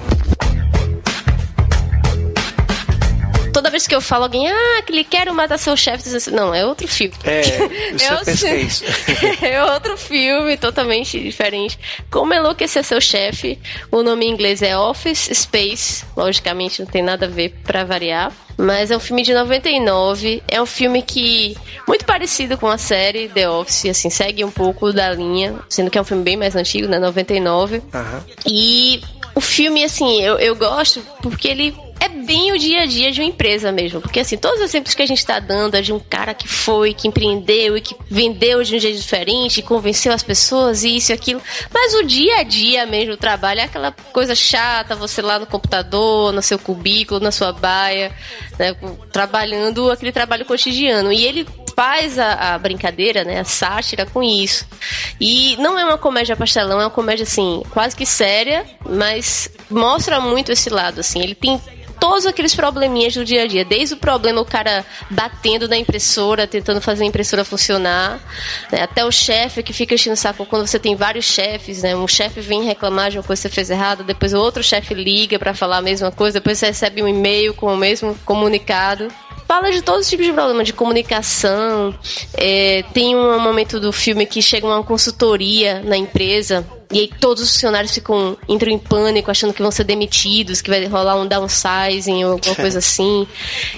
Toda 3.52 3.70
vez 3.70 3.86
que 3.86 3.94
eu 3.94 4.00
falo 4.00 4.24
alguém, 4.24 4.48
ah, 4.48 4.82
que 4.84 4.92
ele 4.92 5.04
quer 5.04 5.30
matar 5.32 5.58
seu 5.58 5.76
chefe, 5.76 6.08
não, 6.30 6.54
é 6.54 6.64
outro 6.64 6.88
filme. 6.88 7.14
É, 7.24 7.40
eu 8.08 8.48
é 8.48 8.56
isso. 8.56 8.84
é 9.44 9.62
outro 9.64 9.96
filme, 9.96 10.56
totalmente 10.56 11.20
diferente. 11.20 11.78
Como 12.10 12.32
enlouquecer 12.32 12.82
seu 12.84 13.00
chefe. 13.00 13.58
O 13.90 14.02
nome 14.02 14.26
em 14.26 14.30
inglês 14.30 14.62
é 14.62 14.76
Office 14.76 15.30
Space. 15.34 16.04
Logicamente 16.16 16.80
não 16.82 16.86
tem 16.86 17.02
nada 17.02 17.26
a 17.26 17.28
ver 17.28 17.54
para 17.64 17.84
variar. 17.84 18.32
Mas 18.56 18.90
é 18.90 18.96
um 18.96 19.00
filme 19.00 19.22
de 19.22 19.34
99. 19.34 20.42
É 20.48 20.60
um 20.60 20.66
filme 20.66 21.02
que. 21.02 21.56
Muito 21.86 22.04
parecido 22.04 22.56
com 22.56 22.68
a 22.68 22.78
série 22.78 23.28
The 23.28 23.48
Office, 23.48 23.86
assim, 23.86 24.10
segue 24.10 24.44
um 24.44 24.50
pouco 24.50 24.92
da 24.92 25.12
linha, 25.12 25.56
sendo 25.68 25.90
que 25.90 25.98
é 25.98 26.00
um 26.00 26.04
filme 26.04 26.22
bem 26.22 26.36
mais 26.36 26.54
antigo, 26.54 26.88
né? 26.88 26.98
99. 26.98 27.76
Uhum. 27.76 28.20
E 28.46 29.00
o 29.34 29.40
filme, 29.40 29.84
assim, 29.84 30.22
eu, 30.22 30.38
eu 30.38 30.54
gosto 30.54 31.00
porque 31.22 31.48
ele 31.48 31.74
é 32.02 32.08
bem 32.08 32.50
o 32.50 32.58
dia 32.58 32.82
a 32.82 32.86
dia 32.86 33.12
de 33.12 33.20
uma 33.20 33.28
empresa 33.28 33.70
mesmo. 33.70 34.00
Porque, 34.00 34.18
assim, 34.18 34.36
todos 34.36 34.58
os 34.58 34.64
exemplos 34.64 34.92
que 34.92 35.02
a 35.02 35.06
gente 35.06 35.18
está 35.18 35.38
dando 35.38 35.76
é 35.76 35.80
de 35.80 35.92
um 35.92 36.00
cara 36.00 36.34
que 36.34 36.48
foi, 36.48 36.92
que 36.92 37.06
empreendeu 37.06 37.76
e 37.76 37.80
que 37.80 37.94
vendeu 38.10 38.60
de 38.64 38.74
um 38.74 38.78
jeito 38.78 38.98
diferente, 38.98 39.62
convenceu 39.62 40.12
as 40.12 40.22
pessoas, 40.22 40.82
isso 40.82 41.12
e 41.12 41.14
aquilo. 41.14 41.40
Mas 41.72 41.94
o 41.94 42.02
dia 42.02 42.38
a 42.38 42.42
dia 42.42 42.84
mesmo, 42.86 43.14
o 43.14 43.16
trabalho, 43.16 43.60
é 43.60 43.64
aquela 43.64 43.92
coisa 44.12 44.34
chata, 44.34 44.96
você 44.96 45.22
lá 45.22 45.38
no 45.38 45.46
computador, 45.46 46.32
no 46.32 46.42
seu 46.42 46.58
cubículo, 46.58 47.20
na 47.20 47.30
sua 47.30 47.52
baia, 47.52 48.12
né, 48.58 48.74
trabalhando 49.12 49.88
aquele 49.88 50.10
trabalho 50.10 50.44
cotidiano. 50.44 51.12
E 51.12 51.24
ele 51.24 51.46
faz 51.76 52.18
a, 52.18 52.54
a, 52.54 52.58
brincadeira, 52.58 53.22
né, 53.22 53.38
a 53.38 53.44
sátira 53.44 54.04
com 54.06 54.24
isso. 54.24 54.66
E 55.20 55.56
não 55.58 55.78
é 55.78 55.84
uma 55.84 55.98
comédia 55.98 56.34
pastelão, 56.34 56.80
é 56.80 56.84
uma 56.84 56.90
comédia 56.90 57.22
assim, 57.22 57.62
quase 57.70 57.94
que 57.94 58.04
séria, 58.04 58.66
mas 58.84 59.48
mostra 59.70 60.18
muito 60.18 60.50
esse 60.50 60.68
lado 60.68 60.98
assim. 60.98 61.22
Ele 61.22 61.36
tem 61.36 61.60
todos 62.02 62.26
aqueles 62.26 62.52
probleminhas 62.52 63.14
do 63.14 63.24
dia 63.24 63.44
a 63.44 63.46
dia. 63.46 63.64
Desde 63.64 63.94
o 63.94 63.96
problema 63.96 64.40
o 64.40 64.44
cara 64.44 64.84
batendo 65.08 65.68
na 65.68 65.76
impressora, 65.76 66.48
tentando 66.48 66.80
fazer 66.80 67.04
a 67.04 67.06
impressora 67.06 67.44
funcionar, 67.44 68.18
né? 68.72 68.82
até 68.82 69.04
o 69.04 69.12
chefe 69.12 69.62
que 69.62 69.72
fica 69.72 69.94
enchendo 69.94 70.14
o 70.14 70.16
saco 70.16 70.44
quando 70.44 70.66
você 70.66 70.80
tem 70.80 70.96
vários 70.96 71.24
chefes, 71.24 71.84
né? 71.84 71.94
Um 71.94 72.08
chefe 72.08 72.40
vem 72.40 72.64
reclamar 72.64 73.12
de 73.12 73.18
uma 73.18 73.22
coisa 73.22 73.42
que 73.42 73.48
você 73.48 73.54
fez 73.54 73.70
errado, 73.70 74.02
depois 74.02 74.34
o 74.34 74.38
outro 74.38 74.64
chefe 74.64 74.94
liga 74.94 75.38
para 75.38 75.54
falar 75.54 75.76
a 75.76 75.80
mesma 75.82 76.10
coisa, 76.10 76.40
depois 76.40 76.58
você 76.58 76.66
recebe 76.66 77.00
um 77.04 77.06
e-mail 77.06 77.54
com 77.54 77.72
o 77.72 77.76
mesmo 77.76 78.18
comunicado 78.24 79.06
fala 79.46 79.70
de 79.70 79.82
todos 79.82 80.06
os 80.06 80.08
tipos 80.08 80.24
de 80.24 80.32
problema, 80.32 80.64
de 80.64 80.72
comunicação. 80.72 81.94
É, 82.32 82.84
tem 82.94 83.14
um 83.14 83.38
momento 83.38 83.78
do 83.78 83.92
filme 83.92 84.24
que 84.24 84.40
chega 84.40 84.66
uma 84.66 84.82
consultoria 84.82 85.82
na 85.82 85.94
empresa 85.94 86.66
e 86.92 87.00
aí 87.00 87.10
todos 87.20 87.42
os 87.42 87.52
funcionários 87.52 87.92
ficam 87.92 88.36
entram 88.48 88.70
em 88.70 88.78
pânico, 88.78 89.30
achando 89.30 89.54
que 89.54 89.62
vão 89.62 89.70
ser 89.70 89.84
demitidos, 89.84 90.60
que 90.60 90.68
vai 90.68 90.84
rolar 90.86 91.16
um 91.16 91.26
downsizing 91.26 92.24
ou 92.24 92.32
alguma 92.32 92.54
coisa 92.54 92.78
assim. 92.78 93.26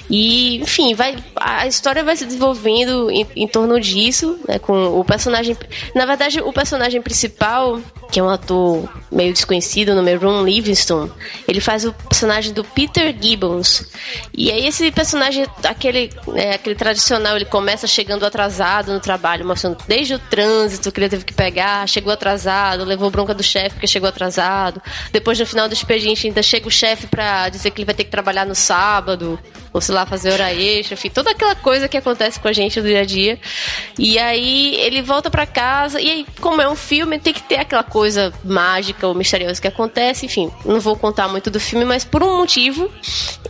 E, 0.09 0.57
enfim, 0.57 0.93
vai 0.93 1.15
a 1.35 1.65
história 1.65 2.03
vai 2.03 2.15
se 2.15 2.25
desenvolvendo 2.25 3.09
em, 3.09 3.25
em 3.35 3.47
torno 3.47 3.79
disso, 3.79 4.37
né, 4.47 4.59
com 4.59 4.99
o 4.99 5.05
personagem, 5.05 5.55
na 5.93 6.05
verdade, 6.05 6.41
o 6.41 6.51
personagem 6.51 7.01
principal, 7.01 7.79
que 8.11 8.19
é 8.19 8.23
um 8.23 8.29
ator 8.29 8.89
meio 9.11 9.31
desconhecido, 9.31 9.95
nome 9.95 10.11
é 10.11 10.15
Ron 10.15 10.43
Livingston, 10.43 11.09
ele 11.47 11.61
faz 11.61 11.85
o 11.85 11.93
personagem 11.93 12.53
do 12.53 12.63
Peter 12.63 13.15
Gibbons. 13.19 13.89
E 14.33 14.51
aí 14.51 14.67
esse 14.67 14.91
personagem, 14.91 15.45
aquele, 15.63 16.11
é, 16.35 16.55
aquele 16.55 16.75
tradicional, 16.75 17.35
ele 17.35 17.45
começa 17.45 17.87
chegando 17.87 18.25
atrasado 18.25 18.91
no 18.91 18.99
trabalho, 18.99 19.45
mostrando 19.45 19.77
desde 19.87 20.15
o 20.15 20.19
trânsito 20.19 20.91
que 20.91 20.99
ele 20.99 21.09
teve 21.09 21.23
que 21.23 21.33
pegar, 21.33 21.87
chegou 21.87 22.11
atrasado, 22.11 22.83
levou 22.83 23.04
levou 23.05 23.11
bronca 23.11 23.33
do 23.33 23.43
chefe 23.43 23.71
porque 23.71 23.87
chegou 23.87 24.09
atrasado. 24.09 24.81
Depois, 25.11 25.39
no 25.39 25.45
final 25.45 25.67
do 25.67 25.73
expediente, 25.73 26.27
ainda 26.27 26.41
chega 26.41 26.67
o 26.67 26.71
chefe 26.71 27.07
pra 27.07 27.49
dizer 27.49 27.71
que 27.71 27.79
ele 27.79 27.85
vai 27.85 27.95
ter 27.95 28.03
que 28.03 28.11
trabalhar 28.11 28.45
no 28.45 28.55
sábado, 28.55 29.39
ou 29.71 29.81
sei 29.81 29.93
lá, 29.93 30.05
fazer 30.05 30.31
hora 30.31 30.53
extra, 30.53 30.93
enfim, 30.93 31.09
toda 31.09 31.31
aquela 31.31 31.55
coisa 31.55 31.87
que 31.87 31.97
acontece 31.97 32.39
com 32.39 32.47
a 32.47 32.53
gente 32.53 32.79
no 32.79 32.87
dia 32.87 33.01
a 33.01 33.05
dia. 33.05 33.39
E 33.97 34.17
aí 34.17 34.75
ele 34.75 35.01
volta 35.01 35.29
para 35.29 35.45
casa, 35.45 35.99
e 35.99 36.09
aí, 36.09 36.25
como 36.39 36.61
é 36.61 36.69
um 36.69 36.75
filme, 36.75 37.19
tem 37.19 37.33
que 37.33 37.43
ter 37.43 37.57
aquela 37.57 37.83
coisa 37.83 38.33
mágica 38.43 39.07
ou 39.07 39.13
misteriosa 39.13 39.61
que 39.61 39.67
acontece, 39.67 40.25
enfim, 40.25 40.51
não 40.65 40.79
vou 40.79 40.95
contar 40.95 41.27
muito 41.27 41.49
do 41.49 41.59
filme, 41.59 41.85
mas 41.85 42.03
por 42.03 42.23
um 42.23 42.37
motivo, 42.37 42.89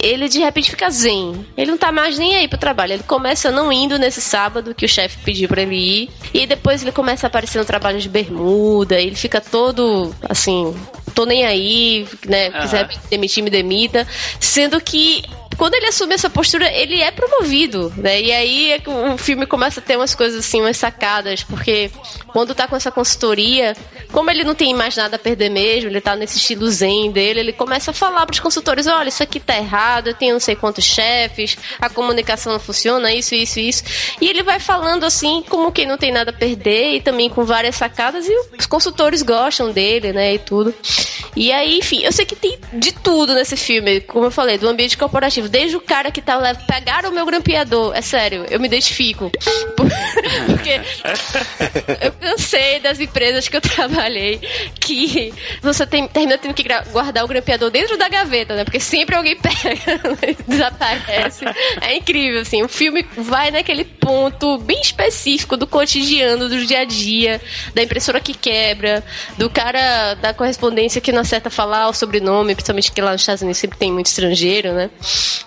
ele 0.06 0.30
de 0.30 0.40
repente 0.40 0.70
fica 0.70 0.88
zen. 0.90 1.46
Ele 1.58 1.72
não 1.72 1.78
tá 1.78 1.92
mais 1.92 2.20
nem 2.20 2.36
aí 2.36 2.48
pro 2.48 2.60
trabalho. 2.60 2.94
Ele 2.94 3.04
começa 3.04 3.50
não 3.50 3.74
indo 3.74 3.98
nesse 3.98 4.22
sábado 4.22 4.76
que 4.76 4.86
o 4.86 4.90
chefe 4.90 5.18
pediu 5.26 5.50
para 5.50 5.64
ele 5.64 5.76
ir. 5.76 6.10
E 6.32 6.46
depois 6.46 6.84
ele 6.84 6.92
começa 6.92 7.26
a 7.26 7.28
aparecer 7.28 7.58
no 7.58 7.66
trabalho 7.66 8.00
de 8.00 8.08
bermuda. 8.08 9.02
Ele 9.02 9.16
fica 9.16 9.42
todo 9.42 10.14
assim, 10.30 10.76
tô 11.16 11.26
nem 11.26 11.44
aí, 11.44 12.08
né? 12.28 12.52
Quiser 12.52 12.88
demitir, 13.10 13.44
me 13.44 13.50
demita. 13.50 14.08
Sendo 14.40 14.80
que 14.80 15.24
quando 15.58 15.76
ele 15.76 15.88
assume 15.88 16.14
essa 16.14 16.30
postura, 16.30 16.72
ele 16.72 17.02
é 17.02 17.12
promovido, 17.12 17.94
né? 17.98 18.22
E 18.22 18.32
aí 18.32 18.72
é 18.72 18.82
o 19.14 19.18
filme 19.18 19.46
começa 19.46 19.80
a 19.80 19.84
ter 19.84 19.96
umas 19.98 20.14
coisas 20.16 20.40
assim, 20.40 20.62
umas 20.62 20.78
sacadas, 20.78 21.44
porque 21.44 21.92
quando 22.28 22.54
tá 22.54 22.68
com 22.68 22.76
essa 22.76 22.92
consultoria, 22.92 23.76
como 24.12 24.30
ele 24.30 24.44
não 24.44 24.56
tem 24.56 24.74
mais 24.74 24.96
nada 24.96 25.16
a 25.16 25.20
perder 25.20 25.50
mesmo, 25.50 25.90
ele 25.90 26.02
tá 26.02 26.16
nesse 26.16 26.38
estilo 26.38 26.68
zen 26.70 27.12
dele, 27.12 27.40
ele 27.40 27.54
começa 27.54 27.92
a 27.92 27.94
falar 27.94 28.26
pros 28.26 28.40
consultores, 28.40 28.88
olha, 28.88 29.10
isso 29.10 29.24
aqui 29.24 29.40
tá 29.40 29.58
errado, 29.58 30.08
eu 30.08 30.14
tenho 30.14 30.34
não 30.34 30.40
sei 30.40 30.56
quantos 30.56 30.84
chefes, 30.84 31.58
a 31.80 31.90
comunicação 31.90 32.54
não 32.54 32.60
funciona, 32.60 33.14
isso, 33.14 33.36
isso, 33.36 33.60
isso. 33.60 33.84
E 34.22 34.28
ele 34.28 34.44
vai 34.44 34.60
falando 34.60 35.04
assim, 35.04 35.44
como 35.50 35.72
quem 35.72 35.86
não 35.86 35.98
tem 35.98 36.12
nada 36.12 36.32
a 36.32 36.34
perder, 36.34 36.96
e 36.96 37.02
também 37.02 37.30
com 37.30 37.44
várias 37.44 37.76
sacadas, 37.76 38.28
e 38.28 38.34
os 38.58 38.66
consultores 38.66 39.22
gostam 39.22 39.72
dele, 39.72 40.14
né, 40.14 40.34
e 40.34 40.40
tudo. 40.40 40.74
E 41.36 41.52
aí, 41.52 41.80
enfim, 41.80 42.02
eu 42.04 42.12
sei 42.12 42.26
que 42.26 42.36
tem 42.36 42.58
de 42.74 42.94
tudo 42.94 43.34
nesse 43.34 43.58
filme, 43.58 44.02
como 44.02 44.26
eu 44.26 44.32
falei, 44.32 44.58
do 44.58 44.68
ambiente 44.68 44.98
corporativo 44.98 45.45
desde 45.50 45.76
o 45.78 45.82
cara 45.82 46.12
que 46.12 46.22
tá 46.22 46.36
lá, 46.36 46.54
pegaram 46.56 47.10
o 47.10 47.14
meu 47.14 47.26
grampeador, 47.26 47.96
é 47.96 48.02
sério, 48.02 48.46
eu 48.50 48.60
me 48.60 48.68
identifico. 48.68 49.32
Porque 50.48 50.82
eu 52.02 52.12
cansei 52.14 52.80
das 52.80 53.00
empresas 53.00 53.48
que 53.48 53.56
eu 53.56 53.62
trabalhei 53.62 54.40
que 54.80 55.34
você 55.62 55.86
tem, 55.86 56.08
termina 56.08 56.38
tendo 56.38 56.54
que 56.54 56.64
guardar 56.92 57.24
o 57.24 57.28
grampeador 57.28 57.70
dentro 57.70 57.98
da 57.98 58.08
gaveta, 58.10 58.56
né? 58.56 58.64
Porque 58.64 58.80
sempre 58.80 59.16
alguém 59.16 59.36
pega, 59.40 60.36
desaparece. 60.48 61.46
É 61.82 61.96
incrível, 61.96 62.42
assim. 62.42 62.64
O 62.64 62.68
filme 62.68 63.06
vai 63.18 63.52
naquele 63.52 63.84
ponto 63.84 64.58
bem 64.60 64.82
específico 64.82 65.58
do 65.58 65.68
cotidiano, 65.68 66.50
do 66.50 66.66
dia 66.66 66.80
a 66.80 66.86
dia, 66.86 67.42
da 67.74 67.84
impressora 67.84 68.20
que 68.20 68.34
quebra, 68.34 69.04
do 69.38 69.50
cara 69.50 70.16
da 70.16 70.34
correspondência 70.34 71.02
que 71.02 71.12
não 71.12 71.22
acerta 71.22 71.50
falar 71.50 71.88
o 71.88 71.94
sobrenome, 71.94 72.56
principalmente 72.56 72.92
que 72.92 73.02
lá 73.02 73.12
nos 73.12 73.22
Estados 73.22 73.42
Unidos 73.42 73.60
sempre 73.60 73.78
tem 73.78 73.92
muito 73.92 74.08
estrangeiro, 74.08 74.74
né? 74.74 74.90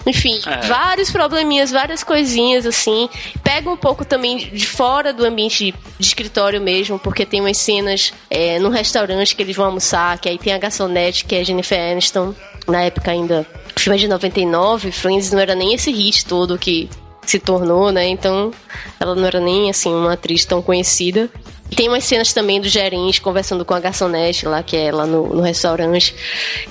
Enfim, 0.07 0.41
é. 0.47 0.67
vários 0.67 1.11
probleminhas, 1.11 1.71
várias 1.71 2.03
coisinhas 2.03 2.67
assim. 2.67 3.09
Pega 3.43 3.71
um 3.71 3.77
pouco 3.77 4.05
também 4.05 4.37
de 4.39 4.67
fora 4.67 5.13
do 5.13 5.25
ambiente 5.25 5.75
de 5.99 6.07
escritório 6.07 6.61
mesmo, 6.61 6.99
porque 6.99 7.25
tem 7.25 7.41
umas 7.41 7.59
cenas 7.59 8.13
é, 8.31 8.59
no 8.59 8.69
restaurante 8.69 9.35
que 9.35 9.43
eles 9.43 9.57
vão 9.57 9.67
almoçar, 9.67 10.19
que 10.19 10.29
aí 10.29 10.39
tem 10.39 10.53
a 10.53 10.59
garçonete, 10.59 11.25
que 11.25 11.35
é 11.35 11.41
a 11.41 11.45
Jennifer 11.45 11.93
Aniston, 11.93 12.35
na 12.67 12.83
época 12.83 13.11
ainda. 13.11 13.47
O 13.77 13.81
filme 13.81 13.97
é 13.97 14.01
de 14.01 14.09
99, 14.09 14.91
Friends 14.91 15.31
não 15.31 15.39
era 15.39 15.55
nem 15.55 15.75
esse 15.75 15.91
hit 15.93 16.25
todo 16.27 16.59
que 16.59 16.89
se 17.29 17.39
tornou, 17.39 17.93
né? 17.93 18.09
Então, 18.09 18.51
ela 18.99 19.15
não 19.15 19.27
era 19.27 19.39
nem 19.39 19.69
assim 19.69 19.93
uma 19.93 20.15
atriz 20.15 20.45
tão 20.45 20.63
conhecida. 20.63 21.31
Tem 21.75 21.89
umas 21.89 22.05
cenas 22.05 22.33
também 22.33 22.61
do 22.61 22.69
gerente 22.69 23.21
conversando 23.21 23.65
com 23.65 23.75
a 23.75 23.81
garçonete 23.81 24.47
lá, 24.47 24.63
que 24.63 24.77
é 24.77 24.91
lá 24.91 25.07
no, 25.07 25.35
no 25.35 25.43
restaurante. 25.43 26.15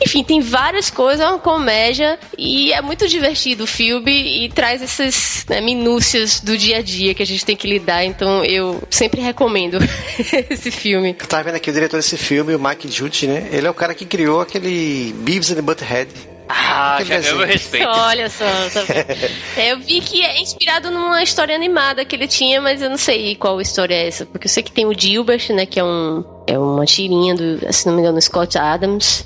Enfim, 0.04 0.24
tem 0.24 0.42
várias 0.42 0.90
coisas, 0.90 1.22
é 1.22 1.30
uma 1.30 1.40
comédia 1.40 2.20
e 2.38 2.74
é 2.74 2.82
muito 2.82 3.08
divertido 3.08 3.64
o 3.64 3.68
filme 3.68 4.46
e 4.46 4.50
traz 4.50 4.82
essas 4.82 5.46
né, 5.48 5.62
minúcias 5.62 6.40
do 6.40 6.58
dia 6.58 6.78
a 6.78 6.82
dia 6.82 7.14
que 7.14 7.24
a 7.24 7.26
gente 7.26 7.46
tem 7.46 7.56
que 7.56 7.68
lidar. 7.68 8.04
Então 8.04 8.44
eu 8.44 8.82
sempre 8.90 9.22
recomendo 9.22 9.78
esse 10.50 10.72
filme. 10.72 11.14
Tava 11.14 11.44
vendo 11.44 11.56
aqui 11.56 11.70
o 11.70 11.74
diretor 11.74 11.98
desse 11.98 12.18
filme, 12.18 12.56
o 12.56 12.60
Mike 12.60 12.90
Judge, 12.90 13.28
né? 13.28 13.48
Ele 13.52 13.68
é 13.68 13.70
o 13.70 13.74
cara 13.74 13.94
que 13.94 14.06
criou 14.06 14.42
aquele 14.42 15.14
Beavis 15.20 15.52
and 15.52 15.64
Butthead. 15.64 16.37
Ah, 16.50 17.00
já 17.04 17.20
ganhou 17.20 17.38
meu 17.38 17.48
respeito. 17.48 17.88
Olha 17.90 18.30
só, 18.30 18.46
tá 18.46 18.82
Eu 19.62 19.80
vi 19.80 20.02
que 20.02 20.24
é 20.24 20.40
inspirado 20.42 20.90
numa 20.92 21.22
história 21.22 21.56
animada 21.56 22.06
que 22.06 22.16
ele 22.16 22.28
tinha, 22.28 22.62
mas 22.62 22.82
eu 22.82 22.90
não 22.90 22.98
sei 22.98 23.36
qual 23.36 23.60
história 23.60 23.96
é 23.96 24.08
essa. 24.08 24.26
Porque 24.26 24.48
eu 24.48 24.52
sei 24.52 24.64
que 24.64 24.72
tem 24.72 24.86
o 24.86 24.98
Gilbert, 24.98 25.52
né, 25.52 25.66
que 25.66 25.80
é 25.80 25.84
um 25.84 26.37
é 26.48 26.58
uma 26.58 26.86
tirinha 26.86 27.36
do, 27.36 27.60
se 27.72 27.86
não 27.86 27.94
me 27.94 28.02
engano, 28.02 28.20
Scott 28.22 28.58
Adams, 28.58 29.26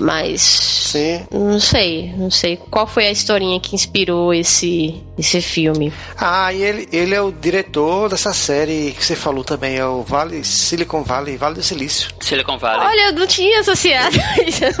mas 0.00 0.40
Sim. 0.40 1.24
não 1.30 1.60
sei, 1.60 2.12
não 2.16 2.30
sei 2.30 2.56
qual 2.56 2.86
foi 2.86 3.06
a 3.06 3.10
historinha 3.10 3.60
que 3.60 3.74
inspirou 3.74 4.34
esse 4.34 5.00
esse 5.16 5.40
filme. 5.40 5.92
Ah, 6.16 6.52
e 6.52 6.62
ele, 6.62 6.88
ele 6.90 7.14
é 7.14 7.20
o 7.20 7.30
diretor 7.30 8.08
dessa 8.08 8.32
série 8.32 8.92
que 8.92 9.04
você 9.04 9.14
falou 9.14 9.44
também, 9.44 9.76
é 9.76 9.84
o 9.84 10.02
Vale 10.02 10.42
Silicon 10.42 11.04
Valley, 11.04 11.36
Vale 11.36 11.56
do 11.56 11.62
Silício. 11.62 12.10
Silicon 12.18 12.58
Valley. 12.58 12.86
Olha, 12.86 13.08
eu 13.08 13.12
não 13.12 13.26
tinha 13.26 13.60
associado 13.60 14.16
isso, 14.46 14.64
eu 14.64 14.72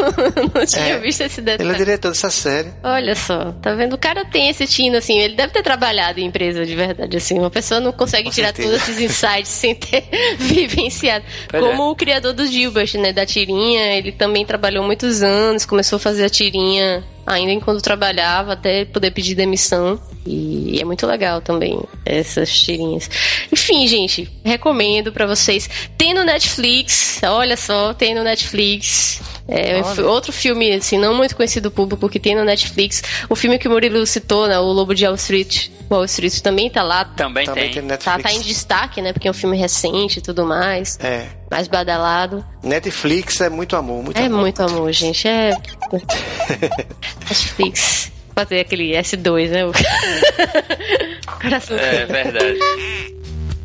não, 0.54 0.66
tinha 0.66 0.94
é, 0.94 0.98
visto 0.98 1.20
esse 1.20 1.42
detalhe. 1.42 1.68
Ele 1.68 1.74
é 1.74 1.78
diretor 1.78 2.08
dessa 2.08 2.30
série. 2.30 2.70
Olha 2.82 3.14
só, 3.14 3.52
tá 3.60 3.74
vendo? 3.74 3.92
O 3.94 3.98
cara 3.98 4.24
tem 4.24 4.48
esse 4.48 4.66
tino 4.66 4.96
assim, 4.96 5.18
ele 5.18 5.36
deve 5.36 5.52
ter 5.52 5.62
trabalhado 5.62 6.18
em 6.18 6.24
empresa 6.24 6.64
de 6.64 6.74
verdade 6.74 7.16
assim. 7.16 7.38
Uma 7.38 7.50
pessoa 7.50 7.78
não 7.78 7.92
consegue 7.92 8.24
Com 8.24 8.30
tirar 8.30 8.48
certeza. 8.48 8.70
todos 8.70 8.88
esses 8.88 9.00
insights 9.00 9.50
sem 9.52 9.74
ter 9.74 10.04
vivenciado. 10.38 11.24
Pois 11.48 11.62
Como 11.62 11.72
é 11.72 11.81
como 11.81 11.81
o 11.90 11.96
criador 11.96 12.32
do 12.32 12.46
Gilbert, 12.46 12.94
né, 12.98 13.12
da 13.12 13.26
tirinha, 13.26 13.96
ele 13.96 14.12
também 14.12 14.44
trabalhou 14.44 14.84
muitos 14.84 15.22
anos, 15.22 15.64
começou 15.64 15.96
a 15.96 16.00
fazer 16.00 16.24
a 16.24 16.30
tirinha 16.30 17.02
ainda 17.26 17.52
enquanto 17.52 17.82
trabalhava, 17.82 18.52
até 18.52 18.84
poder 18.84 19.10
pedir 19.10 19.34
demissão. 19.34 20.00
E 20.24 20.78
é 20.80 20.84
muito 20.84 21.04
legal 21.06 21.40
também 21.40 21.80
essas 22.04 22.56
tirinhas. 22.56 23.10
Enfim, 23.50 23.86
gente, 23.88 24.30
recomendo 24.44 25.12
para 25.12 25.26
vocês. 25.26 25.68
Tem 25.98 26.14
no 26.14 26.22
Netflix, 26.22 27.20
olha 27.24 27.56
só, 27.56 27.92
tem 27.92 28.14
no 28.14 28.22
Netflix. 28.22 29.20
É 29.48 29.82
outro 30.02 30.32
filme, 30.32 30.72
assim, 30.72 30.96
não 30.96 31.14
muito 31.14 31.34
conhecido 31.34 31.68
do 31.68 31.74
público 31.74 32.08
que 32.08 32.20
tem 32.20 32.34
no 32.34 32.44
Netflix. 32.44 33.02
O 33.28 33.34
filme 33.34 33.58
que 33.58 33.66
o 33.66 33.70
Murilo 33.70 34.06
citou, 34.06 34.46
né? 34.46 34.58
O 34.58 34.72
Lobo 34.72 34.94
de 34.94 35.04
Wall 35.04 35.16
Street. 35.16 35.68
Wall 35.90 36.04
Street 36.04 36.40
também 36.40 36.70
tá 36.70 36.82
lá. 36.82 37.04
Também, 37.04 37.44
também 37.44 37.70
tem. 37.70 37.86
tem 37.86 37.98
tá, 37.98 38.18
tá 38.18 38.32
em 38.32 38.40
destaque, 38.40 39.02
né? 39.02 39.12
Porque 39.12 39.26
é 39.26 39.30
um 39.30 39.34
filme 39.34 39.56
recente 39.56 40.20
e 40.20 40.22
tudo 40.22 40.46
mais. 40.46 40.98
É. 41.00 41.26
Mais 41.50 41.66
badalado. 41.66 42.44
Netflix 42.62 43.40
é 43.40 43.50
muito 43.50 43.76
amor, 43.76 44.02
muito 44.02 44.16
é 44.16 44.24
amor. 44.24 44.38
É 44.38 44.40
muito 44.40 44.62
amor, 44.62 44.92
gente. 44.92 45.26
É. 45.26 45.54
Netflix. 45.92 48.10
Fazer 48.34 48.60
aquele 48.60 48.92
S2, 48.92 49.50
né? 49.50 49.60
Coração. 51.26 51.76
É 51.76 52.06
verdade. 52.06 52.58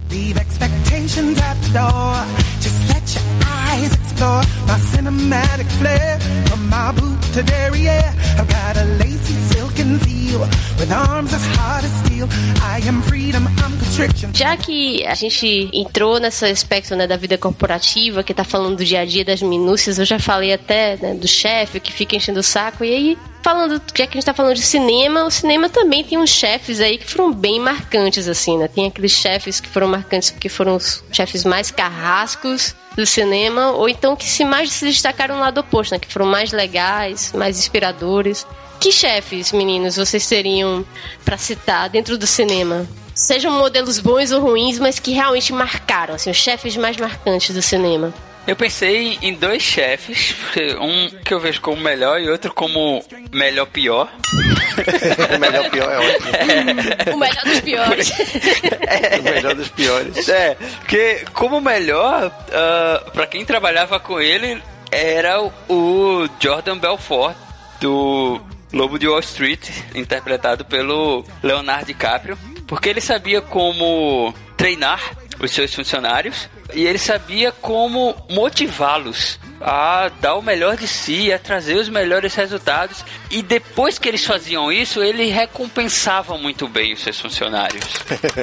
Leave 0.10 0.38
expectations 0.40 1.38
at 1.40 1.56
the 1.62 1.70
door. 1.80 2.26
Just 2.60 2.86
let 2.90 3.16
your 3.16 3.24
eyes 3.46 3.94
explore 3.94 4.44
my 4.68 4.78
cinematic 4.92 5.70
flair. 5.80 6.20
From 6.50 6.68
my 6.70 6.92
boot 6.92 7.17
to 7.38 7.44
derriere, 7.44 8.12
I've 8.40 8.48
got 8.48 8.78
a 8.78 8.86
lacy 8.98 9.36
silken 9.54 10.00
feel 10.00 10.40
with 10.80 10.92
arms 10.92 11.32
as 11.34 11.46
hard 11.56 11.84
as 11.86 11.92
steel. 12.02 12.28
I 12.62 12.82
am 12.88 13.04
freedom, 13.04 13.48
I'm 13.48 13.78
constriction. 13.78 14.34
Já 14.34 14.58
que 14.58 15.06
a 15.06 15.14
gente 15.14 15.70
entrou 15.72 16.20
nesse 16.20 16.46
aspecto 16.46 16.96
né, 16.96 17.06
da 17.06 17.16
vida 17.16 17.38
corporativa, 17.38 18.24
que 18.24 18.34
tá 18.34 18.44
falando 18.44 18.78
do 18.78 18.86
dia 18.86 19.02
a 19.02 19.06
dia, 19.06 19.24
das 19.24 19.44
minúcias, 19.44 20.00
eu 20.00 20.06
já 20.06 20.18
falei 20.18 20.52
até 20.52 20.98
né, 20.98 21.14
do 21.14 21.28
chefe 21.28 21.80
que 21.80 21.94
fica 21.94 22.16
enchendo 22.16 22.40
o 22.40 22.44
saco, 22.44 22.84
e 22.84 22.92
aí 22.92 23.18
falando, 23.48 23.82
já 23.96 24.06
que 24.06 24.18
a 24.18 24.20
gente 24.20 24.26
tá 24.26 24.34
falando 24.34 24.56
de 24.56 24.62
cinema, 24.62 25.24
o 25.24 25.32
cinema 25.32 25.70
também 25.70 26.04
tem 26.04 26.18
uns 26.18 26.32
chefes 26.32 26.82
aí 26.82 26.98
que 26.98 27.10
foram 27.10 27.32
bem 27.32 27.62
marcantes, 27.62 28.28
assim, 28.28 28.58
né? 28.58 28.68
Tem 28.68 28.88
aqueles 28.88 29.14
chefes 29.14 29.62
que 29.62 29.70
foram 29.70 29.88
marcantes 29.88 30.32
porque 30.32 30.50
foram 30.50 30.76
os 30.76 31.02
chefes 31.14 31.46
mais 31.46 31.72
carrascos 31.72 32.76
do 32.94 33.06
cinema, 33.06 33.72
ou 33.72 33.88
então 33.88 34.18
que 34.18 34.26
se 34.26 34.44
mais 34.44 34.74
se 34.74 34.86
destacaram 34.86 35.36
no 35.36 35.42
lado 35.42 35.62
oposto, 35.62 35.94
né? 35.94 36.00
Que 36.00 36.12
foram 36.12 36.26
mais 36.26 36.52
legais, 36.52 37.32
mais 37.32 37.58
inspiradores. 37.58 38.46
Que 38.82 38.92
chefes, 38.92 39.54
meninos, 39.54 39.96
vocês 39.96 40.28
teriam 40.28 40.86
para 41.24 41.38
citar 41.38 41.88
dentro 41.88 42.18
do 42.18 42.28
cinema? 42.28 42.86
Sejam 43.16 43.54
modelos 43.54 43.98
bons 43.98 44.30
ou 44.34 44.42
ruins, 44.42 44.78
mas 44.78 45.00
que 45.00 45.12
realmente 45.12 45.54
marcaram, 45.54 46.16
assim, 46.16 46.30
os 46.30 46.38
chefes 46.38 46.76
mais 46.76 46.98
marcantes 46.98 47.56
do 47.56 47.62
cinema. 47.62 48.14
Eu 48.48 48.56
pensei 48.56 49.20
em 49.22 49.34
dois 49.34 49.62
chefes, 49.62 50.34
um 50.80 51.10
que 51.24 51.34
eu 51.34 51.40
vejo 51.40 51.60
como 51.60 51.82
melhor 51.82 52.22
e 52.22 52.30
outro 52.30 52.54
como 52.54 53.04
melhor 53.34 53.66
pior. 53.66 54.10
o 55.36 55.38
melhor 55.38 55.70
pior 55.70 55.92
é 55.92 55.98
ótimo. 55.98 56.30
É. 56.32 57.14
O 57.14 57.18
melhor 57.18 57.44
dos 57.44 57.60
piores. 57.60 58.12
É. 58.88 59.20
O 59.20 59.24
melhor 59.24 59.56
dos 59.56 59.68
piores. 59.68 60.30
É, 60.30 60.56
porque 60.80 61.26
como 61.34 61.60
melhor, 61.60 62.28
uh, 62.28 63.12
para 63.12 63.28
quem 63.28 63.44
trabalhava 63.44 64.00
com 64.00 64.20
ele, 64.22 64.62
era 64.92 65.42
o 65.42 66.30
Jordan 66.40 66.78
Belfort, 66.78 67.36
do 67.82 68.40
Lobo 68.72 68.98
de 68.98 69.08
Wall 69.08 69.20
Street, 69.20 69.70
interpretado 69.94 70.64
pelo 70.64 71.26
Leonardo 71.44 71.88
DiCaprio, 71.88 72.38
porque 72.66 72.90
ele 72.90 73.02
sabia 73.02 73.42
como 73.42 74.34
treinar 74.56 75.00
os 75.40 75.52
seus 75.52 75.74
funcionários 75.74 76.50
e 76.74 76.86
ele 76.86 76.98
sabia 76.98 77.52
como 77.52 78.16
motivá-los 78.30 79.40
a 79.62 80.10
dar 80.20 80.36
o 80.36 80.42
melhor 80.42 80.76
de 80.78 80.88
si, 80.88 81.32
a 81.32 81.40
trazer 81.40 81.76
os 81.76 81.90
melhores 81.90 82.36
resultados. 82.36 83.04
E 83.30 83.42
depois 83.42 83.98
que 83.98 84.08
eles 84.08 84.26
faziam 84.26 84.72
isso, 84.72 85.02
ele 85.02 85.26
recompensava 85.26 86.38
muito 86.38 86.68
bem 86.68 86.94
os 86.94 87.02
seus 87.02 87.20
funcionários. 87.20 87.84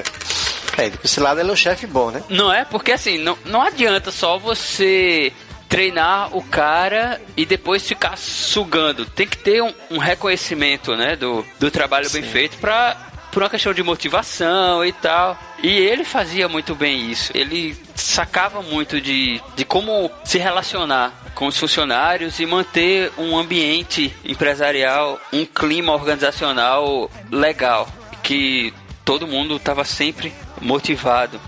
é, 0.79 0.91
esse 1.05 1.21
lado 1.21 1.41
ele 1.41 1.51
é 1.51 1.53
um 1.53 1.57
chefe 1.57 1.87
bom, 1.87 2.11
né? 2.11 2.23
Não 2.29 2.53
é? 2.53 2.65
Porque 2.65 2.93
assim, 2.93 3.19
não, 3.19 3.39
não 3.45 3.62
adianta 3.62 4.11
só 4.11 4.39
você 4.39 5.33
treinar 5.69 6.37
o 6.37 6.43
cara 6.43 7.21
e 7.37 7.45
depois 7.45 7.87
ficar 7.87 8.16
sugando. 8.16 9.05
Tem 9.07 9.27
que 9.27 9.39
ter 9.39 9.62
um, 9.62 9.75
um 9.91 9.99
reconhecimento, 9.99 10.95
né, 10.97 11.16
do, 11.16 11.45
do 11.59 11.71
trabalho 11.71 12.09
Sim. 12.09 12.21
bem 12.21 12.31
feito 12.31 12.59
para 12.59 12.97
por 13.33 13.43
uma 13.43 13.51
questão 13.51 13.75
de 13.75 13.83
motivação 13.83 14.85
e 14.85 14.93
tal. 14.93 15.37
E 15.65 15.78
ele 15.78 16.05
fazia 16.05 16.47
muito 16.47 16.74
bem 16.74 17.11
isso. 17.11 17.32
Ele 17.35 17.74
sacava 17.95 18.61
muito 18.61 19.01
de, 19.01 19.41
de 19.57 19.65
como 19.65 20.11
se 20.23 20.36
relacionar 20.36 21.11
com 21.35 21.47
os 21.47 21.57
funcionários 21.57 22.39
e 22.39 22.45
manter 22.45 23.11
um 23.16 23.35
ambiente 23.35 24.15
empresarial, 24.27 25.19
um 25.32 25.47
clima 25.47 25.95
organizacional 25.95 27.11
legal, 27.31 27.89
que 28.23 28.74
todo 29.07 29.27
mundo 29.27 29.57
estava 29.57 29.86
sempre 29.86 30.35
motivado. 30.61 31.41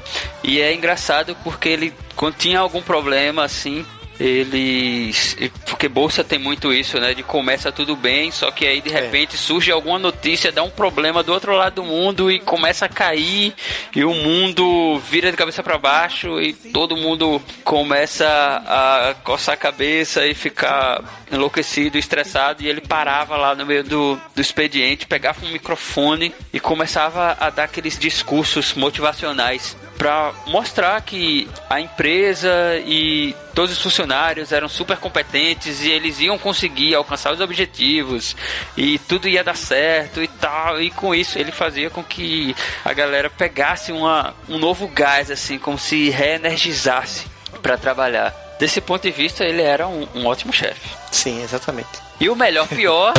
E 0.42 0.62
é 0.62 0.72
engraçado 0.72 1.36
porque 1.44 1.68
ele, 1.68 1.92
quando 2.16 2.36
tinha 2.36 2.60
algum 2.60 2.80
problema 2.80 3.44
assim, 3.44 3.84
eles. 4.18 5.36
Porque 5.66 5.88
Bolsa 5.88 6.24
tem 6.24 6.38
muito 6.38 6.72
isso, 6.72 6.98
né? 6.98 7.14
De 7.14 7.22
começa 7.22 7.70
tudo 7.70 7.94
bem, 7.94 8.30
só 8.30 8.50
que 8.50 8.66
aí 8.66 8.80
de 8.80 8.90
é. 8.94 9.00
repente 9.00 9.34
é. 9.34 9.38
surge 9.38 9.70
alguma 9.70 9.98
notícia, 9.98 10.50
dá 10.50 10.62
um 10.62 10.70
problema 10.70 11.22
do 11.22 11.32
outro 11.32 11.54
lado 11.54 11.76
do 11.76 11.84
mundo 11.84 12.30
e 12.30 12.40
começa 12.40 12.86
a 12.86 12.88
cair, 12.88 13.54
e 13.94 14.04
o 14.04 14.14
mundo 14.14 14.98
vira 15.00 15.30
de 15.30 15.36
cabeça 15.36 15.62
para 15.62 15.78
baixo 15.78 16.40
e 16.40 16.52
todo 16.52 16.96
mundo 16.96 17.42
começa 17.64 18.26
a 18.26 19.14
coçar 19.22 19.54
a 19.54 19.58
cabeça 19.58 20.26
e 20.26 20.34
ficar 20.34 21.02
enlouquecido, 21.30 21.98
estressado, 21.98 22.62
e 22.62 22.68
ele 22.68 22.80
parava 22.80 23.36
lá 23.36 23.54
no 23.54 23.66
meio 23.66 23.84
do, 23.84 24.20
do 24.34 24.40
expediente, 24.40 25.06
pegava 25.06 25.44
um 25.44 25.50
microfone 25.50 26.32
e 26.52 26.60
começava 26.60 27.36
a 27.38 27.50
dar 27.50 27.64
aqueles 27.64 27.98
discursos 27.98 28.74
motivacionais 28.74 29.76
para 29.96 30.32
mostrar 30.46 31.00
que 31.02 31.48
a 31.68 31.80
empresa 31.80 32.48
e 32.84 33.34
todos 33.54 33.72
os 33.72 33.82
funcionários 33.82 34.52
eram 34.52 34.68
super 34.68 34.96
competentes 34.98 35.82
e 35.82 35.90
eles 35.90 36.20
iam 36.20 36.38
conseguir 36.38 36.94
alcançar 36.94 37.32
os 37.32 37.40
objetivos 37.40 38.36
e 38.76 38.98
tudo 38.98 39.28
ia 39.28 39.42
dar 39.42 39.56
certo 39.56 40.22
e 40.22 40.28
tal. 40.28 40.80
E 40.80 40.90
com 40.90 41.14
isso 41.14 41.38
ele 41.38 41.50
fazia 41.50 41.90
com 41.90 42.02
que 42.02 42.54
a 42.84 42.92
galera 42.92 43.30
pegasse 43.30 43.92
uma, 43.92 44.34
um 44.48 44.58
novo 44.58 44.88
gás, 44.88 45.30
assim, 45.30 45.58
como 45.58 45.78
se 45.78 46.10
reenergizasse 46.10 47.26
para 47.62 47.76
trabalhar. 47.76 48.34
Desse 48.58 48.80
ponto 48.80 49.02
de 49.02 49.10
vista, 49.10 49.44
ele 49.44 49.60
era 49.60 49.86
um, 49.86 50.06
um 50.14 50.26
ótimo 50.26 50.52
chefe. 50.52 50.88
Sim, 51.10 51.42
exatamente. 51.42 51.88
E 52.18 52.28
o 52.30 52.36
melhor 52.36 52.66
pior 52.68 53.12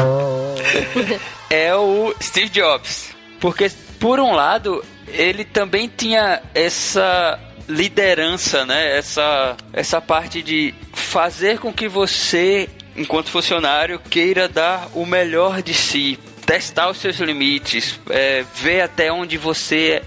é 1.49 1.75
o 1.75 2.13
Steve 2.21 2.49
Jobs. 2.49 3.15
Porque, 3.39 3.69
por 3.99 4.19
um 4.19 4.33
lado, 4.33 4.83
ele 5.07 5.43
também 5.45 5.87
tinha 5.95 6.41
essa 6.53 7.39
liderança, 7.67 8.65
né? 8.65 8.97
Essa, 8.97 9.57
essa 9.73 10.01
parte 10.01 10.41
de 10.41 10.73
fazer 10.93 11.59
com 11.59 11.71
que 11.71 11.87
você, 11.87 12.69
enquanto 12.95 13.29
funcionário, 13.29 13.99
queira 13.99 14.47
dar 14.47 14.89
o 14.93 15.05
melhor 15.05 15.61
de 15.61 15.73
si, 15.73 16.17
testar 16.45 16.89
os 16.89 16.97
seus 16.97 17.17
limites, 17.17 17.99
é, 18.09 18.45
ver 18.55 18.81
até 18.81 19.11
onde 19.11 19.37
você 19.37 20.01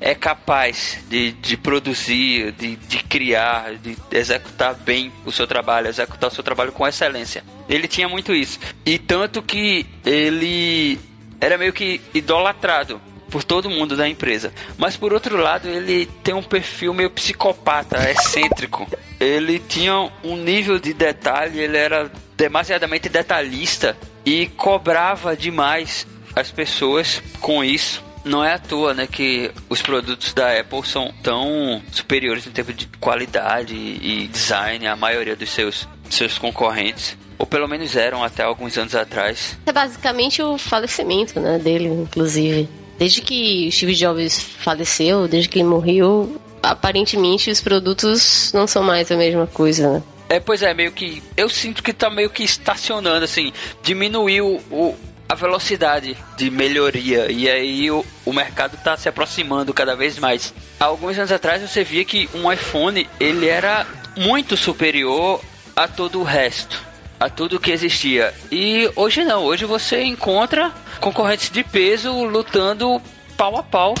é 0.00 0.14
capaz 0.14 0.98
de, 1.08 1.32
de 1.32 1.56
produzir, 1.56 2.52
de, 2.52 2.76
de 2.76 3.02
criar, 3.04 3.74
de 3.76 3.96
executar 4.10 4.74
bem 4.74 5.10
o 5.24 5.32
seu 5.32 5.46
trabalho, 5.46 5.88
executar 5.88 6.30
o 6.30 6.34
seu 6.34 6.44
trabalho 6.44 6.72
com 6.72 6.86
excelência. 6.86 7.42
Ele 7.68 7.88
tinha 7.88 8.08
muito 8.08 8.34
isso. 8.34 8.58
E 8.84 8.98
tanto 8.98 9.42
que 9.42 9.86
ele 10.04 10.98
era 11.40 11.56
meio 11.56 11.72
que 11.72 12.00
idolatrado 12.14 13.00
por 13.30 13.44
todo 13.44 13.70
mundo 13.70 13.96
da 13.96 14.08
empresa. 14.08 14.52
Mas 14.76 14.96
por 14.96 15.12
outro 15.12 15.36
lado, 15.36 15.68
ele 15.68 16.06
tem 16.22 16.34
um 16.34 16.42
perfil 16.42 16.92
meio 16.94 17.10
psicopata, 17.10 18.10
excêntrico. 18.10 18.86
Ele 19.18 19.58
tinha 19.58 20.10
um 20.22 20.36
nível 20.36 20.78
de 20.78 20.92
detalhe, 20.92 21.58
ele 21.58 21.76
era 21.76 22.10
demasiadamente 22.36 23.08
detalhista 23.08 23.96
e 24.24 24.46
cobrava 24.46 25.36
demais 25.36 26.06
as 26.34 26.50
pessoas 26.50 27.22
com 27.40 27.64
isso. 27.64 28.04
Não 28.24 28.44
é 28.44 28.54
à 28.54 28.58
toa, 28.58 28.92
né, 28.92 29.06
que 29.06 29.52
os 29.68 29.80
produtos 29.80 30.34
da 30.34 30.58
Apple 30.58 30.84
são 30.84 31.14
tão 31.22 31.80
superiores 31.92 32.44
em 32.46 32.50
termos 32.50 32.74
de 32.74 32.86
qualidade 32.98 33.74
e 33.74 34.26
design 34.26 34.84
à 34.86 34.96
maioria 34.96 35.36
dos 35.36 35.50
seus, 35.50 35.88
seus 36.10 36.36
concorrentes 36.36 37.16
ou 37.38 37.46
pelo 37.46 37.68
menos 37.68 37.94
eram 37.96 38.24
até 38.24 38.42
alguns 38.42 38.76
anos 38.78 38.94
atrás. 38.94 39.58
É 39.66 39.72
basicamente 39.72 40.42
o 40.42 40.56
falecimento, 40.56 41.38
né, 41.38 41.58
dele, 41.58 41.86
inclusive. 41.86 42.68
Desde 42.98 43.20
que 43.20 43.70
Steve 43.70 43.94
Jobs 43.94 44.38
faleceu, 44.38 45.28
desde 45.28 45.48
que 45.48 45.58
ele 45.58 45.68
morreu, 45.68 46.40
aparentemente 46.62 47.50
os 47.50 47.60
produtos 47.60 48.52
não 48.52 48.66
são 48.66 48.82
mais 48.82 49.10
a 49.10 49.16
mesma 49.16 49.46
coisa, 49.46 49.94
né? 49.94 50.02
É, 50.28 50.40
pois 50.40 50.62
é, 50.62 50.74
meio 50.74 50.90
que. 50.92 51.22
Eu 51.36 51.48
sinto 51.48 51.82
que 51.82 51.92
tá 51.92 52.10
meio 52.10 52.30
que 52.30 52.42
estacionando, 52.42 53.24
assim. 53.24 53.52
Diminuiu 53.82 54.60
o, 54.70 54.94
a 55.28 55.34
velocidade 55.34 56.16
de 56.36 56.50
melhoria. 56.50 57.30
E 57.30 57.48
aí 57.48 57.90
o, 57.90 58.04
o 58.24 58.32
mercado 58.32 58.76
tá 58.82 58.96
se 58.96 59.08
aproximando 59.08 59.72
cada 59.72 59.94
vez 59.94 60.18
mais. 60.18 60.52
Há 60.80 60.86
alguns 60.86 61.16
anos 61.16 61.30
atrás 61.30 61.62
você 61.62 61.84
via 61.84 62.04
que 62.04 62.28
um 62.34 62.50
iPhone 62.50 63.08
ele 63.20 63.46
era 63.46 63.86
muito 64.16 64.56
superior 64.56 65.40
a 65.74 65.86
todo 65.86 66.20
o 66.20 66.24
resto 66.24 66.85
a 67.18 67.28
tudo 67.28 67.60
que 67.60 67.70
existia. 67.70 68.32
E 68.50 68.90
hoje 68.94 69.24
não, 69.24 69.44
hoje 69.44 69.64
você 69.64 70.02
encontra 70.02 70.72
concorrentes 71.00 71.50
de 71.50 71.62
peso 71.64 72.12
lutando 72.24 73.00
pau 73.36 73.56
a 73.56 73.62
pau 73.62 73.94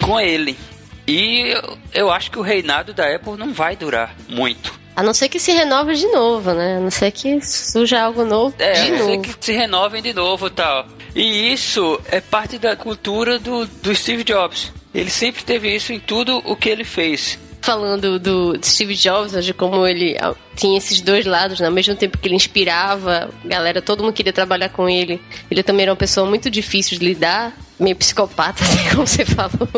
com 0.00 0.20
ele. 0.20 0.58
E 1.06 1.54
eu 1.92 2.10
acho 2.10 2.30
que 2.30 2.38
o 2.38 2.42
reinado 2.42 2.94
da 2.94 3.14
Apple 3.14 3.36
não 3.36 3.52
vai 3.52 3.76
durar 3.76 4.14
muito. 4.28 4.80
A 4.94 5.02
não 5.02 5.14
ser 5.14 5.28
que 5.28 5.40
se 5.40 5.52
renove 5.52 5.94
de 5.94 6.06
novo, 6.08 6.52
né? 6.52 6.76
A 6.76 6.80
não 6.80 6.90
ser 6.90 7.10
que 7.10 7.40
surja 7.40 8.02
algo 8.02 8.24
novo 8.24 8.54
é, 8.58 8.72
de 8.72 8.80
a 8.80 8.98
não 8.98 9.06
ser 9.06 9.18
que 9.20 9.34
se 9.40 9.52
renovem 9.52 10.02
de 10.02 10.12
novo 10.12 10.50
tal. 10.50 10.86
E 11.14 11.52
isso 11.52 12.00
é 12.10 12.20
parte 12.20 12.58
da 12.58 12.76
cultura 12.76 13.38
do, 13.38 13.66
do 13.66 13.94
Steve 13.94 14.22
Jobs. 14.22 14.72
Ele 14.94 15.10
sempre 15.10 15.42
teve 15.42 15.74
isso 15.74 15.92
em 15.92 15.98
tudo 15.98 16.42
o 16.44 16.54
que 16.54 16.68
ele 16.68 16.84
fez 16.84 17.38
falando 17.62 18.18
do 18.18 18.58
Steve 18.62 18.94
Jobs, 18.94 19.44
de 19.44 19.54
como 19.54 19.86
ele 19.86 20.16
ah, 20.20 20.34
tinha 20.56 20.76
esses 20.76 21.00
dois 21.00 21.24
lados, 21.24 21.60
né? 21.60 21.66
ao 21.66 21.72
mesmo 21.72 21.94
tempo 21.94 22.18
que 22.18 22.28
ele 22.28 22.34
inspirava, 22.34 23.30
galera, 23.44 23.80
todo 23.80 24.02
mundo 24.02 24.12
queria 24.12 24.32
trabalhar 24.32 24.68
com 24.68 24.88
ele. 24.88 25.20
Ele 25.50 25.62
também 25.62 25.84
era 25.84 25.92
uma 25.92 25.96
pessoa 25.96 26.28
muito 26.28 26.50
difícil 26.50 26.98
de 26.98 27.04
lidar, 27.04 27.56
meio 27.78 27.96
psicopata, 27.96 28.62
assim, 28.62 28.90
como 28.90 29.06
você 29.06 29.24
falou. 29.24 29.68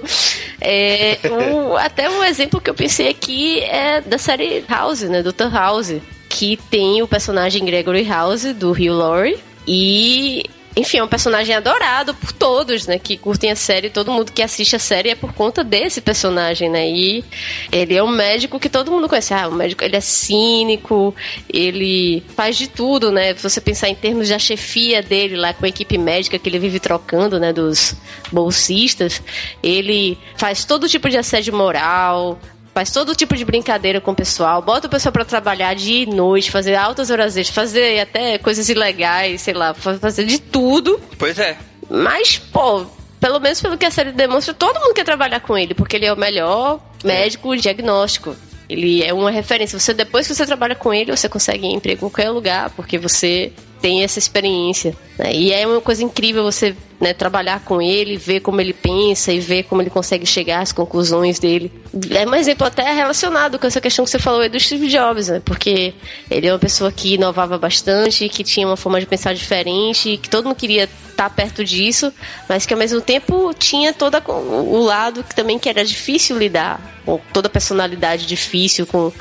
É, 0.60 1.18
um, 1.30 1.76
até 1.76 2.08
um 2.08 2.24
exemplo 2.24 2.60
que 2.60 2.70
eu 2.70 2.74
pensei 2.74 3.08
aqui 3.08 3.60
é 3.60 4.00
da 4.00 4.18
série 4.18 4.64
House, 4.68 5.02
né? 5.02 5.22
Dr. 5.22 5.52
House, 5.52 5.94
que 6.28 6.56
tem 6.70 7.02
o 7.02 7.06
personagem 7.06 7.64
Gregory 7.64 8.04
House, 8.04 8.44
do 8.54 8.72
Hugh 8.72 8.92
Laurie, 8.92 9.38
e 9.66 10.44
enfim, 10.76 10.98
é 10.98 11.04
um 11.04 11.08
personagem 11.08 11.54
adorado 11.54 12.14
por 12.14 12.32
todos, 12.32 12.86
né? 12.86 12.98
Que 12.98 13.16
curtem 13.16 13.50
a 13.50 13.56
série, 13.56 13.90
todo 13.90 14.10
mundo 14.10 14.32
que 14.32 14.42
assiste 14.42 14.74
a 14.74 14.78
série 14.78 15.10
é 15.10 15.14
por 15.14 15.32
conta 15.32 15.62
desse 15.62 16.00
personagem, 16.00 16.68
né? 16.68 16.88
E 16.88 17.24
ele 17.70 17.94
é 17.94 18.02
um 18.02 18.08
médico 18.08 18.58
que 18.58 18.68
todo 18.68 18.90
mundo 18.90 19.08
conhece. 19.08 19.32
Ah, 19.32 19.48
o 19.48 19.52
médico, 19.52 19.84
ele 19.84 19.96
é 19.96 20.00
cínico, 20.00 21.14
ele 21.48 22.24
faz 22.34 22.56
de 22.56 22.68
tudo, 22.68 23.12
né? 23.12 23.34
Se 23.34 23.42
você 23.42 23.60
pensar 23.60 23.88
em 23.88 23.94
termos 23.94 24.28
da 24.28 24.38
chefia 24.38 25.00
dele 25.00 25.36
lá 25.36 25.54
com 25.54 25.64
a 25.64 25.68
equipe 25.68 25.96
médica 25.96 26.38
que 26.38 26.48
ele 26.48 26.58
vive 26.58 26.80
trocando, 26.80 27.38
né? 27.38 27.52
Dos 27.52 27.94
bolsistas, 28.32 29.22
ele 29.62 30.18
faz 30.36 30.64
todo 30.64 30.88
tipo 30.88 31.08
de 31.08 31.16
assédio 31.16 31.54
moral, 31.54 32.38
faz 32.74 32.90
todo 32.90 33.14
tipo 33.14 33.36
de 33.36 33.44
brincadeira 33.44 34.00
com 34.00 34.10
o 34.10 34.14
pessoal, 34.14 34.60
bota 34.60 34.88
o 34.88 34.90
pessoal 34.90 35.12
para 35.12 35.24
trabalhar 35.24 35.74
de 35.74 36.06
noite, 36.06 36.50
fazer 36.50 36.74
altas 36.74 37.10
horas 37.10 37.36
extras, 37.36 37.54
fazer 37.54 38.00
até 38.00 38.36
coisas 38.38 38.68
ilegais, 38.68 39.40
sei 39.42 39.54
lá, 39.54 39.72
fazer 39.72 40.24
de 40.24 40.40
tudo. 40.40 41.00
Pois 41.16 41.38
é. 41.38 41.56
Mas, 41.88 42.36
pô, 42.36 42.84
pelo 43.20 43.38
menos 43.38 43.60
pelo 43.60 43.78
que 43.78 43.86
a 43.86 43.90
série 43.90 44.12
demonstra, 44.12 44.52
todo 44.52 44.80
mundo 44.80 44.92
quer 44.92 45.04
trabalhar 45.04 45.40
com 45.40 45.56
ele, 45.56 45.72
porque 45.72 45.96
ele 45.96 46.06
é 46.06 46.12
o 46.12 46.16
melhor 46.16 46.80
médico 47.04 47.56
diagnóstico. 47.56 48.34
Ele 48.68 49.04
é 49.04 49.12
uma 49.12 49.30
referência. 49.30 49.78
Você 49.78 49.94
depois 49.94 50.26
que 50.26 50.34
você 50.34 50.44
trabalha 50.44 50.74
com 50.74 50.92
ele, 50.92 51.14
você 51.14 51.28
consegue 51.28 51.66
emprego 51.66 52.06
em 52.06 52.10
qualquer 52.10 52.30
lugar, 52.30 52.70
porque 52.70 52.98
você 52.98 53.52
tem 53.84 54.02
essa 54.02 54.18
experiência. 54.18 54.96
Né? 55.18 55.34
E 55.34 55.52
é 55.52 55.66
uma 55.66 55.78
coisa 55.78 56.02
incrível 56.02 56.42
você 56.42 56.74
né, 56.98 57.12
trabalhar 57.12 57.60
com 57.60 57.82
ele, 57.82 58.16
ver 58.16 58.40
como 58.40 58.58
ele 58.58 58.72
pensa 58.72 59.30
e 59.30 59.38
ver 59.38 59.64
como 59.64 59.82
ele 59.82 59.90
consegue 59.90 60.24
chegar 60.24 60.60
às 60.60 60.72
conclusões 60.72 61.38
dele. 61.38 61.70
É 62.10 62.26
um 62.26 62.34
exemplo 62.34 62.66
até 62.66 62.90
relacionado 62.94 63.58
com 63.58 63.66
essa 63.66 63.82
questão 63.82 64.06
que 64.06 64.10
você 64.10 64.18
falou 64.18 64.40
aí 64.40 64.48
do 64.48 64.58
Steve 64.58 64.88
Jobs, 64.88 65.28
né? 65.28 65.42
Porque 65.44 65.92
ele 66.30 66.46
é 66.46 66.50
uma 66.50 66.58
pessoa 66.58 66.90
que 66.90 67.12
inovava 67.12 67.58
bastante, 67.58 68.26
que 68.30 68.42
tinha 68.42 68.66
uma 68.66 68.76
forma 68.76 68.98
de 68.98 69.04
pensar 69.04 69.34
diferente, 69.34 70.16
que 70.16 70.30
todo 70.30 70.46
mundo 70.46 70.56
queria 70.56 70.88
estar 71.10 71.28
perto 71.28 71.62
disso, 71.62 72.10
mas 72.48 72.64
que 72.64 72.72
ao 72.72 72.78
mesmo 72.78 73.02
tempo 73.02 73.52
tinha 73.52 73.92
todo 73.92 74.16
o 74.26 74.82
lado 74.82 75.22
que 75.22 75.34
também 75.34 75.58
que 75.58 75.68
era 75.68 75.84
difícil 75.84 76.38
lidar, 76.38 76.80
com 77.04 77.20
toda 77.34 77.48
a 77.48 77.50
personalidade 77.50 78.24
difícil, 78.24 78.86
com 78.86 79.12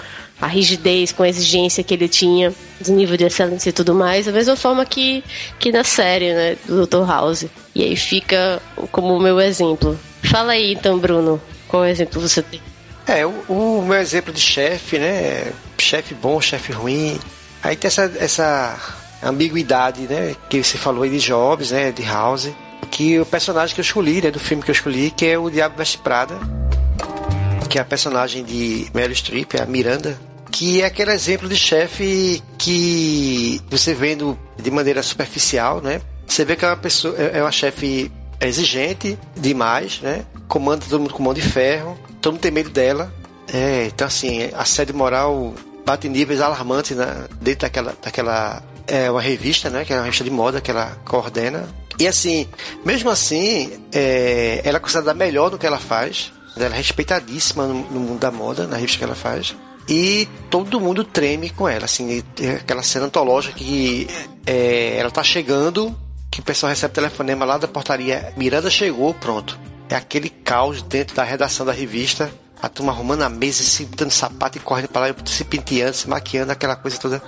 a 0.44 0.48
rigidez, 0.48 1.14
com 1.14 1.24
a 1.24 1.30
exigência 1.30 1.82
que 1.86 1.94
ele 1.94 2.10
tinha 2.10 2.54
de 2.82 2.92
nível 2.92 3.16
de 3.16 3.24
excelência 3.24 3.70
e 3.70 3.74
tudo 3.74 3.96
mais, 3.96 4.26
da 4.26 4.32
mesma 4.34 4.58
forma 4.58 4.86
que, 4.86 5.24
que 5.58 5.72
na 5.72 5.86
série, 5.86 6.34
né, 6.34 6.58
do 6.66 6.86
Dr. 6.86 7.08
House. 7.08 7.46
E 7.74 7.82
aí 7.82 7.96
fica 7.96 8.62
como 8.92 9.16
o 9.16 9.22
meu 9.22 9.40
exemplo. 9.40 9.98
Fala 10.22 10.52
aí 10.52 10.74
então, 10.74 11.00
Bruno, 11.00 11.42
qual 11.66 11.86
exemplo 11.86 12.20
você 12.20 12.42
tem? 12.42 12.60
É, 13.08 13.26
o, 13.26 13.30
o 13.48 13.86
meu 13.88 13.98
exemplo 13.98 14.34
de 14.34 14.42
chefe, 14.42 15.00
né, 15.00 15.54
chefe 15.80 16.14
bom, 16.14 16.42
chefe 16.42 16.74
ruim. 16.74 17.18
Aí 17.64 17.78
tem 17.78 17.88
essa, 17.88 18.12
essa 18.20 18.78
ambiguidade, 19.24 20.02
né? 20.02 20.36
Que 20.50 20.62
você 20.62 20.78
falou 20.78 21.04
aí 21.04 21.10
de 21.10 21.20
Jobs, 21.20 21.72
né? 21.72 21.94
De 21.94 22.04
House. 22.04 22.50
Que 22.92 23.18
o 23.18 23.26
personagem 23.26 23.74
que 23.74 23.80
eu 23.80 23.84
escolhi, 23.84 24.22
né? 24.22 24.30
Do 24.30 24.40
filme 24.42 24.62
que 24.62 24.70
eu 24.70 24.74
escolhi, 24.74 25.10
que 25.10 25.26
é 25.26 25.38
o 25.38 25.50
Diabo 25.50 25.78
Veste 25.78 25.98
Prada. 25.98 26.38
Que 27.70 27.78
é 27.78 27.82
a 27.82 27.86
personagem 27.86 28.44
de 28.44 28.88
Meryl 28.94 29.16
Streep, 29.16 29.56
a 29.56 29.66
Miranda. 29.66 30.20
Que 30.54 30.82
é 30.82 30.86
aquele 30.86 31.12
exemplo 31.12 31.50
de 31.50 31.58
chefe 31.58 32.44
que 32.60 33.60
você 33.72 33.94
vendo 33.94 34.38
de 34.56 34.70
maneira 34.70 35.02
superficial, 35.02 35.82
né? 35.82 36.00
Você 36.28 36.46
vê 36.46 36.56
que 36.56 36.64
é 36.64 36.68
uma 36.68 36.78
pessoa, 36.78 37.16
é 37.18 37.42
uma 37.42 37.52
chefe 37.52 38.12
exigente 38.40 39.18
demais, 39.36 40.00
né? 40.02 40.26
Comanda 40.48 40.86
todo 40.88 41.02
mundo 41.02 41.14
com 41.14 41.24
mão 41.24 41.34
de 41.34 41.42
ferro, 41.42 41.98
todo 42.22 42.34
mundo 42.34 42.42
tem 42.42 42.52
medo 42.52 42.70
dela. 42.70 43.12
É, 43.52 43.88
então 43.88 44.06
assim, 44.06 44.52
assédio 44.54 44.96
moral 44.96 45.56
bate 45.84 46.08
níveis 46.08 46.40
alarmantes 46.40 46.96
né, 46.96 47.26
dentro 47.42 47.62
daquela, 47.62 47.98
daquela 48.02 48.64
é 48.88 49.10
uma 49.10 49.22
revista, 49.22 49.72
né? 49.72 49.84
Que 49.84 49.92
é 49.92 49.96
uma 49.96 50.04
revista 50.04 50.24
de 50.24 50.30
moda 50.30 50.62
que 50.62 50.70
ela 50.70 50.98
coordena. 51.04 51.68
E 51.98 52.08
assim, 52.08 52.48
mesmo 52.86 53.10
assim, 53.10 53.72
é, 53.92 54.62
ela 54.64 54.78
é 54.78 54.80
considerada 54.80 55.14
melhor 55.14 55.52
no 55.52 55.58
que 55.58 55.66
ela 55.66 55.80
faz. 55.80 56.32
Ela 56.56 56.68
é 56.68 56.78
respeitadíssima 56.78 57.66
no, 57.66 57.74
no, 57.74 58.00
mundo 58.00 58.20
da 58.20 58.32
moda, 58.32 58.68
na 58.68 58.76
revista 58.76 59.00
que 59.00 59.04
ela 59.04 59.16
faz. 59.16 59.56
E 59.88 60.28
todo 60.50 60.80
mundo 60.80 61.04
treme 61.04 61.50
com 61.50 61.68
ela, 61.68 61.86
assim, 61.86 62.24
aquela 62.60 62.84
cena 62.84 63.06
antológica 63.06 63.56
que 63.56 64.08
é, 64.46 64.98
ela 64.98 65.12
tá 65.12 65.24
chegando, 65.24 65.96
que 66.32 66.40
o 66.40 66.44
pessoal 66.44 66.70
recebe 66.70 66.94
telefonema 66.94 67.44
lá 67.46 67.58
da 67.58 67.68
portaria, 67.68 68.34
Miranda 68.38 68.70
chegou, 68.70 69.14
pronto. 69.14 69.60
É 69.90 69.96
aquele 69.96 70.30
caos 70.30 70.82
dentro 70.82 71.16
da 71.16 71.24
redação 71.24 71.66
da 71.66 71.74
revista 71.74 72.32
a 72.64 72.70
turma 72.70 72.94
arrumando 72.94 73.24
a 73.24 73.30
mesa, 73.30 73.62
se 73.62 73.84
dando 73.84 74.12
sapato 74.12 74.58
e 74.58 74.62
correndo 74.62 74.88
para 74.88 75.08
lá, 75.08 75.16
se 75.26 75.44
penteando, 75.44 75.94
se 75.94 76.08
maquiando, 76.08 76.50
aquela 76.50 76.78
coisa 76.78 76.98
toda. 76.98 77.22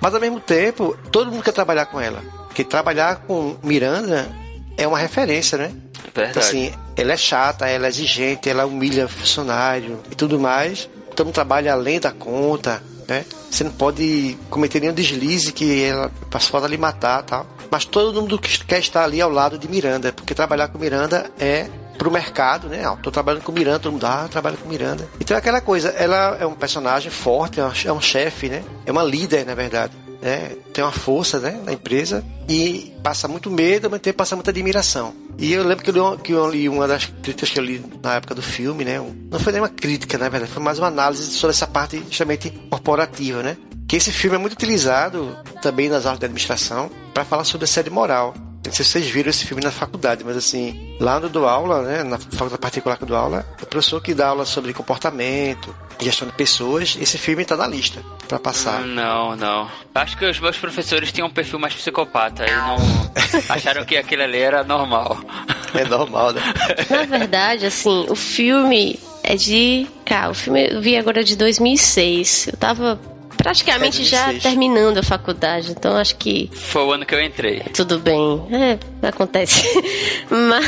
Mas 0.00 0.12
ao 0.12 0.20
mesmo 0.20 0.40
tempo, 0.40 0.98
todo 1.12 1.30
mundo 1.30 1.44
quer 1.44 1.52
trabalhar 1.52 1.86
com 1.86 2.00
ela. 2.00 2.20
Porque 2.48 2.64
trabalhar 2.64 3.18
com 3.24 3.56
Miranda 3.62 4.28
é 4.76 4.84
uma 4.84 4.98
referência, 4.98 5.56
né? 5.56 5.72
Verdade. 6.12 6.30
Então, 6.30 6.42
assim, 6.42 6.72
ela 6.96 7.12
é 7.12 7.16
chata, 7.16 7.68
ela 7.68 7.86
é 7.86 7.88
exigente, 7.88 8.50
ela 8.50 8.66
humilha 8.66 9.06
funcionário 9.06 10.00
e 10.10 10.14
tudo 10.16 10.40
mais. 10.40 10.90
Todo 11.14 11.26
mundo 11.26 11.34
trabalha 11.34 11.72
além 11.72 12.00
da 12.00 12.12
conta, 12.12 12.82
né? 13.08 13.24
Você 13.50 13.64
não 13.64 13.70
pode 13.70 14.36
cometer 14.50 14.80
nenhum 14.80 14.92
deslize 14.92 15.52
que 15.52 15.84
ela 15.84 16.10
pode 16.50 16.68
lhe 16.68 16.78
matar 16.78 17.22
tal. 17.22 17.46
Mas 17.70 17.84
todo 17.84 18.20
mundo 18.20 18.38
quer 18.38 18.78
estar 18.78 19.04
ali 19.04 19.20
ao 19.20 19.30
lado 19.30 19.58
de 19.58 19.68
Miranda, 19.68 20.12
porque 20.12 20.34
trabalhar 20.34 20.68
com 20.68 20.78
Miranda 20.78 21.30
é 21.38 21.68
pro 21.98 22.10
mercado, 22.10 22.68
né? 22.68 22.86
Ó, 22.86 22.96
tô 22.96 23.10
trabalhando 23.10 23.42
com 23.42 23.52
Miranda, 23.52 23.78
todo 23.78 23.92
mundo, 23.92 24.06
ah, 24.06 24.28
trabalha 24.30 24.56
com 24.56 24.68
Miranda. 24.68 25.08
Então 25.20 25.36
é 25.36 25.38
aquela 25.38 25.60
coisa, 25.60 25.88
ela 25.90 26.36
é 26.40 26.46
um 26.46 26.54
personagem 26.54 27.10
forte, 27.10 27.60
é 27.60 27.92
um 27.92 28.00
chefe, 28.00 28.48
né? 28.48 28.62
É 28.84 28.92
uma 28.92 29.02
líder, 29.02 29.46
na 29.46 29.54
verdade. 29.54 30.03
Né? 30.24 30.56
Tem 30.72 30.82
uma 30.82 30.90
força 30.90 31.38
né, 31.38 31.60
na 31.62 31.74
empresa 31.74 32.24
e 32.48 32.94
passa 33.02 33.28
muito 33.28 33.50
medo, 33.50 33.90
mas 33.90 34.00
também 34.00 34.16
passa 34.16 34.34
muita 34.34 34.50
admiração. 34.50 35.14
E 35.36 35.52
eu 35.52 35.62
lembro 35.62 35.84
que 35.84 35.90
eu, 35.90 36.14
li, 36.14 36.22
que 36.22 36.32
eu 36.32 36.50
li 36.50 36.66
uma 36.66 36.88
das 36.88 37.04
críticas 37.04 37.50
que 37.50 37.58
eu 37.58 37.62
li 37.62 37.84
na 38.02 38.14
época 38.14 38.34
do 38.34 38.40
filme, 38.40 38.86
né? 38.86 38.98
Não 39.30 39.38
foi 39.38 39.52
nem 39.52 39.60
uma 39.60 39.68
crítica, 39.68 40.16
na 40.16 40.30
verdade, 40.30 40.50
foi 40.50 40.62
mais 40.62 40.78
uma 40.78 40.88
análise 40.88 41.24
sobre 41.32 41.54
essa 41.54 41.66
parte 41.66 41.98
justamente 42.08 42.48
corporativa, 42.70 43.42
né? 43.42 43.58
Que 43.86 43.96
esse 43.96 44.10
filme 44.10 44.36
é 44.36 44.38
muito 44.38 44.54
utilizado 44.54 45.36
também 45.60 45.90
nas 45.90 46.06
aulas 46.06 46.20
de 46.20 46.24
administração 46.24 46.90
para 47.12 47.26
falar 47.26 47.44
sobre 47.44 47.66
a 47.66 47.68
série 47.68 47.90
moral. 47.90 48.32
Não 48.64 48.72
sei 48.72 48.84
se 48.84 48.92
vocês 48.92 49.06
viram 49.08 49.30
esse 49.30 49.44
filme 49.44 49.62
na 49.62 49.70
faculdade, 49.70 50.24
mas 50.24 50.36
assim, 50.36 50.96
lá 50.98 51.20
no 51.20 51.28
do 51.28 51.46
aula, 51.46 51.82
né, 51.82 52.02
na 52.02 52.18
faculdade 52.18 52.58
particular 52.58 52.96
que 52.96 53.04
eu 53.04 53.08
dou 53.08 53.16
aula, 53.16 53.46
o 53.62 53.66
professor 53.66 54.00
que 54.00 54.14
dá 54.14 54.28
aula 54.28 54.44
sobre 54.44 54.72
comportamento, 54.72 55.74
gestão 56.00 56.26
de 56.26 56.34
pessoas, 56.34 56.96
esse 57.00 57.18
filme 57.18 57.42
está 57.42 57.56
na 57.56 57.66
lista 57.66 58.02
para 58.26 58.38
passar. 58.38 58.80
Não, 58.82 59.36
não. 59.36 59.70
Acho 59.94 60.16
que 60.16 60.24
os 60.24 60.40
meus 60.40 60.56
professores 60.56 61.12
tinham 61.12 61.28
um 61.28 61.30
perfil 61.30 61.58
mais 61.58 61.74
psicopata 61.74 62.46
e 62.46 62.50
não 62.50 62.76
acharam 63.48 63.84
que 63.84 63.96
aquilo 63.96 64.22
ali 64.22 64.38
era 64.38 64.64
normal. 64.64 65.18
É 65.74 65.84
normal, 65.84 66.32
né? 66.32 66.40
Na 66.88 67.02
verdade, 67.02 67.66
assim, 67.66 68.06
o 68.08 68.14
filme 68.14 68.98
é 69.22 69.36
de. 69.36 69.86
Cara, 70.04 70.30
o 70.30 70.34
filme 70.34 70.68
eu 70.68 70.80
vi 70.80 70.96
agora 70.96 71.24
de 71.24 71.36
2006. 71.36 72.48
Eu 72.48 72.56
tava 72.56 73.00
praticamente 73.44 74.00
é 74.00 74.04
já 74.04 74.34
terminando 74.40 74.96
a 74.98 75.02
faculdade, 75.02 75.72
então 75.72 75.96
acho 75.96 76.16
que. 76.16 76.50
Foi 76.52 76.82
o 76.82 76.92
ano 76.92 77.04
que 77.04 77.14
eu 77.14 77.22
entrei. 77.22 77.60
Tudo 77.74 77.98
bem, 77.98 78.42
é, 78.50 79.06
acontece. 79.06 79.62
mas. 80.30 80.64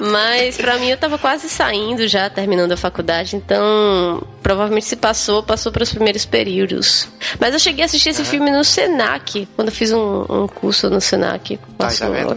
mas 0.00 0.56
pra 0.56 0.78
mim 0.78 0.88
eu 0.88 0.96
tava 0.96 1.16
quase 1.16 1.48
saindo 1.48 2.08
já, 2.08 2.28
terminando 2.28 2.72
a 2.72 2.76
faculdade, 2.76 3.36
então 3.36 4.20
provavelmente 4.42 4.86
se 4.86 4.96
passou, 4.96 5.42
passou 5.42 5.70
para 5.70 5.84
os 5.84 5.90
primeiros 5.90 6.24
períodos. 6.24 7.06
Mas 7.38 7.54
eu 7.54 7.60
cheguei 7.60 7.84
a 7.84 7.86
assistir 7.86 8.08
esse 8.08 8.24
filme 8.24 8.50
no 8.50 8.64
Senac, 8.64 9.46
quando 9.54 9.68
eu 9.68 9.74
fiz 9.74 9.92
um, 9.92 10.24
um 10.28 10.48
curso 10.48 10.90
no 10.90 11.00
Senac. 11.00 11.56
Com 11.56 11.84
a 11.84 11.86
tá 11.86 12.36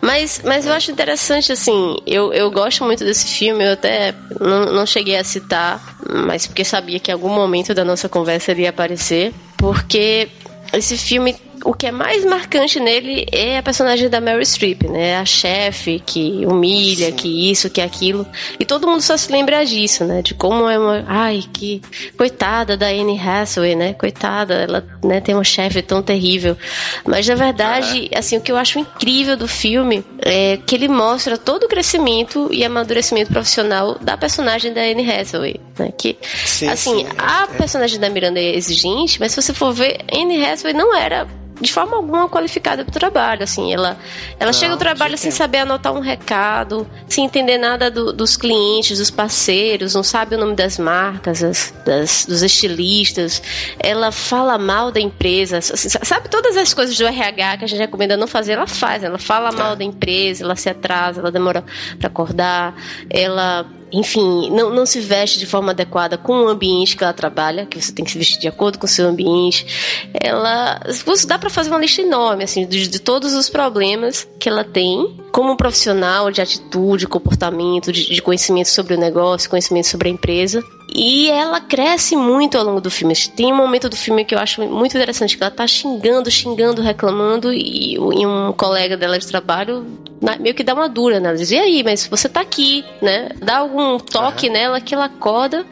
mas, 0.00 0.42
mas 0.44 0.66
eu 0.66 0.72
acho 0.72 0.90
interessante, 0.90 1.52
assim, 1.52 1.96
eu, 2.06 2.32
eu 2.32 2.50
gosto 2.50 2.84
muito 2.84 3.04
desse 3.04 3.26
filme, 3.26 3.64
eu 3.64 3.72
até 3.72 4.14
não, 4.40 4.66
não 4.72 4.86
cheguei 4.86 5.16
a 5.16 5.24
citar, 5.24 5.93
mas 6.08 6.46
porque 6.46 6.64
sabia 6.64 6.98
que 6.98 7.10
em 7.10 7.14
algum 7.14 7.28
momento 7.28 7.74
da 7.74 7.84
nossa 7.84 8.08
conversa 8.08 8.52
ele 8.52 8.62
ia 8.62 8.70
aparecer, 8.70 9.32
porque 9.56 10.28
esse 10.72 10.96
filme 10.96 11.36
o 11.64 11.72
que 11.72 11.86
é 11.86 11.90
mais 11.90 12.24
marcante 12.24 12.78
nele 12.78 13.26
é 13.32 13.58
a 13.58 13.62
personagem 13.62 14.08
da 14.08 14.20
Mary 14.20 14.44
Streep, 14.44 14.84
né? 14.84 15.16
A 15.16 15.24
chefe 15.24 16.00
que 16.04 16.44
humilha, 16.46 17.06
Sim. 17.06 17.16
que 17.16 17.50
isso, 17.50 17.70
que 17.70 17.80
aquilo. 17.80 18.26
E 18.60 18.64
todo 18.64 18.86
mundo 18.86 19.00
só 19.00 19.16
se 19.16 19.32
lembra 19.32 19.64
disso, 19.64 20.04
né? 20.04 20.20
De 20.20 20.34
como 20.34 20.68
é 20.68 20.78
uma. 20.78 21.04
Ai, 21.08 21.42
que. 21.52 21.80
Coitada 22.16 22.76
da 22.76 22.88
Anne 22.88 23.18
Hathaway, 23.18 23.74
né? 23.74 23.94
Coitada, 23.94 24.54
ela 24.54 24.86
né, 25.02 25.20
tem 25.20 25.34
uma 25.34 25.44
chefe 25.44 25.80
tão 25.80 26.02
terrível. 26.02 26.56
Mas 27.04 27.26
na 27.26 27.34
verdade, 27.34 28.10
ah. 28.14 28.18
assim, 28.18 28.36
o 28.36 28.40
que 28.40 28.52
eu 28.52 28.56
acho 28.56 28.78
incrível 28.78 29.36
do 29.36 29.48
filme 29.48 30.04
é 30.20 30.58
que 30.58 30.74
ele 30.74 30.88
mostra 30.88 31.38
todo 31.38 31.64
o 31.64 31.68
crescimento 31.68 32.48
e 32.52 32.64
amadurecimento 32.64 33.32
profissional 33.32 33.98
da 33.98 34.16
personagem 34.16 34.72
da 34.72 34.82
Anne 34.82 35.10
Hathaway. 35.10 35.60
Né? 35.78 35.92
Que, 35.96 36.16
sim, 36.44 36.68
assim, 36.68 36.98
sim, 36.98 37.06
a 37.16 37.44
é. 37.44 37.56
personagem 37.56 37.98
da 37.98 38.10
Miranda 38.10 38.38
é 38.38 38.54
exigente, 38.54 39.18
mas 39.18 39.32
se 39.32 39.40
você 39.40 39.54
for 39.54 39.72
ver, 39.72 40.00
Anne 40.12 40.44
Hathaway 40.44 40.74
não 40.74 40.94
era 40.94 41.26
de 41.60 41.72
forma 41.72 41.96
alguma 41.96 42.28
qualificada 42.28 42.84
para 42.84 42.90
o 42.90 42.92
trabalho, 42.92 43.42
assim, 43.44 43.72
ela, 43.72 43.96
ela 44.38 44.50
não, 44.50 44.52
chega 44.52 44.72
ao 44.72 44.78
trabalho 44.78 45.16
sem 45.16 45.30
saber 45.30 45.58
anotar 45.58 45.92
um 45.92 46.00
recado, 46.00 46.86
sem 47.08 47.24
entender 47.24 47.58
nada 47.58 47.90
do, 47.90 48.12
dos 48.12 48.36
clientes, 48.36 48.98
dos 48.98 49.10
parceiros, 49.10 49.94
não 49.94 50.02
sabe 50.02 50.34
o 50.34 50.38
nome 50.38 50.54
das 50.54 50.78
marcas, 50.78 51.42
as, 51.42 51.74
das, 51.84 52.26
dos 52.26 52.42
estilistas, 52.42 53.42
ela 53.78 54.10
fala 54.10 54.58
mal 54.58 54.90
da 54.90 55.00
empresa, 55.00 55.58
assim, 55.58 55.88
sabe 55.88 56.28
todas 56.28 56.56
as 56.56 56.74
coisas 56.74 56.96
do 56.96 57.06
RH 57.06 57.58
que 57.58 57.64
a 57.64 57.68
gente 57.68 57.78
recomenda 57.78 58.16
não 58.16 58.26
fazer, 58.26 58.52
ela 58.52 58.66
faz, 58.66 59.04
ela 59.04 59.18
fala 59.18 59.52
mal 59.52 59.74
é. 59.74 59.76
da 59.76 59.84
empresa, 59.84 60.42
ela 60.42 60.56
se 60.56 60.68
atrasa, 60.68 61.20
ela 61.20 61.30
demora 61.30 61.64
para 61.98 62.08
acordar, 62.08 62.74
ela 63.08 63.64
enfim, 63.94 64.50
não, 64.50 64.70
não 64.70 64.84
se 64.84 65.00
veste 65.00 65.38
de 65.38 65.46
forma 65.46 65.70
adequada 65.70 66.18
com 66.18 66.44
o 66.44 66.48
ambiente 66.48 66.96
que 66.96 67.04
ela 67.04 67.12
trabalha, 67.12 67.66
que 67.66 67.80
você 67.80 67.92
tem 67.92 68.04
que 68.04 68.10
se 68.10 68.18
vestir 68.18 68.40
de 68.40 68.48
acordo 68.48 68.78
com 68.78 68.86
o 68.86 68.88
seu 68.88 69.06
ambiente. 69.06 69.66
Ela. 70.12 70.80
Dá 71.26 71.38
para 71.38 71.50
fazer 71.50 71.70
uma 71.70 71.78
lista 71.78 72.02
enorme, 72.02 72.44
assim, 72.44 72.66
de, 72.66 72.88
de, 72.88 72.98
todos 72.98 73.32
os 73.34 73.48
problemas 73.48 74.26
que 74.38 74.48
ela 74.48 74.64
tem 74.64 75.16
como 75.30 75.56
profissional 75.56 76.30
de 76.30 76.40
atitude, 76.40 77.06
comportamento, 77.06 77.92
de, 77.92 78.12
de 78.12 78.22
conhecimento 78.22 78.68
sobre 78.68 78.94
o 78.94 78.98
negócio, 78.98 79.48
conhecimento 79.48 79.86
sobre 79.86 80.08
a 80.08 80.12
empresa. 80.12 80.62
E 80.94 81.28
ela 81.28 81.60
cresce 81.60 82.14
muito 82.14 82.56
ao 82.56 82.64
longo 82.64 82.80
do 82.80 82.90
filme. 82.90 83.14
Tem 83.34 83.52
um 83.52 83.56
momento 83.56 83.88
do 83.88 83.96
filme 83.96 84.24
que 84.24 84.34
eu 84.34 84.38
acho 84.38 84.62
muito 84.62 84.96
interessante, 84.96 85.36
que 85.36 85.42
ela 85.42 85.50
tá 85.50 85.66
xingando, 85.66 86.30
xingando, 86.30 86.80
reclamando, 86.80 87.52
e, 87.52 87.94
e 87.94 87.98
um 87.98 88.52
colega 88.52 88.96
dela 88.96 89.18
de 89.18 89.26
trabalho 89.26 89.84
meio 90.40 90.54
que 90.54 90.64
dá 90.64 90.72
uma 90.72 90.88
dura 90.88 91.20
nela. 91.20 91.36
Diz, 91.36 91.50
e 91.50 91.58
aí, 91.58 91.82
mas 91.82 92.06
você 92.06 92.28
tá 92.28 92.40
aqui, 92.40 92.84
né? 93.02 93.30
Dá 93.38 93.58
algum 93.58 93.98
toque 93.98 94.46
uhum. 94.46 94.52
nela 94.52 94.80
que 94.80 94.94
ela 94.94 95.06
acorda 95.06 95.66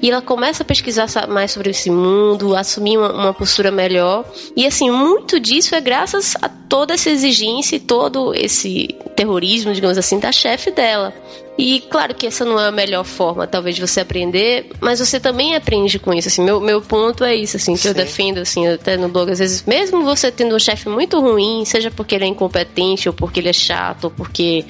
e 0.00 0.10
ela 0.10 0.22
começa 0.22 0.62
a 0.62 0.66
pesquisar 0.66 1.06
mais 1.28 1.50
sobre 1.50 1.70
esse 1.70 1.90
mundo, 1.90 2.56
assumir 2.56 2.96
uma, 2.96 3.12
uma 3.12 3.34
postura 3.34 3.70
melhor. 3.70 4.24
E 4.56 4.66
assim, 4.66 4.90
muito 4.90 5.38
disso 5.38 5.74
é 5.74 5.80
graças 5.80 6.36
a 6.40 6.48
toda 6.48 6.94
essa 6.94 7.10
exigência 7.10 7.76
e 7.76 7.80
todo 7.80 8.32
esse 8.34 8.96
terrorismo, 9.14 9.72
digamos 9.74 9.98
assim, 9.98 10.18
da 10.18 10.32
chefe 10.32 10.70
dela. 10.70 11.12
E 11.58 11.80
claro 11.90 12.14
que 12.14 12.26
essa 12.26 12.44
não 12.44 12.58
é 12.58 12.68
a 12.68 12.72
melhor 12.72 13.04
forma, 13.04 13.46
talvez, 13.46 13.74
de 13.74 13.82
você 13.82 14.00
aprender, 14.00 14.70
mas 14.80 15.00
você 15.00 15.18
também 15.18 15.56
aprende 15.56 15.98
com 15.98 16.14
isso. 16.14 16.28
Assim, 16.28 16.42
meu, 16.42 16.60
meu 16.60 16.80
ponto 16.80 17.24
é 17.24 17.34
isso, 17.34 17.56
assim, 17.56 17.74
que 17.74 17.80
Sim. 17.80 17.88
eu 17.88 17.94
defendo, 17.94 18.38
assim, 18.38 18.66
até 18.66 18.96
no 18.96 19.08
blog, 19.08 19.30
às 19.30 19.38
vezes, 19.38 19.64
mesmo 19.64 20.04
você 20.04 20.30
tendo 20.30 20.54
um 20.54 20.58
chefe 20.58 20.88
muito 20.88 21.20
ruim, 21.20 21.64
seja 21.64 21.90
porque 21.90 22.14
ele 22.14 22.24
é 22.24 22.28
incompetente 22.28 23.08
ou 23.08 23.12
porque 23.12 23.40
ele 23.40 23.48
é 23.48 23.52
chato, 23.52 23.98
ator 23.98 24.10
porque, 24.16 24.64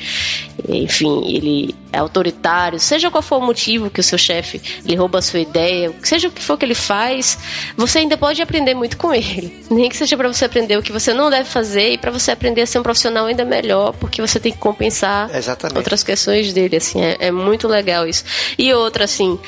enfim, 0.68 1.22
ele 1.26 1.74
autoritário, 1.92 2.78
seja 2.78 3.10
qual 3.10 3.22
for 3.22 3.38
o 3.38 3.46
motivo 3.46 3.90
que 3.90 4.00
o 4.00 4.02
seu 4.02 4.18
chefe 4.18 4.60
lhe 4.84 4.94
rouba 4.94 5.18
a 5.18 5.22
sua 5.22 5.40
ideia, 5.40 5.92
seja 6.02 6.28
o 6.28 6.30
que 6.30 6.42
for 6.42 6.56
que 6.56 6.64
ele 6.64 6.74
faz, 6.74 7.38
você 7.76 8.00
ainda 8.00 8.16
pode 8.16 8.42
aprender 8.42 8.74
muito 8.74 8.96
com 8.96 9.14
ele. 9.14 9.64
Nem 9.70 9.88
que 9.88 9.96
seja 9.96 10.16
para 10.16 10.28
você 10.28 10.44
aprender 10.44 10.76
o 10.76 10.82
que 10.82 10.92
você 10.92 11.12
não 11.12 11.30
deve 11.30 11.48
fazer 11.48 11.92
e 11.92 11.98
para 11.98 12.10
você 12.10 12.30
aprender 12.30 12.62
a 12.62 12.66
ser 12.66 12.78
um 12.78 12.82
profissional 12.82 13.26
ainda 13.26 13.44
melhor, 13.44 13.94
porque 13.94 14.20
você 14.20 14.38
tem 14.38 14.52
que 14.52 14.58
compensar 14.58 15.34
Exatamente. 15.34 15.78
outras 15.78 16.02
questões 16.02 16.52
dele, 16.52 16.76
assim, 16.76 17.00
é, 17.00 17.16
é 17.20 17.30
muito 17.30 17.66
legal 17.68 18.06
isso. 18.06 18.24
E 18.58 18.72
outra, 18.72 19.04
assim, 19.04 19.38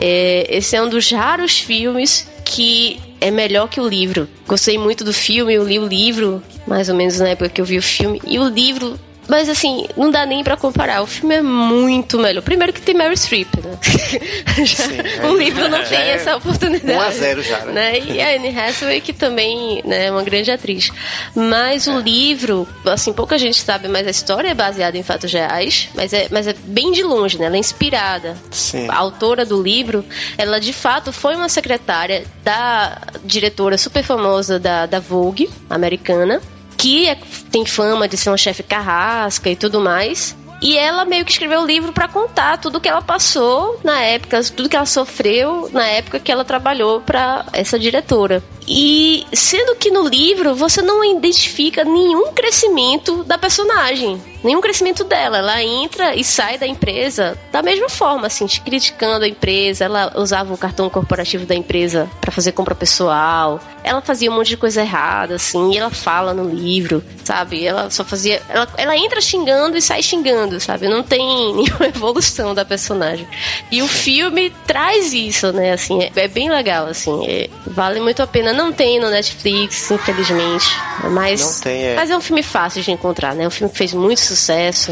é, 0.00 0.46
esse 0.48 0.76
é 0.76 0.82
um 0.82 0.88
dos 0.88 1.10
raros 1.10 1.58
filmes 1.58 2.28
que 2.44 3.00
é 3.20 3.30
melhor 3.30 3.68
que 3.68 3.80
o 3.80 3.88
livro. 3.88 4.28
Gostei 4.46 4.78
muito 4.78 5.04
do 5.04 5.12
filme, 5.12 5.54
eu 5.54 5.64
li 5.64 5.78
o 5.78 5.86
livro, 5.86 6.42
mais 6.66 6.88
ou 6.88 6.94
menos 6.94 7.18
na 7.18 7.28
época 7.30 7.48
que 7.48 7.60
eu 7.60 7.64
vi 7.64 7.78
o 7.78 7.82
filme, 7.82 8.20
e 8.24 8.38
o 8.38 8.48
livro 8.48 8.98
mas 9.28 9.48
assim, 9.48 9.86
não 9.96 10.10
dá 10.10 10.24
nem 10.24 10.42
para 10.44 10.56
comparar. 10.56 11.02
O 11.02 11.06
filme 11.06 11.36
é 11.36 11.42
muito 11.42 12.18
melhor. 12.18 12.42
Primeiro 12.42 12.72
que 12.72 12.80
tem 12.80 12.94
Mary 12.94 13.16
Streep, 13.16 13.48
né? 13.56 13.78
já, 14.64 14.84
Sim, 14.84 14.98
é, 15.00 15.26
o 15.26 15.36
livro 15.36 15.68
não 15.68 15.82
tem 15.84 15.98
é 15.98 16.10
essa 16.12 16.36
oportunidade. 16.36 16.98
1 16.98 17.00
a 17.00 17.10
0 17.10 17.42
já, 17.42 17.58
né? 17.64 17.72
né? 17.72 18.00
E 18.00 18.20
a 18.20 18.36
Anne 18.36 18.58
Hathaway, 18.58 19.00
que 19.00 19.12
também 19.12 19.82
né, 19.84 20.06
é 20.06 20.10
uma 20.10 20.22
grande 20.22 20.50
atriz. 20.50 20.90
Mas 21.34 21.86
é. 21.86 21.92
o 21.92 21.98
livro, 21.98 22.66
assim, 22.84 23.12
pouca 23.12 23.38
gente 23.38 23.60
sabe, 23.60 23.88
mas 23.88 24.06
a 24.06 24.10
história 24.10 24.48
é 24.48 24.54
baseada 24.54 24.96
em 24.96 25.02
fatos 25.02 25.32
reais, 25.32 25.88
mas 25.94 26.12
é, 26.12 26.28
mas 26.30 26.46
é 26.46 26.54
bem 26.64 26.92
de 26.92 27.02
longe, 27.02 27.38
né? 27.38 27.46
Ela 27.46 27.56
é 27.56 27.60
inspirada. 27.60 28.36
Sim. 28.50 28.88
A 28.88 28.96
autora 28.96 29.44
do 29.44 29.62
livro, 29.62 30.04
ela 30.38 30.60
de 30.60 30.72
fato 30.72 31.12
foi 31.12 31.34
uma 31.34 31.48
secretária 31.48 32.24
da 32.42 33.00
diretora 33.24 33.76
super 33.78 34.02
famosa 34.02 34.58
da, 34.58 34.86
da 34.86 35.00
Vogue, 35.00 35.50
americana, 35.68 36.40
que 36.86 37.08
é, 37.08 37.18
tem 37.50 37.66
fama 37.66 38.06
de 38.06 38.16
ser 38.16 38.30
uma 38.30 38.36
chefe 38.36 38.62
carrasca 38.62 39.50
e 39.50 39.56
tudo 39.56 39.80
mais. 39.80 40.36
E 40.62 40.78
ela 40.78 41.04
meio 41.04 41.24
que 41.24 41.32
escreveu 41.32 41.62
o 41.62 41.66
livro 41.66 41.92
para 41.92 42.06
contar 42.06 42.58
tudo 42.58 42.80
que 42.80 42.88
ela 42.88 43.02
passou 43.02 43.80
na 43.82 44.00
época, 44.00 44.40
tudo 44.54 44.68
que 44.68 44.76
ela 44.76 44.86
sofreu 44.86 45.68
na 45.72 45.84
época 45.84 46.20
que 46.20 46.30
ela 46.30 46.44
trabalhou 46.44 47.00
para 47.00 47.44
essa 47.52 47.76
diretora. 47.76 48.42
E 48.68 49.26
sendo 49.32 49.74
que 49.74 49.90
no 49.90 50.08
livro 50.08 50.54
você 50.54 50.80
não 50.80 51.04
identifica 51.04 51.84
nenhum 51.84 52.32
crescimento 52.32 53.24
da 53.24 53.36
personagem, 53.36 54.22
nenhum 54.46 54.60
crescimento 54.60 55.04
dela. 55.04 55.38
Ela 55.38 55.62
entra 55.62 56.14
e 56.14 56.24
sai 56.24 56.56
da 56.56 56.66
empresa 56.66 57.36
da 57.52 57.62
mesma 57.62 57.88
forma, 57.88 58.26
assim, 58.28 58.46
criticando 58.46 59.24
a 59.24 59.28
empresa. 59.28 59.84
Ela 59.84 60.12
usava 60.16 60.54
o 60.54 60.56
cartão 60.56 60.88
corporativo 60.88 61.44
da 61.44 61.54
empresa 61.54 62.08
para 62.20 62.32
fazer 62.32 62.52
compra 62.52 62.74
pessoal. 62.74 63.60
Ela 63.82 64.00
fazia 64.00 64.30
um 64.30 64.34
monte 64.34 64.48
de 64.48 64.56
coisa 64.56 64.80
errada, 64.80 65.34
assim, 65.34 65.72
e 65.72 65.78
ela 65.78 65.90
fala 65.90 66.32
no 66.32 66.48
livro, 66.48 67.04
sabe? 67.24 67.64
Ela 67.64 67.90
só 67.90 68.04
fazia. 68.04 68.40
Ela, 68.48 68.68
ela 68.76 68.96
entra 68.96 69.20
xingando 69.20 69.76
e 69.76 69.82
sai 69.82 70.02
xingando, 70.02 70.58
sabe? 70.60 70.88
Não 70.88 71.02
tem 71.02 71.20
nenhuma 71.54 71.86
evolução 71.86 72.54
da 72.54 72.64
personagem. 72.64 73.26
E 73.70 73.82
o 73.82 73.88
filme 73.88 74.50
traz 74.66 75.12
isso, 75.12 75.52
né? 75.52 75.72
Assim, 75.72 76.02
é, 76.02 76.12
é 76.14 76.28
bem 76.28 76.50
legal, 76.50 76.86
assim. 76.86 77.26
É, 77.26 77.48
vale 77.66 78.00
muito 78.00 78.22
a 78.22 78.26
pena 78.26 78.52
não 78.52 78.72
tem 78.72 79.00
no 79.00 79.10
Netflix, 79.10 79.90
infelizmente. 79.90 80.66
Mas, 81.10 81.40
não 81.40 81.60
tem, 81.60 81.84
é. 81.84 81.94
mas 81.96 82.10
é 82.10 82.16
um 82.16 82.20
filme 82.20 82.42
fácil 82.42 82.82
de 82.82 82.90
encontrar, 82.90 83.34
né? 83.34 83.44
É 83.44 83.46
um 83.46 83.50
filme 83.50 83.70
que 83.70 83.78
fez 83.78 83.92
muito 83.92 84.20
sucesso, 84.20 84.35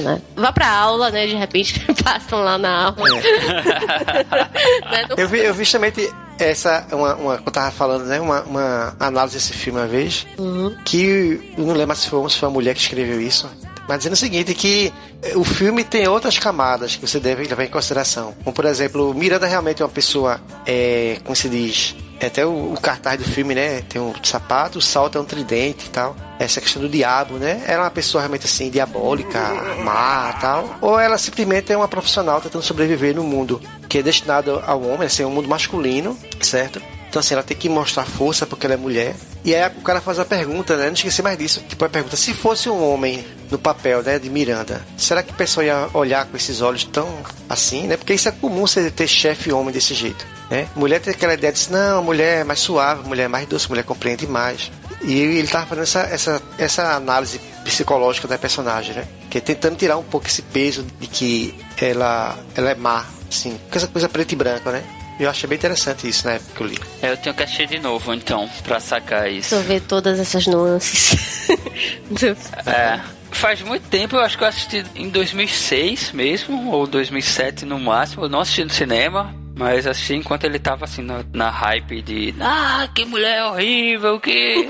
né? 0.01 0.21
Vá 0.37 0.53
pra 0.53 0.69
aula, 0.69 1.11
né? 1.11 1.27
De 1.27 1.35
repente 1.35 1.81
passam 2.03 2.43
lá 2.43 2.59
na 2.59 2.87
aula. 2.87 3.09
É. 3.09 4.25
né? 5.09 5.09
eu, 5.17 5.29
vi, 5.29 5.39
eu 5.39 5.55
vi 5.55 5.65
justamente 5.65 6.13
essa, 6.39 6.87
uma, 6.93 7.15
uma, 7.15 7.35
eu 7.45 7.53
tava 7.53 7.71
falando, 7.71 8.05
né? 8.05 8.21
Uma, 8.21 8.43
uma 8.43 8.97
análise 8.99 9.37
desse 9.37 9.53
filme 9.53 9.79
uma 9.79 9.87
vez, 9.87 10.27
uhum. 10.39 10.75
que 10.85 11.55
eu 11.57 11.65
não 11.65 11.75
lembro 11.75 11.95
se 11.97 12.09
foi, 12.09 12.29
se 12.31 12.39
foi 12.39 12.49
uma 12.49 12.55
mulher 12.55 12.75
que 12.75 12.81
escreveu 12.81 13.21
isso, 13.21 13.49
mas 13.89 13.99
dizendo 13.99 14.15
o 14.15 14.17
seguinte, 14.17 14.55
que 14.55 14.93
o 15.37 15.45
filme 15.45 15.85
tem 15.85 16.07
outras 16.07 16.39
camadas 16.39 16.97
que 16.97 17.07
você 17.07 17.19
deve 17.19 17.45
levar 17.45 17.65
em 17.65 17.69
consideração. 17.69 18.35
Como, 18.45 18.55
por 18.55 18.65
exemplo, 18.65 19.15
Miranda 19.15 19.47
realmente 19.47 19.83
é 19.83 19.85
uma 19.85 19.91
pessoa, 19.91 20.41
é, 20.67 21.19
como 21.25 21.35
se 21.35 21.49
diz, 21.49 21.97
é 22.21 22.27
até 22.27 22.45
o, 22.47 22.73
o, 22.73 22.81
cartaz 22.81 23.19
do 23.19 23.25
filme, 23.25 23.55
né? 23.55 23.83
Tem 23.89 24.01
um 24.01 24.13
sapato, 24.23 24.79
o 24.79 24.83
salto 24.83 25.19
é 25.19 25.21
um 25.21 25.25
tridente 25.25 25.87
e 25.87 25.91
tal. 25.91 26.17
Essa 26.39 26.61
questão 26.61 26.81
do 26.83 26.89
diabo, 26.89 27.35
né? 27.35 27.63
Ela 27.67 27.83
é 27.83 27.85
uma 27.85 27.91
pessoa 27.91 28.23
realmente 28.23 28.47
assim, 28.47 28.71
diabólica, 28.71 29.41
má 29.85 30.33
tal. 30.41 30.77
Ou 30.81 30.99
ela 30.99 31.19
simplesmente 31.19 31.73
é 31.73 31.77
uma 31.77 31.89
profissional 31.89 32.41
tentando 32.41 32.63
sobreviver 32.63 33.15
no 33.15 33.25
mundo 33.25 33.61
que 33.89 33.99
é 33.99 34.03
destinado 34.03 34.63
ao 34.67 34.83
homem, 34.83 35.07
assim, 35.07 35.25
um 35.25 35.31
mundo 35.31 35.49
masculino, 35.49 36.17
certo? 36.41 36.81
Então, 37.09 37.21
assim, 37.21 37.35
ela 37.35 37.43
tem 37.43 37.57
que 37.57 37.69
mostrar 37.69 38.05
força 38.05 38.47
porque 38.47 38.67
ela 38.67 38.75
é 38.75 38.79
mulher. 38.79 39.15
E 39.45 39.55
aí 39.55 39.71
o 39.77 39.83
cara 39.83 40.01
faz 40.01 40.19
a 40.19 40.25
pergunta, 40.25 40.77
né? 40.77 40.87
Não 40.87 40.95
esqueci 40.95 41.23
mais 41.23 41.37
disso. 41.37 41.61
Tipo, 41.69 41.85
a 41.85 41.89
pergunta: 41.89 42.17
se 42.17 42.33
fosse 42.33 42.69
um 42.69 42.83
homem 42.83 43.25
no 43.51 43.59
papel, 43.59 44.03
né, 44.03 44.19
de 44.19 44.31
Miranda, 44.31 44.85
será 44.97 45.23
que 45.23 45.33
o 45.33 45.35
pessoal 45.35 45.67
ia 45.67 45.89
olhar 45.93 46.25
com 46.25 46.37
esses 46.37 46.63
olhos 46.63 46.85
tão 46.85 47.07
assim, 47.49 47.87
né? 47.87 47.97
Porque 47.97 48.15
isso 48.15 48.29
é 48.29 48.33
comum 48.33 48.67
você 48.67 48.91
ter 48.91 49.07
chefe 49.07 49.53
homem 49.53 49.73
desse 49.73 49.93
jeito, 49.93 50.27
né? 50.51 50.67
Mulher 50.75 51.01
tem 51.01 51.13
aquela 51.13 51.35
ideia 51.35 51.53
de 51.53 51.61
assim, 51.61 51.73
não, 51.73 52.03
mulher 52.03 52.41
é 52.41 52.45
mais 52.45 52.61
suave, 52.61 53.07
mulher 53.07 53.25
é 53.25 53.29
mais 53.29 53.47
doce, 53.47 53.69
mulher 53.69 53.85
compreende 53.85 54.27
mais. 54.27 54.73
E 55.03 55.19
ele 55.19 55.47
tava 55.47 55.67
fazendo 55.67 55.83
essa, 55.85 56.01
essa, 56.01 56.43
essa 56.57 56.95
análise 56.95 57.39
psicológica 57.63 58.27
da 58.27 58.39
personagem, 58.39 58.95
né? 58.95 59.05
Que 59.29 59.39
é 59.39 59.41
tentando 59.43 59.77
tirar 59.77 59.99
um 59.99 60.03
pouco 60.03 60.27
esse 60.27 60.41
peso 60.41 60.85
de 60.99 61.07
que 61.07 61.55
ela, 61.79 62.39
ela 62.55 62.71
é 62.71 62.75
má, 62.75 63.05
assim, 63.29 63.61
com 63.71 63.77
essa 63.77 63.87
coisa 63.87 64.09
preta 64.09 64.33
e 64.33 64.37
branca, 64.37 64.73
né? 64.73 64.83
Eu 65.19 65.31
achei 65.31 65.49
bem 65.49 65.57
interessante 65.57 66.09
isso 66.09 66.27
na 66.27 66.35
época 66.35 66.53
que 66.55 66.61
eu 66.63 66.67
li. 66.67 66.79
É, 67.01 67.13
eu 67.13 67.17
tenho 67.17 67.35
que 67.35 67.43
assistir 67.43 67.67
de 67.67 67.79
novo, 67.79 68.13
então, 68.13 68.49
pra 68.65 68.81
sacar 68.81 69.31
isso. 69.31 69.57
ver 69.61 69.81
todas 69.83 70.19
essas 70.19 70.47
nuances. 70.47 71.49
é. 72.67 73.01
Faz 73.31 73.61
muito 73.63 73.89
tempo, 73.89 74.17
eu 74.17 74.21
acho 74.21 74.39
que 74.39 74.45
eu 74.45 74.49
assisti 74.49 74.85
em 74.95 75.09
2006 75.09 76.13
mesmo, 76.13 76.71
ou 76.71 76.87
2007 76.87 77.65
no 77.65 77.81
máximo. 77.81 78.25
Eu 78.25 78.29
não 78.29 78.41
assisti 78.41 78.65
no 78.65 78.71
cinema, 78.71 79.35
mas 79.57 79.87
assisti 79.87 80.15
enquanto 80.15 80.45
ele 80.45 80.59
tava 80.59 80.85
assim 80.85 81.03
na, 81.03 81.25
na 81.33 81.51
hype 81.51 82.01
de 82.03 82.35
Ah, 82.41 82.89
que 82.95 83.05
mulher 83.05 83.45
horrível, 83.45 84.21
que. 84.21 84.69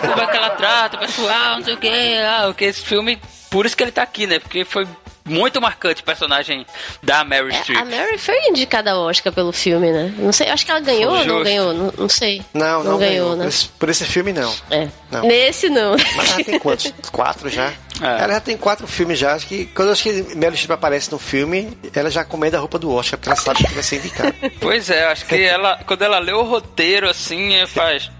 Como 0.00 0.20
é 0.22 0.26
que 0.26 0.36
ela 0.36 0.50
trata 0.50 0.96
o 0.96 1.00
pessoal, 1.00 1.56
não 1.56 1.64
sei 1.64 1.74
o 1.74 1.76
que. 1.76 2.16
Ah, 2.18 2.48
o 2.48 2.54
que 2.54 2.64
esse 2.64 2.82
filme. 2.82 3.20
Por 3.48 3.66
isso 3.66 3.76
que 3.76 3.82
ele 3.82 3.92
tá 3.92 4.02
aqui, 4.02 4.26
né? 4.26 4.38
Porque 4.38 4.64
foi 4.64 4.86
muito 5.30 5.60
marcante 5.60 6.02
o 6.02 6.04
personagem 6.04 6.66
da 7.02 7.24
Mary 7.24 7.54
é, 7.54 7.60
Streep. 7.62 7.80
A 7.80 7.84
Mary 7.84 8.18
foi 8.18 8.36
indicada 8.48 8.92
ao 8.92 9.02
Oscar 9.02 9.32
pelo 9.32 9.52
filme, 9.52 9.90
né? 9.90 10.12
Não 10.18 10.32
sei, 10.32 10.48
acho 10.48 10.64
que 10.64 10.70
ela 10.70 10.80
ganhou 10.80 11.16
ou 11.16 11.24
não 11.24 11.42
ganhou, 11.42 11.72
não, 11.72 11.92
não 11.96 12.08
sei. 12.08 12.42
Não, 12.52 12.82
não, 12.82 12.92
não 12.92 12.98
ganhou, 12.98 13.30
ganhou, 13.30 13.36
né? 13.36 13.44
Por 13.44 13.48
esse, 13.48 13.68
por 13.68 13.88
esse, 13.88 14.04
filme, 14.04 14.32
não. 14.32 14.52
É. 14.70 14.88
Não. 15.10 15.22
Nesse, 15.22 15.68
não. 15.68 15.96
Mas 16.16 16.30
ela 16.32 16.44
tem 16.44 16.58
quantos? 16.58 16.92
quatro 17.10 17.48
já? 17.48 17.72
É. 18.00 18.22
Ela 18.22 18.34
já 18.34 18.40
tem 18.40 18.56
quatro 18.56 18.86
filmes 18.86 19.18
já. 19.18 19.34
Acho 19.34 19.46
que 19.46 19.66
quando 19.66 19.92
acho 19.92 20.02
que 20.02 20.34
Meryl 20.34 20.56
Streep 20.56 20.72
aparece 20.72 21.10
no 21.12 21.18
filme, 21.18 21.76
ela 21.94 22.10
já 22.10 22.24
comenda 22.24 22.56
a 22.56 22.60
roupa 22.60 22.78
do 22.78 22.90
Oscar, 22.92 23.18
porque 23.18 23.28
ela 23.28 23.36
sabe 23.36 23.64
que 23.64 23.74
vai 23.74 23.82
ser 23.82 23.96
indicada. 23.96 24.34
Pois 24.58 24.90
é, 24.90 25.04
acho 25.04 25.26
que 25.26 25.42
ela, 25.42 25.78
quando 25.86 26.02
ela 26.02 26.18
lê 26.18 26.32
o 26.32 26.42
roteiro 26.42 27.08
assim, 27.08 27.66
faz. 27.66 28.10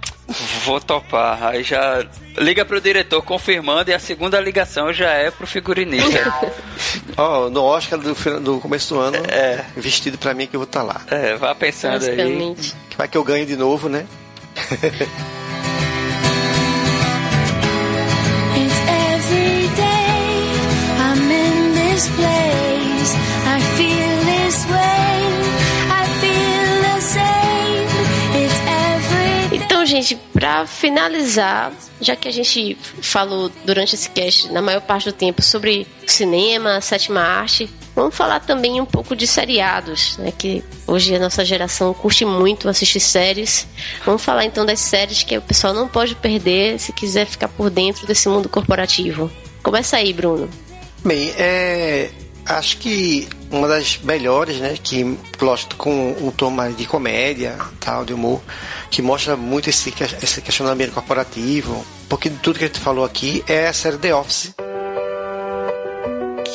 Vou 0.64 0.80
topar. 0.80 1.42
Aí 1.44 1.62
já 1.62 2.06
liga 2.38 2.64
pro 2.64 2.80
diretor 2.80 3.22
confirmando 3.22 3.90
e 3.90 3.94
a 3.94 3.98
segunda 3.98 4.40
ligação 4.40 4.92
já 4.92 5.10
é 5.10 5.30
pro 5.30 5.46
figurinista. 5.46 6.34
Ó, 7.16 7.46
oh, 7.46 7.50
no 7.50 7.62
Oscar 7.62 7.98
do, 7.98 8.14
do 8.40 8.60
começo 8.60 8.94
do 8.94 9.00
ano, 9.00 9.18
é. 9.28 9.64
vestido 9.76 10.16
pra 10.18 10.32
mim 10.34 10.46
que 10.46 10.56
eu 10.56 10.60
vou 10.60 10.66
estar 10.66 10.80
tá 10.80 10.86
lá. 10.86 11.02
É, 11.10 11.36
vá 11.36 11.54
pensando 11.54 12.04
aí. 12.04 12.54
Que 12.88 12.96
vai 12.96 13.08
que 13.08 13.16
eu 13.16 13.24
ganho 13.24 13.44
de 13.46 13.56
novo, 13.56 13.88
né? 13.88 14.06
It's 18.56 18.80
every 18.88 19.68
day 19.76 20.30
I'm 20.98 21.30
in 21.30 21.74
this 21.74 22.08
place. 22.16 22.69
Gente, 29.90 30.16
para 30.32 30.66
finalizar, 30.66 31.72
já 32.00 32.16
que 32.16 32.28
a 32.28 32.32
gente 32.32 32.76
falou 33.02 33.50
durante 33.64 33.94
esse 33.94 34.08
cast, 34.10 34.50
na 34.50 34.62
maior 34.62 34.80
parte 34.80 35.04
do 35.06 35.12
tempo, 35.12 35.42
sobre 35.42 35.86
cinema, 36.06 36.80
sétima 36.80 37.20
arte, 37.20 37.68
vamos 37.94 38.14
falar 38.14 38.40
também 38.40 38.80
um 38.80 38.86
pouco 38.86 39.14
de 39.14 39.26
seriados, 39.26 40.16
né? 40.16 40.32
Que 40.36 40.64
hoje 40.86 41.14
a 41.14 41.18
nossa 41.18 41.44
geração 41.44 41.92
curte 41.92 42.24
muito 42.24 42.68
assistir 42.68 43.00
séries. 43.00 43.66
Vamos 44.04 44.22
falar 44.22 44.44
então 44.44 44.64
das 44.64 44.80
séries 44.80 45.22
que 45.22 45.36
o 45.36 45.42
pessoal 45.42 45.74
não 45.74 45.88
pode 45.88 46.14
perder 46.14 46.78
se 46.78 46.92
quiser 46.92 47.26
ficar 47.26 47.48
por 47.48 47.68
dentro 47.68 48.06
desse 48.06 48.28
mundo 48.28 48.48
corporativo. 48.48 49.30
Começa 49.62 49.96
aí, 49.96 50.12
Bruno. 50.12 50.48
Bem, 51.04 51.32
é, 51.36 52.10
acho 52.46 52.78
que 52.78 53.28
uma 53.50 53.66
das 53.66 53.98
melhores, 53.98 54.58
né, 54.58 54.76
que 54.82 55.18
gosto 55.38 55.76
com 55.76 56.12
um 56.12 56.30
tom 56.30 56.50
mais 56.50 56.76
de 56.76 56.86
comédia, 56.86 57.58
tal, 57.80 58.04
de 58.04 58.14
humor, 58.14 58.40
que 58.90 59.02
mostra 59.02 59.36
muito 59.36 59.68
esse, 59.68 59.92
esse 60.22 60.40
questionamento 60.40 60.92
corporativo. 60.92 61.84
De 62.22 62.30
tudo 62.30 62.58
que 62.58 62.64
a 62.64 62.66
gente 62.68 62.80
falou 62.80 63.04
aqui 63.04 63.44
é 63.46 63.68
a 63.68 63.72
série 63.72 63.96
The 63.96 64.14
Office, 64.14 64.54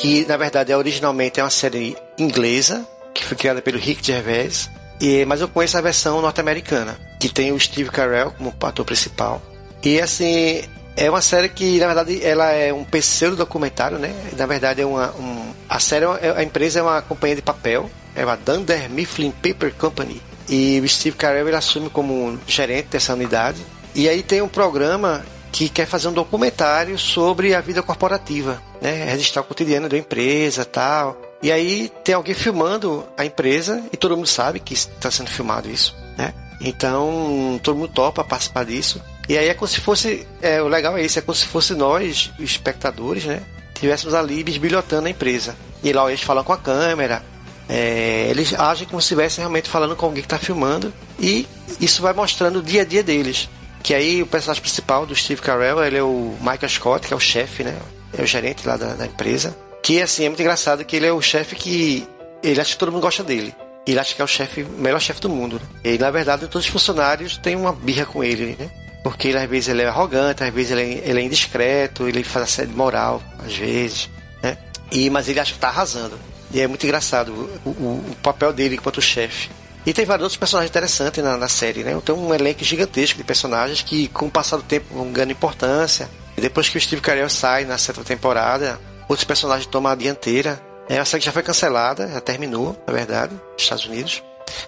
que 0.00 0.26
na 0.26 0.36
verdade 0.36 0.72
é 0.72 0.76
originalmente 0.76 1.40
é 1.40 1.42
uma 1.42 1.50
série 1.50 1.96
inglesa, 2.18 2.86
que 3.14 3.24
foi 3.24 3.36
criada 3.36 3.62
pelo 3.62 3.78
Rick 3.78 4.06
Gervais, 4.06 4.70
e, 5.00 5.24
mas 5.24 5.40
eu 5.40 5.48
conheço 5.48 5.76
a 5.76 5.80
versão 5.80 6.20
norte-americana, 6.20 6.98
que 7.18 7.28
tem 7.28 7.52
o 7.52 7.60
Steve 7.60 7.90
Carell 7.90 8.30
como 8.32 8.54
ator 8.60 8.84
principal. 8.84 9.42
E 9.82 10.00
assim, 10.00 10.62
É 10.96 11.10
uma 11.10 11.20
série 11.20 11.50
que, 11.50 11.78
na 11.78 11.86
verdade, 11.86 12.24
ela 12.24 12.50
é 12.52 12.72
um 12.72 12.82
pseudo 12.84 13.36
documentário, 13.36 13.98
né? 13.98 14.14
Na 14.36 14.46
verdade, 14.46 14.80
é 14.80 14.86
uma. 14.86 15.12
Um, 15.12 15.52
a 15.68 15.78
série, 15.78 16.06
é, 16.06 16.32
a 16.36 16.42
empresa 16.42 16.80
é 16.80 16.82
uma 16.82 17.02
companhia 17.02 17.36
de 17.36 17.42
papel, 17.42 17.90
é 18.14 18.24
uma 18.24 18.36
Dunder 18.36 18.88
Mifflin 18.88 19.30
Paper 19.30 19.74
Company. 19.74 20.22
E 20.48 20.80
o 20.80 20.88
Steve 20.88 21.16
Carell 21.16 21.46
ele 21.46 21.56
assume 21.56 21.90
como 21.90 22.38
gerente 22.46 22.86
dessa 22.86 23.12
unidade. 23.12 23.60
E 23.94 24.08
aí 24.08 24.22
tem 24.22 24.40
um 24.40 24.48
programa 24.48 25.24
que 25.52 25.68
quer 25.68 25.86
fazer 25.86 26.08
um 26.08 26.12
documentário 26.12 26.98
sobre 26.98 27.54
a 27.54 27.60
vida 27.60 27.82
corporativa, 27.82 28.62
né? 28.80 29.04
Registrar 29.04 29.42
o 29.42 29.44
cotidiano 29.44 29.88
da 29.88 29.98
empresa 29.98 30.64
tal. 30.64 31.20
E 31.42 31.52
aí 31.52 31.90
tem 32.04 32.14
alguém 32.14 32.34
filmando 32.34 33.04
a 33.16 33.24
empresa 33.24 33.84
e 33.92 33.96
todo 33.96 34.16
mundo 34.16 34.26
sabe 34.26 34.60
que 34.60 34.74
está 34.74 35.10
sendo 35.10 35.30
filmado 35.30 35.70
isso, 35.70 35.94
né? 36.16 36.32
Então 36.60 37.60
todo 37.62 37.76
mundo 37.76 37.92
topa 37.92 38.24
participar 38.24 38.64
disso. 38.64 39.00
E 39.28 39.36
aí 39.36 39.48
é 39.48 39.54
como 39.54 39.68
se 39.68 39.80
fosse. 39.80 40.26
É, 40.40 40.62
o 40.62 40.68
legal 40.68 40.96
é 40.96 41.04
isso, 41.04 41.18
é 41.18 41.22
como 41.22 41.34
se 41.34 41.46
fosse 41.46 41.74
nós, 41.74 42.32
espectadores, 42.38 43.24
né? 43.24 43.42
Tivéssemos 43.74 44.14
ali 44.14 44.42
bisbilhotando 44.42 45.06
a 45.06 45.10
empresa. 45.10 45.56
E 45.82 45.92
lá 45.92 46.08
eles 46.08 46.22
falam 46.22 46.44
com 46.44 46.52
a 46.52 46.58
câmera. 46.58 47.22
É, 47.68 48.28
eles 48.30 48.54
agem 48.54 48.86
como 48.86 49.00
se 49.00 49.06
estivessem 49.06 49.42
realmente 49.42 49.68
falando 49.68 49.96
com 49.96 50.06
alguém 50.06 50.22
que 50.22 50.26
está 50.26 50.38
filmando. 50.38 50.92
E 51.18 51.46
isso 51.80 52.00
vai 52.02 52.12
mostrando 52.12 52.60
o 52.60 52.62
dia 52.62 52.82
a 52.82 52.84
dia 52.84 53.02
deles. 53.02 53.48
Que 53.82 53.94
aí 53.94 54.22
o 54.22 54.26
personagem 54.26 54.62
principal 54.62 55.06
do 55.06 55.14
Steve 55.14 55.40
Carell, 55.40 55.82
ele 55.84 55.96
é 55.96 56.02
o 56.02 56.36
Michael 56.40 56.68
Scott, 56.68 57.06
que 57.06 57.12
é 57.12 57.16
o 57.16 57.20
chefe, 57.20 57.64
né? 57.64 57.76
É 58.16 58.22
o 58.22 58.26
gerente 58.26 58.66
lá 58.66 58.76
da, 58.76 58.94
da 58.94 59.06
empresa. 59.06 59.56
Que 59.82 60.00
assim, 60.00 60.24
é 60.24 60.28
muito 60.28 60.40
engraçado 60.40 60.84
que 60.84 60.96
ele 60.96 61.06
é 61.06 61.12
o 61.12 61.20
chefe 61.20 61.54
que. 61.54 62.06
Ele 62.42 62.60
acha 62.60 62.72
que 62.72 62.78
todo 62.78 62.92
mundo 62.92 63.02
gosta 63.02 63.24
dele. 63.24 63.54
Ele 63.86 63.98
acha 63.98 64.14
que 64.14 64.20
é 64.20 64.24
o 64.24 64.28
chefe, 64.28 64.64
melhor 64.64 65.00
chefe 65.00 65.20
do 65.20 65.28
mundo. 65.28 65.60
Né? 65.84 65.92
E 65.92 65.98
na 65.98 66.10
verdade 66.10 66.48
todos 66.48 66.66
os 66.66 66.72
funcionários 66.72 67.36
têm 67.36 67.54
uma 67.54 67.72
birra 67.72 68.04
com 68.04 68.22
ele, 68.22 68.56
né? 68.58 68.68
Porque 69.06 69.28
ele, 69.28 69.38
às 69.38 69.48
vezes 69.48 69.68
ele 69.68 69.82
é 69.82 69.86
arrogante, 69.86 70.42
às 70.42 70.52
vezes 70.52 70.72
ele 70.72 70.80
é, 70.80 71.08
ele 71.08 71.20
é 71.20 71.22
indiscreto, 71.22 72.08
ele 72.08 72.24
faz 72.24 72.46
assédio 72.46 72.76
moral, 72.76 73.22
às 73.38 73.56
vezes, 73.56 74.10
né? 74.42 74.58
E, 74.90 75.08
mas 75.10 75.28
ele 75.28 75.38
acha 75.38 75.52
que 75.52 75.60
tá 75.60 75.68
arrasando. 75.68 76.18
E 76.50 76.60
é 76.60 76.66
muito 76.66 76.82
engraçado 76.82 77.28
o, 77.64 77.70
o, 77.70 78.04
o 78.10 78.16
papel 78.20 78.52
dele 78.52 78.74
enquanto 78.74 79.00
chefe. 79.00 79.48
E 79.86 79.92
tem 79.92 80.04
vários 80.04 80.24
outros 80.24 80.36
personagens 80.36 80.68
interessantes 80.68 81.22
na, 81.22 81.36
na 81.36 81.46
série, 81.46 81.84
né? 81.84 81.96
Tem 82.04 82.12
um 82.16 82.34
elenco 82.34 82.64
gigantesco 82.64 83.16
de 83.16 83.22
personagens 83.22 83.80
que, 83.80 84.08
com 84.08 84.26
o 84.26 84.30
passar 84.30 84.56
do 84.56 84.64
tempo, 84.64 84.92
vão 84.92 85.12
ganhando 85.12 85.30
importância. 85.30 86.10
E 86.36 86.40
depois 86.40 86.68
que 86.68 86.76
o 86.76 86.80
Steve 86.80 87.00
Carell 87.00 87.30
sai 87.30 87.64
na 87.64 87.78
sétima 87.78 88.04
temporada, 88.04 88.76
outros 89.08 89.24
personagens 89.24 89.66
tomam 89.66 89.92
a 89.92 89.94
dianteira. 89.94 90.60
É 90.88 90.96
uma 90.96 91.04
série 91.04 91.20
que 91.20 91.26
já 91.26 91.32
foi 91.32 91.44
cancelada, 91.44 92.08
já 92.08 92.20
terminou, 92.20 92.76
na 92.84 92.92
verdade, 92.92 93.34
nos 93.34 93.62
Estados 93.62 93.86
Unidos. 93.86 94.20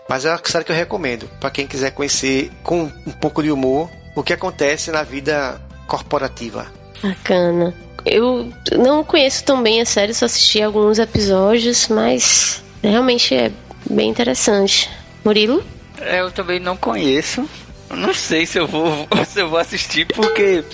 Mas 0.09 0.24
é 0.24 0.31
uma 0.31 0.40
série 0.44 0.65
que 0.65 0.70
eu 0.70 0.77
recomendo 0.77 1.28
para 1.40 1.51
quem 1.51 1.66
quiser 1.66 1.90
conhecer 1.90 2.52
com 2.62 2.82
um 3.05 3.12
pouco 3.12 3.43
de 3.43 3.51
humor 3.51 3.90
o 4.19 4.23
que 4.23 4.32
acontece 4.32 4.90
na 4.90 5.05
vida 5.05 5.61
corporativa. 5.86 6.66
Bacana. 7.01 7.73
Eu 8.05 8.53
não 8.77 9.05
conheço 9.05 9.45
tão 9.45 9.62
bem 9.62 9.81
a 9.81 9.86
série, 9.86 10.12
só 10.12 10.24
assisti 10.24 10.61
alguns 10.61 10.99
episódios, 10.99 11.86
mas 11.86 12.62
realmente 12.82 13.35
é 13.35 13.53
bem 13.89 14.11
interessante. 14.11 14.90
Murilo? 15.24 15.62
É, 16.01 16.20
eu 16.20 16.32
também 16.32 16.59
não 16.59 16.77
conheço. 16.77 17.49
Não 17.90 18.12
sei 18.12 18.47
se 18.47 18.59
eu 18.59 18.66
vou 18.66 19.09
se 19.27 19.40
eu 19.40 19.48
vou 19.48 19.59
assistir, 19.59 20.06
porque 20.06 20.65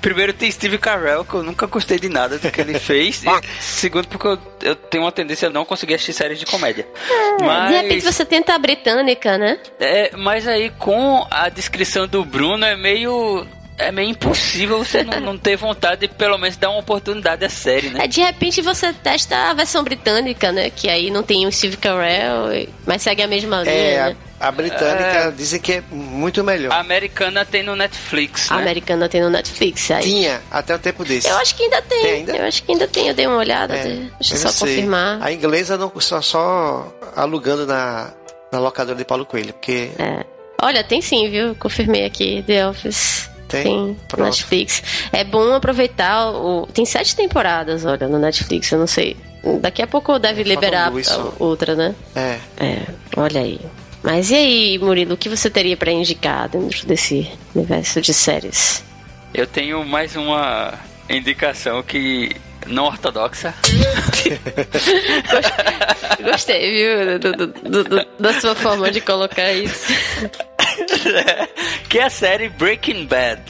primeiro 0.00 0.32
tem 0.32 0.50
Steve 0.50 0.78
Carell, 0.78 1.24
que 1.24 1.34
eu 1.34 1.42
nunca 1.42 1.66
gostei 1.66 1.98
de 1.98 2.08
nada 2.08 2.38
do 2.38 2.50
que 2.50 2.60
ele 2.60 2.78
fez. 2.78 3.22
e 3.24 3.62
segundo, 3.62 4.08
porque 4.08 4.26
eu, 4.26 4.38
eu, 4.62 4.76
tenho 4.76 5.04
uma 5.04 5.12
tendência 5.12 5.48
a 5.48 5.50
não 5.50 5.64
conseguir 5.64 5.94
assistir 5.94 6.12
séries 6.12 6.38
de 6.38 6.46
comédia. 6.46 6.86
É, 7.10 7.42
mas, 7.42 7.70
de 7.70 7.76
repente 7.76 8.04
você 8.04 8.24
tenta 8.24 8.54
a 8.54 8.58
britânica, 8.58 9.38
né? 9.38 9.58
É, 9.78 10.16
mas 10.16 10.46
aí 10.46 10.70
com 10.70 11.26
a 11.30 11.48
descrição 11.48 12.06
do 12.06 12.24
Bruno 12.24 12.64
é 12.64 12.76
meio 12.76 13.46
é 13.78 13.92
meio 13.92 14.10
impossível 14.10 14.78
você 14.78 15.04
não, 15.04 15.20
não, 15.20 15.38
ter 15.38 15.56
vontade 15.56 16.02
de 16.02 16.08
pelo 16.08 16.36
menos 16.36 16.56
dar 16.56 16.70
uma 16.70 16.80
oportunidade 16.80 17.44
à 17.44 17.48
série, 17.48 17.90
né? 17.90 18.04
É, 18.04 18.08
de 18.08 18.20
repente 18.20 18.60
você 18.60 18.92
testa 18.92 19.50
a 19.50 19.54
versão 19.54 19.84
britânica, 19.84 20.50
né? 20.50 20.68
Que 20.68 20.88
aí 20.88 21.10
não 21.10 21.22
tem 21.22 21.46
o 21.46 21.52
Steve 21.52 21.76
Carell, 21.76 22.68
mas 22.84 23.02
segue 23.02 23.22
a 23.22 23.28
mesma 23.28 23.62
linha. 23.62 23.72
É, 23.72 24.08
né? 24.10 24.16
a, 24.40 24.48
a, 24.48 24.50
britânica 24.52 25.18
é... 25.18 25.30
dizem 25.30 25.60
que 25.60 25.74
é 25.74 25.82
muito 25.90 26.42
melhor. 26.42 26.72
A 26.72 26.80
americana 26.80 27.44
tem 27.44 27.62
no 27.62 27.76
Netflix, 27.76 28.50
né? 28.50 28.56
A 28.56 28.60
americana 28.60 29.08
tem 29.08 29.20
no 29.20 29.30
Netflix, 29.30 29.90
aí. 29.92 30.02
Tinha, 30.02 30.40
até 30.50 30.74
o 30.74 30.78
tempo 30.78 31.04
desse. 31.04 31.28
Eu 31.28 31.36
acho 31.36 31.54
que 31.54 31.62
ainda 31.62 31.80
tem. 31.82 32.02
tem 32.02 32.12
ainda? 32.14 32.36
Eu 32.36 32.44
acho 32.46 32.62
que 32.62 32.72
ainda 32.72 32.88
tem, 32.88 33.08
eu 33.08 33.14
dei 33.14 33.26
uma 33.26 33.38
olhada, 33.38 33.76
é, 33.76 33.84
deixa 34.18 34.34
eu 34.34 34.38
só 34.38 34.48
sei. 34.50 34.68
confirmar. 34.68 35.22
A 35.22 35.32
inglesa 35.32 35.78
não 35.78 35.92
só, 36.00 36.20
só 36.20 36.92
alugando 37.14 37.64
na, 37.64 38.12
na 38.52 38.58
locadora 38.58 38.98
de 38.98 39.04
Paulo 39.04 39.24
Coelho, 39.24 39.52
porque... 39.52 39.90
É. 39.98 40.24
Olha, 40.60 40.82
tem 40.82 41.00
sim, 41.00 41.30
viu? 41.30 41.54
Confirmei 41.54 42.04
aqui, 42.04 42.42
The 42.44 42.68
Office. 42.68 43.30
Tem? 43.48 43.62
Sim, 43.62 43.96
Pronto. 44.06 44.26
Netflix. 44.26 44.82
É 45.12 45.24
bom 45.24 45.54
aproveitar 45.54 46.30
o. 46.30 46.66
Tem 46.66 46.84
sete 46.84 47.16
temporadas, 47.16 47.84
olha, 47.84 48.06
no 48.06 48.18
Netflix, 48.18 48.70
eu 48.70 48.78
não 48.78 48.86
sei. 48.86 49.16
Daqui 49.60 49.80
a 49.80 49.86
pouco 49.86 50.18
deve 50.18 50.42
liberar 50.42 50.92
outra, 51.38 51.74
né? 51.74 51.94
É. 52.14 52.38
É, 52.58 52.82
olha 53.16 53.40
aí. 53.40 53.58
Mas 54.02 54.30
e 54.30 54.34
aí, 54.34 54.78
Murilo, 54.78 55.14
o 55.14 55.16
que 55.16 55.28
você 55.28 55.48
teria 55.48 55.76
para 55.76 55.90
indicar 55.90 56.48
dentro 56.48 56.86
desse 56.86 57.30
universo 57.54 58.00
de 58.00 58.12
séries? 58.12 58.84
Eu 59.32 59.46
tenho 59.46 59.84
mais 59.84 60.16
uma 60.16 60.74
indicação 61.08 61.82
que 61.82 62.36
não 62.66 62.84
ortodoxa. 62.84 63.54
Gostei, 66.22 66.72
viu? 66.72 67.18
Do, 67.18 67.32
do, 67.32 67.84
do, 67.84 68.06
da 68.18 68.40
sua 68.40 68.54
forma 68.54 68.90
de 68.90 69.00
colocar 69.00 69.52
isso. 69.52 69.92
que 71.88 71.98
é 71.98 72.04
a 72.04 72.10
série 72.10 72.48
Breaking 72.48 73.06
Bad. 73.06 73.42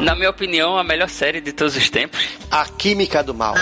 Na 0.00 0.14
minha 0.14 0.30
opinião, 0.30 0.76
a 0.76 0.84
melhor 0.84 1.08
série 1.08 1.40
de 1.40 1.52
todos 1.52 1.74
os 1.74 1.88
tempos. 1.88 2.28
A 2.50 2.64
Química 2.66 3.22
do 3.22 3.34
Mal. 3.34 3.54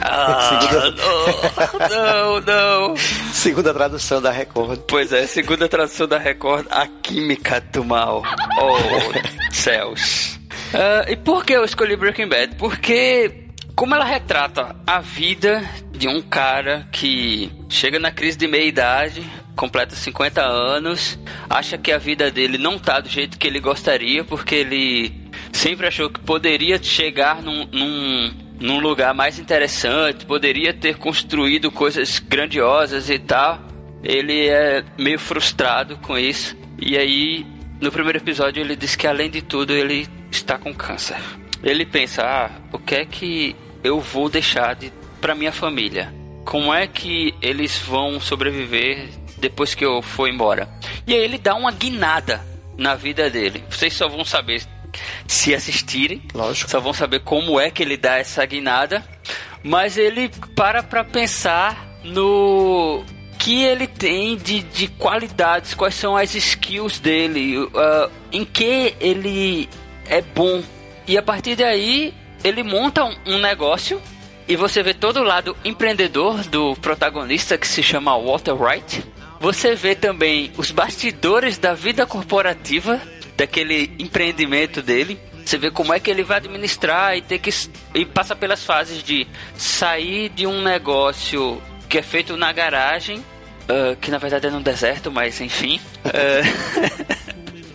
Ah, 0.00 0.58
segunda... 1.68 1.88
não, 1.88 2.40
não. 2.40 2.96
segunda 3.32 3.74
tradução 3.74 4.20
da 4.20 4.30
Record. 4.30 4.80
Pois 4.88 5.12
é, 5.12 5.26
segunda 5.26 5.68
tradução 5.68 6.08
da 6.08 6.18
Record, 6.18 6.66
A 6.70 6.86
Química 6.86 7.60
do 7.60 7.84
Mal. 7.84 8.22
Oh, 8.58 9.52
céus. 9.52 10.40
Uh, 10.72 11.10
e 11.10 11.16
por 11.16 11.44
que 11.44 11.52
eu 11.52 11.64
escolhi 11.64 11.94
Breaking 11.94 12.28
Bad? 12.28 12.56
Porque 12.56 13.42
como 13.76 13.94
ela 13.94 14.04
retrata 14.04 14.74
a 14.86 15.00
vida 15.00 15.62
de 16.02 16.08
um 16.08 16.20
cara 16.20 16.88
que 16.90 17.48
chega 17.68 17.96
na 17.96 18.10
crise 18.10 18.36
de 18.36 18.48
meia 18.48 18.64
idade, 18.64 19.22
completa 19.54 19.94
50 19.94 20.42
anos, 20.42 21.16
acha 21.48 21.78
que 21.78 21.92
a 21.92 21.98
vida 21.98 22.28
dele 22.28 22.58
não 22.58 22.76
tá 22.76 22.98
do 22.98 23.08
jeito 23.08 23.38
que 23.38 23.46
ele 23.46 23.60
gostaria, 23.60 24.24
porque 24.24 24.56
ele 24.56 25.12
sempre 25.52 25.86
achou 25.86 26.10
que 26.10 26.18
poderia 26.18 26.82
chegar 26.82 27.40
num, 27.40 27.66
num, 27.66 28.34
num 28.58 28.80
lugar 28.80 29.14
mais 29.14 29.38
interessante, 29.38 30.26
poderia 30.26 30.74
ter 30.74 30.96
construído 30.96 31.70
coisas 31.70 32.18
grandiosas 32.18 33.08
e 33.08 33.20
tal. 33.20 33.60
Ele 34.02 34.48
é 34.48 34.82
meio 34.98 35.20
frustrado 35.20 35.96
com 35.98 36.18
isso. 36.18 36.56
E 36.80 36.98
aí, 36.98 37.46
no 37.80 37.92
primeiro 37.92 38.18
episódio, 38.18 38.60
ele 38.60 38.74
diz 38.74 38.96
que 38.96 39.06
além 39.06 39.30
de 39.30 39.40
tudo, 39.40 39.72
ele 39.72 40.08
está 40.32 40.58
com 40.58 40.74
câncer. 40.74 41.20
Ele 41.62 41.86
pensa: 41.86 42.24
ah, 42.24 42.50
o 42.72 42.78
que 42.80 42.96
é 42.96 43.04
que 43.04 43.54
eu 43.84 44.00
vou 44.00 44.28
deixar 44.28 44.74
de 44.74 44.90
para 45.22 45.36
minha 45.36 45.52
família? 45.52 46.12
Como 46.44 46.74
é 46.74 46.86
que 46.88 47.32
eles 47.40 47.78
vão 47.78 48.20
sobreviver 48.20 49.08
depois 49.38 49.72
que 49.72 49.84
eu 49.84 50.02
for 50.02 50.28
embora? 50.28 50.68
E 51.06 51.14
aí 51.14 51.20
ele 51.20 51.38
dá 51.38 51.54
uma 51.54 51.70
guinada 51.70 52.44
na 52.76 52.96
vida 52.96 53.30
dele. 53.30 53.62
Vocês 53.70 53.92
só 53.94 54.08
vão 54.08 54.24
saber 54.24 54.62
se 55.26 55.54
assistirem. 55.54 56.20
Lógico. 56.34 56.68
Só 56.68 56.80
vão 56.80 56.92
saber 56.92 57.20
como 57.20 57.60
é 57.60 57.70
que 57.70 57.82
ele 57.84 57.96
dá 57.96 58.18
essa 58.18 58.44
guinada. 58.44 59.04
Mas 59.62 59.96
ele 59.96 60.28
para 60.56 60.82
pra 60.82 61.04
pensar 61.04 61.86
no 62.02 63.04
que 63.38 63.62
ele 63.62 63.86
tem 63.86 64.36
de, 64.36 64.60
de 64.60 64.88
qualidades, 64.88 65.74
quais 65.74 65.94
são 65.94 66.16
as 66.16 66.34
skills 66.34 66.98
dele, 66.98 67.58
uh, 67.58 68.10
em 68.32 68.44
que 68.44 68.94
ele 69.00 69.68
é 70.08 70.20
bom. 70.20 70.62
E 71.06 71.16
a 71.16 71.22
partir 71.22 71.54
daí 71.54 72.12
ele 72.42 72.64
monta 72.64 73.04
um, 73.04 73.14
um 73.26 73.38
negócio 73.38 74.02
e 74.48 74.56
você 74.56 74.82
vê 74.82 74.92
todo 74.94 75.20
o 75.20 75.22
lado 75.22 75.56
empreendedor 75.64 76.42
do 76.44 76.74
protagonista 76.76 77.56
que 77.56 77.66
se 77.66 77.82
chama 77.82 78.18
Walter 78.18 78.54
Wright. 78.54 79.04
Você 79.40 79.74
vê 79.74 79.94
também 79.94 80.52
os 80.56 80.70
bastidores 80.70 81.58
da 81.58 81.74
vida 81.74 82.06
corporativa 82.06 83.00
daquele 83.36 83.90
empreendimento 83.98 84.82
dele. 84.82 85.18
Você 85.44 85.58
vê 85.58 85.70
como 85.70 85.92
é 85.92 85.98
que 85.98 86.10
ele 86.10 86.22
vai 86.22 86.36
administrar 86.36 87.16
e 87.16 87.22
ter 87.22 87.38
que 87.38 87.50
e 87.94 88.04
passa 88.04 88.36
pelas 88.36 88.64
fases 88.64 89.02
de 89.02 89.26
sair 89.56 90.28
de 90.28 90.46
um 90.46 90.62
negócio 90.62 91.60
que 91.88 91.98
é 91.98 92.02
feito 92.02 92.36
na 92.36 92.52
garagem, 92.52 93.18
uh, 93.18 93.96
que 94.00 94.10
na 94.10 94.18
verdade 94.18 94.46
é 94.46 94.50
no 94.50 94.60
deserto, 94.60 95.10
mas 95.10 95.40
enfim, 95.40 95.80
uh, 96.06 97.22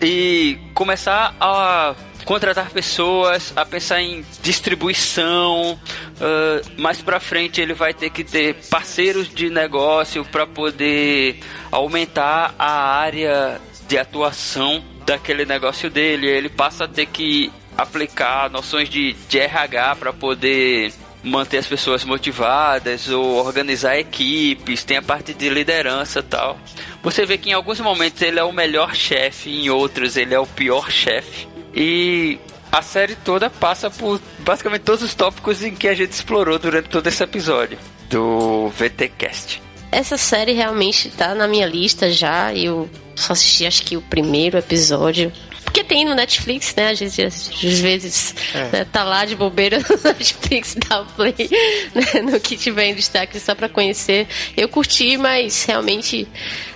e 0.02 0.58
começar 0.74 1.36
a 1.38 1.94
contratar 2.28 2.68
pessoas, 2.68 3.54
a 3.56 3.64
pensar 3.64 4.02
em 4.02 4.22
distribuição. 4.42 5.72
Uh, 5.72 6.78
mais 6.80 7.00
para 7.00 7.18
frente 7.18 7.58
ele 7.58 7.72
vai 7.72 7.94
ter 7.94 8.10
que 8.10 8.22
ter 8.22 8.54
parceiros 8.68 9.32
de 9.32 9.48
negócio 9.48 10.22
para 10.26 10.46
poder 10.46 11.40
aumentar 11.72 12.54
a 12.58 12.98
área 12.98 13.58
de 13.88 13.96
atuação 13.96 14.84
daquele 15.06 15.46
negócio 15.46 15.88
dele, 15.88 16.26
ele 16.26 16.50
passa 16.50 16.84
a 16.84 16.88
ter 16.88 17.06
que 17.06 17.50
aplicar 17.74 18.50
noções 18.50 18.90
de, 18.90 19.14
de 19.14 19.38
RH 19.38 19.96
para 19.96 20.12
poder 20.12 20.92
manter 21.22 21.56
as 21.56 21.66
pessoas 21.66 22.04
motivadas 22.04 23.08
ou 23.08 23.36
organizar 23.36 23.98
equipes, 23.98 24.84
tem 24.84 24.98
a 24.98 25.02
parte 25.02 25.32
de 25.32 25.48
liderança 25.48 26.22
tal. 26.22 26.58
Você 27.02 27.24
vê 27.24 27.38
que 27.38 27.48
em 27.48 27.54
alguns 27.54 27.80
momentos 27.80 28.20
ele 28.20 28.38
é 28.38 28.44
o 28.44 28.52
melhor 28.52 28.94
chefe, 28.94 29.50
em 29.50 29.70
outros 29.70 30.18
ele 30.18 30.34
é 30.34 30.38
o 30.38 30.46
pior 30.46 30.90
chefe. 30.90 31.47
E 31.80 32.40
a 32.72 32.82
série 32.82 33.14
toda 33.14 33.48
passa 33.48 33.88
por 33.88 34.20
basicamente 34.40 34.82
todos 34.82 35.00
os 35.00 35.14
tópicos 35.14 35.62
em 35.62 35.72
que 35.76 35.86
a 35.86 35.94
gente 35.94 36.10
explorou 36.10 36.58
durante 36.58 36.88
todo 36.88 37.06
esse 37.06 37.22
episódio 37.22 37.78
do 38.10 38.68
VTcast. 38.70 39.62
Essa 39.92 40.16
série 40.16 40.52
realmente 40.54 41.08
tá 41.10 41.36
na 41.36 41.46
minha 41.46 41.66
lista 41.66 42.10
já. 42.10 42.52
Eu 42.52 42.90
só 43.14 43.32
assisti 43.32 43.64
acho 43.64 43.84
que 43.84 43.96
o 43.96 44.02
primeiro 44.02 44.58
episódio. 44.58 45.32
Porque 45.62 45.84
tem 45.84 46.04
no 46.04 46.16
Netflix, 46.16 46.74
né? 46.74 46.88
A 46.88 46.94
gente 46.94 47.22
às 47.22 47.48
vezes 47.78 48.34
é. 48.52 48.78
né, 48.78 48.84
tá 48.84 49.04
lá 49.04 49.24
de 49.24 49.36
bobeira 49.36 49.78
no 49.88 50.02
Netflix, 50.02 50.74
dá 50.88 51.02
o 51.02 51.06
play 51.06 51.48
né, 51.94 52.22
no 52.22 52.40
que 52.40 52.56
tiver 52.56 52.86
em 52.86 52.94
destaque 52.94 53.38
só 53.38 53.54
pra 53.54 53.68
conhecer. 53.68 54.26
Eu 54.56 54.68
curti, 54.68 55.16
mas 55.16 55.62
realmente 55.64 56.26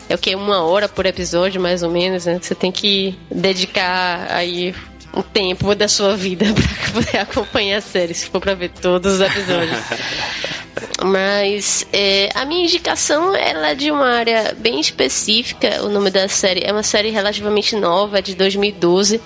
é 0.09 0.15
o 0.15 0.19
que? 0.19 0.35
Uma 0.37 0.63
hora 0.63 0.89
por 0.89 1.07
episódio, 1.07 1.61
mais 1.61 1.83
ou 1.83 1.91
menos, 1.91 2.27
né? 2.27 2.39
Você 2.41 2.55
tem 2.55 2.71
que 2.71 3.19
dedicar 3.31 4.31
aí 4.31 4.75
um 5.15 5.23
tempo 5.23 5.75
da 5.75 5.89
sua 5.89 6.17
vida 6.17 6.47
para 6.55 6.93
poder 6.93 7.19
acompanhar 7.19 7.79
a 7.79 7.81
série, 7.81 8.15
se 8.15 8.27
for 8.27 8.41
para 8.41 8.55
ver 8.55 8.71
todos 8.71 9.15
os 9.15 9.21
episódios. 9.21 9.79
Mas 11.05 11.87
é, 11.93 12.29
a 12.35 12.45
minha 12.45 12.65
indicação 12.65 13.35
ela 13.35 13.71
é 13.71 13.75
de 13.75 13.91
uma 13.91 14.09
área 14.09 14.55
bem 14.59 14.81
específica. 14.81 15.83
O 15.83 15.89
nome 15.89 16.11
da 16.11 16.29
série 16.29 16.63
é 16.65 16.73
uma 16.73 16.83
série 16.83 17.11
relativamente 17.11 17.77
nova, 17.77 18.19
é 18.19 18.23
de 18.23 18.35
2012. 18.35 19.21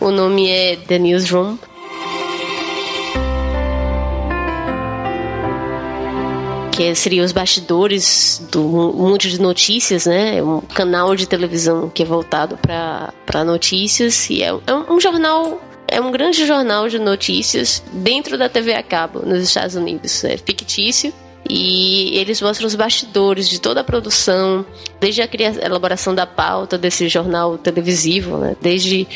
O 0.00 0.10
nome 0.10 0.48
é 0.48 0.76
The 0.76 0.98
Newsroom. 0.98 1.58
Que 6.76 6.94
seria 6.94 7.24
os 7.24 7.32
bastidores 7.32 8.46
do 8.52 8.62
mundo 8.62 9.18
de 9.18 9.40
notícias, 9.40 10.04
né? 10.04 10.42
Um 10.42 10.60
canal 10.60 11.16
de 11.16 11.26
televisão 11.26 11.88
que 11.88 12.02
é 12.02 12.06
voltado 12.06 12.58
para 12.58 13.44
notícias 13.44 14.28
e 14.28 14.42
é, 14.42 14.48
é 14.48 14.74
um 14.74 15.00
jornal 15.00 15.58
é 15.88 16.00
um 16.00 16.10
grande 16.10 16.44
jornal 16.44 16.88
de 16.88 16.98
notícias 16.98 17.82
dentro 17.92 18.36
da 18.36 18.48
TV 18.48 18.74
a 18.74 18.82
cabo 18.82 19.20
nos 19.20 19.42
Estados 19.42 19.74
Unidos. 19.74 20.22
É 20.24 20.36
fictício 20.36 21.14
e 21.48 22.16
eles 22.18 22.40
mostram 22.40 22.66
os 22.66 22.74
bastidores 22.74 23.48
de 23.48 23.60
toda 23.60 23.80
a 23.80 23.84
produção, 23.84 24.64
desde 25.00 25.22
a, 25.22 25.24
a 25.26 25.66
elaboração 25.66 26.14
da 26.14 26.26
pauta 26.26 26.76
desse 26.76 27.08
jornal 27.08 27.56
televisivo, 27.56 28.38
né? 28.38 28.56
desde 28.60 29.06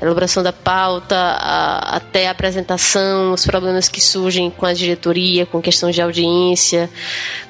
a 0.00 0.04
elaboração 0.04 0.42
da 0.42 0.52
pauta 0.52 1.16
a, 1.16 1.96
até 1.96 2.28
a 2.28 2.30
apresentação, 2.30 3.32
os 3.32 3.44
problemas 3.44 3.88
que 3.88 4.00
surgem 4.00 4.50
com 4.50 4.66
a 4.66 4.72
diretoria, 4.72 5.46
com 5.46 5.60
questões 5.60 5.94
de 5.94 6.02
audiência, 6.02 6.88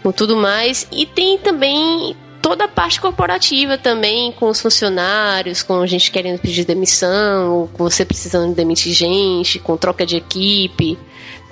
com 0.02 0.12
tudo 0.12 0.36
mais. 0.36 0.86
E 0.90 1.06
tem 1.06 1.38
também 1.38 2.16
toda 2.40 2.64
a 2.64 2.68
parte 2.68 3.00
corporativa 3.00 3.78
também, 3.78 4.30
com 4.32 4.48
os 4.48 4.60
funcionários, 4.60 5.62
com 5.62 5.86
gente 5.86 6.10
querendo 6.10 6.38
pedir 6.38 6.64
demissão, 6.64 7.68
com 7.72 7.84
você 7.84 8.04
precisando 8.04 8.54
demitir 8.54 8.92
gente, 8.92 9.58
com 9.58 9.76
troca 9.76 10.04
de 10.04 10.16
equipe, 10.16 10.98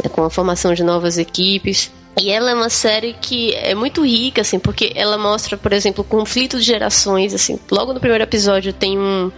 né? 0.02 0.10
com 0.10 0.22
a 0.22 0.30
formação 0.30 0.74
de 0.74 0.82
novas 0.82 1.16
equipes. 1.18 1.90
E 2.20 2.30
ela 2.30 2.50
é 2.50 2.54
uma 2.54 2.68
série 2.68 3.14
que 3.14 3.54
é 3.54 3.74
muito 3.74 4.04
rica, 4.04 4.42
assim, 4.42 4.58
porque 4.58 4.92
ela 4.94 5.16
mostra, 5.16 5.56
por 5.56 5.72
exemplo, 5.72 6.04
conflito 6.04 6.58
de 6.58 6.64
gerações, 6.64 7.32
assim. 7.32 7.58
Logo 7.70 7.94
no 7.94 8.00
primeiro 8.00 8.22
episódio 8.22 8.72
tem 8.72 8.98
um, 8.98 9.32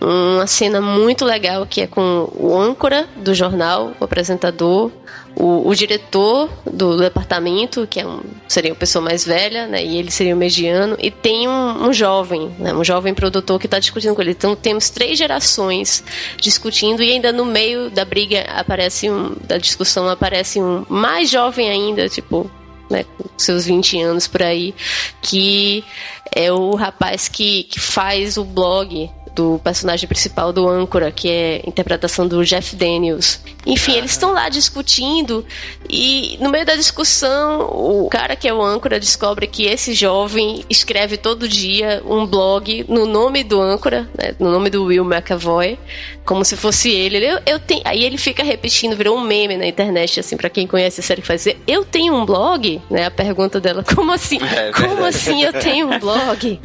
uma 0.00 0.46
cena 0.46 0.80
muito 0.80 1.24
legal 1.24 1.66
que 1.66 1.82
é 1.82 1.86
com 1.86 2.30
o 2.34 2.56
âncora 2.56 3.08
do 3.16 3.34
jornal, 3.34 3.92
o 3.98 4.04
apresentador, 4.04 4.92
o, 5.36 5.68
o 5.68 5.74
diretor 5.74 6.50
do, 6.64 6.96
departamento, 6.96 7.86
que 7.86 8.00
é 8.00 8.06
um, 8.06 8.22
seria 8.48 8.72
uma 8.72 8.78
pessoa 8.78 9.04
mais 9.04 9.24
velha, 9.24 9.66
né, 9.66 9.84
e 9.84 9.98
ele 9.98 10.10
seria 10.10 10.34
o 10.34 10.38
mediano, 10.38 10.96
e 10.98 11.10
tem 11.10 11.46
um, 11.46 11.88
um 11.88 11.92
jovem, 11.92 12.48
né, 12.58 12.72
um 12.72 12.82
jovem 12.82 13.12
produtor 13.12 13.60
que 13.60 13.66
está 13.66 13.78
discutindo 13.78 14.14
com 14.14 14.22
ele. 14.22 14.30
Então 14.30 14.56
temos 14.56 14.88
três 14.88 15.18
gerações 15.18 16.02
discutindo 16.38 17.02
e 17.02 17.12
ainda 17.12 17.32
no 17.32 17.44
meio 17.44 17.90
da 17.90 18.04
briga 18.04 18.42
aparece 18.48 19.10
um, 19.10 19.36
da 19.46 19.58
discussão 19.58 20.08
aparece 20.08 20.60
um 20.60 20.86
mais 20.88 21.30
jovem 21.30 21.68
ainda, 21.68 22.08
tipo 22.08 22.50
né, 22.88 23.04
com 23.04 23.28
seus 23.36 23.66
20 23.66 24.00
anos 24.00 24.26
por 24.26 24.42
aí, 24.42 24.74
que 25.20 25.84
é 26.34 26.50
o 26.50 26.74
rapaz 26.74 27.28
que, 27.28 27.64
que 27.64 27.78
faz 27.78 28.36
o 28.36 28.44
blog 28.44 29.10
do 29.36 29.60
personagem 29.62 30.08
principal 30.08 30.50
do 30.50 30.66
âncora, 30.66 31.12
que 31.12 31.30
é 31.30 31.62
a 31.64 31.68
interpretação 31.68 32.26
do 32.26 32.42
Jeff 32.42 32.74
Daniels. 32.74 33.38
Enfim, 33.66 33.92
eles 33.92 34.12
estão 34.12 34.32
lá 34.32 34.48
discutindo 34.48 35.44
e 35.90 36.38
no 36.40 36.50
meio 36.50 36.64
da 36.64 36.74
discussão, 36.74 37.60
o 37.60 38.08
cara 38.08 38.34
que 38.34 38.48
é 38.48 38.54
o 38.54 38.62
âncora 38.62 38.98
descobre 38.98 39.46
que 39.46 39.64
esse 39.64 39.92
jovem 39.92 40.64
escreve 40.70 41.16
todo 41.16 41.46
dia 41.46 42.02
um 42.06 42.24
blog 42.24 42.86
no 42.88 43.04
nome 43.04 43.44
do 43.44 43.60
âncora, 43.60 44.08
né, 44.16 44.34
no 44.38 44.50
nome 44.50 44.70
do 44.70 44.84
Will 44.84 45.04
McAvoy, 45.04 45.78
como 46.24 46.44
se 46.44 46.56
fosse 46.56 46.90
ele. 46.90 47.18
Eu, 47.18 47.40
eu 47.44 47.58
tenho, 47.58 47.82
aí 47.84 48.04
ele 48.04 48.16
fica 48.16 48.42
repetindo, 48.42 48.96
virou 48.96 49.16
um 49.16 49.20
meme 49.20 49.56
na 49.56 49.66
internet, 49.66 50.20
assim, 50.20 50.36
para 50.36 50.48
quem 50.48 50.66
conhece 50.66 51.00
a 51.00 51.02
série, 51.02 51.20
faz 51.20 51.42
dizer, 51.42 51.58
eu 51.66 51.84
tenho 51.84 52.14
um 52.14 52.24
blog? 52.24 52.80
Né, 52.90 53.04
a 53.04 53.10
pergunta 53.10 53.60
dela, 53.60 53.84
como 53.94 54.12
assim? 54.12 54.38
É, 54.42 54.72
como 54.72 55.04
assim 55.04 55.42
eu 55.42 55.52
tenho 55.52 55.90
um 55.90 55.98
blog? 55.98 56.60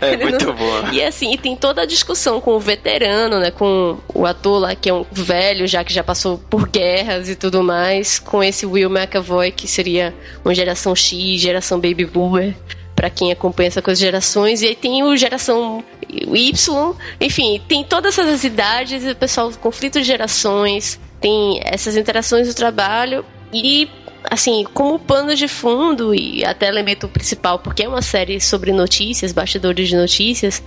é 0.00 0.16
muito 0.18 0.46
não... 0.46 0.54
bom. 0.54 0.92
E 0.92 1.02
assim, 1.02 1.29
e 1.32 1.38
tem 1.38 1.56
toda 1.56 1.82
a 1.82 1.86
discussão 1.86 2.40
com 2.40 2.52
o 2.52 2.60
veterano, 2.60 3.38
né? 3.38 3.50
Com 3.50 3.98
o 4.14 4.26
ator 4.26 4.60
lá, 4.60 4.74
que 4.74 4.88
é 4.88 4.94
um 4.94 5.04
velho, 5.10 5.66
já 5.66 5.84
que 5.84 5.92
já 5.92 6.02
passou 6.02 6.38
por 6.38 6.68
guerras 6.68 7.28
e 7.28 7.36
tudo 7.36 7.62
mais, 7.62 8.18
com 8.18 8.42
esse 8.42 8.66
Will 8.66 8.90
McAvoy, 8.90 9.52
que 9.52 9.68
seria 9.68 10.14
uma 10.44 10.54
geração 10.54 10.94
X, 10.94 11.40
geração 11.40 11.78
Baby 11.78 12.04
Boomer 12.04 12.54
para 12.94 13.08
quem 13.08 13.32
acompanha 13.32 13.68
essa 13.68 13.80
coisa 13.80 13.98
de 13.98 14.04
gerações, 14.04 14.60
e 14.60 14.66
aí 14.66 14.76
tem 14.76 15.02
o 15.02 15.16
geração 15.16 15.82
Y, 16.06 16.94
enfim, 17.18 17.58
tem 17.66 17.82
todas 17.82 18.18
essas 18.18 18.44
idades, 18.44 19.06
o 19.06 19.16
pessoal, 19.16 19.50
conflito 19.52 19.98
de 19.98 20.04
gerações, 20.04 21.00
tem 21.18 21.62
essas 21.64 21.96
interações 21.96 22.46
do 22.46 22.52
trabalho, 22.52 23.24
e 23.52 23.88
assim, 24.28 24.64
como 24.74 24.98
pano 24.98 25.34
de 25.34 25.48
fundo 25.48 26.14
e 26.14 26.44
até 26.44 26.68
elemento 26.68 27.08
principal, 27.08 27.58
porque 27.58 27.84
é 27.84 27.88
uma 27.88 28.02
série 28.02 28.40
sobre 28.40 28.72
notícias, 28.72 29.32
bastidores 29.32 29.88
de 29.88 29.96
notícias, 29.96 30.62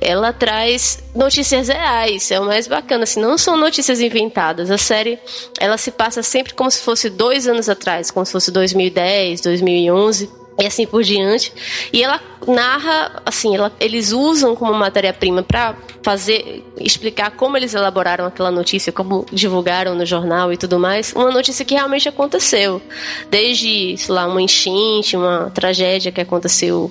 ela 0.00 0.32
traz 0.32 1.02
notícias 1.14 1.68
reais, 1.68 2.30
é 2.30 2.38
o 2.38 2.44
mais 2.44 2.66
bacana, 2.66 3.04
assim, 3.04 3.20
não 3.20 3.38
são 3.38 3.56
notícias 3.56 4.00
inventadas. 4.00 4.70
A 4.70 4.78
série, 4.78 5.18
ela 5.58 5.78
se 5.78 5.90
passa 5.90 6.22
sempre 6.22 6.54
como 6.54 6.70
se 6.70 6.80
fosse 6.80 7.08
dois 7.08 7.46
anos 7.46 7.68
atrás, 7.68 8.10
como 8.10 8.24
se 8.26 8.32
fosse 8.32 8.50
2010, 8.50 9.40
2011 9.40 10.41
e 10.58 10.66
assim 10.66 10.86
por 10.86 11.02
diante. 11.02 11.52
E 11.92 12.02
ela 12.02 12.20
narra, 12.46 13.22
assim, 13.24 13.54
ela, 13.54 13.72
eles 13.80 14.12
usam 14.12 14.54
como 14.54 14.72
matéria-prima 14.74 15.42
para 15.42 15.76
fazer, 16.02 16.64
explicar 16.78 17.30
como 17.32 17.56
eles 17.56 17.74
elaboraram 17.74 18.26
aquela 18.26 18.50
notícia, 18.50 18.92
como 18.92 19.24
divulgaram 19.32 19.94
no 19.94 20.04
jornal 20.04 20.52
e 20.52 20.56
tudo 20.56 20.78
mais, 20.78 21.12
uma 21.12 21.30
notícia 21.30 21.64
que 21.64 21.74
realmente 21.74 22.08
aconteceu. 22.08 22.82
Desde, 23.30 23.96
sei 23.96 24.14
lá, 24.14 24.26
uma 24.26 24.42
enchente, 24.42 25.16
uma 25.16 25.50
tragédia 25.50 26.12
que 26.12 26.20
aconteceu 26.20 26.90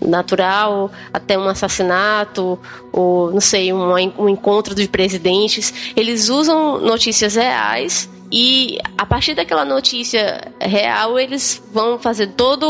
natural, 0.00 0.90
até 1.12 1.38
um 1.38 1.48
assassinato, 1.48 2.58
ou 2.92 3.32
não 3.32 3.40
sei, 3.40 3.72
um, 3.72 3.92
um 4.18 4.28
encontro 4.28 4.74
de 4.74 4.88
presidentes. 4.88 5.92
Eles 5.96 6.28
usam 6.28 6.78
notícias 6.80 7.34
reais 7.34 8.08
e 8.30 8.78
a 8.96 9.06
partir 9.06 9.34
daquela 9.34 9.64
notícia 9.64 10.52
real, 10.60 11.18
eles 11.18 11.62
vão 11.72 11.98
fazer 11.98 12.28
todos 12.28 12.68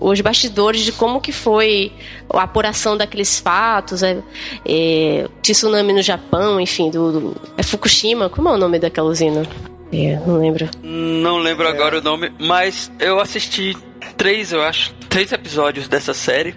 os 0.00 0.20
bastidores 0.20 0.82
de 0.82 0.92
como 0.92 1.20
que 1.20 1.30
foi 1.30 1.92
a 2.28 2.42
apuração 2.42 2.96
daqueles 2.96 3.38
fatos, 3.38 4.02
é, 4.02 4.18
é, 4.64 5.28
tsunami 5.42 5.92
no 5.92 6.02
Japão, 6.02 6.60
enfim, 6.60 6.90
do, 6.90 7.12
do, 7.12 7.36
é 7.56 7.62
Fukushima, 7.62 8.28
como 8.28 8.48
é 8.48 8.52
o 8.52 8.56
nome 8.56 8.78
daquela 8.78 9.08
usina? 9.08 9.46
É, 9.92 10.18
não 10.26 10.38
lembro. 10.38 10.68
Não 10.82 11.38
lembro 11.38 11.68
agora 11.68 11.98
o 11.98 12.02
nome, 12.02 12.32
mas 12.40 12.90
eu 12.98 13.20
assisti 13.20 13.76
três, 14.16 14.52
eu 14.52 14.62
acho, 14.62 14.92
três 15.08 15.30
episódios 15.30 15.86
dessa 15.86 16.12
série. 16.12 16.54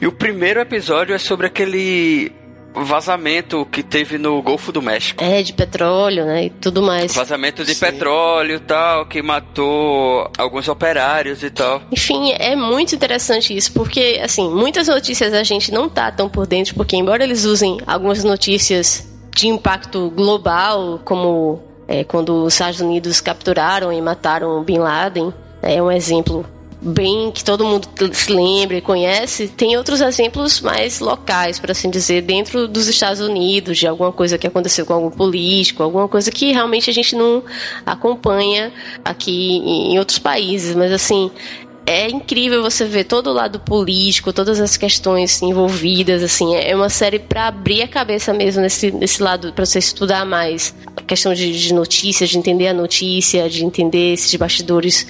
E 0.00 0.06
o 0.06 0.12
primeiro 0.12 0.60
episódio 0.60 1.14
é 1.14 1.18
sobre 1.18 1.48
aquele 1.48 2.30
vazamento 2.74 3.66
que 3.66 3.82
teve 3.82 4.18
no 4.18 4.40
Golfo 4.42 4.70
do 4.70 4.80
México. 4.80 5.22
É, 5.22 5.42
de 5.42 5.52
petróleo, 5.52 6.24
né? 6.24 6.46
E 6.46 6.50
tudo 6.50 6.82
mais. 6.82 7.14
Vazamento 7.14 7.64
de 7.64 7.74
Sim. 7.74 7.86
petróleo 7.86 8.56
e 8.56 8.60
tal, 8.60 9.06
que 9.06 9.22
matou 9.22 10.30
alguns 10.36 10.68
operários 10.68 11.42
e 11.42 11.50
tal. 11.50 11.82
Enfim, 11.90 12.32
é 12.32 12.54
muito 12.54 12.94
interessante 12.94 13.56
isso, 13.56 13.72
porque, 13.72 14.20
assim, 14.22 14.48
muitas 14.50 14.88
notícias 14.88 15.32
a 15.32 15.42
gente 15.42 15.72
não 15.72 15.88
tá 15.88 16.10
tão 16.10 16.28
por 16.28 16.46
dentro, 16.46 16.74
porque 16.74 16.96
embora 16.96 17.24
eles 17.24 17.44
usem 17.44 17.78
algumas 17.86 18.22
notícias 18.24 19.08
de 19.34 19.48
impacto 19.48 20.10
global, 20.10 21.00
como 21.04 21.62
é, 21.86 22.04
quando 22.04 22.44
os 22.44 22.52
Estados 22.52 22.80
Unidos 22.80 23.20
capturaram 23.20 23.92
e 23.92 24.00
mataram 24.00 24.62
Bin 24.62 24.78
Laden, 24.78 25.32
é 25.62 25.82
um 25.82 25.90
exemplo 25.90 26.44
bem 26.80 27.30
que 27.32 27.42
todo 27.42 27.64
mundo 27.64 27.88
se 28.12 28.32
lembra 28.32 28.76
e 28.76 28.80
conhece, 28.80 29.48
tem 29.48 29.76
outros 29.76 30.00
exemplos 30.00 30.60
mais 30.60 31.00
locais, 31.00 31.58
para 31.58 31.72
assim 31.72 31.90
dizer, 31.90 32.22
dentro 32.22 32.68
dos 32.68 32.86
Estados 32.86 33.20
Unidos, 33.20 33.78
de 33.78 33.86
alguma 33.86 34.12
coisa 34.12 34.38
que 34.38 34.46
aconteceu 34.46 34.86
com 34.86 34.94
algum 34.94 35.10
político, 35.10 35.82
alguma 35.82 36.08
coisa 36.08 36.30
que 36.30 36.52
realmente 36.52 36.88
a 36.88 36.92
gente 36.92 37.16
não 37.16 37.42
acompanha 37.84 38.72
aqui 39.04 39.56
em 39.56 39.98
outros 39.98 40.18
países, 40.18 40.74
mas 40.74 40.92
assim, 40.92 41.30
é 41.88 42.06
incrível 42.06 42.60
você 42.62 42.84
ver 42.84 43.04
todo 43.04 43.30
o 43.30 43.32
lado 43.32 43.58
político, 43.60 44.30
todas 44.30 44.60
as 44.60 44.76
questões 44.76 45.40
envolvidas, 45.40 46.22
assim, 46.22 46.54
é 46.54 46.76
uma 46.76 46.90
série 46.90 47.18
para 47.18 47.46
abrir 47.46 47.80
a 47.80 47.88
cabeça 47.88 48.30
mesmo 48.34 48.60
nesse, 48.60 48.90
nesse 48.90 49.22
lado, 49.22 49.54
para 49.54 49.64
você 49.64 49.78
estudar 49.78 50.26
mais. 50.26 50.74
A 50.94 51.00
questão 51.00 51.32
de, 51.32 51.50
de 51.58 51.72
notícias, 51.72 52.28
de 52.28 52.36
entender 52.36 52.68
a 52.68 52.74
notícia, 52.74 53.48
de 53.48 53.64
entender 53.64 54.12
esses 54.12 54.34
bastidores 54.34 55.06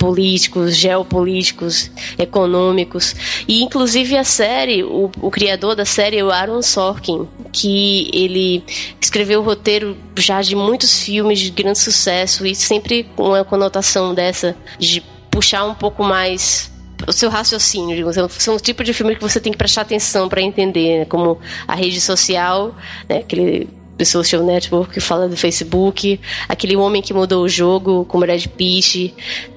políticos, 0.00 0.74
geopolíticos, 0.74 1.90
econômicos. 2.18 3.44
E 3.46 3.62
inclusive 3.62 4.16
a 4.16 4.24
série, 4.24 4.82
o, 4.82 5.10
o, 5.20 5.30
criador 5.30 5.76
da 5.76 5.84
série 5.84 6.16
é 6.16 6.24
o 6.24 6.30
Aaron 6.30 6.62
Sorkin, 6.62 7.28
que 7.52 8.10
ele 8.14 8.64
escreveu 8.98 9.40
o 9.40 9.44
roteiro 9.44 9.94
já 10.16 10.40
de 10.40 10.56
muitos 10.56 11.02
filmes 11.02 11.38
de 11.38 11.50
grande 11.50 11.78
sucesso 11.78 12.46
e 12.46 12.54
sempre 12.54 13.04
com 13.14 13.28
uma 13.28 13.44
conotação 13.44 14.14
dessa 14.14 14.56
de 14.78 15.02
puxar 15.30 15.66
um 15.66 15.74
pouco 15.74 16.02
mais 16.02 16.72
o 17.06 17.12
seu 17.12 17.28
raciocínio, 17.28 17.94
digamos. 17.94 18.16
São 18.42 18.56
o 18.56 18.60
tipo 18.60 18.82
de 18.82 18.94
filme 18.94 19.14
que 19.14 19.20
você 19.20 19.38
tem 19.38 19.52
que 19.52 19.58
prestar 19.58 19.82
atenção 19.82 20.30
para 20.30 20.40
entender, 20.40 21.00
né? 21.00 21.04
como 21.04 21.38
a 21.68 21.74
rede 21.74 22.00
social, 22.00 22.74
né? 23.06 23.18
aquele 23.18 23.68
social 24.04 24.42
network 24.42 24.92
que 24.94 25.00
fala 25.00 25.28
do 25.28 25.36
Facebook, 25.36 26.20
aquele 26.48 26.76
homem 26.76 27.02
que 27.02 27.12
mudou 27.12 27.44
o 27.44 27.48
jogo 27.48 28.04
com 28.06 28.18
Brad 28.18 28.46
Pitt, 28.46 29.14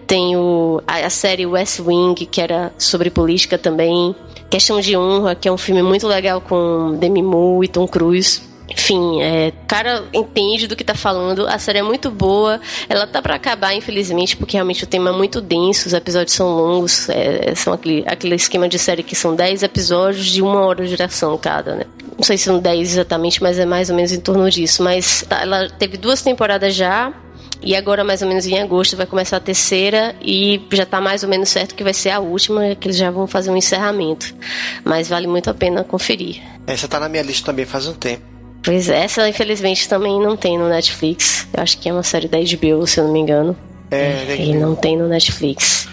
tem 0.07 0.35
o, 0.35 0.81
a, 0.88 1.05
a 1.05 1.09
série 1.09 1.45
West 1.45 1.80
Wing, 1.80 2.25
que 2.25 2.41
era 2.41 2.73
sobre 2.77 3.09
política 3.09 3.57
também, 3.57 4.15
Questão 4.49 4.80
de 4.80 4.95
Honra, 4.95 5.34
que 5.34 5.47
é 5.47 5.51
um 5.51 5.57
filme 5.57 5.81
muito 5.81 6.07
legal 6.07 6.39
com 6.39 6.95
Demi 6.99 7.23
Moore 7.23 7.65
e 7.65 7.67
Tom 7.67 7.88
Cruise. 7.88 8.53
Enfim, 8.69 9.21
é, 9.21 9.53
o 9.63 9.67
cara 9.67 10.03
entende 10.13 10.67
do 10.67 10.75
que 10.75 10.84
tá 10.84 10.95
falando. 10.95 11.47
A 11.47 11.59
série 11.59 11.80
é 11.80 11.84
muito 11.84 12.09
boa. 12.09 12.59
Ela 12.88 13.05
tá 13.05 13.21
para 13.21 13.35
acabar, 13.35 13.73
infelizmente, 13.75 14.38
porque 14.38 14.55
realmente 14.55 14.84
o 14.84 14.88
tema 14.88 15.09
é 15.09 15.13
muito 15.13 15.41
denso, 15.41 15.88
os 15.88 15.93
episódios 15.93 16.35
são 16.35 16.55
longos. 16.55 17.09
É, 17.09 17.53
são 17.55 17.73
aquele, 17.73 18.03
aquele 18.07 18.35
esquema 18.35 18.67
de 18.67 18.80
série 18.80 19.03
que 19.03 19.15
são 19.15 19.35
10 19.35 19.63
episódios 19.63 20.25
de 20.25 20.41
uma 20.41 20.61
hora 20.61 20.85
de 20.85 20.95
duração 20.95 21.38
cada, 21.38 21.75
né? 21.75 21.85
Não 22.15 22.23
sei 22.23 22.38
se 22.38 22.45
são 22.45 22.59
10 22.59 22.93
exatamente, 22.93 23.41
mas 23.41 23.59
é 23.59 23.65
mais 23.65 23.89
ou 23.89 23.95
menos 23.95 24.11
em 24.11 24.19
torno 24.19 24.49
disso. 24.49 24.84
Mas 24.84 25.25
tá, 25.27 25.41
ela 25.41 25.69
teve 25.69 25.97
duas 25.97 26.21
temporadas 26.21 26.73
já. 26.73 27.11
E 27.64 27.76
agora, 27.76 28.03
mais 28.03 28.22
ou 28.22 28.27
menos 28.27 28.45
em 28.45 28.60
agosto, 28.60 28.98
vai 28.98 29.06
começar 29.06 29.38
a 29.38 29.40
terceira 29.40 30.15
e 30.22 30.61
já 30.72 30.84
está 30.84 30.99
mais 30.99 31.23
ou 31.23 31.30
menos 31.30 31.49
certo 31.49 31.73
que 31.73 31.84
vai 31.84 31.94
ser 31.94 32.10
a 32.10 32.19
última, 32.19 32.76
que 32.76 32.88
eles 32.88 32.98
já 32.98 33.10
vão 33.10 33.26
fazer 33.26 33.52
um 33.52 33.57
encerramento. 33.57 34.35
Mas 34.84 35.07
vale 35.07 35.27
muito 35.27 35.49
a 35.49 35.53
pena 35.53 35.84
conferir. 35.84 36.41
Essa 36.68 36.85
está 36.85 36.99
na 36.99 37.07
minha 37.07 37.23
lista 37.23 37.45
também 37.45 37.65
faz 37.65 37.88
um 37.88 37.94
tempo. 37.94 38.22
Pois 38.64 38.88
é, 38.90 39.03
essa 39.03 39.27
infelizmente 39.27 39.88
também 39.90 40.19
não 40.19 40.38
tem 40.38 40.57
no 40.57 40.69
Netflix. 40.69 41.48
Eu 41.53 41.64
acho 41.64 41.77
que 41.77 41.90
é 41.90 41.94
uma 41.94 42.03
série 42.03 42.27
da 42.27 42.38
HBO, 42.38 42.85
se 42.88 42.99
eu 42.99 43.06
não 43.06 43.14
me 43.14 43.19
engano. 43.19 43.56
É, 43.91 44.26
é 44.30 44.35
e 44.38 44.56
não 44.56 44.76
tem 44.76 44.98
no 44.98 45.07
Netflix. 45.07 45.88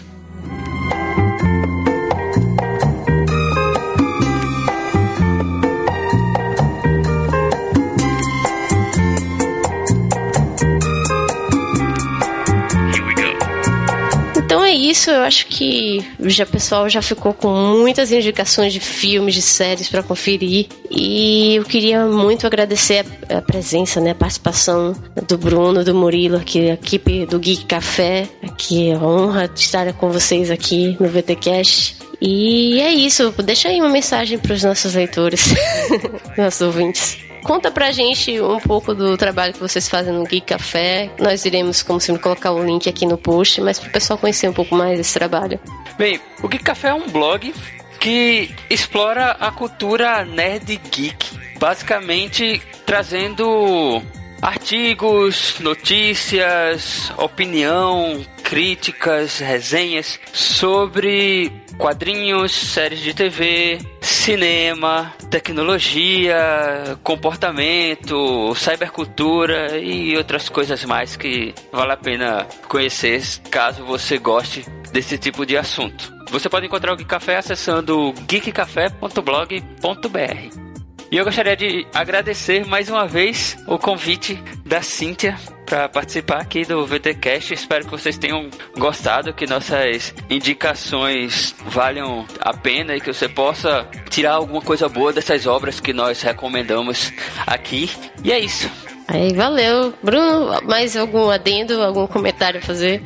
Isso, 15.01 15.11
eu 15.11 15.23
acho 15.23 15.47
que 15.47 16.05
já 16.21 16.45
o 16.45 16.47
pessoal 16.47 16.87
já 16.87 17.01
ficou 17.01 17.33
com 17.33 17.49
muitas 17.49 18.13
indicações 18.13 18.71
de 18.71 18.81
filmes, 18.81 19.35
de 19.35 19.41
séries 19.41 19.89
para 19.89 20.03
conferir. 20.03 20.67
E 20.91 21.55
eu 21.55 21.65
queria 21.65 22.05
muito 22.05 22.47
agradecer 22.47 23.07
a, 23.31 23.39
a, 23.39 23.43
presença, 23.43 23.99
né, 23.99 24.11
a 24.11 24.15
participação 24.15 24.95
do 25.27 25.39
Bruno, 25.39 25.83
do 25.83 25.95
Murilo, 25.95 26.37
aqui, 26.37 26.71
a 26.71 26.75
equipe 26.75 27.25
do 27.25 27.39
Geek 27.39 27.65
Café. 27.65 28.29
Aqui, 28.43 28.93
a 28.93 28.99
honra 28.99 29.51
estar 29.55 29.91
com 29.95 30.11
vocês 30.11 30.51
aqui 30.51 30.99
no 31.01 31.09
VTcast. 31.09 31.97
E 32.21 32.81
é 32.81 32.91
isso, 32.91 33.33
deixa 33.43 33.69
aí 33.69 33.81
uma 33.81 33.89
mensagem 33.89 34.39
para 34.39 34.53
os 34.53 34.63
nossos 34.63 34.95
leitores, 34.95 35.55
nossos 36.37 36.61
ouvintes. 36.61 37.19
Conta 37.43 37.71
pra 37.71 37.91
gente 37.91 38.39
um 38.41 38.61
pouco 38.61 38.95
do 38.95 39.17
trabalho 39.17 39.55
que 39.55 39.59
vocês 39.59 39.89
fazem 39.89 40.13
no 40.13 40.25
Geek 40.25 40.47
Café. 40.47 41.11
Nós 41.19 41.45
iremos, 41.47 41.83
como 41.83 41.99
sempre, 41.99 42.23
colocar 42.23 42.53
o 42.53 42.63
link 42.63 42.89
aqui 42.89 43.07
no 43.07 43.17
post, 43.17 43.61
mas 43.63 43.79
pro 43.79 43.91
pessoal 43.91 44.19
conhecer 44.19 44.49
um 44.49 44.53
pouco 44.53 44.75
mais 44.75 44.99
desse 44.99 45.15
trabalho. 45.15 45.59
Bem, 45.97 46.21
o 46.43 46.49
Geek 46.49 46.63
Café 46.63 46.89
é 46.89 46.95
um 46.95 47.09
blog 47.09 47.55
que 47.99 48.51
explora 48.69 49.33
a 49.33 49.51
cultura 49.51 50.25
nerd 50.25 50.81
geek, 50.91 51.39
basicamente 51.59 52.61
trazendo 52.85 54.03
artigos, 54.41 55.57
notícias, 55.61 57.13
opinião, 57.19 58.25
críticas, 58.43 59.39
resenhas 59.39 60.19
sobre 60.33 61.53
quadrinhos, 61.81 62.53
séries 62.53 63.01
de 63.01 63.13
TV, 63.15 63.79
cinema, 64.03 65.15
tecnologia, 65.31 66.99
comportamento, 67.03 68.55
cybercultura 68.55 69.79
e 69.79 70.15
outras 70.17 70.51
coisas 70.51 70.85
mais 70.85 71.17
que 71.17 71.55
vale 71.73 71.93
a 71.93 71.97
pena 71.97 72.47
conhecer 72.69 73.23
caso 73.51 73.83
você 73.85 74.19
goste 74.19 74.65
desse 74.93 75.17
tipo 75.17 75.47
de 75.47 75.57
assunto. 75.57 76.13
Você 76.31 76.51
pode 76.51 76.67
encontrar 76.67 76.93
o 76.93 76.97
Geek 76.97 77.09
Café 77.09 77.39
acessando 77.39 78.13
geekcafé.blog.br. 78.29 80.70
E 81.11 81.17
eu 81.17 81.25
gostaria 81.25 81.57
de 81.57 81.85
agradecer 81.93 82.65
mais 82.65 82.89
uma 82.89 83.05
vez 83.05 83.57
o 83.67 83.77
convite 83.77 84.41
da 84.65 84.81
Cíntia 84.81 85.37
para 85.67 85.89
participar 85.89 86.41
aqui 86.41 86.65
do 86.65 86.87
VTcast. 86.87 87.53
Espero 87.53 87.85
que 87.85 87.91
vocês 87.91 88.17
tenham 88.17 88.49
gostado, 88.79 89.33
que 89.33 89.45
nossas 89.45 90.15
indicações 90.31 91.53
valham 91.67 92.25
a 92.41 92.57
pena 92.57 92.95
e 92.95 93.01
que 93.01 93.13
você 93.13 93.29
possa 93.29 93.89
tirar 94.09 94.35
alguma 94.35 94.63
coisa 94.63 94.89
boa 94.89 95.13
dessas 95.13 95.49
obras 95.49 95.81
que 95.81 95.93
nós 95.93 96.23
recomendamos 96.23 97.13
aqui. 97.45 97.91
E 98.23 98.31
é 98.31 98.39
isso. 98.39 98.71
Aí, 99.09 99.35
valeu. 99.35 99.93
Bruno, 100.05 100.61
mais 100.63 100.97
algum 100.97 101.29
adendo, 101.29 101.83
algum 101.83 102.07
comentário 102.07 102.61
a 102.61 102.63
fazer? 102.63 103.03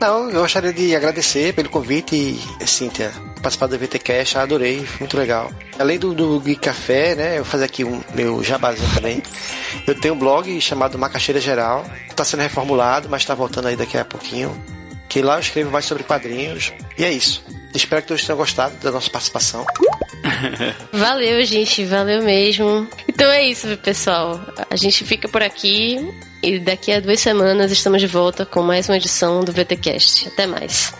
Não, 0.00 0.30
eu 0.30 0.42
gostaria 0.42 0.72
de 0.72 0.94
agradecer 0.94 1.52
pelo 1.54 1.68
convite, 1.68 2.38
Cíntia, 2.64 3.12
participar 3.42 3.66
do 3.66 3.78
VTCast, 3.78 4.38
adorei, 4.38 4.86
muito 5.00 5.16
legal. 5.16 5.50
Além 5.76 5.98
do, 5.98 6.14
do 6.14 6.56
Café, 6.60 7.16
né, 7.16 7.32
eu 7.32 7.42
vou 7.42 7.44
fazer 7.44 7.64
aqui 7.64 7.82
um 7.84 8.00
meu 8.14 8.42
jabazinho 8.44 8.88
também. 8.94 9.22
Eu 9.86 9.98
tenho 10.00 10.14
um 10.14 10.18
blog 10.18 10.60
chamado 10.60 10.96
Macaxeira 10.96 11.40
Geral, 11.40 11.84
está 12.08 12.24
sendo 12.24 12.40
reformulado, 12.40 13.08
mas 13.08 13.22
está 13.22 13.34
voltando 13.34 13.66
aí 13.66 13.76
daqui 13.76 13.98
a 13.98 14.04
pouquinho. 14.04 14.56
Que 15.08 15.20
lá 15.20 15.36
eu 15.36 15.40
escrevo 15.40 15.70
mais 15.70 15.84
sobre 15.84 16.04
quadrinhos. 16.04 16.72
E 16.96 17.04
é 17.04 17.10
isso. 17.10 17.42
Espero 17.74 18.02
que 18.02 18.08
todos 18.08 18.24
tenham 18.24 18.36
gostado 18.36 18.76
da 18.76 18.92
nossa 18.92 19.10
participação. 19.10 19.64
Valeu, 20.92 21.44
gente, 21.44 21.84
valeu 21.84 22.22
mesmo. 22.22 22.86
Então 23.08 23.30
é 23.30 23.44
isso, 23.44 23.76
pessoal. 23.78 24.40
A 24.68 24.76
gente 24.76 25.04
fica 25.04 25.28
por 25.28 25.42
aqui 25.42 26.12
e 26.42 26.58
daqui 26.58 26.92
a 26.92 27.00
duas 27.00 27.20
semanas 27.20 27.70
estamos 27.70 28.00
de 28.00 28.06
volta 28.06 28.46
com 28.46 28.62
mais 28.62 28.88
uma 28.88 28.96
edição 28.96 29.40
do 29.40 29.52
VTcast. 29.52 30.28
Até 30.28 30.46
mais. 30.46 30.94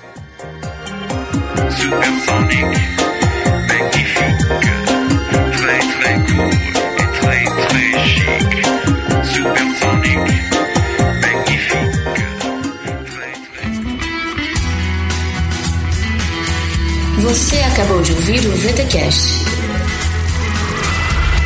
Você 17.21 17.59
acabou 17.61 18.01
de 18.03 18.13
ouvir 18.13 18.41
o 18.41 18.51
VTcast. 18.53 19.45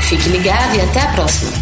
Fique 0.02 0.28
ligado 0.28 0.77
e 0.77 0.81
até 0.81 1.01
a 1.01 1.12
próxima. 1.12 1.61